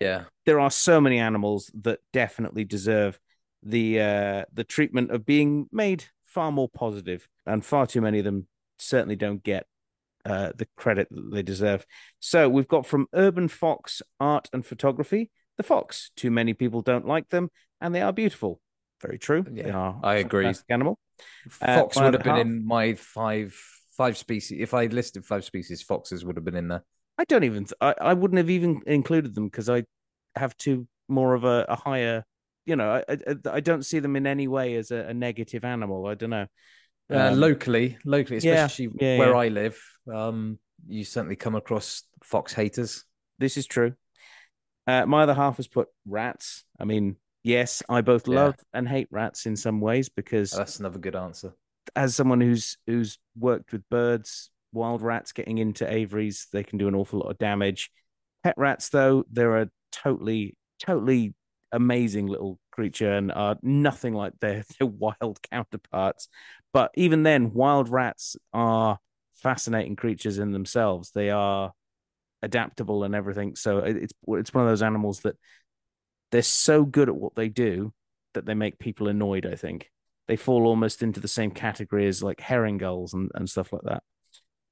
Yeah. 0.00 0.24
there 0.46 0.60
are 0.60 0.70
so 0.70 1.00
many 1.00 1.18
animals 1.18 1.70
that 1.82 2.00
definitely 2.12 2.64
deserve 2.64 3.18
the 3.62 4.00
uh, 4.00 4.44
the 4.52 4.64
treatment 4.64 5.10
of 5.10 5.26
being 5.26 5.66
made 5.72 6.04
far 6.26 6.52
more 6.52 6.68
positive, 6.68 7.26
and 7.46 7.64
far 7.64 7.86
too 7.86 8.00
many 8.00 8.18
of 8.18 8.24
them 8.24 8.46
certainly 8.78 9.16
don't 9.16 9.42
get 9.42 9.66
uh, 10.24 10.52
the 10.56 10.68
credit 10.76 11.08
that 11.10 11.30
they 11.32 11.42
deserve. 11.42 11.84
So 12.20 12.48
we've 12.48 12.68
got 12.68 12.86
from 12.86 13.06
Urban 13.14 13.48
Fox 13.48 14.02
Art 14.20 14.48
and 14.52 14.64
Photography, 14.64 15.30
the 15.56 15.62
fox. 15.62 16.10
Too 16.16 16.30
many 16.30 16.54
people 16.54 16.82
don't 16.82 17.06
like 17.06 17.30
them, 17.30 17.50
and 17.80 17.94
they 17.94 18.02
are 18.02 18.12
beautiful. 18.12 18.60
Very 19.00 19.18
true. 19.18 19.44
they 19.48 19.62
Yeah, 19.62 19.76
are. 19.76 20.00
I 20.02 20.16
agree. 20.16 20.52
Animal. 20.68 20.98
Uh, 21.60 21.80
Fox 21.80 21.96
one 21.96 22.04
would 22.06 22.14
have 22.14 22.22
been 22.22 22.36
half. 22.36 22.46
in 22.46 22.66
my 22.66 22.94
five 22.94 23.58
five 23.96 24.16
species. 24.16 24.60
If 24.60 24.74
I 24.74 24.86
listed 24.86 25.24
five 25.24 25.44
species, 25.44 25.82
foxes 25.82 26.24
would 26.24 26.36
have 26.36 26.44
been 26.44 26.56
in 26.56 26.68
there. 26.68 26.84
I 27.18 27.24
don't 27.24 27.44
even. 27.44 27.66
I, 27.80 27.94
I 28.00 28.14
wouldn't 28.14 28.38
have 28.38 28.50
even 28.50 28.80
included 28.86 29.34
them 29.34 29.46
because 29.48 29.68
I 29.68 29.84
have 30.36 30.56
too 30.56 30.86
more 31.08 31.34
of 31.34 31.44
a, 31.44 31.66
a 31.68 31.76
higher. 31.76 32.24
You 32.64 32.76
know, 32.76 33.02
I, 33.08 33.12
I 33.12 33.34
I 33.56 33.60
don't 33.60 33.84
see 33.84 33.98
them 33.98 34.14
in 34.16 34.26
any 34.26 34.46
way 34.46 34.76
as 34.76 34.90
a, 34.90 35.06
a 35.08 35.14
negative 35.14 35.64
animal. 35.64 36.06
I 36.06 36.14
don't 36.14 36.30
know. 36.30 36.46
Uh, 37.10 37.30
Um, 37.30 37.40
locally, 37.40 37.96
locally, 38.04 38.36
especially 38.36 38.90
yeah, 39.00 39.18
where 39.18 39.30
yeah. 39.32 39.38
I 39.40 39.48
live, 39.48 39.82
um, 40.12 40.58
you 40.86 41.04
certainly 41.04 41.36
come 41.36 41.54
across 41.54 42.02
fox 42.22 42.52
haters. 42.52 43.04
This 43.38 43.56
is 43.56 43.66
true. 43.66 43.94
Uh, 44.86 45.06
my 45.06 45.22
other 45.22 45.34
half 45.34 45.56
has 45.56 45.66
put 45.68 45.88
rats. 46.06 46.64
I 46.78 46.84
mean, 46.84 47.16
yes, 47.42 47.82
I 47.88 48.02
both 48.02 48.28
Yeah. 48.28 48.34
love 48.36 48.56
and 48.74 48.86
hate 48.86 49.08
rats 49.10 49.46
in 49.46 49.56
some 49.56 49.80
ways 49.80 50.08
because 50.10 50.50
That's 50.50 50.78
another 50.80 50.98
good 50.98 51.16
answer. 51.16 51.54
as 51.96 52.14
someone 52.14 52.42
who's 52.42 52.76
who's 52.86 53.18
worked 53.34 53.72
with 53.72 53.88
birds, 53.88 54.50
wild 54.72 55.02
rats 55.02 55.32
getting 55.32 55.58
into 55.58 55.90
aviaries, 55.90 56.46
they 56.52 56.62
can 56.62 56.78
do 56.78 56.88
an 56.88 56.94
awful 56.94 57.20
lot 57.20 57.30
of 57.30 57.38
damage. 57.38 57.90
Pet 58.44 58.54
rats, 58.56 58.88
though, 58.90 59.24
they're 59.30 59.58
a 59.58 59.70
totally, 59.92 60.56
totally 60.80 61.34
amazing 61.72 62.26
little 62.26 62.58
creature 62.70 63.12
and 63.12 63.32
are 63.32 63.56
nothing 63.62 64.14
like 64.14 64.32
their, 64.40 64.64
their 64.78 64.88
wild 64.88 65.40
counterparts. 65.50 66.28
But 66.72 66.90
even 66.94 67.22
then, 67.22 67.52
wild 67.52 67.88
rats 67.88 68.36
are 68.52 68.98
fascinating 69.34 69.96
creatures 69.96 70.38
in 70.38 70.52
themselves. 70.52 71.10
They 71.10 71.30
are 71.30 71.72
adaptable 72.42 73.04
and 73.04 73.14
everything. 73.14 73.56
So 73.56 73.78
it's 73.78 74.12
it's 74.28 74.54
one 74.54 74.64
of 74.64 74.70
those 74.70 74.82
animals 74.82 75.20
that 75.20 75.36
they're 76.30 76.42
so 76.42 76.84
good 76.84 77.08
at 77.08 77.16
what 77.16 77.34
they 77.34 77.48
do 77.48 77.92
that 78.34 78.46
they 78.46 78.54
make 78.54 78.78
people 78.78 79.08
annoyed. 79.08 79.46
I 79.46 79.56
think 79.56 79.90
they 80.26 80.36
fall 80.36 80.66
almost 80.66 81.02
into 81.02 81.20
the 81.20 81.28
same 81.28 81.50
category 81.50 82.06
as 82.06 82.22
like 82.22 82.40
herring 82.40 82.78
gulls 82.78 83.14
and, 83.14 83.30
and 83.34 83.48
stuff 83.48 83.72
like 83.72 83.82
that. 83.84 84.02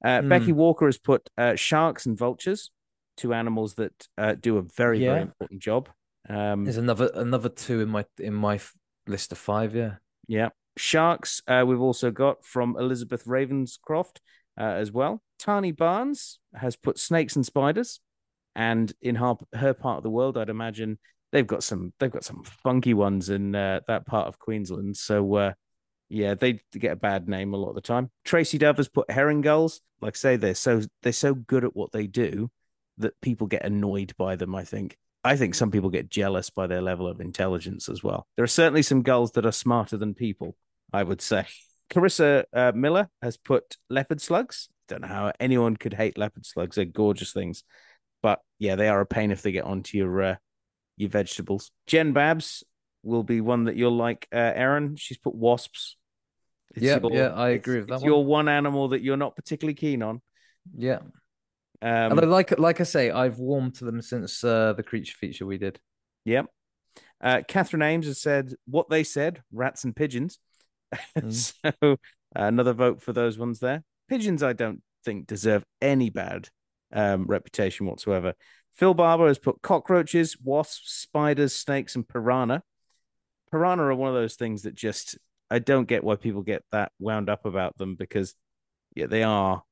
Uh, 0.03 0.21
Hmm. 0.21 0.29
Becky 0.29 0.51
Walker 0.53 0.85
has 0.85 0.97
put 0.97 1.29
uh, 1.37 1.55
sharks 1.55 2.05
and 2.05 2.17
vultures, 2.17 2.71
two 3.15 3.33
animals 3.33 3.75
that 3.75 4.07
uh, 4.17 4.35
do 4.35 4.57
a 4.57 4.61
very 4.61 4.99
very 4.99 5.21
important 5.21 5.61
job. 5.61 5.89
Um, 6.29 6.65
There's 6.65 6.77
another 6.77 7.09
another 7.13 7.49
two 7.49 7.81
in 7.81 7.89
my 7.89 8.05
in 8.19 8.33
my 8.33 8.59
list 9.07 9.31
of 9.31 9.37
five. 9.37 9.75
Yeah, 9.75 9.95
Yeah. 10.27 10.49
Sharks, 10.77 11.41
uh, 11.47 11.63
we've 11.65 11.81
also 11.81 12.11
got 12.11 12.45
from 12.45 12.75
Elizabeth 12.77 13.25
Ravenscroft 13.25 14.17
uh, 14.59 14.63
as 14.63 14.91
well. 14.91 15.23
Tani 15.39 15.71
Barnes 15.71 16.37
has 16.53 16.75
put 16.75 16.99
snakes 16.99 17.35
and 17.35 17.43
spiders. 17.45 17.99
And 18.55 18.91
in 19.01 19.15
her, 19.15 19.35
her 19.53 19.73
part 19.73 19.97
of 19.97 20.03
the 20.03 20.09
world, 20.09 20.37
I'd 20.37 20.49
imagine 20.49 20.99
they've 21.31 21.45
got 21.47 21.63
some 21.63 21.93
they've 21.99 22.11
got 22.11 22.23
some 22.23 22.43
funky 22.63 22.93
ones 22.93 23.29
in 23.29 23.55
uh, 23.55 23.79
that 23.87 24.05
part 24.05 24.27
of 24.27 24.37
Queensland. 24.39 24.97
So 24.97 25.35
uh, 25.35 25.53
yeah, 26.09 26.35
they 26.35 26.61
get 26.71 26.93
a 26.93 26.97
bad 26.97 27.27
name 27.27 27.53
a 27.53 27.57
lot 27.57 27.69
of 27.69 27.75
the 27.75 27.81
time. 27.81 28.09
Tracy 28.23 28.57
Dove 28.57 28.77
has 28.77 28.87
put 28.87 29.11
herring 29.11 29.41
gulls. 29.41 29.81
Like 30.01 30.15
I 30.15 30.17
say, 30.17 30.35
they're 30.37 30.55
so 30.55 30.81
they're 31.03 31.11
so 31.11 31.33
good 31.33 31.63
at 31.63 31.75
what 31.75 31.91
they 31.91 32.07
do 32.07 32.49
that 32.97 33.19
people 33.21 33.47
get 33.47 33.65
annoyed 33.65 34.13
by 34.17 34.35
them, 34.35 34.55
I 34.55 34.63
think. 34.63 34.97
I 35.23 35.35
think 35.35 35.55
some 35.55 35.71
people 35.71 35.89
get 35.89 36.09
jealous 36.09 36.49
by 36.49 36.67
their 36.67 36.81
level 36.81 37.07
of 37.07 37.19
intelligence 37.19 37.89
as 37.89 38.03
well. 38.03 38.27
There 38.35 38.43
are 38.43 38.47
certainly 38.47 38.81
some 38.81 39.01
gulls 39.01 39.33
that 39.33 39.45
are 39.45 39.51
smarter 39.51 39.97
than 39.97 40.13
people, 40.13 40.55
I 40.93 41.03
would 41.03 41.21
say. 41.21 41.45
Carissa 41.89 42.45
uh, 42.53 42.71
Miller 42.73 43.09
has 43.21 43.37
put 43.37 43.77
leopard 43.89 44.21
slugs. 44.21 44.69
Don't 44.87 45.01
know 45.01 45.07
how 45.07 45.33
anyone 45.39 45.75
could 45.75 45.93
hate 45.93 46.17
leopard 46.17 46.45
slugs. 46.45 46.75
They're 46.75 46.85
gorgeous 46.85 47.33
things. 47.33 47.63
But 48.21 48.39
yeah, 48.59 48.75
they 48.75 48.87
are 48.87 49.01
a 49.01 49.05
pain 49.05 49.31
if 49.31 49.41
they 49.41 49.51
get 49.51 49.65
onto 49.65 49.97
your 49.97 50.21
uh, 50.23 50.35
your 50.95 51.09
vegetables. 51.09 51.71
Jen 51.85 52.13
Babs 52.13 52.63
will 53.07 53.23
be 53.23 53.41
one 53.41 53.63
that 53.65 53.75
you'll 53.75 53.95
like, 53.95 54.27
uh, 54.31 54.37
Aaron. 54.37 54.95
She's 54.95 55.17
put 55.17 55.33
wasps. 55.33 55.97
It's 56.75 56.83
Yeah, 56.83 56.99
yeah, 57.11 57.29
I 57.33 57.49
agree 57.49 57.79
with 57.79 57.89
it's 57.89 58.01
that 58.01 58.05
your 58.05 58.19
one. 58.19 58.47
one 58.47 58.49
animal 58.49 58.89
that 58.89 59.01
you're 59.01 59.17
not 59.17 59.35
particularly 59.35 59.73
keen 59.75 60.03
on. 60.03 60.21
yeah. 60.77 60.99
Um, 61.81 62.11
Although, 62.11 62.27
like 62.27 62.57
like 62.59 62.81
I 62.81 62.85
say, 62.85 63.11
I've 63.11 63.37
warmed 63.37 63.75
to 63.75 63.85
them 63.85 64.01
since 64.01 64.43
uh, 64.43 64.73
the 64.73 64.81
creature 64.81 65.15
feature 65.15 65.45
we 65.45 65.59
did. 65.59 65.79
Yep. 66.25 66.47
Uh, 67.21 67.41
Catherine 67.47 67.83
Ames 67.83 68.07
has 68.07 68.19
said 68.19 68.53
what 68.65 68.89
they 68.89 69.03
said 69.03 69.43
rats 69.51 69.83
and 69.83 69.95
pigeons. 69.95 70.39
Mm. 71.15 71.31
so 71.63 71.71
uh, 71.83 71.95
another 72.33 72.73
vote 72.73 73.03
for 73.03 73.13
those 73.13 73.37
ones 73.37 73.59
there. 73.59 73.83
Pigeons, 74.09 74.41
I 74.41 74.53
don't 74.53 74.81
think 75.05 75.27
deserve 75.27 75.63
any 75.79 76.09
bad 76.09 76.49
um, 76.91 77.25
reputation 77.27 77.85
whatsoever. 77.85 78.33
Phil 78.73 78.93
Barber 78.95 79.27
has 79.27 79.37
put 79.39 79.61
cockroaches, 79.61 80.35
wasps, 80.43 80.91
spiders, 80.93 81.55
snakes, 81.55 81.95
and 81.95 82.07
piranha. 82.07 82.63
Piranha 83.57 83.83
are 83.85 83.95
one 83.95 84.09
of 84.09 84.15
those 84.15 84.35
things 84.35 84.63
that 84.63 84.75
just 84.75 85.17
I 85.49 85.59
don't 85.59 85.87
get 85.87 86.03
why 86.03 86.15
people 86.15 86.41
get 86.41 86.63
that 86.71 86.91
wound 86.99 87.29
up 87.29 87.45
about 87.45 87.77
them 87.77 87.95
because 87.95 88.35
yeah, 88.95 89.07
they 89.07 89.23
are. 89.23 89.63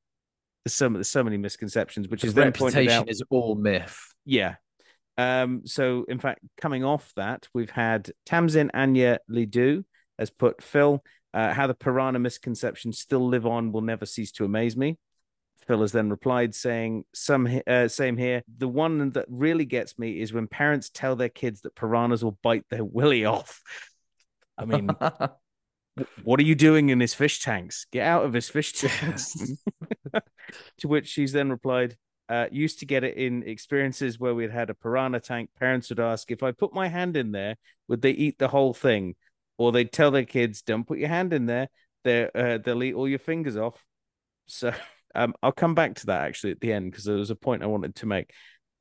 There's 0.64 0.74
so 0.74 0.88
there's 0.88 1.08
so 1.08 1.22
many 1.22 1.36
misconceptions, 1.36 2.08
which 2.08 2.22
The 2.22 2.28
is 2.28 2.34
then 2.34 2.52
pointed 2.52 2.78
reputation 2.78 3.02
out. 3.02 3.08
is 3.08 3.22
all 3.30 3.54
myth. 3.54 3.98
Yeah. 4.24 4.56
Um, 5.18 5.62
so 5.64 6.04
in 6.08 6.18
fact, 6.18 6.40
coming 6.60 6.84
off 6.84 7.12
that, 7.16 7.48
we've 7.54 7.70
had 7.70 8.10
Tamzin 8.28 8.70
Anya 8.74 9.18
Lidu 9.28 9.84
has 10.18 10.30
put 10.30 10.62
Phil, 10.62 11.02
uh, 11.32 11.52
how 11.54 11.66
the 11.66 11.74
piranha 11.74 12.18
misconceptions 12.18 12.98
still 12.98 13.26
live 13.26 13.46
on 13.46 13.72
will 13.72 13.82
never 13.82 14.06
cease 14.06 14.32
to 14.32 14.44
amaze 14.44 14.76
me. 14.76 14.98
Phil 15.66 15.80
has 15.80 15.92
then 15.92 16.10
replied 16.10 16.54
saying, 16.54 17.04
"Some 17.14 17.60
uh, 17.66 17.88
same 17.88 18.16
here. 18.16 18.42
The 18.58 18.68
one 18.68 19.10
that 19.10 19.26
really 19.28 19.64
gets 19.64 19.98
me 19.98 20.20
is 20.20 20.32
when 20.32 20.46
parents 20.46 20.90
tell 20.90 21.16
their 21.16 21.28
kids 21.28 21.62
that 21.62 21.74
piranhas 21.74 22.22
will 22.22 22.38
bite 22.42 22.64
their 22.70 22.84
willy 22.84 23.24
off. 23.24 23.62
I 24.58 24.64
mean, 24.64 24.88
what 26.24 26.40
are 26.40 26.44
you 26.44 26.54
doing 26.54 26.88
in 26.88 27.00
his 27.00 27.14
fish 27.14 27.40
tanks? 27.40 27.86
Get 27.90 28.06
out 28.06 28.24
of 28.24 28.32
his 28.32 28.48
fish 28.48 28.72
tanks. 28.72 29.36
to 30.78 30.88
which 30.88 31.08
she's 31.08 31.32
then 31.32 31.50
replied, 31.50 31.96
uh, 32.28 32.46
used 32.50 32.80
to 32.80 32.86
get 32.86 33.04
it 33.04 33.16
in 33.16 33.42
experiences 33.42 34.18
where 34.18 34.34
we'd 34.34 34.50
had 34.50 34.70
a 34.70 34.74
piranha 34.74 35.20
tank. 35.20 35.50
Parents 35.58 35.90
would 35.90 36.00
ask, 36.00 36.30
if 36.30 36.42
I 36.42 36.52
put 36.52 36.74
my 36.74 36.88
hand 36.88 37.16
in 37.16 37.32
there, 37.32 37.56
would 37.88 38.02
they 38.02 38.10
eat 38.10 38.38
the 38.38 38.48
whole 38.48 38.74
thing? 38.74 39.14
Or 39.58 39.72
they'd 39.72 39.92
tell 39.92 40.10
their 40.10 40.24
kids, 40.24 40.62
don't 40.62 40.86
put 40.86 40.98
your 40.98 41.08
hand 41.08 41.32
in 41.32 41.46
there. 41.46 41.68
They're, 42.04 42.30
uh, 42.36 42.58
they'll 42.58 42.82
eat 42.82 42.94
all 42.94 43.08
your 43.08 43.18
fingers 43.18 43.56
off. 43.56 43.84
So 44.46 44.72
um, 45.16 45.34
I'll 45.42 45.52
come 45.52 45.74
back 45.74 45.94
to 45.96 46.06
that 46.06 46.22
actually 46.22 46.52
at 46.52 46.60
the 46.60 46.72
end 46.72 46.90
because 46.90 47.04
there 47.04 47.16
was 47.16 47.30
a 47.30 47.36
point 47.36 47.62
I 47.62 47.66
wanted 47.66 47.94
to 47.96 48.06
make. 48.06 48.30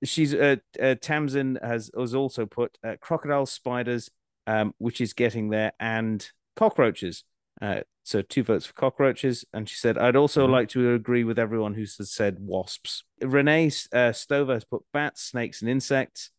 She's 0.03 0.33
uh, 0.33 0.57
uh 0.81 0.95
Tamsin 0.95 1.57
has 1.61 1.89
has 1.97 2.13
also 2.13 2.45
put 2.45 2.77
uh, 2.83 2.95
crocodile 2.99 3.45
spiders, 3.45 4.09
um, 4.45 4.73
which 4.77 5.01
is 5.01 5.13
getting 5.13 5.49
there, 5.49 5.71
and 5.79 6.27
cockroaches. 6.55 7.23
Uh, 7.61 7.81
so 8.03 8.21
two 8.21 8.43
votes 8.43 8.65
for 8.65 8.73
cockroaches, 8.73 9.45
and 9.53 9.67
she 9.67 9.77
said, 9.77 9.97
"I'd 9.97 10.17
also 10.17 10.45
Mhm. 10.45 10.51
like 10.51 10.69
to 10.69 10.93
agree 10.93 11.23
with 11.23 11.39
everyone 11.39 11.73
who 11.73 11.81
has 11.81 12.11
said 12.11 12.37
wasps." 12.39 13.03
Renee 13.21 13.71
uh, 13.93 14.11
Stover 14.11 14.53
has 14.53 14.65
put 14.65 14.83
bats, 14.93 15.21
snakes, 15.23 15.61
and 15.61 15.69
insects. 15.71 16.31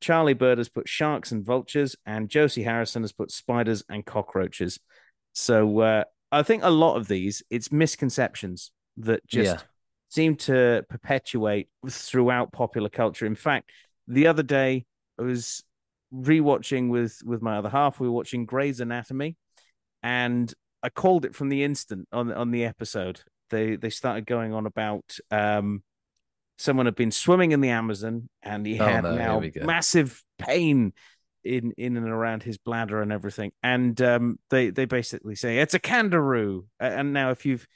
Charlie 0.00 0.32
Bird 0.32 0.58
has 0.58 0.70
put 0.70 0.88
sharks 0.88 1.30
and 1.32 1.44
vultures, 1.44 1.96
and 2.06 2.30
Josie 2.30 2.62
Harrison 2.62 3.02
has 3.02 3.12
put 3.12 3.30
spiders 3.30 3.82
and 3.88 4.06
cockroaches. 4.06 4.78
So 5.34 5.80
uh, 5.80 6.04
I 6.32 6.42
think 6.42 6.62
a 6.62 6.70
lot 6.70 6.96
of 6.96 7.08
these 7.08 7.42
it's 7.50 7.70
misconceptions 7.72 8.72
that 9.04 9.26
just 9.26 9.56
Yeah. 9.56 9.62
seem 10.08 10.36
to 10.36 10.84
perpetuate 10.88 11.68
throughout 11.88 12.52
popular 12.52 12.88
culture. 12.88 13.26
In 13.26 13.34
fact, 13.36 13.70
the 14.08 14.26
other 14.26 14.42
day 14.42 14.84
I 15.18 15.22
was 15.22 15.62
rewatching 16.12 16.88
with 16.88 17.20
with 17.24 17.42
my 17.42 17.58
other 17.58 17.68
half. 17.68 18.00
We 18.00 18.08
were 18.08 18.14
watching 18.14 18.44
Grey's 18.46 18.80
Anatomy, 18.80 19.36
and 20.02 20.52
I 20.82 20.88
called 20.88 21.24
it 21.24 21.34
from 21.34 21.48
the 21.48 21.62
instant 21.64 22.08
on 22.12 22.32
on 22.32 22.50
the 22.50 22.64
episode. 22.64 23.20
They 23.50 23.76
they 23.76 23.90
started 23.90 24.26
going 24.26 24.52
on 24.54 24.66
about 24.66 25.18
um 25.30 25.82
someone 26.58 26.86
had 26.86 26.94
been 26.94 27.10
swimming 27.10 27.52
in 27.52 27.60
the 27.62 27.70
Amazon 27.70 28.28
and 28.42 28.66
he 28.66 28.78
Oh, 28.78 28.86
had 28.86 29.02
no, 29.04 29.16
now 29.16 29.40
massive 29.64 30.22
pain 30.38 30.92
in 31.42 31.72
in 31.78 31.96
and 31.96 32.06
around 32.08 32.42
his 32.42 32.58
bladder 32.58 33.00
and 33.00 33.10
everything. 33.12 33.50
And 33.62 34.00
um, 34.02 34.38
they 34.50 34.70
they 34.70 34.84
basically 34.84 35.34
say 35.36 35.58
it's 35.58 35.74
a 35.74 35.80
candiru. 35.80 36.66
And 36.78 37.12
now, 37.12 37.30
if 37.30 37.46
you've 37.46 37.66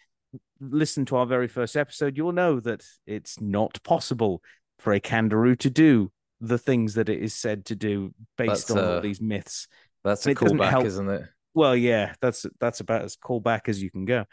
listened 0.70 1.08
to 1.08 1.16
our 1.16 1.26
very 1.26 1.48
first 1.48 1.76
episode, 1.76 2.16
you'll 2.16 2.32
know 2.32 2.60
that 2.60 2.84
it's 3.06 3.40
not 3.40 3.82
possible 3.82 4.42
for 4.78 4.92
a 4.92 5.00
candiru 5.00 5.58
to 5.60 5.70
do 5.70 6.10
the 6.40 6.58
things 6.58 6.94
that 6.94 7.08
it 7.08 7.22
is 7.22 7.34
said 7.34 7.64
to 7.66 7.74
do 7.74 8.12
based 8.36 8.68
That's, 8.68 8.70
on 8.72 8.78
all 8.78 8.92
uh, 8.98 9.00
these 9.00 9.20
myths. 9.20 9.66
That's 10.02 10.26
And 10.26 10.36
a 10.36 10.40
callback, 10.40 10.84
isn't 10.84 11.08
it? 11.08 11.22
Well, 11.54 11.76
yeah, 11.76 12.14
that's 12.20 12.46
that's 12.60 12.80
about 12.80 13.02
as 13.02 13.16
callback 13.16 13.68
as 13.68 13.82
you 13.82 13.90
can 13.90 14.04
go. 14.04 14.24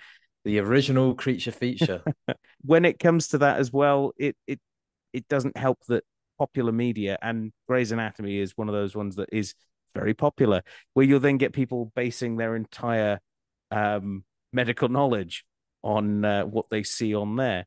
The 0.44 0.60
original 0.60 1.14
creature 1.14 1.52
feature. 1.52 2.04
when 2.62 2.84
it 2.84 3.00
comes 3.00 3.30
to 3.30 3.38
that 3.40 3.60
as 3.60 3.72
well, 3.72 4.12
it 4.18 4.36
it 4.48 4.60
it 5.14 5.28
doesn't 5.28 5.56
help 5.56 5.80
that 5.88 6.04
popular 6.40 6.72
media 6.72 7.18
and 7.22 7.52
Grey's 7.68 7.92
Anatomy 7.92 8.40
is 8.40 8.58
one 8.58 8.68
of 8.68 8.74
those 8.74 8.96
ones 8.96 9.18
that 9.18 9.30
is 9.32 9.54
very 9.94 10.14
popular, 10.14 10.64
where 10.94 11.06
you'll 11.06 11.20
then 11.20 11.38
get 11.38 11.54
people 11.54 11.92
basing 11.96 12.38
their 12.38 12.56
entire 12.56 13.20
um, 13.70 14.24
medical 14.52 14.90
knowledge 14.90 15.46
on 15.84 16.24
uh, 16.26 16.44
what 16.44 16.70
they 16.70 16.84
see 16.84 17.16
on 17.16 17.36
there, 17.36 17.66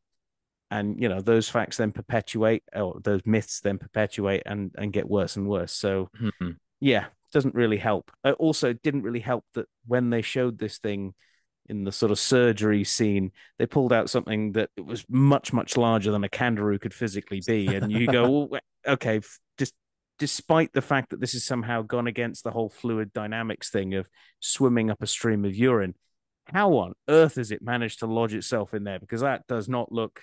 and 0.70 1.00
you 1.00 1.08
know 1.08 1.20
those 1.20 1.48
facts 1.48 1.76
then 1.76 1.92
perpetuate, 1.92 2.62
or 2.74 3.00
those 3.02 3.20
myths 3.24 3.60
then 3.60 3.78
perpetuate 3.78 4.42
and 4.46 4.72
and 4.76 4.92
get 4.92 5.08
worse 5.08 5.36
and 5.36 5.48
worse. 5.48 5.72
So 5.72 6.10
Hmm. 6.18 6.52
yeah, 6.80 7.06
doesn't 7.32 7.54
really 7.54 7.78
help. 7.78 8.10
Uh, 8.24 8.32
also, 8.32 8.72
didn't 8.72 9.02
really 9.02 9.20
help 9.20 9.44
that 9.54 9.66
when 9.86 10.10
they 10.10 10.22
showed 10.22 10.58
this 10.58 10.78
thing 10.78 11.14
in 11.66 11.84
the 11.84 11.92
sort 11.92 12.12
of 12.12 12.18
surgery 12.18 12.84
scene, 12.84 13.32
they 13.58 13.66
pulled 13.66 13.92
out 13.92 14.10
something 14.10 14.52
that 14.52 14.68
was 14.82 15.04
much, 15.08 15.52
much 15.52 15.76
larger 15.78 16.10
than 16.12 16.22
a 16.22 16.28
candiru 16.28 16.78
could 16.80 16.92
physically 16.92 17.40
be. 17.46 17.74
And 17.74 17.90
you 17.90 18.06
go, 18.06 18.30
well, 18.30 18.60
okay, 18.86 19.20
just 19.58 19.74
despite 20.18 20.72
the 20.74 20.82
fact 20.82 21.10
that 21.10 21.20
this 21.20 21.32
has 21.32 21.42
somehow 21.42 21.80
gone 21.82 22.06
against 22.06 22.44
the 22.44 22.50
whole 22.50 22.68
fluid 22.68 23.12
dynamics 23.14 23.70
thing 23.70 23.94
of 23.94 24.06
swimming 24.40 24.90
up 24.90 25.02
a 25.02 25.06
stream 25.06 25.44
of 25.46 25.56
urine, 25.56 25.94
how 26.46 26.72
on 26.74 26.94
earth 27.08 27.36
has 27.36 27.50
it 27.50 27.62
managed 27.62 28.00
to 28.00 28.06
lodge 28.06 28.34
itself 28.34 28.74
in 28.74 28.84
there? 28.84 28.98
Because 28.98 29.20
that 29.22 29.46
does 29.48 29.68
not 29.68 29.90
look 29.92 30.20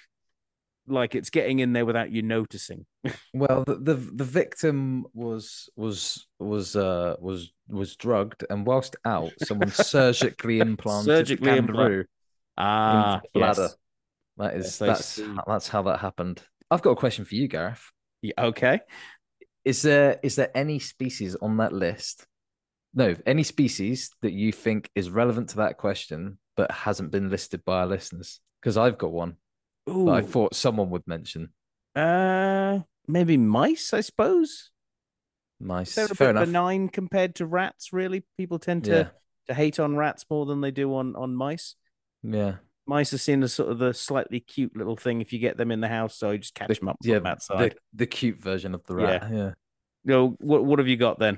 like 0.88 1.16
it's 1.16 1.30
getting 1.30 1.60
in 1.60 1.74
there 1.74 1.86
without 1.86 2.12
you 2.12 2.22
noticing. 2.22 2.86
Well, 3.34 3.64
the, 3.66 3.76
the 3.76 3.94
the 3.94 4.24
victim 4.26 5.06
was 5.14 5.70
was 5.78 6.28
was 6.38 6.76
uh 6.76 7.16
was 7.20 7.54
was 7.70 7.96
drugged, 7.96 8.44
and 8.50 8.66
whilst 8.66 8.98
out, 9.06 9.32
someone 9.42 9.70
surgically 9.72 10.60
implanted 10.60 11.06
Surgically 11.28 11.50
the 11.52 11.58
implant- 11.58 11.92
candiru 11.92 12.06
Ah, 12.58 13.16
into 13.16 13.30
bladder. 13.34 13.62
yes. 13.62 13.76
That 14.38 14.56
is 14.56 14.66
Yes, 14.66 14.78
that's 14.78 15.06
see. 15.06 15.36
that's 15.48 15.70
how 15.70 15.84
that 15.84 16.00
happened. 16.00 16.44
I've 16.70 16.82
got 16.82 16.92
a 16.92 16.96
question 16.98 17.24
for 17.24 17.36
you, 17.36 17.48
Gareth. 17.48 17.90
Yeah, 18.22 18.34
okay. 18.38 18.82
Is 19.64 19.82
there 19.82 20.20
is 20.24 20.36
there 20.36 20.52
any 20.54 20.80
species 20.80 21.36
on 21.42 21.56
that 21.58 21.72
list? 21.72 22.28
No, 22.94 23.16
any 23.26 23.44
species 23.44 24.12
that 24.22 24.34
you 24.34 24.52
think 24.52 24.90
is 24.96 25.10
relevant 25.10 25.50
to 25.50 25.58
that 25.58 25.78
question 25.78 26.38
but 26.58 26.72
hasn't 26.72 27.12
been 27.12 27.30
listed 27.30 27.64
by 27.66 27.80
our 27.80 27.88
listeners? 27.88 28.40
Because 28.62 28.78
I've 28.78 28.98
got 28.98 29.12
one 29.12 29.38
Ooh, 29.90 30.06
that 30.06 30.12
I 30.12 30.22
thought 30.22 30.56
someone 30.56 30.90
would 30.90 31.08
mention. 31.08 31.50
uh, 31.96 32.80
maybe 33.08 33.38
mice, 33.38 33.94
I 33.94 34.02
suppose. 34.02 34.72
Mice, 35.60 35.96
They're 35.96 36.06
a 36.06 36.10
fair 36.10 36.28
bit 36.28 36.32
enough. 36.32 36.46
benign 36.48 36.90
compared 36.90 37.36
to 37.36 37.46
rats. 37.46 37.94
Really, 37.94 38.24
people 38.38 38.60
tend 38.60 38.84
to 38.86 38.92
Yeah, 38.92 39.08
to 39.48 39.54
hate 39.54 39.80
on 39.80 39.96
rats 39.96 40.26
more 40.30 40.46
than 40.46 40.60
they 40.62 40.72
do 40.72 40.94
on 40.96 41.16
on 41.16 41.36
mice. 41.36 41.76
yeah. 42.24 42.56
Mice 42.88 43.14
are 43.14 43.20
seen 43.20 43.44
as 43.44 43.54
sort 43.54 43.70
of 43.72 43.78
the 43.78 43.94
slightly 43.94 44.40
cute 44.40 44.76
little 44.76 44.98
thing 44.98 45.22
if 45.22 45.32
you 45.32 45.38
get 45.40 45.56
them 45.56 45.70
in 45.72 45.82
the 45.82 45.88
house. 45.88 46.18
So 46.18 46.32
you 46.32 46.40
just 46.40 46.56
catch 46.56 46.68
The- 46.68 46.74
them 46.76 46.90
up 46.90 46.98
yeah, 47.04 47.18
from 47.20 47.28
outside. 47.28 47.72
the, 47.72 47.78
the 47.94 48.08
cute 48.08 48.42
version 48.42 48.74
of 48.74 48.84
the 48.86 48.96
rat. 48.96 49.28
Yeah. 49.32 49.52
Go. 50.06 50.30
What 50.40 50.66
what 50.66 50.80
have 50.80 50.88
you 50.88 50.98
got 50.98 51.20
then? 51.20 51.38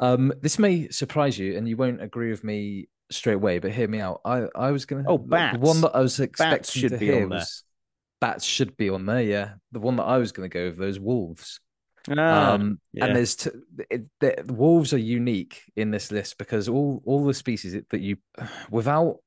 Um, 0.00 0.32
this 0.40 0.58
may 0.58 0.88
surprise 0.88 1.38
you, 1.38 1.56
and 1.56 1.68
you 1.68 1.76
won't 1.76 2.02
agree 2.02 2.30
with 2.30 2.42
me 2.42 2.88
straight 3.10 3.34
away. 3.34 3.58
But 3.58 3.72
hear 3.72 3.86
me 3.86 4.00
out. 4.00 4.22
I 4.24 4.46
I 4.54 4.70
was 4.72 4.86
gonna. 4.86 5.04
Oh, 5.06 5.18
bats. 5.18 5.58
The 5.58 5.60
one 5.60 5.80
that 5.82 5.94
I 5.94 6.00
was 6.00 6.18
expecting 6.18 6.80
should 6.80 6.92
to 6.92 6.98
be 6.98 7.06
hear 7.06 7.22
on 7.24 7.28
there. 7.28 7.38
was 7.38 7.62
bats 8.20 8.44
should 8.44 8.76
be 8.76 8.90
on 8.90 9.06
there. 9.06 9.22
Yeah, 9.22 9.52
the 9.72 9.80
one 9.80 9.96
that 9.96 10.04
I 10.04 10.18
was 10.18 10.32
gonna 10.32 10.48
go 10.48 10.64
with 10.64 10.78
those 10.78 10.98
wolves. 10.98 11.60
Ah, 12.08 12.52
um, 12.52 12.80
yeah. 12.92 13.04
and 13.04 13.16
there's 13.16 13.36
t- 13.36 13.50
it, 13.90 14.06
the, 14.20 14.42
the 14.42 14.54
wolves 14.54 14.94
are 14.94 14.98
unique 14.98 15.62
in 15.76 15.90
this 15.90 16.10
list 16.10 16.38
because 16.38 16.68
all 16.68 17.02
all 17.04 17.24
the 17.24 17.34
species 17.34 17.76
that 17.90 18.00
you 18.00 18.16
without 18.70 19.18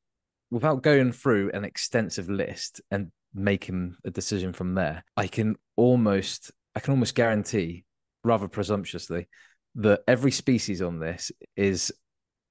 without 0.50 0.82
going 0.84 1.12
through 1.12 1.52
an 1.54 1.66
extensive 1.66 2.30
list 2.30 2.82
and 2.91 3.12
making 3.34 3.95
a 4.06 4.12
decision 4.12 4.54
from 4.54 4.76
there 4.76 5.04
i 5.18 5.26
can 5.26 5.56
almost 5.76 6.52
i 6.76 6.80
can 6.80 6.91
almost 6.91 7.16
guarantee 7.16 7.84
rather 8.24 8.48
presumptuously 8.48 9.28
that 9.76 10.04
every 10.08 10.32
species 10.32 10.82
on 10.82 11.00
this 11.00 11.32
is 11.56 11.91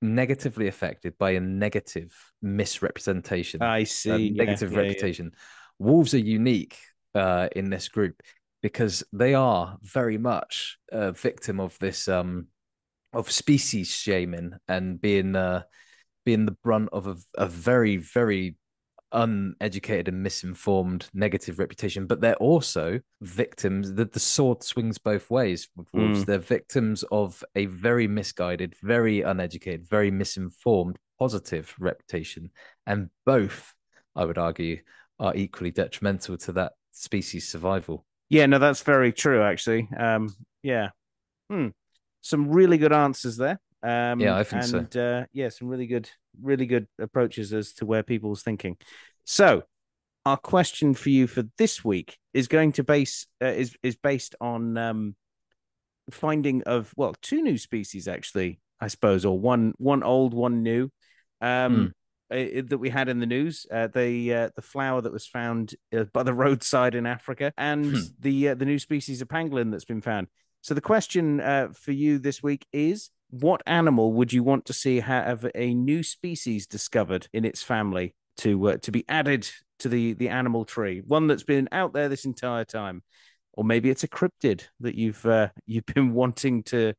negatively 0.01 0.66
affected 0.66 1.16
by 1.16 1.31
a 1.31 1.40
negative 1.40 2.12
misrepresentation 2.43 3.62
I 3.62 3.85
see. 3.85 4.28
Yeah, 4.28 4.44
negative 4.44 4.73
yeah, 4.73 4.78
yeah. 4.78 4.86
reputation. 4.86 5.32
Wolves 5.78 6.15
are 6.15 6.19
unique 6.19 6.78
uh, 7.15 7.49
in 7.55 7.70
this 7.70 7.89
group 7.89 8.20
because 8.62 9.05
they 9.12 9.35
are 9.35 9.78
very 9.82 10.19
much 10.19 10.78
a 10.90 11.12
victim 11.12 11.61
of 11.61 11.78
this 11.78 12.09
um, 12.09 12.47
of 13.12 13.31
species 13.31 13.89
shaming 13.89 14.53
and 14.69 15.01
being 15.01 15.36
uh, 15.36 15.62
being 16.24 16.47
the 16.47 16.57
brunt 16.62 16.89
of 16.93 17.07
a, 17.07 17.16
a 17.36 17.47
very 17.47 17.97
very 17.97 18.57
uneducated 19.12 20.09
and 20.09 20.22
misinformed 20.22 21.09
negative 21.14 21.59
reputation 21.59 22.06
but 22.06 22.20
they're 22.20 22.36
also 22.36 23.01
victims 23.20 23.94
that 23.94 24.12
the 24.12 24.20
sword 24.20 24.62
swings 24.62 24.98
both 24.98 25.30
ways 25.30 25.68
Mm. 25.94 26.24
they're 26.26 26.39
victims 26.39 27.05
of 27.12 27.43
a 27.55 27.66
very 27.66 28.06
misguided 28.06 28.74
very 28.82 29.22
uneducated 29.22 29.86
very 29.89 30.10
misinformed 30.10 30.98
positive 31.18 31.74
reputation 31.78 32.51
and 32.86 33.10
both 33.26 33.74
i 34.16 34.24
would 34.24 34.39
argue 34.39 34.78
are 35.18 35.34
equally 35.36 35.70
detrimental 35.70 36.36
to 36.39 36.52
that 36.52 36.72
species 36.93 37.48
survival 37.48 38.05
Yeah, 38.28 38.47
no, 38.47 38.59
that's 38.59 38.82
very 38.82 39.12
true, 39.12 39.43
actually. 39.43 39.89
Um, 39.97 40.34
yeah. 40.62 40.89
Hmm. 41.51 41.68
Some 42.22 42.48
really 42.51 42.78
good 42.78 42.93
answers 42.93 43.36
there. 43.36 43.60
Um, 43.82 44.20
Yeah, 44.20 44.36
I 44.36 44.44
think 44.44 44.64
so. 44.64 44.78
and, 44.78 44.96
uh, 44.96 45.24
yeah, 45.32 45.48
some 45.48 45.68
really 45.68 45.86
good, 45.86 46.09
really 46.40 46.66
good 46.66 46.86
approaches 46.98 47.52
as 47.52 47.72
to 47.74 47.86
where 47.86 48.02
people's 48.02 48.42
thinking. 48.42 48.76
So, 49.24 49.64
our 50.24 50.36
question 50.36 50.94
for 50.94 51.09
you 51.10 51.26
for 51.26 51.42
this 51.59 51.84
week 51.84 52.16
is 52.32 52.46
going 52.46 52.72
to 52.72 52.84
base 52.84 53.26
uh, 53.42 53.46
is 53.46 53.76
is 53.82 53.96
based 53.96 54.36
on 54.40 54.78
um, 54.78 55.16
finding 56.10 56.62
of 56.62 56.92
well 56.96 57.14
two 57.22 57.42
new 57.42 57.59
species 57.59 58.06
actually, 58.06 58.60
I 58.80 58.86
suppose, 58.86 59.24
or 59.24 59.38
one 59.38 59.74
one 59.78 60.02
old, 60.02 60.32
one 60.34 60.62
new. 60.62 60.90
Um, 61.40 61.92
uh, 62.30 62.62
that 62.66 62.78
we 62.78 62.88
had 62.88 63.09
in 63.10 63.18
the 63.20 63.26
news. 63.26 63.66
Uh, 63.70 63.88
the 63.88 64.32
uh, 64.32 64.48
the 64.56 64.62
flower 64.62 65.00
that 65.02 65.12
was 65.12 65.26
found 65.26 65.74
uh, 65.94 66.04
by 66.12 66.22
the 66.22 66.32
roadside 66.44 66.94
in 66.94 67.04
Africa, 67.04 67.52
and 67.59 67.84
Hmm. 67.84 68.00
the 68.20 68.48
uh, 68.50 68.54
the 68.54 68.64
new 68.64 68.78
species 68.78 69.20
of 69.20 69.28
pangolin 69.28 69.70
that's 69.70 69.84
been 69.84 70.00
found. 70.00 70.28
So 70.62 70.72
the 70.74 70.80
question 70.80 71.40
uh, 71.40 71.68
for 71.74 71.92
you 71.92 72.18
this 72.18 72.42
week 72.42 72.64
is: 72.72 73.10
What 73.32 73.62
animal 73.66 74.12
would 74.12 74.30
you 74.34 74.42
want 74.42 74.66
to 74.66 74.74
see 74.74 75.00
have 75.00 75.46
a 75.54 75.72
new 75.72 76.02
species 76.02 76.66
discovered 76.66 77.28
in 77.32 77.46
its 77.46 77.62
family 77.62 78.14
to 78.38 78.68
uh, 78.68 78.76
to 78.82 78.92
be 78.92 79.06
added 79.09 79.48
to 79.78 79.88
the 79.88 80.12
the 80.12 80.28
animal 80.28 80.66
tree? 80.66 81.00
One 81.06 81.28
that's 81.28 81.42
been 81.42 81.66
out 81.72 81.94
there 81.94 82.10
this 82.10 82.26
entire 82.26 82.66
time, 82.66 83.02
or 83.54 83.64
maybe 83.64 83.88
it's 83.88 84.04
a 84.04 84.09
cryptid 84.09 84.64
that 84.80 84.96
you've 84.96 85.24
uh, 85.24 85.48
you've 85.66 85.86
been 85.86 86.12
wanting 86.12 86.62
to 86.64 86.92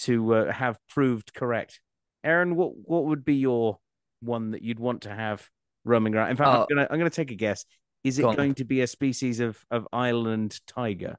to 0.00 0.34
uh, 0.34 0.52
have 0.52 0.78
proved 0.88 1.32
correct. 1.32 1.80
Aaron, 2.24 2.56
what 2.56 2.72
what 2.74 3.04
would 3.04 3.24
be 3.24 3.36
your 3.36 3.78
one 4.20 4.50
that 4.50 4.62
you'd 4.62 4.80
want 4.80 5.02
to 5.02 5.14
have 5.14 5.48
roaming 5.84 6.16
around? 6.16 6.30
In 6.30 6.36
fact, 6.36 6.48
I'm 6.48 6.60
Uh, 6.62 6.66
gonna 6.66 6.88
I'm 6.90 6.98
gonna 6.98 7.08
take 7.10 7.30
a 7.30 7.36
guess. 7.36 7.64
Is 8.02 8.18
it 8.18 8.22
go 8.22 8.30
on. 8.30 8.36
going 8.36 8.54
to 8.54 8.64
be 8.64 8.80
a 8.80 8.88
species 8.88 9.38
of 9.38 9.64
of 9.70 9.86
island 9.92 10.58
tiger? 10.66 11.18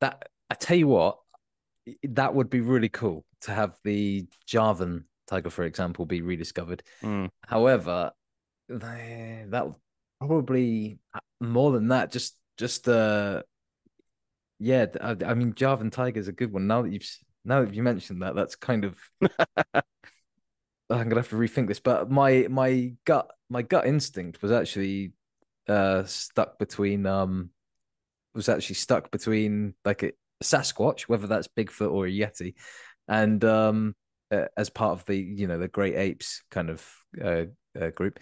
that 0.00 0.28
I 0.50 0.54
tell 0.54 0.76
you 0.76 0.88
what, 0.88 1.18
that 2.04 2.34
would 2.34 2.50
be 2.50 2.60
really 2.60 2.88
cool 2.88 3.24
to 3.42 3.52
have 3.52 3.74
the 3.84 4.26
Javan 4.46 5.04
tiger, 5.26 5.50
for 5.50 5.64
example, 5.64 6.06
be 6.06 6.22
rediscovered. 6.22 6.82
Mm. 7.02 7.28
However, 7.46 8.12
they- 8.68 9.46
that 9.48 9.66
would 9.66 9.76
probably 10.20 10.98
uh, 11.14 11.20
more 11.40 11.72
than 11.72 11.88
that. 11.88 12.12
Just, 12.12 12.36
just 12.56 12.88
uh, 12.88 13.42
yeah. 14.58 14.86
I, 15.00 15.16
I 15.26 15.34
mean, 15.34 15.54
Javan 15.54 15.90
tiger 15.90 16.20
is 16.20 16.28
a 16.28 16.32
good 16.32 16.52
one. 16.52 16.66
Now 16.66 16.82
that 16.82 16.92
you've 16.92 17.08
now 17.44 17.64
that 17.64 17.74
you 17.74 17.82
mentioned 17.82 18.22
that, 18.22 18.34
that's 18.34 18.56
kind 18.56 18.84
of. 18.84 18.96
I'm 20.92 21.08
gonna 21.08 21.16
have 21.22 21.30
to 21.30 21.36
rethink 21.36 21.68
this, 21.68 21.80
but 21.80 22.10
my 22.10 22.46
my 22.50 22.92
gut 23.04 23.30
my 23.48 23.62
gut 23.62 23.86
instinct 23.86 24.42
was 24.42 24.52
actually 24.52 25.12
uh 25.68 26.04
stuck 26.04 26.58
between 26.58 27.06
um 27.06 27.50
was 28.34 28.48
actually 28.48 28.74
stuck 28.74 29.10
between 29.10 29.74
like 29.84 30.02
a 30.02 30.12
Sasquatch, 30.42 31.02
whether 31.02 31.26
that's 31.26 31.48
Bigfoot 31.48 31.92
or 31.92 32.06
a 32.06 32.10
Yeti, 32.10 32.54
and 33.08 33.44
um, 33.44 33.94
uh, 34.30 34.46
as 34.56 34.70
part 34.70 34.92
of 34.92 35.04
the 35.06 35.16
you 35.16 35.46
know 35.46 35.58
the 35.58 35.68
Great 35.68 35.96
Apes 35.96 36.42
kind 36.50 36.70
of 36.70 36.86
uh, 37.22 37.44
uh, 37.80 37.90
group. 37.90 38.20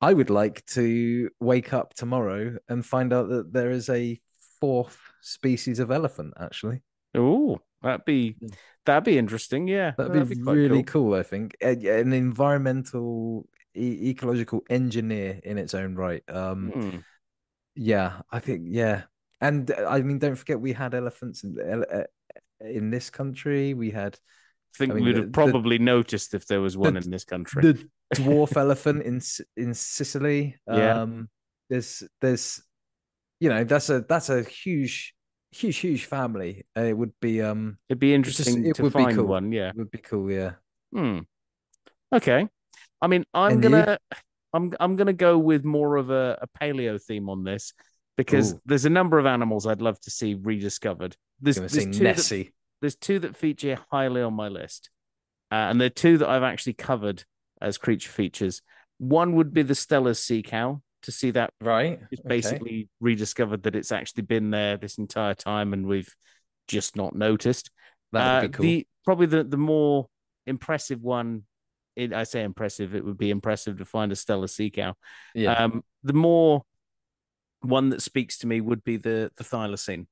I 0.00 0.14
would 0.14 0.30
like 0.30 0.64
to 0.66 1.28
wake 1.40 1.72
up 1.72 1.94
tomorrow 1.94 2.56
and 2.68 2.86
find 2.86 3.12
out 3.12 3.30
that 3.30 3.52
there 3.52 3.70
is 3.70 3.88
a 3.88 4.20
fourth 4.60 4.98
species 5.22 5.80
of 5.80 5.90
elephant. 5.90 6.34
Actually, 6.38 6.82
Oh, 7.14 7.58
That'd 7.82 8.04
be 8.04 8.36
that'd 8.84 9.04
be 9.04 9.18
interesting. 9.18 9.68
Yeah, 9.68 9.92
That'd, 9.96 10.28
be, 10.28 10.36
quite 10.36 10.54
really 10.54 10.82
cool. 10.82 11.14
I 11.14 11.22
think 11.22 11.56
an 11.60 12.12
environmental 12.12 13.48
e- 13.74 14.10
ecological 14.10 14.62
engineer 14.68 15.40
in 15.44 15.58
its 15.58 15.74
own 15.74 15.94
right. 15.94 16.22
Um, 16.28 16.72
Hmm. 16.72 16.98
yeah, 17.74 18.22
I 18.30 18.40
think 18.40 18.62
yeah, 18.66 19.04
and 19.40 19.70
uh, 19.70 19.86
I 19.88 20.00
mean, 20.02 20.18
don't 20.18 20.36
forget 20.36 20.60
we 20.60 20.72
had 20.72 20.94
elephants 20.94 21.44
in 21.44 21.56
uh, 21.58 22.04
in 22.60 22.90
this 22.90 23.10
country. 23.10 23.74
We 23.74 23.90
had 23.90 24.14
I 24.74 24.78
think 24.78 24.92
I 24.92 24.94
mean, 24.96 25.04
we'd 25.04 25.14
the- 25.16 25.20
have 25.20 25.32
the- 25.32 25.32
probably 25.32 25.78
noticed 25.78 26.34
if 26.34 26.46
there 26.46 26.60
was 26.60 26.76
one 26.76 26.94
the- 26.94 27.00
in 27.00 27.10
this 27.10 27.24
country. 27.24 27.62
the 27.62 27.88
dwarf 28.14 28.56
elephant 28.56 29.02
in 29.02 29.20
in 29.56 29.74
Sicily. 29.74 30.56
Yeah. 30.66 31.02
Um, 31.02 31.28
there's 31.70 32.02
there's 32.20 32.62
you 33.40 33.48
know 33.50 33.64
that's 33.64 33.90
a 33.90 34.00
that's 34.08 34.30
a 34.30 34.42
huge 34.42 35.14
huge 35.52 35.76
huge 35.78 36.04
family. 36.06 36.64
Uh, 36.76 36.82
it 36.82 36.96
would 36.96 37.12
be 37.20 37.42
um 37.42 37.78
It'd 37.88 37.98
be 38.00 38.16
just- 38.22 38.40
interesting 38.40 38.66
it 38.66 38.76
to 38.76 38.82
would 38.82 38.94
be 38.94 39.14
cool. 39.14 39.26
one. 39.26 39.52
Yeah. 39.52 39.68
it 39.70 39.76
would 39.76 39.90
be 39.90 39.98
cool. 39.98 40.30
Yeah. 40.30 40.52
Hmm. 40.92 41.20
Okay. 42.14 42.48
I 43.00 43.06
mean, 43.06 43.24
I'm 43.34 43.52
And 43.52 43.62
gonna, 43.62 43.98
I'm, 44.52 44.72
I'm 44.80 44.96
gonna 44.96 45.12
go 45.12 45.38
with 45.38 45.64
more 45.64 45.96
of 45.96 46.10
a, 46.10 46.38
a 46.42 46.48
paleo 46.58 47.00
theme 47.00 47.28
on 47.28 47.44
this 47.44 47.72
because 48.18 48.52
Ooh. 48.52 48.60
there's 48.66 48.84
a 48.84 48.90
number 48.90 49.18
of 49.18 49.24
animals 49.24 49.66
I'd 49.66 49.80
love 49.80 49.98
to 50.02 50.10
see 50.10 50.34
rediscovered. 50.34 51.16
There's, 51.40 51.56
there's 51.56 51.72
two 51.72 51.90
that- 51.92 52.02
Nessie. 52.02 52.52
there's 52.82 52.96
two 52.96 53.18
that 53.20 53.34
feature 53.36 53.78
highly 53.90 54.20
on 54.20 54.34
my 54.34 54.48
list, 54.48 54.90
uh, 55.50 55.54
and 55.54 55.80
they're 55.80 55.88
two 55.88 56.18
that 56.18 56.28
I've 56.28 56.42
actually 56.42 56.74
covered 56.74 57.24
as 57.62 57.78
creature 57.78 58.10
features. 58.10 58.60
One 58.98 59.34
would 59.36 59.54
be 59.54 59.62
the 59.62 59.74
Steller's 59.74 60.18
sea 60.18 60.42
cow 60.42 60.82
to 61.02 61.12
see 61.12 61.30
that 61.30 61.52
Right. 61.60 62.00
it's 62.10 62.20
okay. 62.20 62.28
basically 62.28 62.88
rediscovered 63.00 63.62
that 63.62 63.76
it's 63.76 63.92
actually 63.92 64.24
been 64.24 64.50
there 64.50 64.76
this 64.76 64.98
entire 64.98 65.34
time 65.34 65.72
and 65.72 65.86
we've 65.86 66.12
just 66.66 66.96
not 66.96 67.14
noticed. 67.14 67.70
That'd 68.12 68.38
Uh, 68.38 68.48
be 68.48 68.52
cool. 68.52 68.62
The 68.64 68.86
probably 69.04 69.26
the 69.26 69.44
the 69.44 69.56
more 69.56 70.08
impressive 70.46 71.00
one. 71.00 71.44
It, 71.94 72.12
I 72.12 72.24
say 72.24 72.42
impressive. 72.44 72.94
It 72.94 73.04
would 73.04 73.18
be 73.18 73.30
impressive 73.30 73.78
to 73.78 73.84
find 73.84 74.10
a 74.12 74.14
Steller 74.16 74.48
sea 74.50 74.70
cow. 74.70 74.94
yeah. 75.34 75.52
Um, 75.54 75.82
the 76.04 76.12
more 76.12 76.62
one 77.68 77.90
that 77.90 78.02
speaks 78.02 78.38
to 78.38 78.46
me 78.46 78.60
would 78.60 78.82
be 78.84 78.96
the 78.96 79.30
the 79.36 79.44
thylacine. 79.44 80.06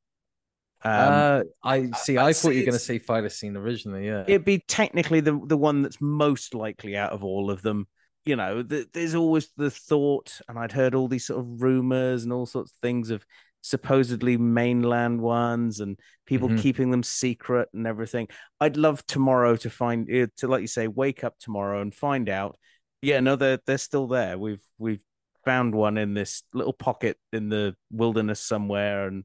Um, 0.82 0.92
uh, 0.92 1.42
I 1.64 1.90
see. 1.92 2.18
I 2.18 2.32
thought 2.32 2.50
you 2.50 2.60
were 2.60 2.66
going 2.66 2.72
to 2.74 2.78
say 2.78 2.98
Thylacine 2.98 3.56
originally. 3.56 4.06
Yeah. 4.06 4.24
it'd 4.28 4.44
be 4.44 4.62
technically 4.68 5.20
the 5.20 5.40
the 5.44 5.56
one 5.56 5.82
that's 5.82 6.00
most 6.00 6.54
likely 6.54 6.96
out 6.96 7.12
of 7.12 7.24
all 7.24 7.50
of 7.50 7.62
them. 7.62 7.88
You 8.24 8.36
know, 8.36 8.62
th- 8.62 8.88
there's 8.92 9.14
always 9.14 9.48
the 9.56 9.70
thought, 9.70 10.38
and 10.48 10.58
I'd 10.58 10.72
heard 10.72 10.94
all 10.94 11.08
these 11.08 11.26
sort 11.26 11.40
of 11.40 11.62
rumors 11.62 12.24
and 12.24 12.32
all 12.32 12.44
sorts 12.46 12.72
of 12.72 12.78
things 12.82 13.10
of 13.10 13.24
supposedly 13.62 14.36
mainland 14.36 15.20
ones 15.20 15.80
and 15.80 15.98
people 16.24 16.48
Mhm. 16.48 16.60
keeping 16.60 16.90
them 16.90 17.02
secret 17.02 17.68
and 17.72 17.86
everything. 17.86 18.28
I'd 18.60 18.76
love 18.76 19.04
tomorrow 19.06 19.56
to 19.56 19.70
find 19.70 20.08
eh, 20.10 20.26
to 20.36 20.46
like 20.46 20.60
you 20.60 20.68
say, 20.68 20.86
wake 20.88 21.24
up 21.24 21.38
tomorrow 21.40 21.80
and 21.80 21.92
find 21.94 22.28
out. 22.28 22.58
Yeah, 23.02 23.20
no, 23.20 23.34
they're 23.36 23.60
they're 23.66 23.78
still 23.78 24.06
there. 24.06 24.38
We've 24.38 24.62
we've 24.78 25.02
found 25.46 25.74
one 25.74 25.96
in 25.96 26.12
this 26.12 26.42
little 26.52 26.74
pocket 26.74 27.16
in 27.32 27.48
the 27.48 27.74
wilderness 27.90 28.40
somewhere, 28.40 29.06
and 29.06 29.24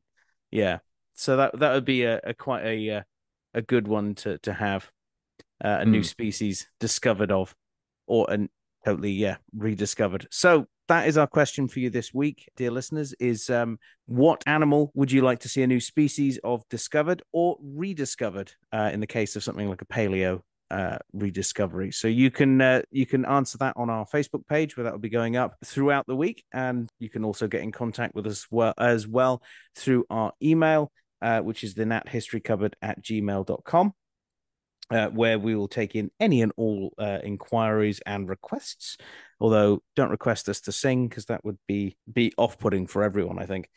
yeah, 0.52 0.80
so 1.16 1.36
that 1.38 1.60
that 1.60 1.74
would 1.74 1.86
be 1.86 2.04
a, 2.04 2.22
a 2.24 2.34
quite 2.34 2.64
a 2.66 2.90
uh, 2.92 3.02
a 3.54 3.62
good 3.62 3.90
one 3.90 4.16
to 4.16 4.38
to 4.40 4.54
have 4.54 4.90
uh, 5.64 5.80
a 5.82 5.86
new 5.86 6.04
Hmm. 6.04 6.08
species 6.08 6.68
discovered 6.80 7.32
of, 7.32 7.54
or 8.08 8.32
and 8.32 8.50
totally 8.86 9.12
yeah 9.12 9.38
rediscovered. 9.54 10.28
So 10.32 10.68
that 10.88 11.08
is 11.08 11.18
our 11.18 11.28
question 11.28 11.68
for 11.68 11.80
you 11.80 11.90
this 11.90 12.14
week, 12.14 12.50
dear 12.56 12.72
listeners: 12.72 13.14
is 13.20 13.50
um, 13.50 13.80
what 14.06 14.44
animal 14.48 14.92
would 14.94 15.12
you 15.12 15.22
like 15.22 15.40
to 15.40 15.50
see 15.50 15.64
a 15.64 15.68
new 15.68 15.82
species 15.82 16.40
of 16.44 16.64
discovered 16.70 17.24
or 17.34 17.58
rediscovered? 17.62 18.54
Uh, 18.72 18.90
in 18.94 19.00
the 19.02 19.08
case 19.08 19.36
of 19.36 19.44
something 19.44 19.70
like 19.70 19.82
a 19.82 19.86
paleo 19.86 20.42
uh, 20.72 20.98
rediscovery. 21.12 21.92
So 21.92 22.08
you 22.08 22.32
can 22.32 22.62
uh, 22.62 22.82
you 22.92 23.06
can 23.06 23.26
answer 23.26 23.58
that 23.60 23.74
on 23.76 23.90
our 23.90 24.06
Facebook 24.06 24.48
page, 24.48 24.76
where 24.76 24.86
that 24.86 24.94
will 24.94 25.00
be 25.00 25.10
going 25.10 25.36
up 25.36 25.58
throughout 25.66 26.08
the 26.08 26.16
week, 26.16 26.44
and 26.54 26.90
you 26.98 27.10
can 27.10 27.26
also 27.26 27.48
get 27.48 27.62
in 27.62 27.72
contact 27.72 28.16
with 28.16 28.26
us 28.26 28.48
well 28.50 28.74
as 28.78 29.08
well 29.08 29.44
through 29.76 30.06
our 30.10 30.32
email, 30.42 30.92
uh, 31.22 31.42
which 31.42 31.64
is 31.64 31.74
the 31.74 31.86
Nat 31.86 32.08
History 32.08 32.40
Cupboard 32.40 32.76
at 32.82 33.04
gmail.com. 33.04 33.94
Uh, 34.90 35.08
where 35.08 35.40
we 35.40 35.56
will 35.56 35.70
take 35.70 35.96
in 35.96 36.12
any 36.20 36.42
and 36.42 36.52
all 36.58 36.92
uh, 36.98 37.20
inquiries 37.24 38.02
and 38.06 38.28
requests. 38.28 38.98
Although, 39.40 39.82
don't 39.96 40.10
request 40.10 40.50
us 40.50 40.60
to 40.62 40.74
sing 40.74 41.08
because 41.08 41.26
that 41.26 41.46
would 41.46 41.58
be 41.66 41.96
be 42.12 42.34
off 42.38 42.60
putting 42.60 42.88
for 42.88 43.04
everyone. 43.04 43.40
I 43.40 43.46
think. 43.46 43.70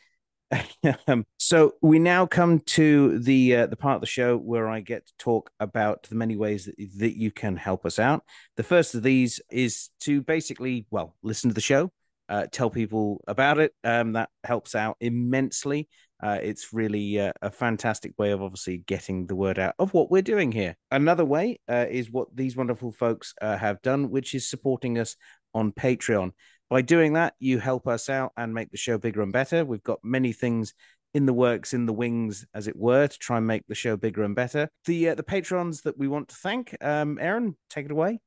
um, 1.07 1.25
so 1.37 1.73
we 1.81 1.99
now 1.99 2.25
come 2.25 2.59
to 2.59 3.19
the 3.19 3.55
uh, 3.55 3.65
the 3.67 3.75
part 3.75 3.95
of 3.95 4.01
the 4.01 4.07
show 4.07 4.37
where 4.37 4.67
I 4.67 4.79
get 4.81 5.07
to 5.07 5.13
talk 5.17 5.51
about 5.59 6.03
the 6.03 6.15
many 6.15 6.35
ways 6.35 6.65
that, 6.65 6.75
that 6.97 7.17
you 7.17 7.31
can 7.31 7.57
help 7.57 7.85
us 7.85 7.99
out. 7.99 8.23
The 8.57 8.63
first 8.63 8.95
of 8.95 9.03
these 9.03 9.41
is 9.51 9.89
to 10.01 10.21
basically, 10.21 10.85
well, 10.91 11.15
listen 11.23 11.49
to 11.49 11.53
the 11.53 11.61
show, 11.61 11.91
uh, 12.29 12.47
tell 12.51 12.69
people 12.69 13.23
about 13.27 13.59
it. 13.59 13.73
Um, 13.83 14.13
that 14.13 14.29
helps 14.43 14.75
out 14.75 14.97
immensely. 14.99 15.87
Uh, 16.23 16.39
it's 16.41 16.73
really 16.73 17.19
uh, 17.19 17.33
a 17.41 17.51
fantastic 17.51 18.13
way 18.17 18.31
of 18.31 18.41
obviously 18.41 18.77
getting 18.77 19.27
the 19.27 19.35
word 19.35 19.59
out 19.59 19.75
of 19.77 19.93
what 19.93 20.09
we're 20.09 20.21
doing 20.21 20.51
here. 20.51 20.75
Another 20.89 21.25
way 21.25 21.59
uh, 21.69 21.85
is 21.89 22.09
what 22.09 22.35
these 22.35 22.55
wonderful 22.55 22.91
folks 22.91 23.33
uh, 23.41 23.57
have 23.57 23.81
done, 23.81 24.09
which 24.09 24.33
is 24.33 24.49
supporting 24.49 24.97
us 24.97 25.17
on 25.53 25.71
Patreon. 25.71 26.31
By 26.69 26.81
doing 26.81 27.13
that, 27.13 27.35
you 27.39 27.59
help 27.59 27.87
us 27.87 28.09
out 28.09 28.31
and 28.35 28.53
make 28.53 28.71
the 28.71 28.77
show 28.77 28.97
bigger 28.97 29.21
and 29.21 29.31
better. 29.31 29.63
We've 29.63 29.83
got 29.83 29.99
many 30.03 30.33
things 30.33 30.73
in 31.13 31.25
the 31.25 31.33
works, 31.33 31.73
in 31.73 31.85
the 31.85 31.93
wings, 31.93 32.45
as 32.53 32.67
it 32.67 32.75
were, 32.75 33.07
to 33.07 33.17
try 33.19 33.37
and 33.37 33.47
make 33.47 33.65
the 33.67 33.75
show 33.75 33.95
bigger 33.95 34.23
and 34.23 34.35
better. 34.35 34.69
The 34.85 35.09
uh, 35.09 35.15
the 35.15 35.23
patrons 35.23 35.81
that 35.83 35.97
we 35.97 36.07
want 36.07 36.29
to 36.29 36.35
thank, 36.35 36.75
um, 36.81 37.17
Aaron, 37.21 37.55
take 37.69 37.85
it 37.85 37.91
away. 37.91 38.19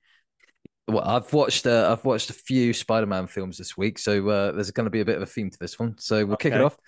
Well, 0.86 1.04
I've 1.04 1.30
watched 1.32 1.66
uh, 1.66 1.90
I've 1.92 2.04
watched 2.04 2.30
a 2.30 2.34
few 2.34 2.72
Spider-Man 2.72 3.26
films 3.26 3.58
this 3.58 3.76
week, 3.76 3.98
so 3.98 4.26
uh, 4.28 4.52
there's 4.52 4.70
going 4.70 4.86
to 4.86 4.90
be 4.90 5.00
a 5.00 5.04
bit 5.04 5.16
of 5.16 5.22
a 5.22 5.26
theme 5.26 5.50
to 5.50 5.58
this 5.60 5.78
one. 5.78 5.96
So 5.98 6.24
we'll 6.24 6.38
kick 6.38 6.54
it 6.54 6.62
off. 6.62 6.78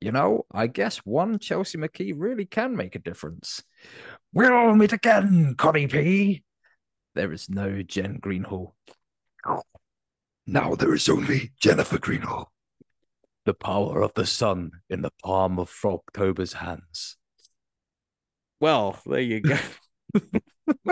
You 0.00 0.12
know, 0.12 0.44
I 0.52 0.66
guess 0.66 0.98
one 0.98 1.38
Chelsea 1.38 1.78
McKee 1.78 2.12
really 2.14 2.44
can 2.44 2.76
make 2.76 2.94
a 2.94 3.00
difference. 3.00 3.64
We'll 4.32 4.74
meet 4.74 4.92
again, 4.92 5.54
Connie 5.56 5.88
P. 5.88 6.44
There 7.14 7.32
is 7.32 7.48
no 7.48 7.82
Jen 7.82 8.18
Greenhall. 8.20 8.74
Now 10.46 10.74
there 10.74 10.94
is 10.94 11.08
only 11.08 11.52
Jennifer 11.60 11.98
Greenhall. 11.98 12.52
The 13.44 13.54
power 13.54 14.02
of 14.02 14.14
the 14.14 14.26
sun 14.26 14.72
in 14.88 15.02
the 15.02 15.12
palm 15.22 15.58
of 15.58 15.70
Frogtober's 15.70 16.54
hands. 16.54 17.16
Well, 18.60 18.98
there 19.06 19.20
you 19.20 19.40
go. 19.40 19.56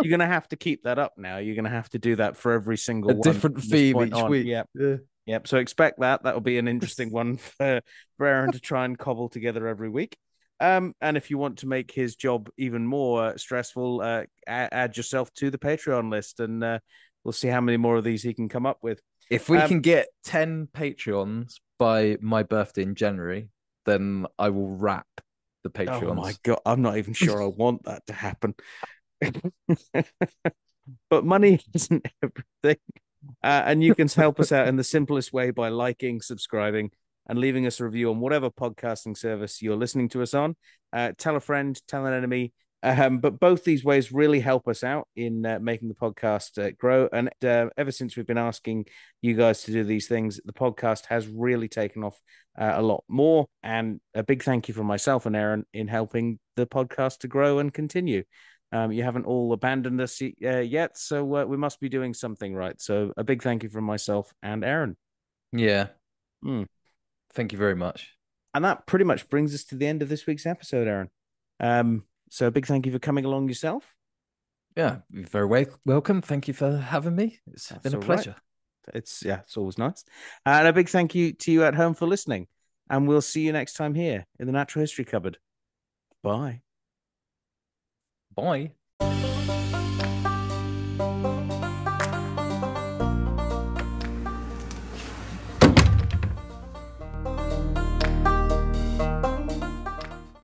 You're 0.00 0.10
gonna 0.10 0.26
have 0.26 0.48
to 0.48 0.56
keep 0.56 0.84
that 0.84 0.98
up 0.98 1.14
now. 1.16 1.38
You're 1.38 1.56
gonna 1.56 1.68
have 1.68 1.88
to 1.90 1.98
do 1.98 2.16
that 2.16 2.36
for 2.36 2.52
every 2.52 2.76
single 2.76 3.10
A 3.10 3.14
one 3.14 3.20
different 3.20 3.62
theme 3.62 4.00
each 4.02 4.12
on. 4.12 4.30
week. 4.30 4.46
Yep. 4.46 4.68
Yeah. 4.74 4.96
Yep. 5.26 5.46
So 5.46 5.58
expect 5.58 6.00
that. 6.00 6.22
That'll 6.22 6.40
be 6.40 6.58
an 6.58 6.68
interesting 6.68 7.12
one 7.12 7.36
for, 7.58 7.80
for 8.16 8.26
Aaron 8.26 8.52
to 8.52 8.60
try 8.60 8.84
and 8.84 8.98
cobble 8.98 9.28
together 9.28 9.66
every 9.66 9.88
week. 9.88 10.16
Um, 10.60 10.94
and 11.00 11.16
if 11.16 11.30
you 11.30 11.38
want 11.38 11.58
to 11.58 11.68
make 11.68 11.92
his 11.92 12.16
job 12.16 12.50
even 12.58 12.84
more 12.84 13.38
stressful, 13.38 14.00
uh, 14.00 14.24
add 14.46 14.96
yourself 14.96 15.32
to 15.34 15.50
the 15.50 15.58
Patreon 15.58 16.10
list, 16.10 16.40
and 16.40 16.64
uh, 16.64 16.80
we'll 17.24 17.32
see 17.32 17.48
how 17.48 17.60
many 17.60 17.76
more 17.76 17.96
of 17.96 18.04
these 18.04 18.22
he 18.22 18.34
can 18.34 18.48
come 18.48 18.66
up 18.66 18.78
with. 18.82 19.00
If 19.30 19.48
we 19.48 19.58
Um, 19.58 19.68
can 19.68 19.80
get 19.80 20.08
10 20.24 20.68
Patreons 20.72 21.56
by 21.78 22.16
my 22.20 22.42
birthday 22.42 22.82
in 22.82 22.94
January, 22.94 23.50
then 23.84 24.26
I 24.38 24.50
will 24.50 24.68
rap 24.68 25.06
the 25.64 25.70
Patreons. 25.70 26.02
Oh 26.10 26.14
my 26.14 26.34
god, 26.42 26.60
I'm 26.64 26.82
not 26.82 26.96
even 26.96 27.14
sure 27.14 27.42
I 27.42 27.46
want 27.56 27.84
that 27.84 28.06
to 28.06 28.12
happen. 28.12 28.54
but 31.10 31.24
money 31.24 31.60
isn't 31.74 32.06
everything. 32.22 32.80
Uh, 33.42 33.62
and 33.66 33.82
you 33.82 33.94
can 33.94 34.08
help 34.08 34.40
us 34.40 34.52
out 34.52 34.68
in 34.68 34.76
the 34.76 34.84
simplest 34.84 35.32
way 35.32 35.50
by 35.50 35.68
liking, 35.68 36.20
subscribing, 36.20 36.90
and 37.28 37.38
leaving 37.38 37.66
us 37.66 37.80
a 37.80 37.84
review 37.84 38.10
on 38.10 38.20
whatever 38.20 38.48
podcasting 38.48 39.16
service 39.16 39.60
you're 39.60 39.76
listening 39.76 40.08
to 40.08 40.22
us 40.22 40.34
on. 40.34 40.56
Uh, 40.92 41.12
tell 41.18 41.36
a 41.36 41.40
friend, 41.40 41.80
tell 41.88 42.06
an 42.06 42.14
enemy. 42.14 42.52
Um, 42.82 43.18
but 43.18 43.40
both 43.40 43.64
these 43.64 43.84
ways 43.84 44.12
really 44.12 44.40
help 44.40 44.68
us 44.68 44.84
out 44.84 45.08
in 45.16 45.44
uh, 45.44 45.58
making 45.60 45.88
the 45.88 45.94
podcast 45.94 46.64
uh, 46.64 46.70
grow. 46.78 47.08
And 47.12 47.28
uh, 47.44 47.70
ever 47.76 47.90
since 47.90 48.16
we've 48.16 48.26
been 48.26 48.38
asking 48.38 48.86
you 49.20 49.34
guys 49.34 49.62
to 49.64 49.72
do 49.72 49.82
these 49.82 50.06
things, 50.06 50.40
the 50.44 50.52
podcast 50.52 51.06
has 51.06 51.26
really 51.26 51.68
taken 51.68 52.04
off 52.04 52.20
uh, 52.58 52.74
a 52.76 52.82
lot 52.82 53.04
more. 53.08 53.46
And 53.62 54.00
a 54.14 54.22
big 54.22 54.42
thank 54.42 54.68
you 54.68 54.74
from 54.74 54.86
myself 54.86 55.26
and 55.26 55.34
Aaron 55.34 55.64
in 55.72 55.88
helping 55.88 56.38
the 56.56 56.66
podcast 56.66 57.18
to 57.20 57.28
grow 57.28 57.58
and 57.58 57.74
continue. 57.74 58.22
Um, 58.70 58.92
you 58.92 59.02
haven't 59.02 59.24
all 59.24 59.52
abandoned 59.52 60.00
us 60.00 60.20
uh, 60.22 60.58
yet, 60.58 60.98
so 60.98 61.36
uh, 61.36 61.44
we 61.44 61.56
must 61.56 61.80
be 61.80 61.88
doing 61.88 62.12
something 62.12 62.54
right. 62.54 62.78
So 62.80 63.12
a 63.16 63.24
big 63.24 63.42
thank 63.42 63.62
you 63.62 63.70
from 63.70 63.84
myself 63.84 64.32
and 64.42 64.62
Aaron. 64.62 64.96
Yeah. 65.52 65.88
Hmm. 66.42 66.64
Thank 67.32 67.52
you 67.52 67.58
very 67.58 67.76
much. 67.76 68.14
And 68.54 68.64
that 68.64 68.86
pretty 68.86 69.04
much 69.04 69.28
brings 69.30 69.54
us 69.54 69.64
to 69.64 69.76
the 69.76 69.86
end 69.86 70.02
of 70.02 70.08
this 70.08 70.26
week's 70.26 70.46
episode, 70.46 70.86
Aaron. 70.86 71.08
Um, 71.60 72.04
so 72.30 72.46
a 72.46 72.50
big 72.50 72.66
thank 72.66 72.86
you 72.86 72.92
for 72.92 72.98
coming 72.98 73.24
along 73.24 73.48
yourself. 73.48 73.84
Yeah, 74.76 74.98
you're 75.10 75.26
very 75.26 75.46
wel- 75.46 75.80
welcome. 75.84 76.22
Thank 76.22 76.48
you 76.48 76.54
for 76.54 76.76
having 76.76 77.16
me. 77.16 77.40
It's 77.52 77.68
That's 77.68 77.82
been 77.82 77.94
a 77.94 77.96
all 77.96 78.00
right. 78.00 78.06
pleasure. 78.06 78.36
It's 78.94 79.22
yeah, 79.24 79.40
it's 79.40 79.56
always 79.56 79.78
nice. 79.78 80.04
And 80.46 80.68
a 80.68 80.72
big 80.72 80.88
thank 80.88 81.14
you 81.14 81.32
to 81.32 81.52
you 81.52 81.64
at 81.64 81.74
home 81.74 81.94
for 81.94 82.06
listening. 82.06 82.46
And 82.90 83.06
we'll 83.06 83.20
see 83.20 83.42
you 83.42 83.52
next 83.52 83.74
time 83.74 83.94
here 83.94 84.24
in 84.38 84.46
the 84.46 84.52
Natural 84.52 84.82
History 84.82 85.04
Cupboard. 85.04 85.38
Bye. 86.22 86.62
Bye. 88.34 88.72